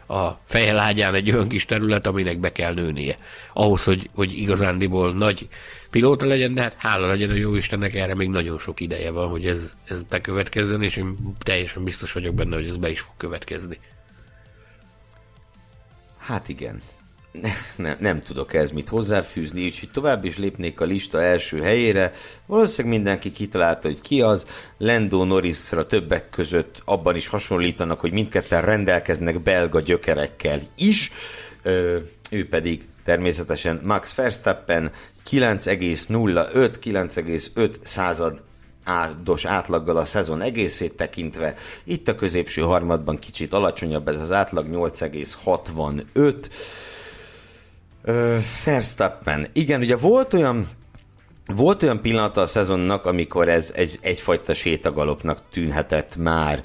a 0.07 0.31
fejelágyán 0.45 1.13
egy 1.13 1.31
olyan 1.31 1.47
kis 1.47 1.65
terület, 1.65 2.07
aminek 2.07 2.39
be 2.39 2.51
kell 2.51 2.73
nőnie. 2.73 3.17
Ahhoz, 3.53 3.83
hogy, 3.83 4.09
hogy 4.13 4.37
igazándiból 4.37 5.13
nagy 5.13 5.47
pilóta 5.91 6.25
legyen, 6.25 6.53
de 6.53 6.61
hát 6.61 6.75
hála 6.77 7.07
legyen 7.07 7.29
a 7.29 7.33
jó 7.33 7.55
Istennek, 7.55 7.95
erre 7.95 8.15
még 8.15 8.29
nagyon 8.29 8.57
sok 8.57 8.79
ideje 8.79 9.11
van, 9.11 9.29
hogy 9.29 9.45
ez, 9.45 9.73
ez 9.85 10.03
bekövetkezzen, 10.03 10.81
és 10.81 10.95
én 10.95 11.35
teljesen 11.39 11.83
biztos 11.83 12.11
vagyok 12.11 12.35
benne, 12.35 12.55
hogy 12.55 12.67
ez 12.67 12.77
be 12.77 12.89
is 12.89 12.99
fog 12.99 13.13
következni. 13.17 13.79
Hát 16.17 16.49
igen 16.49 16.81
ne, 17.75 17.95
nem 17.99 18.21
tudok 18.21 18.53
ez 18.53 18.71
mit 18.71 18.89
hozzáfűzni, 18.89 19.65
úgyhogy 19.65 19.91
tovább 19.91 20.25
is 20.25 20.37
lépnék 20.37 20.81
a 20.81 20.85
lista 20.85 21.21
első 21.21 21.61
helyére. 21.61 22.13
Valószínűleg 22.45 22.97
mindenki 22.97 23.31
kitalálta, 23.31 23.87
hogy 23.87 24.01
ki 24.01 24.21
az. 24.21 24.45
Lando 24.77 25.23
Norrisra 25.23 25.87
többek 25.87 26.29
között 26.29 26.81
abban 26.85 27.15
is 27.15 27.27
hasonlítanak, 27.27 27.99
hogy 27.99 28.11
mindketten 28.11 28.61
rendelkeznek 28.61 29.41
belga 29.41 29.79
gyökerekkel 29.79 30.61
is. 30.77 31.11
Ö, 31.63 31.97
ő 32.31 32.47
pedig 32.47 32.87
természetesen 33.03 33.81
Max 33.83 34.15
Verstappen 34.15 34.91
9,05, 35.29 36.75
9,5 36.83 37.73
század 37.83 38.43
ádos 38.85 39.45
átlaggal 39.45 39.97
a 39.97 40.05
szezon 40.05 40.41
egészét 40.41 40.93
tekintve. 40.93 41.55
Itt 41.83 42.07
a 42.07 42.15
középső 42.15 42.61
harmadban 42.61 43.17
kicsit 43.17 43.53
alacsonyabb 43.53 44.07
ez 44.07 44.21
az 44.21 44.31
átlag, 44.31 44.67
8,65. 44.71 46.35
Verstappen. 48.65 49.47
Igen, 49.53 49.81
ugye 49.81 49.95
volt 49.95 50.33
olyan 50.33 50.67
volt 51.55 51.83
olyan 51.83 52.01
pillanata 52.01 52.41
a 52.41 52.45
szezonnak, 52.45 53.05
amikor 53.05 53.49
ez 53.49 53.71
egy, 53.75 53.99
egyfajta 54.01 54.53
sétagalopnak 54.53 55.41
tűnhetett 55.51 56.15
már, 56.15 56.63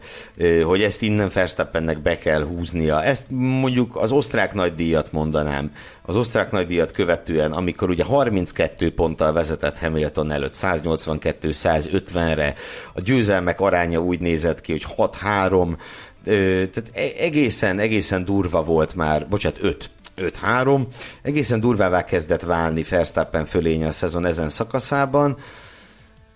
hogy 0.64 0.82
ezt 0.82 1.02
innen 1.02 1.30
Verstappennek 1.34 1.98
be 1.98 2.18
kell 2.18 2.44
húznia. 2.44 3.02
Ezt 3.02 3.26
mondjuk 3.28 3.96
az 3.96 4.12
osztrák 4.12 4.54
nagydíjat 4.54 5.12
mondanám. 5.12 5.72
Az 6.02 6.16
osztrák 6.16 6.50
nagydíjat 6.50 6.92
követően, 6.92 7.52
amikor 7.52 7.90
ugye 7.90 8.04
32 8.04 8.94
ponttal 8.94 9.32
vezetett 9.32 9.78
Hamilton 9.78 10.30
előtt 10.30 10.54
182-150-re, 10.56 12.54
a 12.92 13.00
győzelmek 13.00 13.60
aránya 13.60 14.00
úgy 14.00 14.20
nézett 14.20 14.60
ki, 14.60 14.72
hogy 14.72 14.86
6-3, 14.96 15.76
tehát 16.24 16.82
e-, 16.92 17.02
egészen, 17.18 17.78
egészen 17.78 18.24
durva 18.24 18.64
volt 18.64 18.94
már, 18.94 19.26
bocsánat, 19.28 19.62
5 19.62 19.90
5-3. 20.20 20.86
Egészen 21.22 21.60
durvává 21.60 22.04
kezdett 22.04 22.42
válni 22.42 22.84
Verstappen 22.90 23.44
fölénye 23.44 23.86
a 23.86 23.92
szezon 23.92 24.26
ezen 24.26 24.48
szakaszában, 24.48 25.36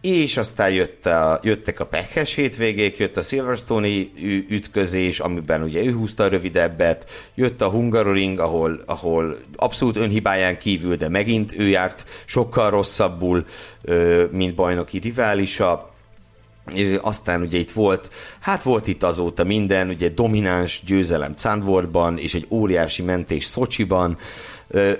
és 0.00 0.36
aztán 0.36 0.70
jött 0.70 1.06
a, 1.06 1.40
jöttek 1.42 1.80
a 1.80 1.86
pekhes 1.86 2.34
hétvégék, 2.34 2.96
jött 2.96 3.16
a 3.16 3.22
Silverstone-i 3.22 4.10
ütközés, 4.48 5.20
amiben 5.20 5.62
ugye 5.62 5.84
ő 5.84 5.92
húzta 5.92 6.24
a 6.24 6.28
rövidebbet, 6.28 7.10
jött 7.34 7.60
a 7.60 7.68
Hungaroring, 7.68 8.38
ahol, 8.38 8.80
ahol 8.86 9.36
abszolút 9.56 9.96
önhibáján 9.96 10.58
kívül, 10.58 10.96
de 10.96 11.08
megint 11.08 11.58
ő 11.58 11.68
járt 11.68 12.04
sokkal 12.24 12.70
rosszabbul, 12.70 13.46
mint 14.30 14.54
bajnoki 14.54 14.98
riválisa, 14.98 15.93
aztán 17.00 17.40
ugye 17.40 17.58
itt 17.58 17.70
volt, 17.70 18.10
hát 18.40 18.62
volt 18.62 18.86
itt 18.86 19.02
azóta 19.02 19.44
minden, 19.44 19.88
ugye 19.88 20.08
domináns 20.08 20.82
győzelem 20.86 21.34
Candvorban, 21.34 22.18
és 22.18 22.34
egy 22.34 22.46
óriási 22.50 23.02
mentés 23.02 23.44
Szocsiban. 23.44 24.18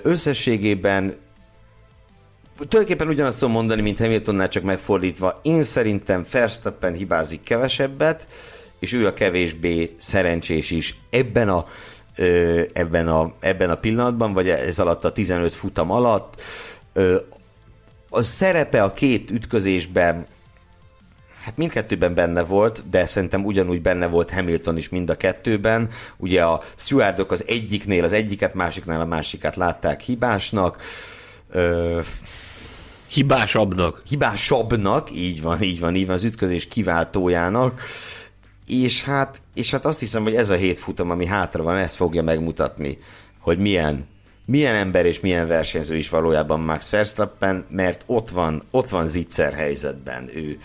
Összességében 0.01 1.13
tulajdonképpen 2.57 3.07
ugyanazt 3.07 3.39
tudom 3.39 3.53
mondani, 3.53 3.81
mint 3.81 3.99
Hamiltonnál, 3.99 4.47
csak 4.47 4.63
megfordítva. 4.63 5.39
Én 5.43 5.63
szerintem 5.63 6.25
Verstappen 6.31 6.93
hibázik 6.93 7.43
kevesebbet, 7.43 8.27
és 8.79 8.93
ő 8.93 9.07
a 9.07 9.13
kevésbé 9.13 9.95
szerencsés 9.97 10.71
is 10.71 10.99
ebben 11.09 11.49
a, 11.49 11.65
ebben 12.73 13.07
a, 13.07 13.33
ebben 13.39 13.69
a 13.69 13.75
pillanatban, 13.75 14.33
vagy 14.33 14.49
ez 14.49 14.79
alatt 14.79 15.05
a 15.05 15.11
15 15.11 15.53
futam 15.53 15.91
alatt. 15.91 16.41
A 18.09 18.23
szerepe 18.23 18.83
a 18.83 18.93
két 18.93 19.31
ütközésben 19.31 20.27
Hát 21.45 21.57
mindkettőben 21.57 22.13
benne 22.13 22.43
volt, 22.43 22.89
de 22.89 23.05
szerintem 23.05 23.45
ugyanúgy 23.45 23.81
benne 23.81 24.07
volt 24.07 24.31
Hamilton 24.31 24.77
is 24.77 24.89
mind 24.89 25.09
a 25.09 25.17
kettőben. 25.17 25.89
Ugye 26.17 26.43
a 26.43 26.61
stewardok 26.75 27.31
az 27.31 27.43
egyiknél 27.47 28.03
az 28.03 28.13
egyiket, 28.13 28.53
másiknál 28.53 29.01
a 29.01 29.05
másikat 29.05 29.55
látták 29.55 30.01
hibásnak. 30.01 30.81
Ö, 31.51 31.99
Hibásabbnak. 33.07 34.01
Hibásabbnak, 34.07 35.15
így 35.15 35.41
van, 35.41 35.61
így 35.61 35.79
van, 35.79 35.95
így 35.95 36.05
van, 36.05 36.15
az 36.15 36.23
ütközés 36.23 36.67
kiváltójának. 36.67 37.81
És 38.65 39.03
hát, 39.03 39.41
és 39.53 39.71
hát 39.71 39.85
azt 39.85 39.99
hiszem, 39.99 40.23
hogy 40.23 40.35
ez 40.35 40.49
a 40.49 40.55
hét 40.55 40.79
futam, 40.79 41.09
ami 41.09 41.25
hátra 41.25 41.63
van, 41.63 41.77
ez 41.77 41.95
fogja 41.95 42.23
megmutatni, 42.23 42.97
hogy 43.39 43.57
milyen 43.57 44.07
milyen 44.45 44.75
ember 44.75 45.05
és 45.05 45.19
milyen 45.19 45.47
versenyző 45.47 45.95
is 45.95 46.09
valójában 46.09 46.59
Max 46.59 46.89
Verstappen, 46.89 47.65
mert 47.69 48.03
ott 48.05 48.29
van, 48.29 48.63
ott 48.71 48.89
van 48.89 49.07
zicser 49.07 49.53
helyzetben 49.53 50.29
ő 50.35 50.59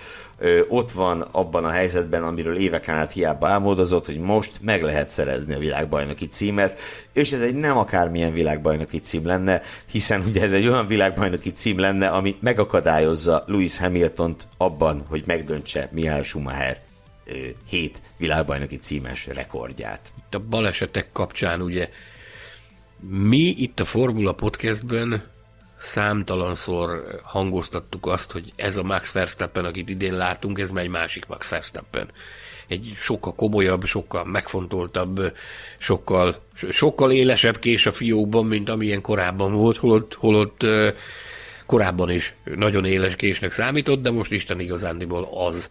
ott 0.68 0.92
van 0.92 1.20
abban 1.20 1.64
a 1.64 1.70
helyzetben, 1.70 2.22
amiről 2.22 2.56
éveken 2.56 2.94
át 2.94 3.12
hiába 3.12 3.48
álmodozott, 3.48 4.06
hogy 4.06 4.18
most 4.18 4.52
meg 4.60 4.82
lehet 4.82 5.10
szerezni 5.10 5.54
a 5.54 5.58
világbajnoki 5.58 6.26
címet, 6.26 6.78
és 7.12 7.32
ez 7.32 7.40
egy 7.40 7.54
nem 7.54 7.78
akármilyen 7.78 8.32
világbajnoki 8.32 8.98
cím 8.98 9.26
lenne, 9.26 9.62
hiszen 9.90 10.24
ugye 10.26 10.42
ez 10.42 10.52
egy 10.52 10.66
olyan 10.66 10.86
világbajnoki 10.86 11.50
cím 11.50 11.78
lenne, 11.78 12.08
ami 12.08 12.36
megakadályozza 12.40 13.44
Lewis 13.46 13.78
Hamilton-t 13.78 14.48
abban, 14.56 15.04
hogy 15.08 15.22
megdöntse 15.26 15.88
Mihály 15.92 16.22
Schumacher 16.22 16.80
hét 17.68 18.00
világbajnoki 18.16 18.76
címes 18.76 19.26
rekordját. 19.26 20.12
Itt 20.18 20.34
a 20.34 20.38
balesetek 20.48 21.08
kapcsán 21.12 21.62
ugye 21.62 21.88
mi 23.08 23.54
itt 23.58 23.80
a 23.80 23.84
Formula 23.84 24.32
Podcastben 24.32 25.22
számtalanszor 25.80 27.20
hangoztattuk 27.22 28.06
azt, 28.06 28.32
hogy 28.32 28.52
ez 28.56 28.76
a 28.76 28.82
Max 28.82 29.12
Verstappen, 29.12 29.64
akit 29.64 29.88
idén 29.88 30.16
látunk, 30.16 30.58
ez 30.58 30.70
egy 30.74 30.88
másik 30.88 31.26
Max 31.26 31.48
Verstappen. 31.48 32.08
Egy 32.66 32.92
sokkal 32.96 33.34
komolyabb, 33.34 33.84
sokkal 33.84 34.24
megfontoltabb, 34.24 35.36
sokkal, 35.78 36.36
sokkal 36.70 37.12
élesebb 37.12 37.58
kés 37.58 37.86
a 37.86 37.92
fiókban, 37.92 38.46
mint 38.46 38.68
amilyen 38.68 39.00
korábban 39.00 39.52
volt, 39.52 39.76
holott, 39.76 40.14
holott 40.14 40.66
korábban 41.66 42.10
is 42.10 42.34
nagyon 42.44 42.84
éles 42.84 43.16
késnek 43.16 43.52
számított, 43.52 44.02
de 44.02 44.10
most 44.10 44.32
Isten 44.32 44.60
igazándiból 44.60 45.28
az. 45.50 45.70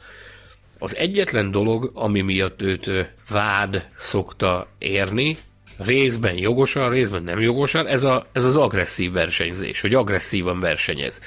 Az 0.79 0.95
egyetlen 0.95 1.51
dolog, 1.51 1.91
ami 1.93 2.21
miatt 2.21 2.61
őt 2.61 2.91
vád 3.29 3.87
szokta 3.97 4.67
érni, 4.77 5.37
részben 5.79 6.37
jogosan, 6.37 6.89
részben 6.89 7.23
nem 7.23 7.39
jogosan, 7.39 7.87
ez, 7.87 8.03
a, 8.03 8.25
ez 8.31 8.45
az 8.45 8.55
agresszív 8.55 9.11
versenyzés, 9.11 9.81
hogy 9.81 9.93
agresszívan 9.93 10.59
versenyez. 10.59 11.19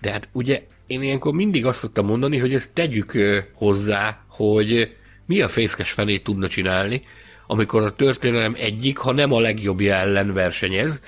De 0.00 0.10
hát 0.10 0.28
ugye 0.32 0.62
én 0.86 1.02
ilyenkor 1.02 1.32
mindig 1.32 1.66
azt 1.66 1.78
szoktam 1.78 2.06
mondani, 2.06 2.38
hogy 2.38 2.54
ezt 2.54 2.70
tegyük 2.72 3.12
hozzá, 3.52 4.24
hogy 4.28 4.94
mi 5.26 5.40
a 5.40 5.48
fészkes 5.48 5.90
fenét 5.90 6.24
tudna 6.24 6.48
csinálni, 6.48 7.02
amikor 7.46 7.82
a 7.82 7.92
történelem 7.92 8.56
egyik, 8.58 8.98
ha 8.98 9.12
nem 9.12 9.32
a 9.32 9.40
legjobbja 9.40 9.94
ellen 9.94 10.32
versenyez, 10.32 11.00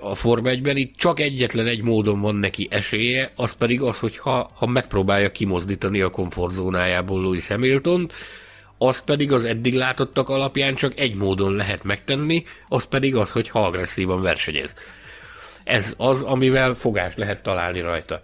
a 0.00 0.14
Forma 0.14 0.50
1-ben 0.50 0.76
itt 0.76 0.96
csak 0.96 1.20
egyetlen 1.20 1.66
egy 1.66 1.82
módon 1.82 2.20
van 2.20 2.34
neki 2.34 2.68
esélye, 2.70 3.30
az 3.34 3.52
pedig 3.52 3.80
az, 3.80 3.98
hogy 3.98 4.18
ha, 4.18 4.50
ha 4.54 4.66
megpróbálja 4.66 5.32
kimozdítani 5.32 6.00
a 6.00 6.10
komfortzónájából 6.10 7.22
Lewis 7.22 7.48
Hamilton, 7.48 8.10
az 8.78 9.00
pedig 9.04 9.32
az 9.32 9.44
eddig 9.44 9.74
látottak 9.74 10.28
alapján 10.28 10.74
csak 10.74 10.98
egy 10.98 11.14
módon 11.14 11.52
lehet 11.52 11.84
megtenni, 11.84 12.44
az 12.68 12.84
pedig 12.84 13.16
az, 13.16 13.30
hogy 13.30 13.48
ha 13.48 13.64
agresszívan 13.64 14.22
versenyez. 14.22 14.74
Ez 15.64 15.94
az, 15.96 16.22
amivel 16.22 16.74
fogást 16.74 17.16
lehet 17.16 17.42
találni 17.42 17.80
rajta. 17.80 18.22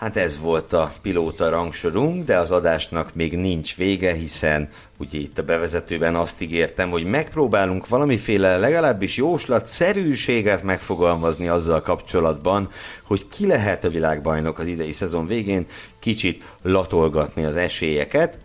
Hát 0.00 0.16
ez 0.16 0.38
volt 0.38 0.72
a 0.72 0.92
pilóta 1.02 1.48
rangsorunk, 1.48 2.24
de 2.24 2.36
az 2.38 2.50
adásnak 2.50 3.14
még 3.14 3.36
nincs 3.36 3.76
vége, 3.76 4.12
hiszen 4.12 4.68
ugye 4.98 5.18
itt 5.18 5.38
a 5.38 5.42
bevezetőben 5.42 6.14
azt 6.16 6.40
ígértem, 6.40 6.90
hogy 6.90 7.04
megpróbálunk 7.04 7.88
valamiféle 7.88 8.58
legalábbis 8.58 9.16
jóslat 9.16 9.66
szerűséget 9.66 10.62
megfogalmazni 10.62 11.48
azzal 11.48 11.80
kapcsolatban, 11.80 12.70
hogy 13.02 13.28
ki 13.28 13.46
lehet 13.46 13.84
a 13.84 13.88
világbajnok 13.88 14.58
az 14.58 14.66
idei 14.66 14.92
szezon 14.92 15.26
végén, 15.26 15.66
kicsit 15.98 16.44
latolgatni 16.62 17.44
az 17.44 17.56
esélyeket, 17.56 18.38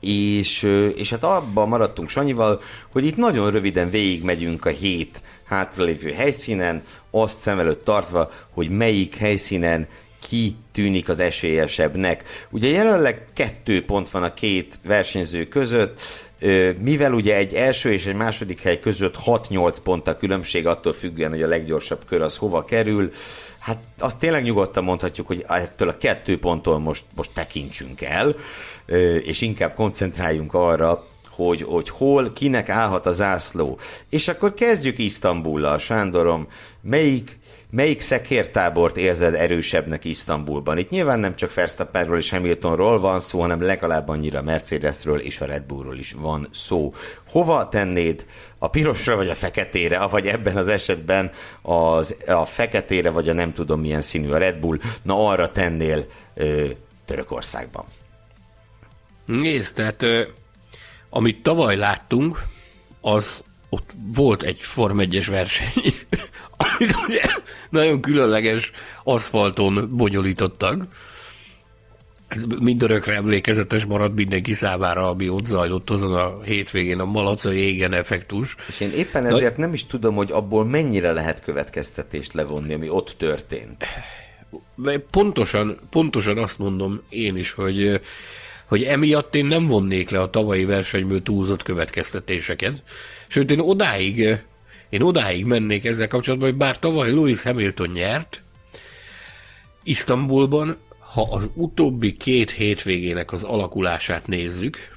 és, 0.00 0.62
és 0.96 1.10
hát 1.10 1.24
abban 1.24 1.68
maradtunk 1.68 2.08
Sanyival, 2.08 2.60
hogy 2.92 3.04
itt 3.04 3.16
nagyon 3.16 3.50
röviden 3.50 3.90
végigmegyünk 3.90 4.64
a 4.64 4.70
hét 4.70 5.22
hátralévő 5.44 6.12
helyszínen, 6.12 6.82
azt 7.10 7.38
szem 7.38 7.58
előtt 7.58 7.84
tartva, 7.84 8.30
hogy 8.50 8.68
melyik 8.68 9.16
helyszínen 9.16 9.86
ki 10.28 10.56
tűnik 10.72 11.08
az 11.08 11.20
esélyesebbnek. 11.20 12.24
Ugye 12.50 12.68
jelenleg 12.68 13.26
kettő 13.34 13.84
pont 13.84 14.10
van 14.10 14.22
a 14.22 14.34
két 14.34 14.78
versenyző 14.86 15.44
között, 15.44 16.00
mivel 16.78 17.12
ugye 17.12 17.36
egy 17.36 17.54
első 17.54 17.92
és 17.92 18.06
egy 18.06 18.14
második 18.14 18.60
hely 18.60 18.80
között 18.80 19.16
6-8 19.26 19.76
pont 19.84 20.08
a 20.08 20.16
különbség, 20.16 20.66
attól 20.66 20.92
függően, 20.92 21.30
hogy 21.30 21.42
a 21.42 21.48
leggyorsabb 21.48 22.04
kör 22.06 22.20
az 22.20 22.36
hova 22.36 22.64
kerül, 22.64 23.12
hát 23.58 23.78
azt 23.98 24.18
tényleg 24.18 24.42
nyugodtan 24.42 24.84
mondhatjuk, 24.84 25.26
hogy 25.26 25.44
ettől 25.48 25.88
a 25.88 25.96
kettő 25.96 26.38
ponttól 26.38 26.78
most, 26.78 27.04
most 27.16 27.30
tekintsünk 27.34 28.00
el, 28.00 28.34
és 29.22 29.40
inkább 29.40 29.74
koncentráljunk 29.74 30.54
arra, 30.54 31.06
hogy, 31.46 31.62
hogy 31.62 31.88
hol, 31.88 32.32
kinek 32.32 32.68
állhat 32.68 33.06
a 33.06 33.12
zászló. 33.12 33.78
És 34.08 34.28
akkor 34.28 34.54
kezdjük 34.54 34.98
Isztambullal, 34.98 35.78
Sándorom. 35.78 36.48
Melyik 36.80 37.38
Melyik 37.72 38.00
szekértábort 38.00 38.96
érzed 38.96 39.34
erősebbnek 39.34 40.04
Isztambulban? 40.04 40.78
Itt 40.78 40.90
nyilván 40.90 41.18
nem 41.18 41.36
csak 41.36 41.54
Verstappenről 41.54 42.18
és 42.18 42.30
Hamiltonról 42.30 43.00
van 43.00 43.20
szó, 43.20 43.40
hanem 43.40 43.62
legalább 43.62 44.08
annyira 44.08 44.42
Mercedesről 44.42 45.20
és 45.20 45.40
a 45.40 45.44
Red 45.44 45.62
Bullról 45.62 45.98
is 45.98 46.12
van 46.12 46.48
szó. 46.52 46.94
Hova 47.28 47.68
tennéd 47.68 48.26
a 48.58 48.68
pirosra 48.68 49.16
vagy 49.16 49.28
a 49.28 49.34
feketére, 49.34 50.06
vagy 50.06 50.26
ebben 50.26 50.56
az 50.56 50.68
esetben 50.68 51.30
az, 51.62 52.24
a 52.26 52.44
feketére 52.44 53.10
vagy 53.10 53.28
a 53.28 53.32
nem 53.32 53.52
tudom 53.52 53.80
milyen 53.80 54.02
színű 54.02 54.30
a 54.30 54.38
Red 54.38 54.56
Bull, 54.56 54.78
na 55.02 55.28
arra 55.28 55.52
tennél 55.52 56.06
ö, 56.34 56.64
Törökországban? 57.04 57.84
Nézd, 59.24 59.74
tehát 59.74 60.04
amit 61.10 61.42
tavaly 61.42 61.76
láttunk, 61.76 62.42
az 63.00 63.42
ott 63.68 63.94
volt 64.14 64.42
egy 64.42 64.58
Form 64.58 64.98
1-es 65.00 65.26
verseny, 65.30 65.72
amit 66.56 66.94
ugye 67.08 67.22
nagyon 67.70 68.00
különleges 68.00 68.70
aszfalton 69.04 69.96
bonyolítottak. 69.96 70.82
Ez 72.28 72.42
mindörökre 72.60 73.14
emlékezetes 73.14 73.84
marad 73.84 74.14
mindenki 74.14 74.52
számára, 74.52 75.08
ami 75.08 75.28
ott 75.28 75.46
zajlott 75.46 75.90
azon 75.90 76.14
a 76.14 76.42
hétvégén, 76.42 76.98
a 77.00 77.04
malacai 77.04 77.56
égen 77.56 77.92
effektus. 77.92 78.54
És 78.68 78.80
én 78.80 78.92
éppen 78.92 79.26
ezért 79.26 79.56
Na, 79.56 79.64
nem 79.64 79.72
is 79.72 79.86
tudom, 79.86 80.14
hogy 80.14 80.30
abból 80.30 80.64
mennyire 80.64 81.12
lehet 81.12 81.42
következtetést 81.42 82.32
levonni, 82.32 82.74
ami 82.74 82.88
ott 82.88 83.14
történt. 83.18 83.84
Pontosan, 85.10 85.78
pontosan 85.90 86.38
azt 86.38 86.58
mondom 86.58 87.02
én 87.08 87.36
is, 87.36 87.52
hogy 87.52 88.00
hogy 88.70 88.82
emiatt 88.82 89.34
én 89.34 89.46
nem 89.46 89.66
vonnék 89.66 90.10
le 90.10 90.20
a 90.20 90.30
tavalyi 90.30 90.64
versenyből 90.64 91.22
túlzott 91.22 91.62
következtetéseket. 91.62 92.82
Sőt, 93.28 93.50
én 93.50 93.58
odáig 93.58 94.42
én 94.88 95.02
odáig 95.02 95.44
mennék 95.44 95.84
ezzel 95.84 96.08
kapcsolatban, 96.08 96.48
hogy 96.48 96.58
bár 96.58 96.78
tavaly 96.78 97.10
Lewis 97.10 97.42
Hamilton 97.42 97.88
nyert, 97.88 98.42
Isztambulban, 99.82 100.76
ha 100.98 101.28
az 101.30 101.48
utóbbi 101.54 102.16
két 102.16 102.50
hétvégének 102.50 103.32
az 103.32 103.42
alakulását 103.42 104.26
nézzük, 104.26 104.96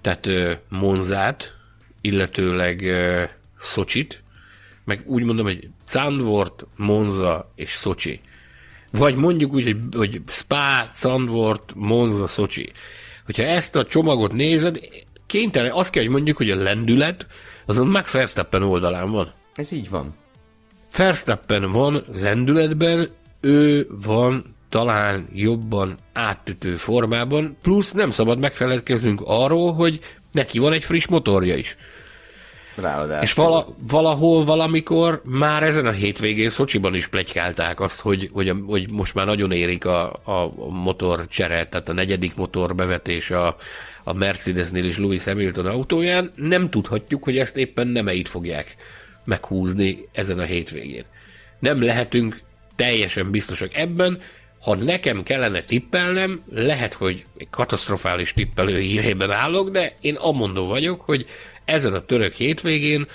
tehát 0.00 0.28
Monzát, 0.68 1.54
illetőleg 2.00 2.84
Szocsit, 3.60 4.22
meg 4.84 5.02
úgy 5.06 5.22
mondom, 5.22 5.44
hogy 5.44 5.68
Zandvoort, 5.88 6.66
Monza 6.76 7.52
és 7.54 7.70
Szocsi. 7.70 8.20
Vagy 8.90 9.14
mondjuk 9.14 9.52
úgy, 9.52 9.64
hogy, 9.64 9.76
hogy 9.96 10.20
Spa, 10.28 10.90
Zandvoort, 10.96 11.72
Monza, 11.74 12.26
Szocsi. 12.26 12.72
Hogyha 13.24 13.42
ezt 13.42 13.76
a 13.76 13.86
csomagot 13.86 14.32
nézed, 14.32 14.80
kénytelen, 15.26 15.70
azt 15.70 15.90
kell, 15.90 16.02
hogy 16.02 16.12
mondjuk, 16.12 16.36
hogy 16.36 16.50
a 16.50 16.56
lendület, 16.56 17.26
azon 17.66 17.86
Max 17.86 18.12
Verstappen 18.12 18.62
oldalán 18.62 19.10
van. 19.10 19.32
Ez 19.54 19.72
így 19.72 19.90
van. 19.90 20.14
Verstappen 20.96 21.72
van 21.72 22.04
lendületben, 22.12 23.08
ő 23.40 23.86
van 24.04 24.56
talán 24.68 25.28
jobban 25.34 25.98
átütő 26.12 26.76
formában, 26.76 27.56
plusz 27.62 27.92
nem 27.92 28.10
szabad 28.10 28.38
megfeledkeznünk 28.38 29.20
arról, 29.24 29.72
hogy 29.72 30.00
neki 30.32 30.58
van 30.58 30.72
egy 30.72 30.84
friss 30.84 31.06
motorja 31.06 31.56
is. 31.56 31.76
Ráadásul. 32.80 33.22
És 33.22 33.32
vala, 33.32 33.66
valahol, 33.90 34.44
valamikor 34.44 35.22
már 35.24 35.62
ezen 35.62 35.86
a 35.86 35.90
hétvégén 35.90 36.50
Szocsiban 36.50 36.94
is 36.94 37.06
plegykálták 37.06 37.80
azt, 37.80 38.00
hogy, 38.00 38.30
hogy, 38.32 38.54
hogy 38.66 38.90
most 38.90 39.14
már 39.14 39.26
nagyon 39.26 39.52
érik 39.52 39.84
a, 39.84 40.12
a 40.12 40.52
motor 40.70 41.26
csere, 41.26 41.66
tehát 41.66 41.88
a 41.88 41.92
negyedik 41.92 42.34
motor 42.34 42.74
bevetés 42.74 43.30
a, 43.30 43.56
a 44.04 44.12
Mercedesnél 44.12 44.84
is 44.84 44.98
Lewis 44.98 45.24
Hamilton 45.24 45.66
autóján, 45.66 46.32
nem 46.34 46.70
tudhatjuk, 46.70 47.24
hogy 47.24 47.38
ezt 47.38 47.56
éppen 47.56 47.86
nem 47.86 48.08
itt 48.08 48.28
fogják 48.28 48.76
meghúzni 49.24 50.08
ezen 50.12 50.38
a 50.38 50.44
hétvégén. 50.44 51.04
Nem 51.58 51.82
lehetünk 51.82 52.40
teljesen 52.76 53.30
biztosak 53.30 53.74
ebben, 53.74 54.18
ha 54.60 54.74
nekem 54.74 55.22
kellene 55.22 55.62
tippelnem, 55.62 56.42
lehet, 56.52 56.92
hogy 56.92 57.24
egy 57.36 57.50
katasztrofális 57.50 58.32
tippelő 58.32 58.78
hírében 58.78 59.30
állok, 59.30 59.70
de 59.70 59.96
én 60.00 60.14
amondó 60.14 60.66
vagyok, 60.66 61.00
hogy 61.00 61.26
ezen 61.68 61.94
a 61.94 62.00
török 62.00 62.32
hétvégén 62.32 63.06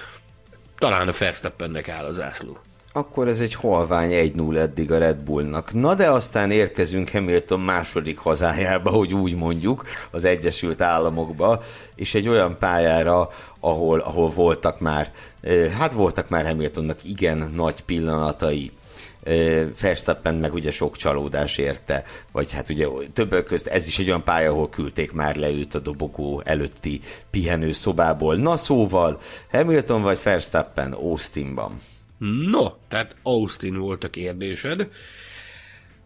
talán 0.78 1.08
a 1.08 1.14
Verstappennek 1.20 1.90
áll 1.90 2.06
az 2.06 2.16
zászló 2.16 2.58
akkor 2.96 3.28
ez 3.28 3.40
egy 3.40 3.54
holvány 3.54 4.12
1-0 4.12 4.56
eddig 4.56 4.92
a 4.92 4.98
Red 4.98 5.18
Bullnak. 5.18 5.74
Na 5.74 5.96
de 5.96 6.10
aztán 6.10 6.52
érkezünk 6.52 7.10
Hamilton 7.10 7.60
második 7.60 8.18
hazájába, 8.18 8.90
hogy 8.90 9.14
úgy 9.14 9.36
mondjuk, 9.36 9.86
az 10.12 10.26
Egyesült 10.26 10.82
Államokba, 10.82 11.64
és 11.96 12.14
egy 12.14 12.28
olyan 12.28 12.58
pályára, 12.60 13.30
ahol, 13.60 14.00
ahol 14.00 14.30
voltak 14.30 14.80
már, 14.80 15.12
hát 15.78 15.92
voltak 15.92 16.30
már 16.30 16.46
Hamiltonnak 16.46 17.04
igen 17.04 17.52
nagy 17.56 17.82
pillanatai. 17.86 18.72
Verstappen 19.82 20.36
meg 20.36 20.54
ugye 20.54 20.72
sok 20.72 20.96
csalódás 20.96 21.58
érte, 21.58 22.04
vagy 22.32 22.52
hát 22.52 22.70
ugye 22.70 22.88
többek 23.14 23.44
közt 23.44 23.68
ez 23.68 23.88
is 23.88 24.00
egy 24.00 24.08
olyan 24.08 24.24
pálya, 24.24 24.52
ahol 24.52 24.70
küldték 24.70 25.12
már 25.12 25.36
le 25.36 25.50
őt 25.50 25.76
a 25.76 25.80
dobogó 25.80 26.42
előtti 26.46 27.00
pihenő 27.30 27.72
szobából. 27.72 28.36
Na 28.36 28.58
szóval, 28.58 29.20
Hamilton 29.52 30.02
vagy 30.02 30.20
Verstappen 30.24 30.92
Austinban? 30.92 31.82
No, 32.52 32.70
tehát 32.88 33.16
Austin 33.24 33.78
volt 33.78 34.04
a 34.04 34.10
kérdésed. 34.10 34.88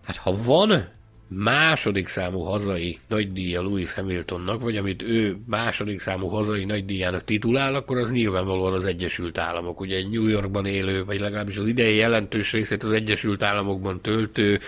Hát 0.03 0.15
ha 0.15 0.37
van 0.43 0.89
második 1.27 2.07
számú 2.07 2.39
hazai 2.39 2.99
nagydíja 3.07 3.61
Lewis 3.61 3.93
Hamiltonnak, 3.93 4.61
vagy 4.61 4.77
amit 4.77 5.01
ő 5.01 5.37
második 5.45 5.99
számú 5.99 6.27
hazai 6.27 6.65
nagydíjának 6.65 7.23
titulál, 7.23 7.75
akkor 7.75 7.97
az 7.97 8.11
nyilvánvalóan 8.11 8.73
az 8.73 8.85
Egyesült 8.85 9.37
Államok. 9.37 9.79
Ugye 9.79 9.95
egy 9.95 10.09
New 10.09 10.27
Yorkban 10.27 10.65
élő, 10.65 11.05
vagy 11.05 11.19
legalábbis 11.19 11.57
az 11.57 11.67
idei 11.67 11.95
jelentős 11.95 12.51
részét 12.51 12.83
az 12.83 12.91
Egyesült 12.91 13.43
Államokban 13.43 14.01
töltő, 14.01 14.59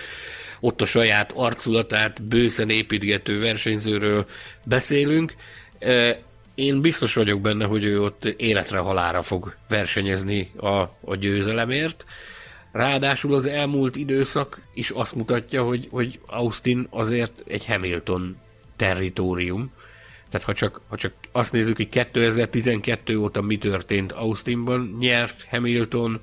ott 0.60 0.80
a 0.80 0.84
saját 0.86 1.32
arculatát 1.34 2.22
bőszen 2.22 2.70
építgető 2.70 3.40
versenyzőről 3.40 4.26
beszélünk. 4.62 5.34
Én 6.54 6.80
biztos 6.80 7.14
vagyok 7.14 7.40
benne, 7.40 7.64
hogy 7.64 7.84
ő 7.84 8.02
ott 8.02 8.24
életre 8.24 8.78
halára 8.78 9.22
fog 9.22 9.54
versenyezni 9.68 10.50
a, 10.56 10.76
a 11.04 11.16
győzelemért. 11.18 12.04
Ráadásul 12.72 13.34
az 13.34 13.46
elmúlt 13.46 13.96
időszak 13.96 14.60
is 14.74 14.90
azt 14.90 15.14
mutatja, 15.14 15.62
hogy, 15.62 15.88
hogy 15.90 16.20
Austin 16.26 16.86
azért 16.90 17.42
egy 17.46 17.66
Hamilton 17.66 18.36
territórium. 18.76 19.70
Tehát 20.30 20.46
ha 20.46 20.54
csak, 20.54 20.80
ha 20.88 20.96
csak 20.96 21.12
azt 21.32 21.52
nézzük, 21.52 21.76
hogy 21.76 21.88
2012 21.88 23.18
óta 23.18 23.42
mi 23.42 23.58
történt 23.58 24.12
Austinban, 24.12 24.96
nyert 25.00 25.46
Hamilton 25.50 26.20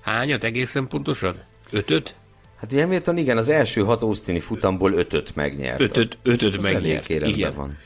hányat 0.00 0.44
egészen 0.44 0.86
pontosan? 0.88 1.36
Ötöt? 1.70 2.14
Hát 2.56 2.72
Hamilton 2.72 3.16
igen, 3.16 3.36
az 3.36 3.48
első 3.48 3.80
hat 3.80 4.02
Austini 4.02 4.40
futamból 4.40 4.92
ötöt 4.92 5.34
megnyert. 5.34 5.80
Ötöt, 5.80 6.18
ötöt 6.22 6.56
az 6.56 6.62
megnyert, 6.62 7.08
igen. 7.08 7.54
Van. 7.54 7.78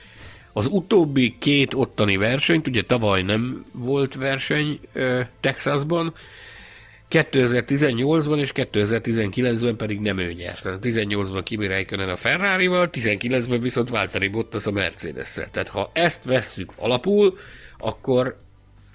Az 0.52 0.66
utóbbi 0.70 1.36
két 1.38 1.74
ottani 1.74 2.16
versenyt, 2.16 2.66
ugye 2.66 2.82
tavaly 2.82 3.22
nem 3.22 3.64
volt 3.72 4.14
verseny 4.14 4.80
Texasban, 5.40 6.14
2018-ban 7.12 8.38
és 8.38 8.52
2019-ben 8.54 9.76
pedig 9.76 10.00
nem 10.00 10.18
ő 10.18 10.32
nyert. 10.32 10.62
18-ban 10.64 11.40
Kimi 11.44 11.66
Räikkönen 11.66 12.08
a 12.08 12.16
Ferrari-val, 12.16 12.88
19-ben 12.92 13.60
viszont 13.60 13.88
Valtteri 13.88 14.28
Bottas 14.28 14.66
a 14.66 14.70
Mercedes-szel. 14.70 15.50
Tehát 15.50 15.68
ha 15.68 15.90
ezt 15.92 16.24
vesszük 16.24 16.72
alapul, 16.76 17.36
akkor 17.78 18.36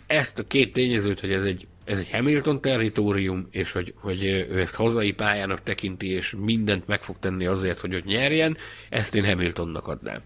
ezt 0.07 0.39
a 0.39 0.43
két 0.43 0.73
tényezőt, 0.73 1.19
hogy 1.19 1.31
ez 1.31 1.43
egy, 1.43 1.67
ez 1.85 1.97
egy 1.97 2.11
Hamilton 2.11 2.61
territórium, 2.61 3.47
és 3.51 3.71
hogy, 3.71 3.93
hogy 4.01 4.23
ő 4.23 4.59
ezt 4.59 4.75
hazai 4.75 5.11
pályának 5.11 5.63
tekinti, 5.63 6.09
és 6.09 6.35
mindent 6.37 6.87
meg 6.87 7.01
fog 7.01 7.15
tenni 7.19 7.45
azért, 7.45 7.79
hogy 7.79 7.95
ott 7.95 8.05
nyerjen, 8.05 8.57
ezt 8.89 9.15
én 9.15 9.25
Hamiltonnak 9.25 9.87
adnám. 9.87 10.21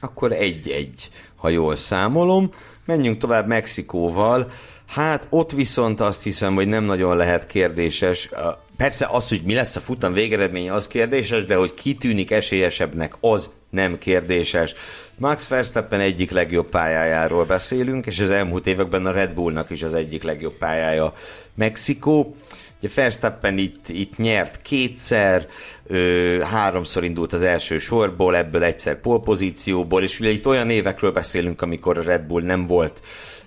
Akkor 0.00 0.32
egy-egy, 0.32 1.10
ha 1.34 1.48
jól 1.48 1.76
számolom. 1.76 2.50
Menjünk 2.84 3.18
tovább 3.18 3.46
Mexikóval. 3.46 4.50
Hát 4.90 5.26
ott 5.28 5.52
viszont 5.52 6.00
azt 6.00 6.22
hiszem, 6.22 6.54
hogy 6.54 6.68
nem 6.68 6.84
nagyon 6.84 7.16
lehet 7.16 7.46
kérdéses. 7.46 8.28
Persze 8.76 9.08
az, 9.10 9.28
hogy 9.28 9.42
mi 9.44 9.54
lesz 9.54 9.76
a 9.76 9.80
futam 9.80 10.12
végeredmény, 10.12 10.70
az 10.70 10.88
kérdéses, 10.88 11.44
de 11.44 11.54
hogy 11.54 11.74
ki 11.74 11.94
tűnik 11.94 12.30
esélyesebbnek, 12.30 13.14
az 13.20 13.50
nem 13.70 13.98
kérdéses. 13.98 14.74
Max 15.16 15.48
Verstappen 15.48 16.00
egyik 16.00 16.30
legjobb 16.30 16.68
pályájáról 16.68 17.44
beszélünk, 17.44 18.06
és 18.06 18.20
az 18.20 18.30
elmúlt 18.30 18.66
években 18.66 19.06
a 19.06 19.10
Red 19.10 19.34
Bullnak 19.34 19.70
is 19.70 19.82
az 19.82 19.94
egyik 19.94 20.22
legjobb 20.22 20.54
pályája 20.54 21.14
Mexikó. 21.54 22.36
Ugye 22.78 22.88
Verstappen 22.94 23.58
itt, 23.58 23.88
itt 23.88 24.16
nyert 24.16 24.60
kétszer, 24.62 25.46
ö, 25.86 26.38
háromszor 26.50 27.04
indult 27.04 27.32
az 27.32 27.42
első 27.42 27.78
sorból, 27.78 28.36
ebből 28.36 28.64
egyszer 28.64 29.00
polpozícióból, 29.00 30.02
és 30.02 30.20
ugye 30.20 30.30
itt 30.30 30.46
olyan 30.46 30.70
évekről 30.70 31.12
beszélünk, 31.12 31.62
amikor 31.62 31.98
a 31.98 32.02
Red 32.02 32.22
Bull 32.22 32.42
nem 32.42 32.66
volt 32.66 33.00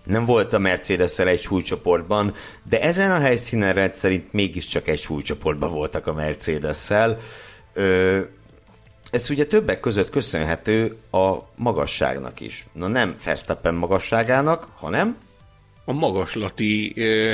nem 0.04 0.26
volt 0.26 0.54
a 0.54 0.60
mercedes 0.60 1.20
egy 1.20 1.42
súlycsoportban, 1.42 2.34
de 2.70 2.82
ezen 2.82 3.12
a 3.12 3.20
helyszínen 3.20 3.74
rendszerint 3.74 4.34
mégiscsak 4.34 4.88
egy 4.88 5.00
súlycsoportban 5.00 5.72
voltak 5.72 6.08
a 6.08 6.14
Mercedes-szel. 6.14 7.20
Ez 9.12 9.30
ugye 9.30 9.46
többek 9.46 9.80
között 9.80 10.10
köszönhető 10.10 10.98
a 11.12 11.38
magasságnak 11.56 12.40
is. 12.40 12.66
Na 12.72 12.88
nem 12.88 13.16
Verstappen 13.26 13.74
magasságának, 13.74 14.68
hanem 14.76 15.18
a 15.86 15.94
magaslati 15.94 16.94
ö, 16.96 17.34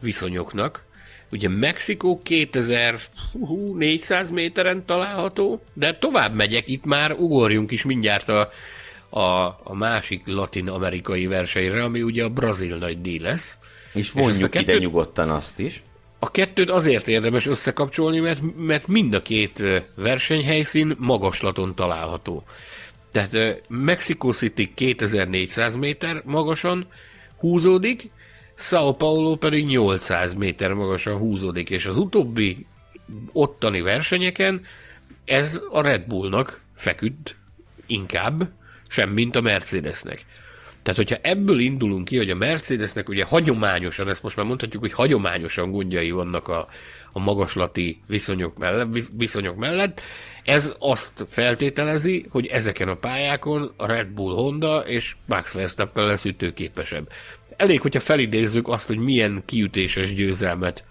viszonyoknak. 0.00 0.84
Ugye 1.30 1.48
Mexikó 1.48 2.20
2400 2.22 4.30
méteren 4.30 4.84
található, 4.84 5.62
de 5.72 5.98
tovább 5.98 6.34
megyek, 6.34 6.68
itt 6.68 6.84
már 6.84 7.12
ugorjunk 7.12 7.70
is 7.70 7.84
mindjárt 7.84 8.28
a 8.28 8.50
a, 9.14 9.60
a 9.62 9.74
másik 9.74 10.22
latin-amerikai 10.26 11.26
versenyre, 11.26 11.82
ami 11.84 12.02
ugye 12.02 12.24
a 12.24 12.28
brazil 12.28 12.76
nagy 12.76 13.00
díj 13.00 13.18
lesz. 13.18 13.58
És 13.94 14.12
vonjuk 14.12 14.34
és 14.34 14.42
kettőt, 14.42 14.68
ide 14.68 14.78
nyugodtan 14.78 15.30
azt 15.30 15.58
is. 15.58 15.82
A 16.18 16.30
kettőt 16.30 16.70
azért 16.70 17.08
érdemes 17.08 17.46
összekapcsolni, 17.46 18.18
mert, 18.18 18.42
mert 18.56 18.86
mind 18.86 19.14
a 19.14 19.22
két 19.22 19.62
versenyhelyszín 19.94 20.96
magaslaton 20.98 21.74
található. 21.74 22.44
Tehát 23.10 23.62
Mexico 23.68 24.32
City 24.32 24.72
2400 24.74 25.76
méter 25.76 26.22
magasan 26.24 26.86
húzódik, 27.36 28.10
Sao 28.54 28.92
Paulo 28.92 29.34
pedig 29.34 29.66
800 29.66 30.34
méter 30.34 30.72
magasan 30.72 31.16
húzódik, 31.16 31.70
és 31.70 31.86
az 31.86 31.96
utóbbi 31.96 32.66
ottani 33.32 33.80
versenyeken 33.80 34.60
ez 35.24 35.60
a 35.70 35.82
Red 35.82 36.06
Bullnak 36.06 36.60
feküdt 36.74 37.36
inkább, 37.86 38.48
sem 38.92 39.10
mint 39.10 39.36
a 39.36 39.40
Mercedesnek. 39.40 40.24
Tehát, 40.82 40.98
hogyha 40.98 41.18
ebből 41.22 41.58
indulunk 41.58 42.04
ki, 42.04 42.16
hogy 42.16 42.30
a 42.30 42.34
Mercedesnek 42.34 43.08
ugye 43.08 43.24
hagyományosan, 43.24 44.08
ezt 44.08 44.22
most 44.22 44.36
már 44.36 44.46
mondhatjuk, 44.46 44.82
hogy 44.82 44.92
hagyományosan 44.92 45.70
gondjai 45.70 46.10
vannak 46.10 46.48
a, 46.48 46.68
a 47.12 47.18
magaslati 47.18 48.00
viszonyok 48.06 48.58
mellett, 48.58 48.88
viszonyok 49.16 49.56
mellett, 49.56 50.00
ez 50.44 50.72
azt 50.78 51.26
feltételezi, 51.28 52.26
hogy 52.30 52.46
ezeken 52.46 52.88
a 52.88 52.96
pályákon 52.96 53.72
a 53.76 53.86
Red 53.86 54.08
Bull 54.08 54.34
Honda 54.34 54.78
és 54.78 55.16
Max 55.26 55.52
Verstappen 55.52 56.06
lesz 56.06 56.24
ütőképesebb. 56.24 57.08
Elég, 57.56 57.80
hogyha 57.80 58.00
felidézzük 58.00 58.68
azt, 58.68 58.86
hogy 58.86 58.98
milyen 58.98 59.42
kiütéses 59.44 60.14
győzelmet 60.14 60.84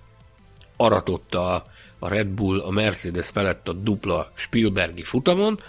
aratott 0.78 1.36
a, 1.36 1.66
a 2.00 2.08
Red 2.08 2.28
Bull 2.28 2.60
a 2.60 2.70
Mercedes 2.70 3.30
felett 3.30 3.68
a 3.68 3.74
dupla 3.74 4.32
Spielbergi 4.36 5.04
futamon, 5.04 5.60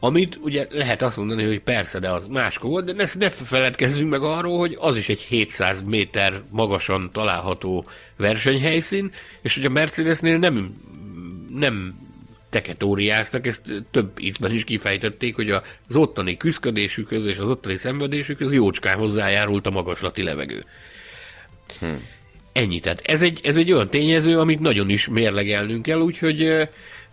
amit 0.00 0.38
ugye 0.42 0.66
lehet 0.70 1.02
azt 1.02 1.16
mondani, 1.16 1.44
hogy 1.44 1.60
persze, 1.60 1.98
de 1.98 2.10
az 2.10 2.26
máskor 2.26 2.70
volt, 2.70 2.84
de 2.84 2.92
ne, 2.92 3.04
ne 3.18 3.30
feledkezzünk 3.30 4.10
meg 4.10 4.22
arról, 4.22 4.58
hogy 4.58 4.76
az 4.80 4.96
is 4.96 5.08
egy 5.08 5.20
700 5.20 5.82
méter 5.82 6.42
magasan 6.50 7.10
található 7.12 7.84
versenyhelyszín, 8.16 9.10
és 9.42 9.54
hogy 9.54 9.64
a 9.64 9.70
Mercedesnél 9.70 10.38
nem, 10.38 10.74
nem 11.54 12.04
teketóriáztak, 12.50 13.46
ezt 13.46 13.84
több 13.90 14.20
ízben 14.20 14.52
is 14.52 14.64
kifejtették, 14.64 15.34
hogy 15.34 15.50
az 15.50 15.96
ottani 15.96 16.36
küzdködésükhöz 16.36 17.26
és 17.26 17.38
az 17.38 17.48
ottani 17.48 17.76
szenvedésükhöz 17.76 18.52
jócskán 18.52 18.98
hozzájárult 18.98 19.66
a 19.66 19.70
magaslati 19.70 20.22
levegő. 20.22 20.64
Hm. 21.80 21.86
Ennyi, 22.52 22.80
tehát 22.80 23.00
ez 23.04 23.22
egy, 23.22 23.40
ez 23.42 23.56
egy 23.56 23.72
olyan 23.72 23.90
tényező, 23.90 24.38
amit 24.38 24.60
nagyon 24.60 24.88
is 24.88 25.08
mérlegelnünk 25.08 25.82
kell, 25.82 26.00
úgyhogy 26.00 26.68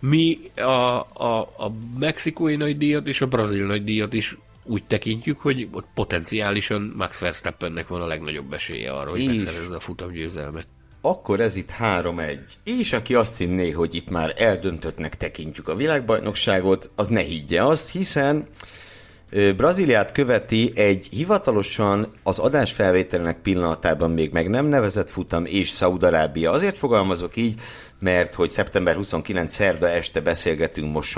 mi 0.08 0.50
a, 0.56 1.00
a, 1.12 1.40
a 1.40 1.72
mexikói 1.98 2.56
nagydíjat 2.56 3.06
és 3.06 3.20
a 3.20 3.26
brazil 3.26 3.66
nagydíjat 3.66 4.12
is 4.12 4.36
úgy 4.64 4.84
tekintjük, 4.84 5.40
hogy 5.40 5.68
ott 5.72 5.86
potenciálisan 5.94 6.92
Max 6.96 7.18
Verstappennek 7.18 7.88
van 7.88 8.00
a 8.00 8.06
legnagyobb 8.06 8.52
esélye 8.52 8.92
arra, 8.92 9.10
hogy 9.10 9.26
megszerezze 9.26 9.74
a 9.74 9.80
futamgyőzelmet. 9.80 10.66
Akkor 11.00 11.40
ez 11.40 11.56
itt 11.56 11.70
3-1. 11.80 12.38
És 12.64 12.92
aki 12.92 13.14
azt 13.14 13.38
hinné, 13.38 13.70
hogy 13.70 13.94
itt 13.94 14.08
már 14.08 14.34
eldöntöttnek 14.36 15.16
tekintjük 15.16 15.68
a 15.68 15.74
világbajnokságot, 15.74 16.90
az 16.94 17.08
ne 17.08 17.20
higgye 17.20 17.64
azt, 17.64 17.90
hiszen 17.90 18.46
Brazíliát 19.56 20.12
követi 20.12 20.72
egy 20.74 21.08
hivatalosan 21.10 22.12
az 22.22 22.38
adás 22.38 22.72
felvételnek 22.72 23.38
pillanatában 23.38 24.10
még 24.10 24.32
meg 24.32 24.48
nem 24.48 24.66
nevezett 24.66 25.10
futam 25.10 25.44
és 25.44 25.68
Szaudarábia. 25.68 26.50
Azért 26.50 26.76
fogalmazok 26.76 27.36
így, 27.36 27.60
mert 27.98 28.34
hogy 28.34 28.50
szeptember 28.50 28.94
29 28.94 29.52
szerda 29.52 29.88
este 29.88 30.20
beszélgetünk 30.20 30.92
most 30.92 31.10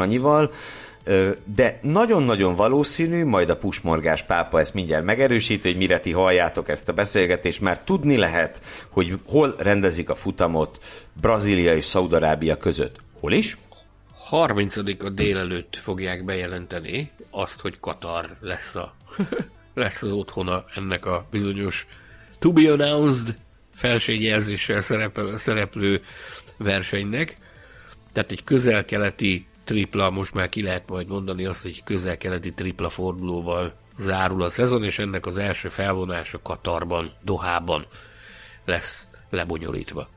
de 1.44 1.78
nagyon-nagyon 1.82 2.55
valószínű, 2.55 3.24
majd 3.24 3.51
a 3.51 3.57
pusmorgás 3.57 4.23
pápa 4.23 4.59
ezt 4.59 4.74
mindjárt 4.74 5.05
megerősíti, 5.05 5.69
hogy 5.69 5.77
mire 5.77 6.01
ti 6.01 6.12
halljátok 6.12 6.69
ezt 6.69 6.89
a 6.89 6.93
beszélgetést, 6.93 7.61
már 7.61 7.81
tudni 7.81 8.16
lehet, 8.16 8.62
hogy 8.89 9.19
hol 9.27 9.55
rendezik 9.59 10.11
a 10.11 10.15
futamot 10.15 10.81
Brazília 11.20 11.74
és 11.74 11.85
Szaudarábia 11.85 12.57
között. 12.57 12.97
Hol 13.20 13.32
is? 13.32 13.59
30-a 14.31 15.09
délelőtt 15.09 15.77
fogják 15.82 16.24
bejelenteni 16.24 17.11
azt, 17.31 17.61
hogy 17.61 17.81
Katar 17.81 18.36
lesz, 18.40 18.74
a, 18.74 18.94
lesz 19.74 20.03
az 20.03 20.12
otthona 20.12 20.65
ennek 20.74 21.07
a 21.07 21.27
bizonyos 21.31 21.86
to 22.39 22.53
be 22.53 22.73
announced 22.73 23.36
felségjelzéssel 23.74 24.81
szerepel, 24.81 25.39
szereplő 25.39 26.03
versenynek. 26.57 27.37
Tehát 28.12 28.31
egy 28.31 28.45
közel-keleti 28.45 29.47
tripla, 29.65 30.11
most 30.11 30.35
már 30.35 30.49
ki 30.49 30.62
lehet 30.62 30.89
majd 30.89 31.07
mondani 31.07 31.45
azt, 31.45 31.62
hogy 31.62 31.85
közel-keleti 31.85 32.53
tripla 32.53 32.91
fordulóval 32.91 33.73
zárul 33.99 34.43
a 34.43 34.51
szezon, 34.51 34.85
és 34.85 34.99
ennek 34.99 35.27
az 35.27 35.37
első 35.37 35.69
felvonása 35.69 36.41
Katarban, 36.43 37.12
Dohában 37.23 37.87
lesz 38.65 39.09
lebonyolítva. 39.31 40.09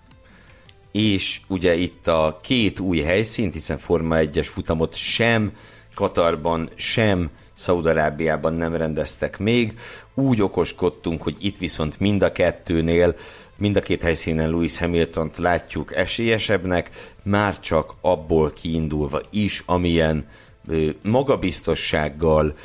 És 0.91 1.41
ugye 1.48 1.74
itt 1.74 2.07
a 2.07 2.40
két 2.44 2.80
új 2.80 2.99
helyszínt, 2.99 3.53
hiszen 3.53 3.78
Forma 3.78 4.16
1-es 4.20 4.48
futamot 4.52 4.95
sem 4.95 5.57
Katarban, 5.94 6.70
sem 6.76 7.30
Szaudarábiában 7.53 8.53
nem 8.53 8.76
rendeztek 8.76 9.38
még. 9.38 9.80
Úgy 10.14 10.41
okoskodtunk, 10.41 11.22
hogy 11.22 11.36
itt 11.40 11.57
viszont 11.57 11.99
mind 11.99 12.22
a 12.22 12.32
kettőnél 12.32 13.16
Mind 13.60 13.76
a 13.76 13.81
két 13.81 14.02
helyszínen 14.02 14.49
Louis 14.49 14.77
hamilton 14.77 15.31
látjuk 15.38 15.95
esélyesebbnek, 15.95 16.90
már 17.23 17.60
csak 17.60 17.94
abból 18.02 18.53
kiindulva 18.53 19.22
is, 19.30 19.64
amilyen 19.65 20.26
magabiztossággal 21.02 22.56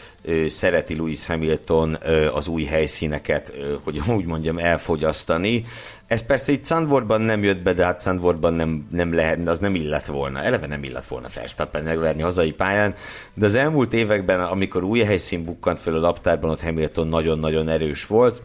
szereti 0.48 0.96
Lewis 0.96 1.26
Hamilton 1.26 1.98
az 2.34 2.46
új 2.46 2.64
helyszíneket, 2.64 3.54
hogy 3.84 4.00
úgy 4.08 4.24
mondjam, 4.24 4.58
elfogyasztani. 4.58 5.64
Ez 6.06 6.26
persze 6.26 6.52
itt 6.52 6.66
Sandvorban 6.66 7.20
nem 7.20 7.42
jött 7.42 7.62
be, 7.62 7.72
de 7.72 7.84
hát 7.84 8.02
Sandvorban 8.02 8.54
nem, 8.54 8.88
nem 8.90 9.14
lehet, 9.14 9.48
az 9.48 9.58
nem 9.58 9.74
illet 9.74 10.06
volna. 10.06 10.42
Eleve 10.42 10.66
nem 10.66 10.82
illet 10.84 11.06
volna 11.06 11.28
Verstappen 11.34 11.82
megverni 11.82 12.22
hazai 12.22 12.52
pályán, 12.52 12.94
de 13.34 13.46
az 13.46 13.54
elmúlt 13.54 13.92
években, 13.92 14.40
amikor 14.40 14.84
új 14.84 15.00
helyszín 15.00 15.44
bukkant 15.44 15.78
föl 15.78 15.94
a 15.94 16.00
laptárban, 16.00 16.50
ott 16.50 16.62
Hamilton 16.62 17.08
nagyon-nagyon 17.08 17.68
erős 17.68 18.06
volt 18.06 18.42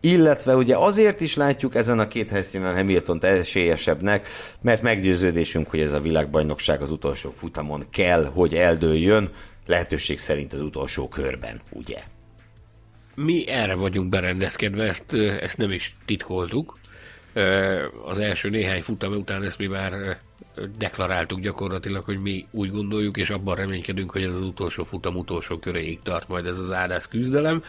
illetve 0.00 0.56
ugye 0.56 0.76
azért 0.76 1.20
is 1.20 1.36
látjuk 1.36 1.74
ezen 1.74 1.98
a 1.98 2.08
két 2.08 2.30
helyszínen 2.30 2.74
Hamilton 2.74 3.18
esélyesebbnek, 3.22 4.28
mert 4.60 4.82
meggyőződésünk, 4.82 5.70
hogy 5.70 5.80
ez 5.80 5.92
a 5.92 6.00
világbajnokság 6.00 6.82
az 6.82 6.90
utolsó 6.90 7.34
futamon 7.38 7.84
kell, 7.90 8.24
hogy 8.24 8.54
eldőljön, 8.54 9.32
lehetőség 9.66 10.18
szerint 10.18 10.52
az 10.52 10.60
utolsó 10.60 11.08
körben, 11.08 11.60
ugye? 11.70 12.02
Mi 13.14 13.48
erre 13.48 13.74
vagyunk 13.74 14.08
berendezkedve, 14.08 14.84
ezt, 14.84 15.12
ezt 15.40 15.56
nem 15.56 15.70
is 15.70 15.96
titkoltuk. 16.04 16.78
Az 18.04 18.18
első 18.18 18.50
néhány 18.50 18.82
futam 18.82 19.12
után 19.12 19.42
ezt 19.42 19.58
mi 19.58 19.66
már 19.66 20.18
deklaráltuk 20.78 21.40
gyakorlatilag, 21.40 22.04
hogy 22.04 22.18
mi 22.18 22.46
úgy 22.50 22.70
gondoljuk, 22.70 23.16
és 23.16 23.30
abban 23.30 23.56
reménykedünk, 23.56 24.10
hogy 24.10 24.22
ez 24.22 24.34
az 24.34 24.42
utolsó 24.42 24.84
futam 24.84 25.16
utolsó 25.16 25.58
köréig 25.58 26.00
tart 26.02 26.28
majd 26.28 26.46
ez 26.46 26.58
az 26.58 26.70
áldás 26.70 27.08
küzdelem. 27.08 27.62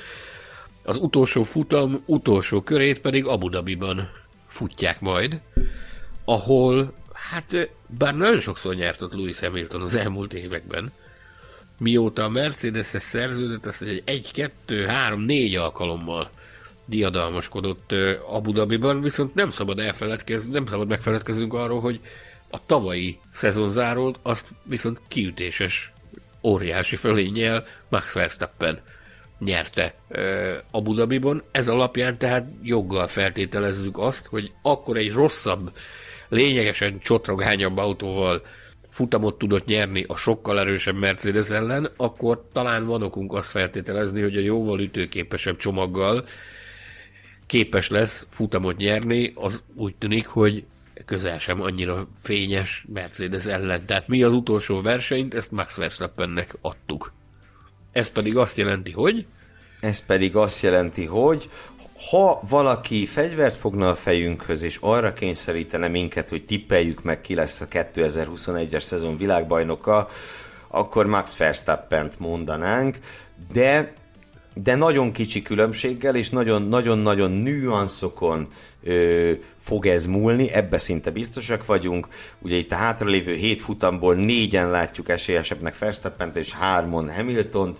Az 0.84 0.98
utolsó 0.98 1.44
futam 1.44 2.04
utolsó 2.06 2.62
körét 2.62 3.00
pedig 3.00 3.26
Abu 3.26 3.50
Dhabiban 3.50 4.10
futják 4.48 5.00
majd, 5.00 5.42
ahol, 6.26 6.94
hát 7.14 7.70
bár 7.98 8.16
nagyon 8.16 8.40
sokszor 8.40 8.76
nyert 8.76 9.02
ott 9.02 9.14
Lewis 9.14 9.40
Hamilton 9.40 9.82
az 9.82 9.96
elmúlt 9.96 10.34
években, 10.34 10.92
mióta 11.78 12.24
a 12.24 12.30
Mercedes-hez 12.30 13.04
szerződött, 13.04 13.66
azt 13.66 13.82
egy 13.82 14.02
1, 14.06 14.32
2, 14.32 14.86
3, 14.86 15.22
4 15.22 15.56
alkalommal 15.56 16.30
diadalmaskodott 16.86 17.96
Abu 18.28 18.52
Dhabiban, 18.52 19.02
viszont 19.02 19.36
nem 19.36 19.52
szabad 19.52 19.80
elfeledkezni, 19.80 20.52
nem 20.52 20.66
szabad 20.66 20.88
megfeledkeznünk 20.88 21.54
arról, 21.54 21.80
hogy 21.80 22.00
a 22.50 22.66
tavalyi 22.66 23.20
szezonzárót 23.34 24.20
azt 24.22 24.48
viszont 24.64 25.02
kiütéses 25.08 25.92
óriási 26.44 26.96
fölényel 26.96 27.66
Max 27.90 28.14
Verstappen 28.14 28.82
nyerte 29.40 29.94
Abu 30.72 30.94
Dhabiban. 30.94 31.44
Ez 31.52 31.68
alapján 31.68 32.18
tehát 32.18 32.52
joggal 32.62 33.08
feltételezzük 33.08 33.98
azt, 33.98 34.26
hogy 34.26 34.52
akkor 34.62 34.98
egy 34.98 35.12
rosszabb, 35.12 35.72
lényegesen 36.30 37.00
csotrogányabb 37.00 37.78
autóval 37.78 38.42
futamot 38.90 39.38
tudott 39.38 39.66
nyerni 39.66 40.06
a 40.08 40.16
sokkal 40.16 40.60
erősebb 40.60 40.96
Mercedes 40.96 41.50
ellen, 41.50 41.90
akkor 41.98 42.48
talán 42.54 42.86
van 42.86 43.04
okunk 43.04 43.34
azt 43.34 43.50
feltételezni, 43.50 44.22
hogy 44.22 44.36
a 44.36 44.40
jóval 44.40 44.80
ütőképesebb 44.80 45.58
csomaggal 45.58 46.26
képes 47.46 47.90
lesz 47.90 48.28
futamot 48.30 48.78
nyerni, 48.78 49.32
az 49.36 49.62
úgy 49.76 49.96
tűnik, 49.96 50.28
hogy 50.28 50.64
közel 51.06 51.40
sem 51.40 51.62
annyira 51.62 52.08
fényes 52.22 52.86
Mercedes 52.94 53.46
ellen. 53.46 53.86
Tehát 53.86 54.08
mi 54.08 54.24
az 54.24 54.34
utolsó 54.34 54.82
versenyt, 54.82 55.34
ezt 55.34 55.52
Max 55.52 55.76
Verstappennek 55.76 56.58
adtuk. 56.62 57.12
Ez 57.92 58.10
pedig 58.10 58.38
azt 58.38 58.58
jelenti, 58.58 58.92
hogy... 58.92 59.26
Ez 59.80 60.06
pedig 60.06 60.36
azt 60.36 60.62
jelenti, 60.62 61.06
hogy 61.06 61.50
ha 62.10 62.42
valaki 62.50 63.06
fegyvert 63.06 63.56
fogna 63.56 63.90
a 63.90 63.96
fejünkhöz, 63.96 64.62
és 64.62 64.78
arra 64.82 65.14
kényszerítene 65.14 65.88
minket, 65.88 66.30
hogy 66.30 66.46
tippeljük 66.46 67.04
meg, 67.04 67.22
ki 67.22 67.36
lesz 67.36 67.62
a 67.62 67.68
2021-es 67.68 68.82
szezon 68.82 69.18
világbajnoka, 69.18 70.10
akkor 70.68 71.06
Max 71.06 71.38
Verstappent 71.38 72.20
mondanánk, 72.20 72.98
de 73.54 73.94
de 74.54 74.76
nagyon 74.76 75.12
kicsi 75.12 75.42
különbséggel, 75.42 76.16
és 76.16 76.30
nagyon-nagyon 76.30 77.32
nüanszokon 77.32 78.48
ö, 78.84 79.32
fog 79.58 79.86
ez 79.86 80.06
múlni, 80.06 80.52
ebbe 80.52 80.78
szinte 80.78 81.12
biztosak 81.12 81.66
vagyunk. 81.66 82.08
Ugye 82.40 82.56
itt 82.56 82.72
a 82.72 82.76
hátralévő 82.76 83.34
hét 83.34 83.60
futamból 83.60 84.16
négyen 84.16 84.70
látjuk 84.70 85.10
esélyesebbnek 85.10 85.78
Verstappent, 85.78 86.36
és 86.36 86.52
hármon 86.52 87.14
Hamiltont, 87.14 87.78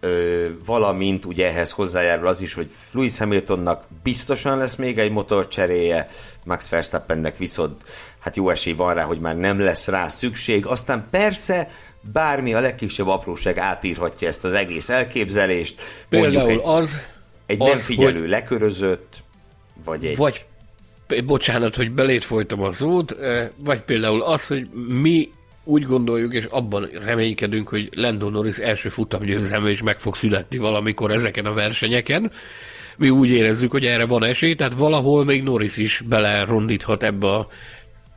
ö, 0.00 0.46
valamint 0.64 1.24
ugye 1.24 1.46
ehhez 1.46 1.70
hozzájárul 1.70 2.26
az 2.26 2.40
is, 2.40 2.54
hogy 2.54 2.70
Lewis 2.92 3.18
Hamiltonnak 3.18 3.84
biztosan 4.02 4.58
lesz 4.58 4.76
még 4.76 4.98
egy 4.98 5.10
motorcseréje, 5.10 6.10
Max 6.44 6.68
Verstappennek 6.68 7.36
viszont 7.36 7.82
hát 8.18 8.36
jó 8.36 8.50
esély 8.50 8.72
van 8.72 8.94
rá, 8.94 9.02
hogy 9.02 9.20
már 9.20 9.36
nem 9.36 9.60
lesz 9.60 9.88
rá 9.88 10.08
szükség. 10.08 10.66
Aztán 10.66 11.06
persze 11.10 11.70
bármi 12.12 12.54
a 12.54 12.60
legkisebb 12.60 13.08
apróság 13.08 13.58
átírhatja 13.58 14.28
ezt 14.28 14.44
az 14.44 14.52
egész 14.52 14.88
elképzelést. 14.88 15.82
Például 16.08 16.50
egy, 16.50 16.60
az, 16.62 16.90
egy 17.46 17.60
az, 17.60 17.68
nem 17.68 17.78
figyelő 17.78 18.20
hogy, 18.20 18.28
lekörözött, 18.28 19.16
vagy 19.84 20.04
egy... 20.04 20.16
Vagy, 20.16 20.46
bocsánat, 21.24 21.76
hogy 21.76 21.90
belét 21.90 22.24
folytam 22.24 22.62
a 22.62 22.72
szót, 22.72 23.16
vagy 23.56 23.80
például 23.80 24.22
az, 24.22 24.46
hogy 24.46 24.68
mi 24.88 25.30
úgy 25.64 25.82
gondoljuk, 25.82 26.34
és 26.34 26.44
abban 26.44 26.88
reménykedünk, 27.04 27.68
hogy 27.68 27.88
Lando 27.94 28.28
Norris 28.28 28.56
első 28.56 28.88
futamgyőzelme 28.88 29.70
is 29.70 29.82
meg 29.82 30.00
fog 30.00 30.16
születni 30.16 30.58
valamikor 30.58 31.10
ezeken 31.10 31.46
a 31.46 31.52
versenyeken. 31.52 32.30
Mi 32.96 33.10
úgy 33.10 33.30
érezzük, 33.30 33.70
hogy 33.70 33.84
erre 33.84 34.06
van 34.06 34.24
esély, 34.24 34.54
tehát 34.54 34.74
valahol 34.74 35.24
még 35.24 35.42
Norris 35.42 35.76
is 35.76 36.02
belerondíthat 36.08 37.02
ebbe 37.02 37.26
a, 37.26 37.48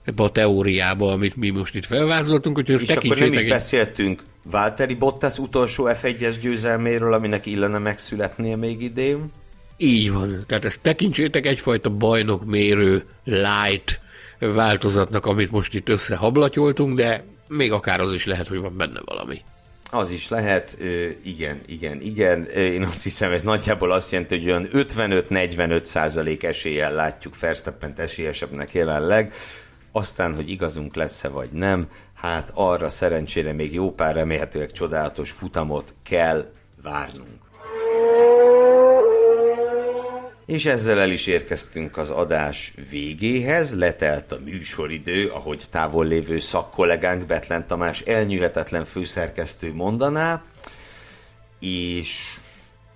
ebbe 0.06 0.24
a 0.24 0.32
teóriába, 0.32 1.12
amit 1.12 1.36
mi 1.36 1.50
most 1.50 1.76
itt 1.76 1.86
felvázoltunk. 1.86 2.56
Hogy 2.56 2.70
és 2.70 2.90
akkor 2.90 3.18
nem 3.18 3.34
is 3.34 3.42
egy... 3.42 3.50
beszéltünk 3.50 4.24
Valtteri 4.44 4.94
Bottas 4.94 5.38
utolsó 5.38 5.88
F1-es 5.88 6.36
győzelméről, 6.42 7.14
aminek 7.14 7.46
illene 7.46 7.78
megszületnie 7.78 8.56
még 8.56 8.82
idén. 8.82 9.32
Így 9.78 10.12
van. 10.12 10.44
Tehát 10.48 10.66
ezt 10.66 10.80
tekintsétek 10.82 11.46
egyfajta 11.46 11.90
bajnokmérő 11.90 13.06
light 13.24 14.00
változatnak, 14.40 15.26
amit 15.26 15.52
most 15.52 15.74
itt 15.74 15.90
összehablatyoltunk, 15.90 16.98
de 16.98 17.24
még 17.48 17.72
akár 17.72 18.00
az 18.00 18.14
is 18.14 18.26
lehet, 18.26 18.48
hogy 18.48 18.60
van 18.60 18.78
benne 18.78 19.00
valami. 19.06 19.42
Az 19.92 20.12
is 20.12 20.30
lehet, 20.30 20.78
igen, 21.24 21.60
igen, 21.68 22.02
igen. 22.02 22.46
Én 22.46 22.84
azt 22.84 23.04
hiszem, 23.04 23.32
ez 23.32 23.44
nagyjából 23.44 23.92
azt 23.92 24.12
jelenti, 24.12 24.38
hogy 24.38 24.46
olyan 24.46 24.68
55-45 24.74 25.84
százalék 25.84 26.44
eséllyel 26.44 26.94
látjuk 26.94 27.40
Verstappent 27.40 28.00
esélyesebbnek 28.00 28.74
jelenleg. 28.74 29.34
Aztán, 29.98 30.36
hogy 30.36 30.50
igazunk 30.50 30.96
lesz-e 30.96 31.28
vagy 31.28 31.52
nem, 31.52 31.90
hát 32.14 32.52
arra 32.54 32.90
szerencsére 32.90 33.54
még 33.54 33.74
jó 33.74 33.92
pár 33.92 34.16
remélhetőleg 34.16 34.72
csodálatos 34.72 35.32
futamot 35.32 35.94
kell 36.04 36.52
várnunk. 36.84 37.42
És 40.46 40.66
ezzel 40.66 41.00
el 41.00 41.10
is 41.10 41.28
érkeztünk 41.28 41.98
az 41.98 42.10
adás 42.10 42.74
végéhez, 42.90 43.76
letelt 43.76 44.32
a 44.32 44.40
műsoridő, 44.44 45.28
ahogy 45.28 45.64
távol 45.70 46.06
lévő 46.06 46.40
szakkollégánk 46.40 47.26
Betlen 47.26 47.68
Tamás 47.68 48.02
elnyűhetetlen 48.02 48.86
főszerkesztő 48.86 49.74
mondaná, 49.74 50.44
és, 51.60 52.38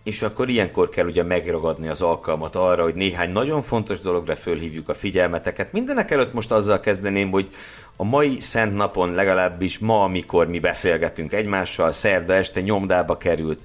és 0.04 0.22
akkor 0.22 0.50
ilyenkor 0.50 0.90
kell 0.90 1.06
ugye 1.06 1.24
megragadni 1.24 1.88
az 1.88 2.02
alkalmat 2.02 2.56
arra, 2.56 2.84
hogy 2.84 2.96
néhány 2.96 3.32
nagyon 3.32 3.62
fontos 3.62 4.00
dologra 4.00 4.36
fölhívjuk 4.36 4.90
a 4.90 4.94
figyelmeteket. 4.94 5.72
Mindenek 5.72 6.12
előtt 6.12 6.34
most 6.34 6.52
azzal 6.52 6.80
kezdeném, 6.80 7.32
hogy 7.32 7.50
a 7.96 8.04
mai 8.04 8.40
szent 8.40 8.76
napon 8.76 9.14
legalábbis 9.14 9.80
ma, 9.80 10.04
amikor 10.04 10.48
mi 10.48 10.60
beszélgetünk 10.60 11.34
egymással, 11.34 11.92
szerda 11.92 12.34
este 12.34 12.62
nyomdába 12.62 13.18
került 13.18 13.60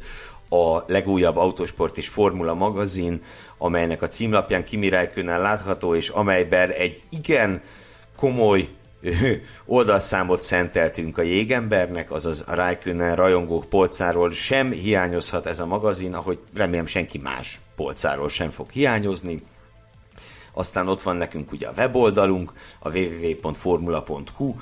a 0.49 0.85
legújabb 0.87 1.37
autósport 1.37 1.99
és 1.99 2.09
formula 2.09 2.55
magazin, 2.55 3.23
amelynek 3.59 4.03
a 4.03 4.09
címlapján 4.09 4.65
Kimi 4.65 4.89
Räikkönen 4.89 5.41
látható, 5.41 5.95
és 5.95 6.09
amelyben 6.09 6.71
egy 6.71 7.03
igen 7.09 7.63
komoly 8.17 8.69
oldalszámot 9.65 10.43
szenteltünk 10.43 11.19
a 11.19 11.23
jégembernek, 11.23 12.11
azaz 12.11 12.45
a 12.47 12.55
Räikkönen 12.55 13.17
rajongók 13.17 13.65
polcáról 13.65 14.33
sem 14.33 14.73
hiányozhat 14.73 15.47
ez 15.47 15.61
a 15.61 15.67
magazin, 15.67 16.15
ahogy 16.15 16.39
remélem 16.55 16.87
senki 16.87 17.19
más 17.19 17.61
polcáról 17.77 18.29
sem 18.29 18.51
fog 18.51 18.71
hiányozni. 18.71 19.43
Aztán 20.53 20.89
ott 20.89 21.03
van 21.03 21.17
nekünk 21.17 21.53
ugye 21.53 21.69
a 21.69 21.73
weboldalunk, 21.77 22.53
a 22.79 22.99
www.formula.hu, 22.99 24.55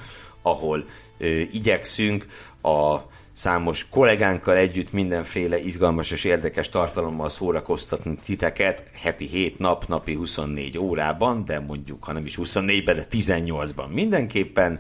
ahol 0.43 0.85
ö, 1.19 1.27
igyekszünk 1.27 2.27
a 2.63 2.97
számos 3.33 3.89
kollégánkkal 3.89 4.57
együtt 4.57 4.93
mindenféle 4.93 5.59
izgalmas 5.59 6.11
és 6.11 6.25
érdekes 6.25 6.69
tartalommal 6.69 7.29
szórakoztatni 7.29 8.17
titeket 8.25 8.83
heti 9.03 9.27
7 9.27 9.59
nap, 9.59 9.87
napi 9.87 10.15
24 10.15 10.79
órában, 10.79 11.45
de 11.45 11.61
mondjuk, 11.61 12.05
ha 12.05 12.13
nem 12.13 12.27
is 12.27 12.39
24-ben, 12.43 12.97
de 12.97 13.07
18-ban 13.11 13.89
mindenképpen. 13.89 14.79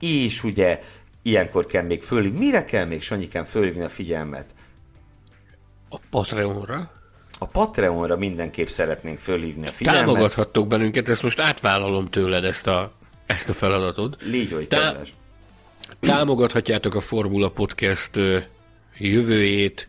És 0.00 0.44
ugye 0.44 0.80
ilyenkor 1.22 1.66
kell 1.66 1.82
még 1.82 2.02
fölhívni. 2.02 2.38
Mire 2.38 2.64
kell 2.64 2.84
még, 2.84 3.02
Sanyikán, 3.02 3.44
fölhívni 3.44 3.82
a 3.82 3.88
figyelmet? 3.88 4.54
A 5.88 5.98
Patreonra. 6.10 6.90
A 7.38 7.46
Patreonra 7.46 8.16
mindenképp 8.16 8.66
szeretnénk 8.66 9.18
fölhívni 9.18 9.66
a 9.66 9.70
figyelmet. 9.70 10.04
Támogathattok 10.04 10.66
bennünket, 10.66 11.08
ezt 11.08 11.22
most 11.22 11.38
átvállalom 11.38 12.08
tőled 12.08 12.44
ezt 12.44 12.66
a, 12.66 12.92
ezt 13.26 13.48
a 13.48 13.54
feladatot. 13.54 14.16
Légy, 14.22 14.52
hogy 14.52 14.68
Tá- 14.68 15.14
Támogathatjátok 16.00 16.94
a 16.94 17.00
Formula 17.00 17.50
Podcast 17.50 18.10
jövőjét, 18.98 19.86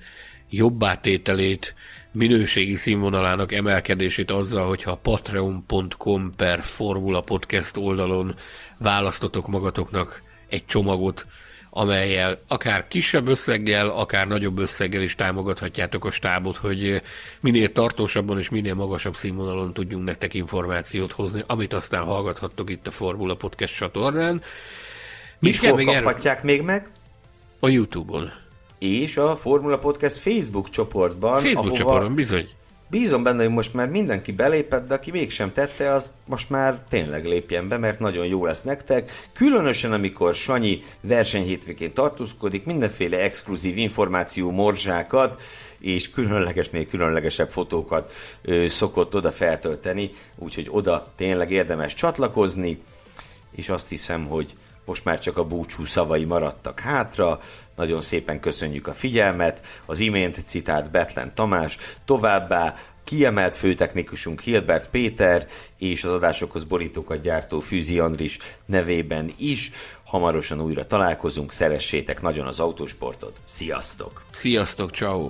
jobbátételét, 0.49 1.73
minőségi 2.11 2.75
színvonalának 2.75 3.51
emelkedését 3.51 4.31
azzal, 4.31 4.67
hogyha 4.67 4.95
patreon.com 4.95 6.33
per 6.35 6.61
Formula 6.61 7.21
Podcast 7.21 7.77
oldalon 7.77 8.35
választotok 8.77 9.47
magatoknak 9.47 10.21
egy 10.47 10.65
csomagot, 10.65 11.25
amelyel 11.69 12.39
akár 12.47 12.87
kisebb 12.87 13.27
összeggel, 13.27 13.89
akár 13.89 14.27
nagyobb 14.27 14.57
összeggel 14.59 15.01
is 15.01 15.15
támogathatjátok 15.15 16.05
a 16.05 16.11
stábot, 16.11 16.57
hogy 16.57 17.01
minél 17.39 17.71
tartósabban 17.71 18.39
és 18.39 18.49
minél 18.49 18.73
magasabb 18.73 19.15
színvonalon 19.15 19.73
tudjunk 19.73 20.05
nektek 20.05 20.33
információt 20.33 21.11
hozni, 21.11 21.43
amit 21.47 21.73
aztán 21.73 22.03
hallgathattok 22.03 22.69
itt 22.69 22.87
a 22.87 22.91
Formula 22.91 23.35
Podcast 23.35 23.75
csatornán. 23.75 24.41
Mit 25.39 25.53
és 25.53 25.59
hol 25.59 25.75
még 25.75 25.85
kaphatják 25.85 26.43
még 26.43 26.61
meg? 26.61 26.89
A 27.59 27.69
Youtube-on. 27.69 28.31
És 28.79 29.17
a 29.17 29.35
Formula 29.35 29.79
Podcast 29.79 30.17
Facebook 30.17 30.69
csoportban. 30.69 31.41
Facebook 31.41 31.57
ahova... 31.57 31.77
csoportban, 31.77 32.13
bizony. 32.13 32.49
Bízom 32.89 33.23
benne, 33.23 33.43
hogy 33.43 33.53
most 33.53 33.73
már 33.73 33.89
mindenki 33.89 34.31
belépett, 34.31 34.87
de 34.87 34.93
aki 34.93 35.11
mégsem 35.11 35.51
tette, 35.53 35.93
az 35.93 36.11
most 36.25 36.49
már 36.49 36.83
tényleg 36.89 37.25
lépjen 37.25 37.67
be, 37.67 37.77
mert 37.77 37.99
nagyon 37.99 38.25
jó 38.25 38.45
lesz 38.45 38.61
nektek. 38.61 39.11
Különösen, 39.33 39.93
amikor 39.93 40.35
Sanyi 40.35 40.81
versenyhétvégén 41.01 41.93
tartózkodik, 41.93 42.65
mindenféle 42.65 43.19
exkluzív 43.19 43.77
információ 43.77 44.51
morzsákat, 44.51 45.41
és 45.79 46.09
különleges, 46.09 46.69
még 46.69 46.89
különlegesebb 46.89 47.49
fotókat 47.49 48.13
ö, 48.41 48.67
szokott 48.67 49.15
oda 49.15 49.31
feltölteni, 49.31 50.11
úgyhogy 50.35 50.67
oda 50.69 51.11
tényleg 51.15 51.51
érdemes 51.51 51.93
csatlakozni, 51.93 52.81
és 53.55 53.69
azt 53.69 53.89
hiszem, 53.89 54.25
hogy 54.25 54.55
most 54.89 55.05
már 55.05 55.19
csak 55.19 55.37
a 55.37 55.43
búcsú 55.43 55.85
szavai 55.85 56.23
maradtak 56.23 56.79
hátra. 56.79 57.41
Nagyon 57.75 58.01
szépen 58.01 58.39
köszönjük 58.39 58.87
a 58.87 58.93
figyelmet. 58.93 59.61
Az 59.85 59.99
imént 59.99 60.43
citált 60.45 60.91
Betlen 60.91 61.31
Tamás, 61.35 61.77
továbbá 62.05 62.75
kiemelt 63.03 63.55
főtechnikusunk 63.55 64.41
Hilbert 64.41 64.89
Péter 64.89 65.47
és 65.77 66.03
az 66.03 66.11
adásokhoz 66.11 66.63
borítókat 66.63 67.21
gyártó 67.21 67.59
Fűzi 67.59 67.99
Andris 67.99 68.37
nevében 68.65 69.33
is. 69.37 69.71
Hamarosan 70.03 70.61
újra 70.61 70.85
találkozunk, 70.85 71.51
szeressétek 71.51 72.21
nagyon 72.21 72.47
az 72.47 72.59
autósportot. 72.59 73.37
Sziasztok! 73.45 74.23
Sziasztok, 74.35 74.91
ciao. 74.91 75.29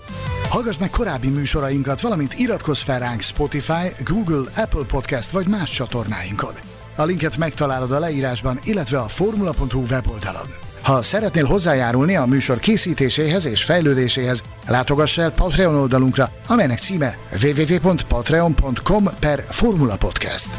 Hallgass 0.50 0.78
meg 0.78 0.90
korábbi 0.90 1.28
műsorainkat, 1.28 2.02
valamint 2.02 2.34
iratkozz 2.34 2.82
fel 2.82 3.00
ránk 3.00 3.22
Spotify, 3.22 4.04
Google, 4.06 4.52
Apple 4.56 4.86
Podcast 4.88 5.32
vagy 5.32 5.48
más 5.48 5.70
csatornáinkon. 5.70 6.69
A 7.00 7.04
linket 7.04 7.38
megtalálod 7.38 7.92
a 7.92 8.00
leírásban, 8.00 8.60
illetve 8.64 9.00
a 9.00 9.08
formula.hu 9.08 9.84
weboldalon. 9.90 10.48
Ha 10.82 11.04
szeretnél 11.04 11.46
hozzájárulni 11.46 12.16
a 12.16 12.26
műsor 12.26 12.60
készítéséhez 12.60 13.46
és 13.46 13.64
fejlődéséhez, 13.64 14.44
látogass 14.68 15.18
el 15.18 15.32
Patreon 15.32 15.76
oldalunkra, 15.76 16.32
amelynek 16.48 16.80
címe 16.80 17.18
www.patreon.com 17.44 19.10
per 19.20 19.44
Formula 19.50 19.96
Podcast. 19.96 20.50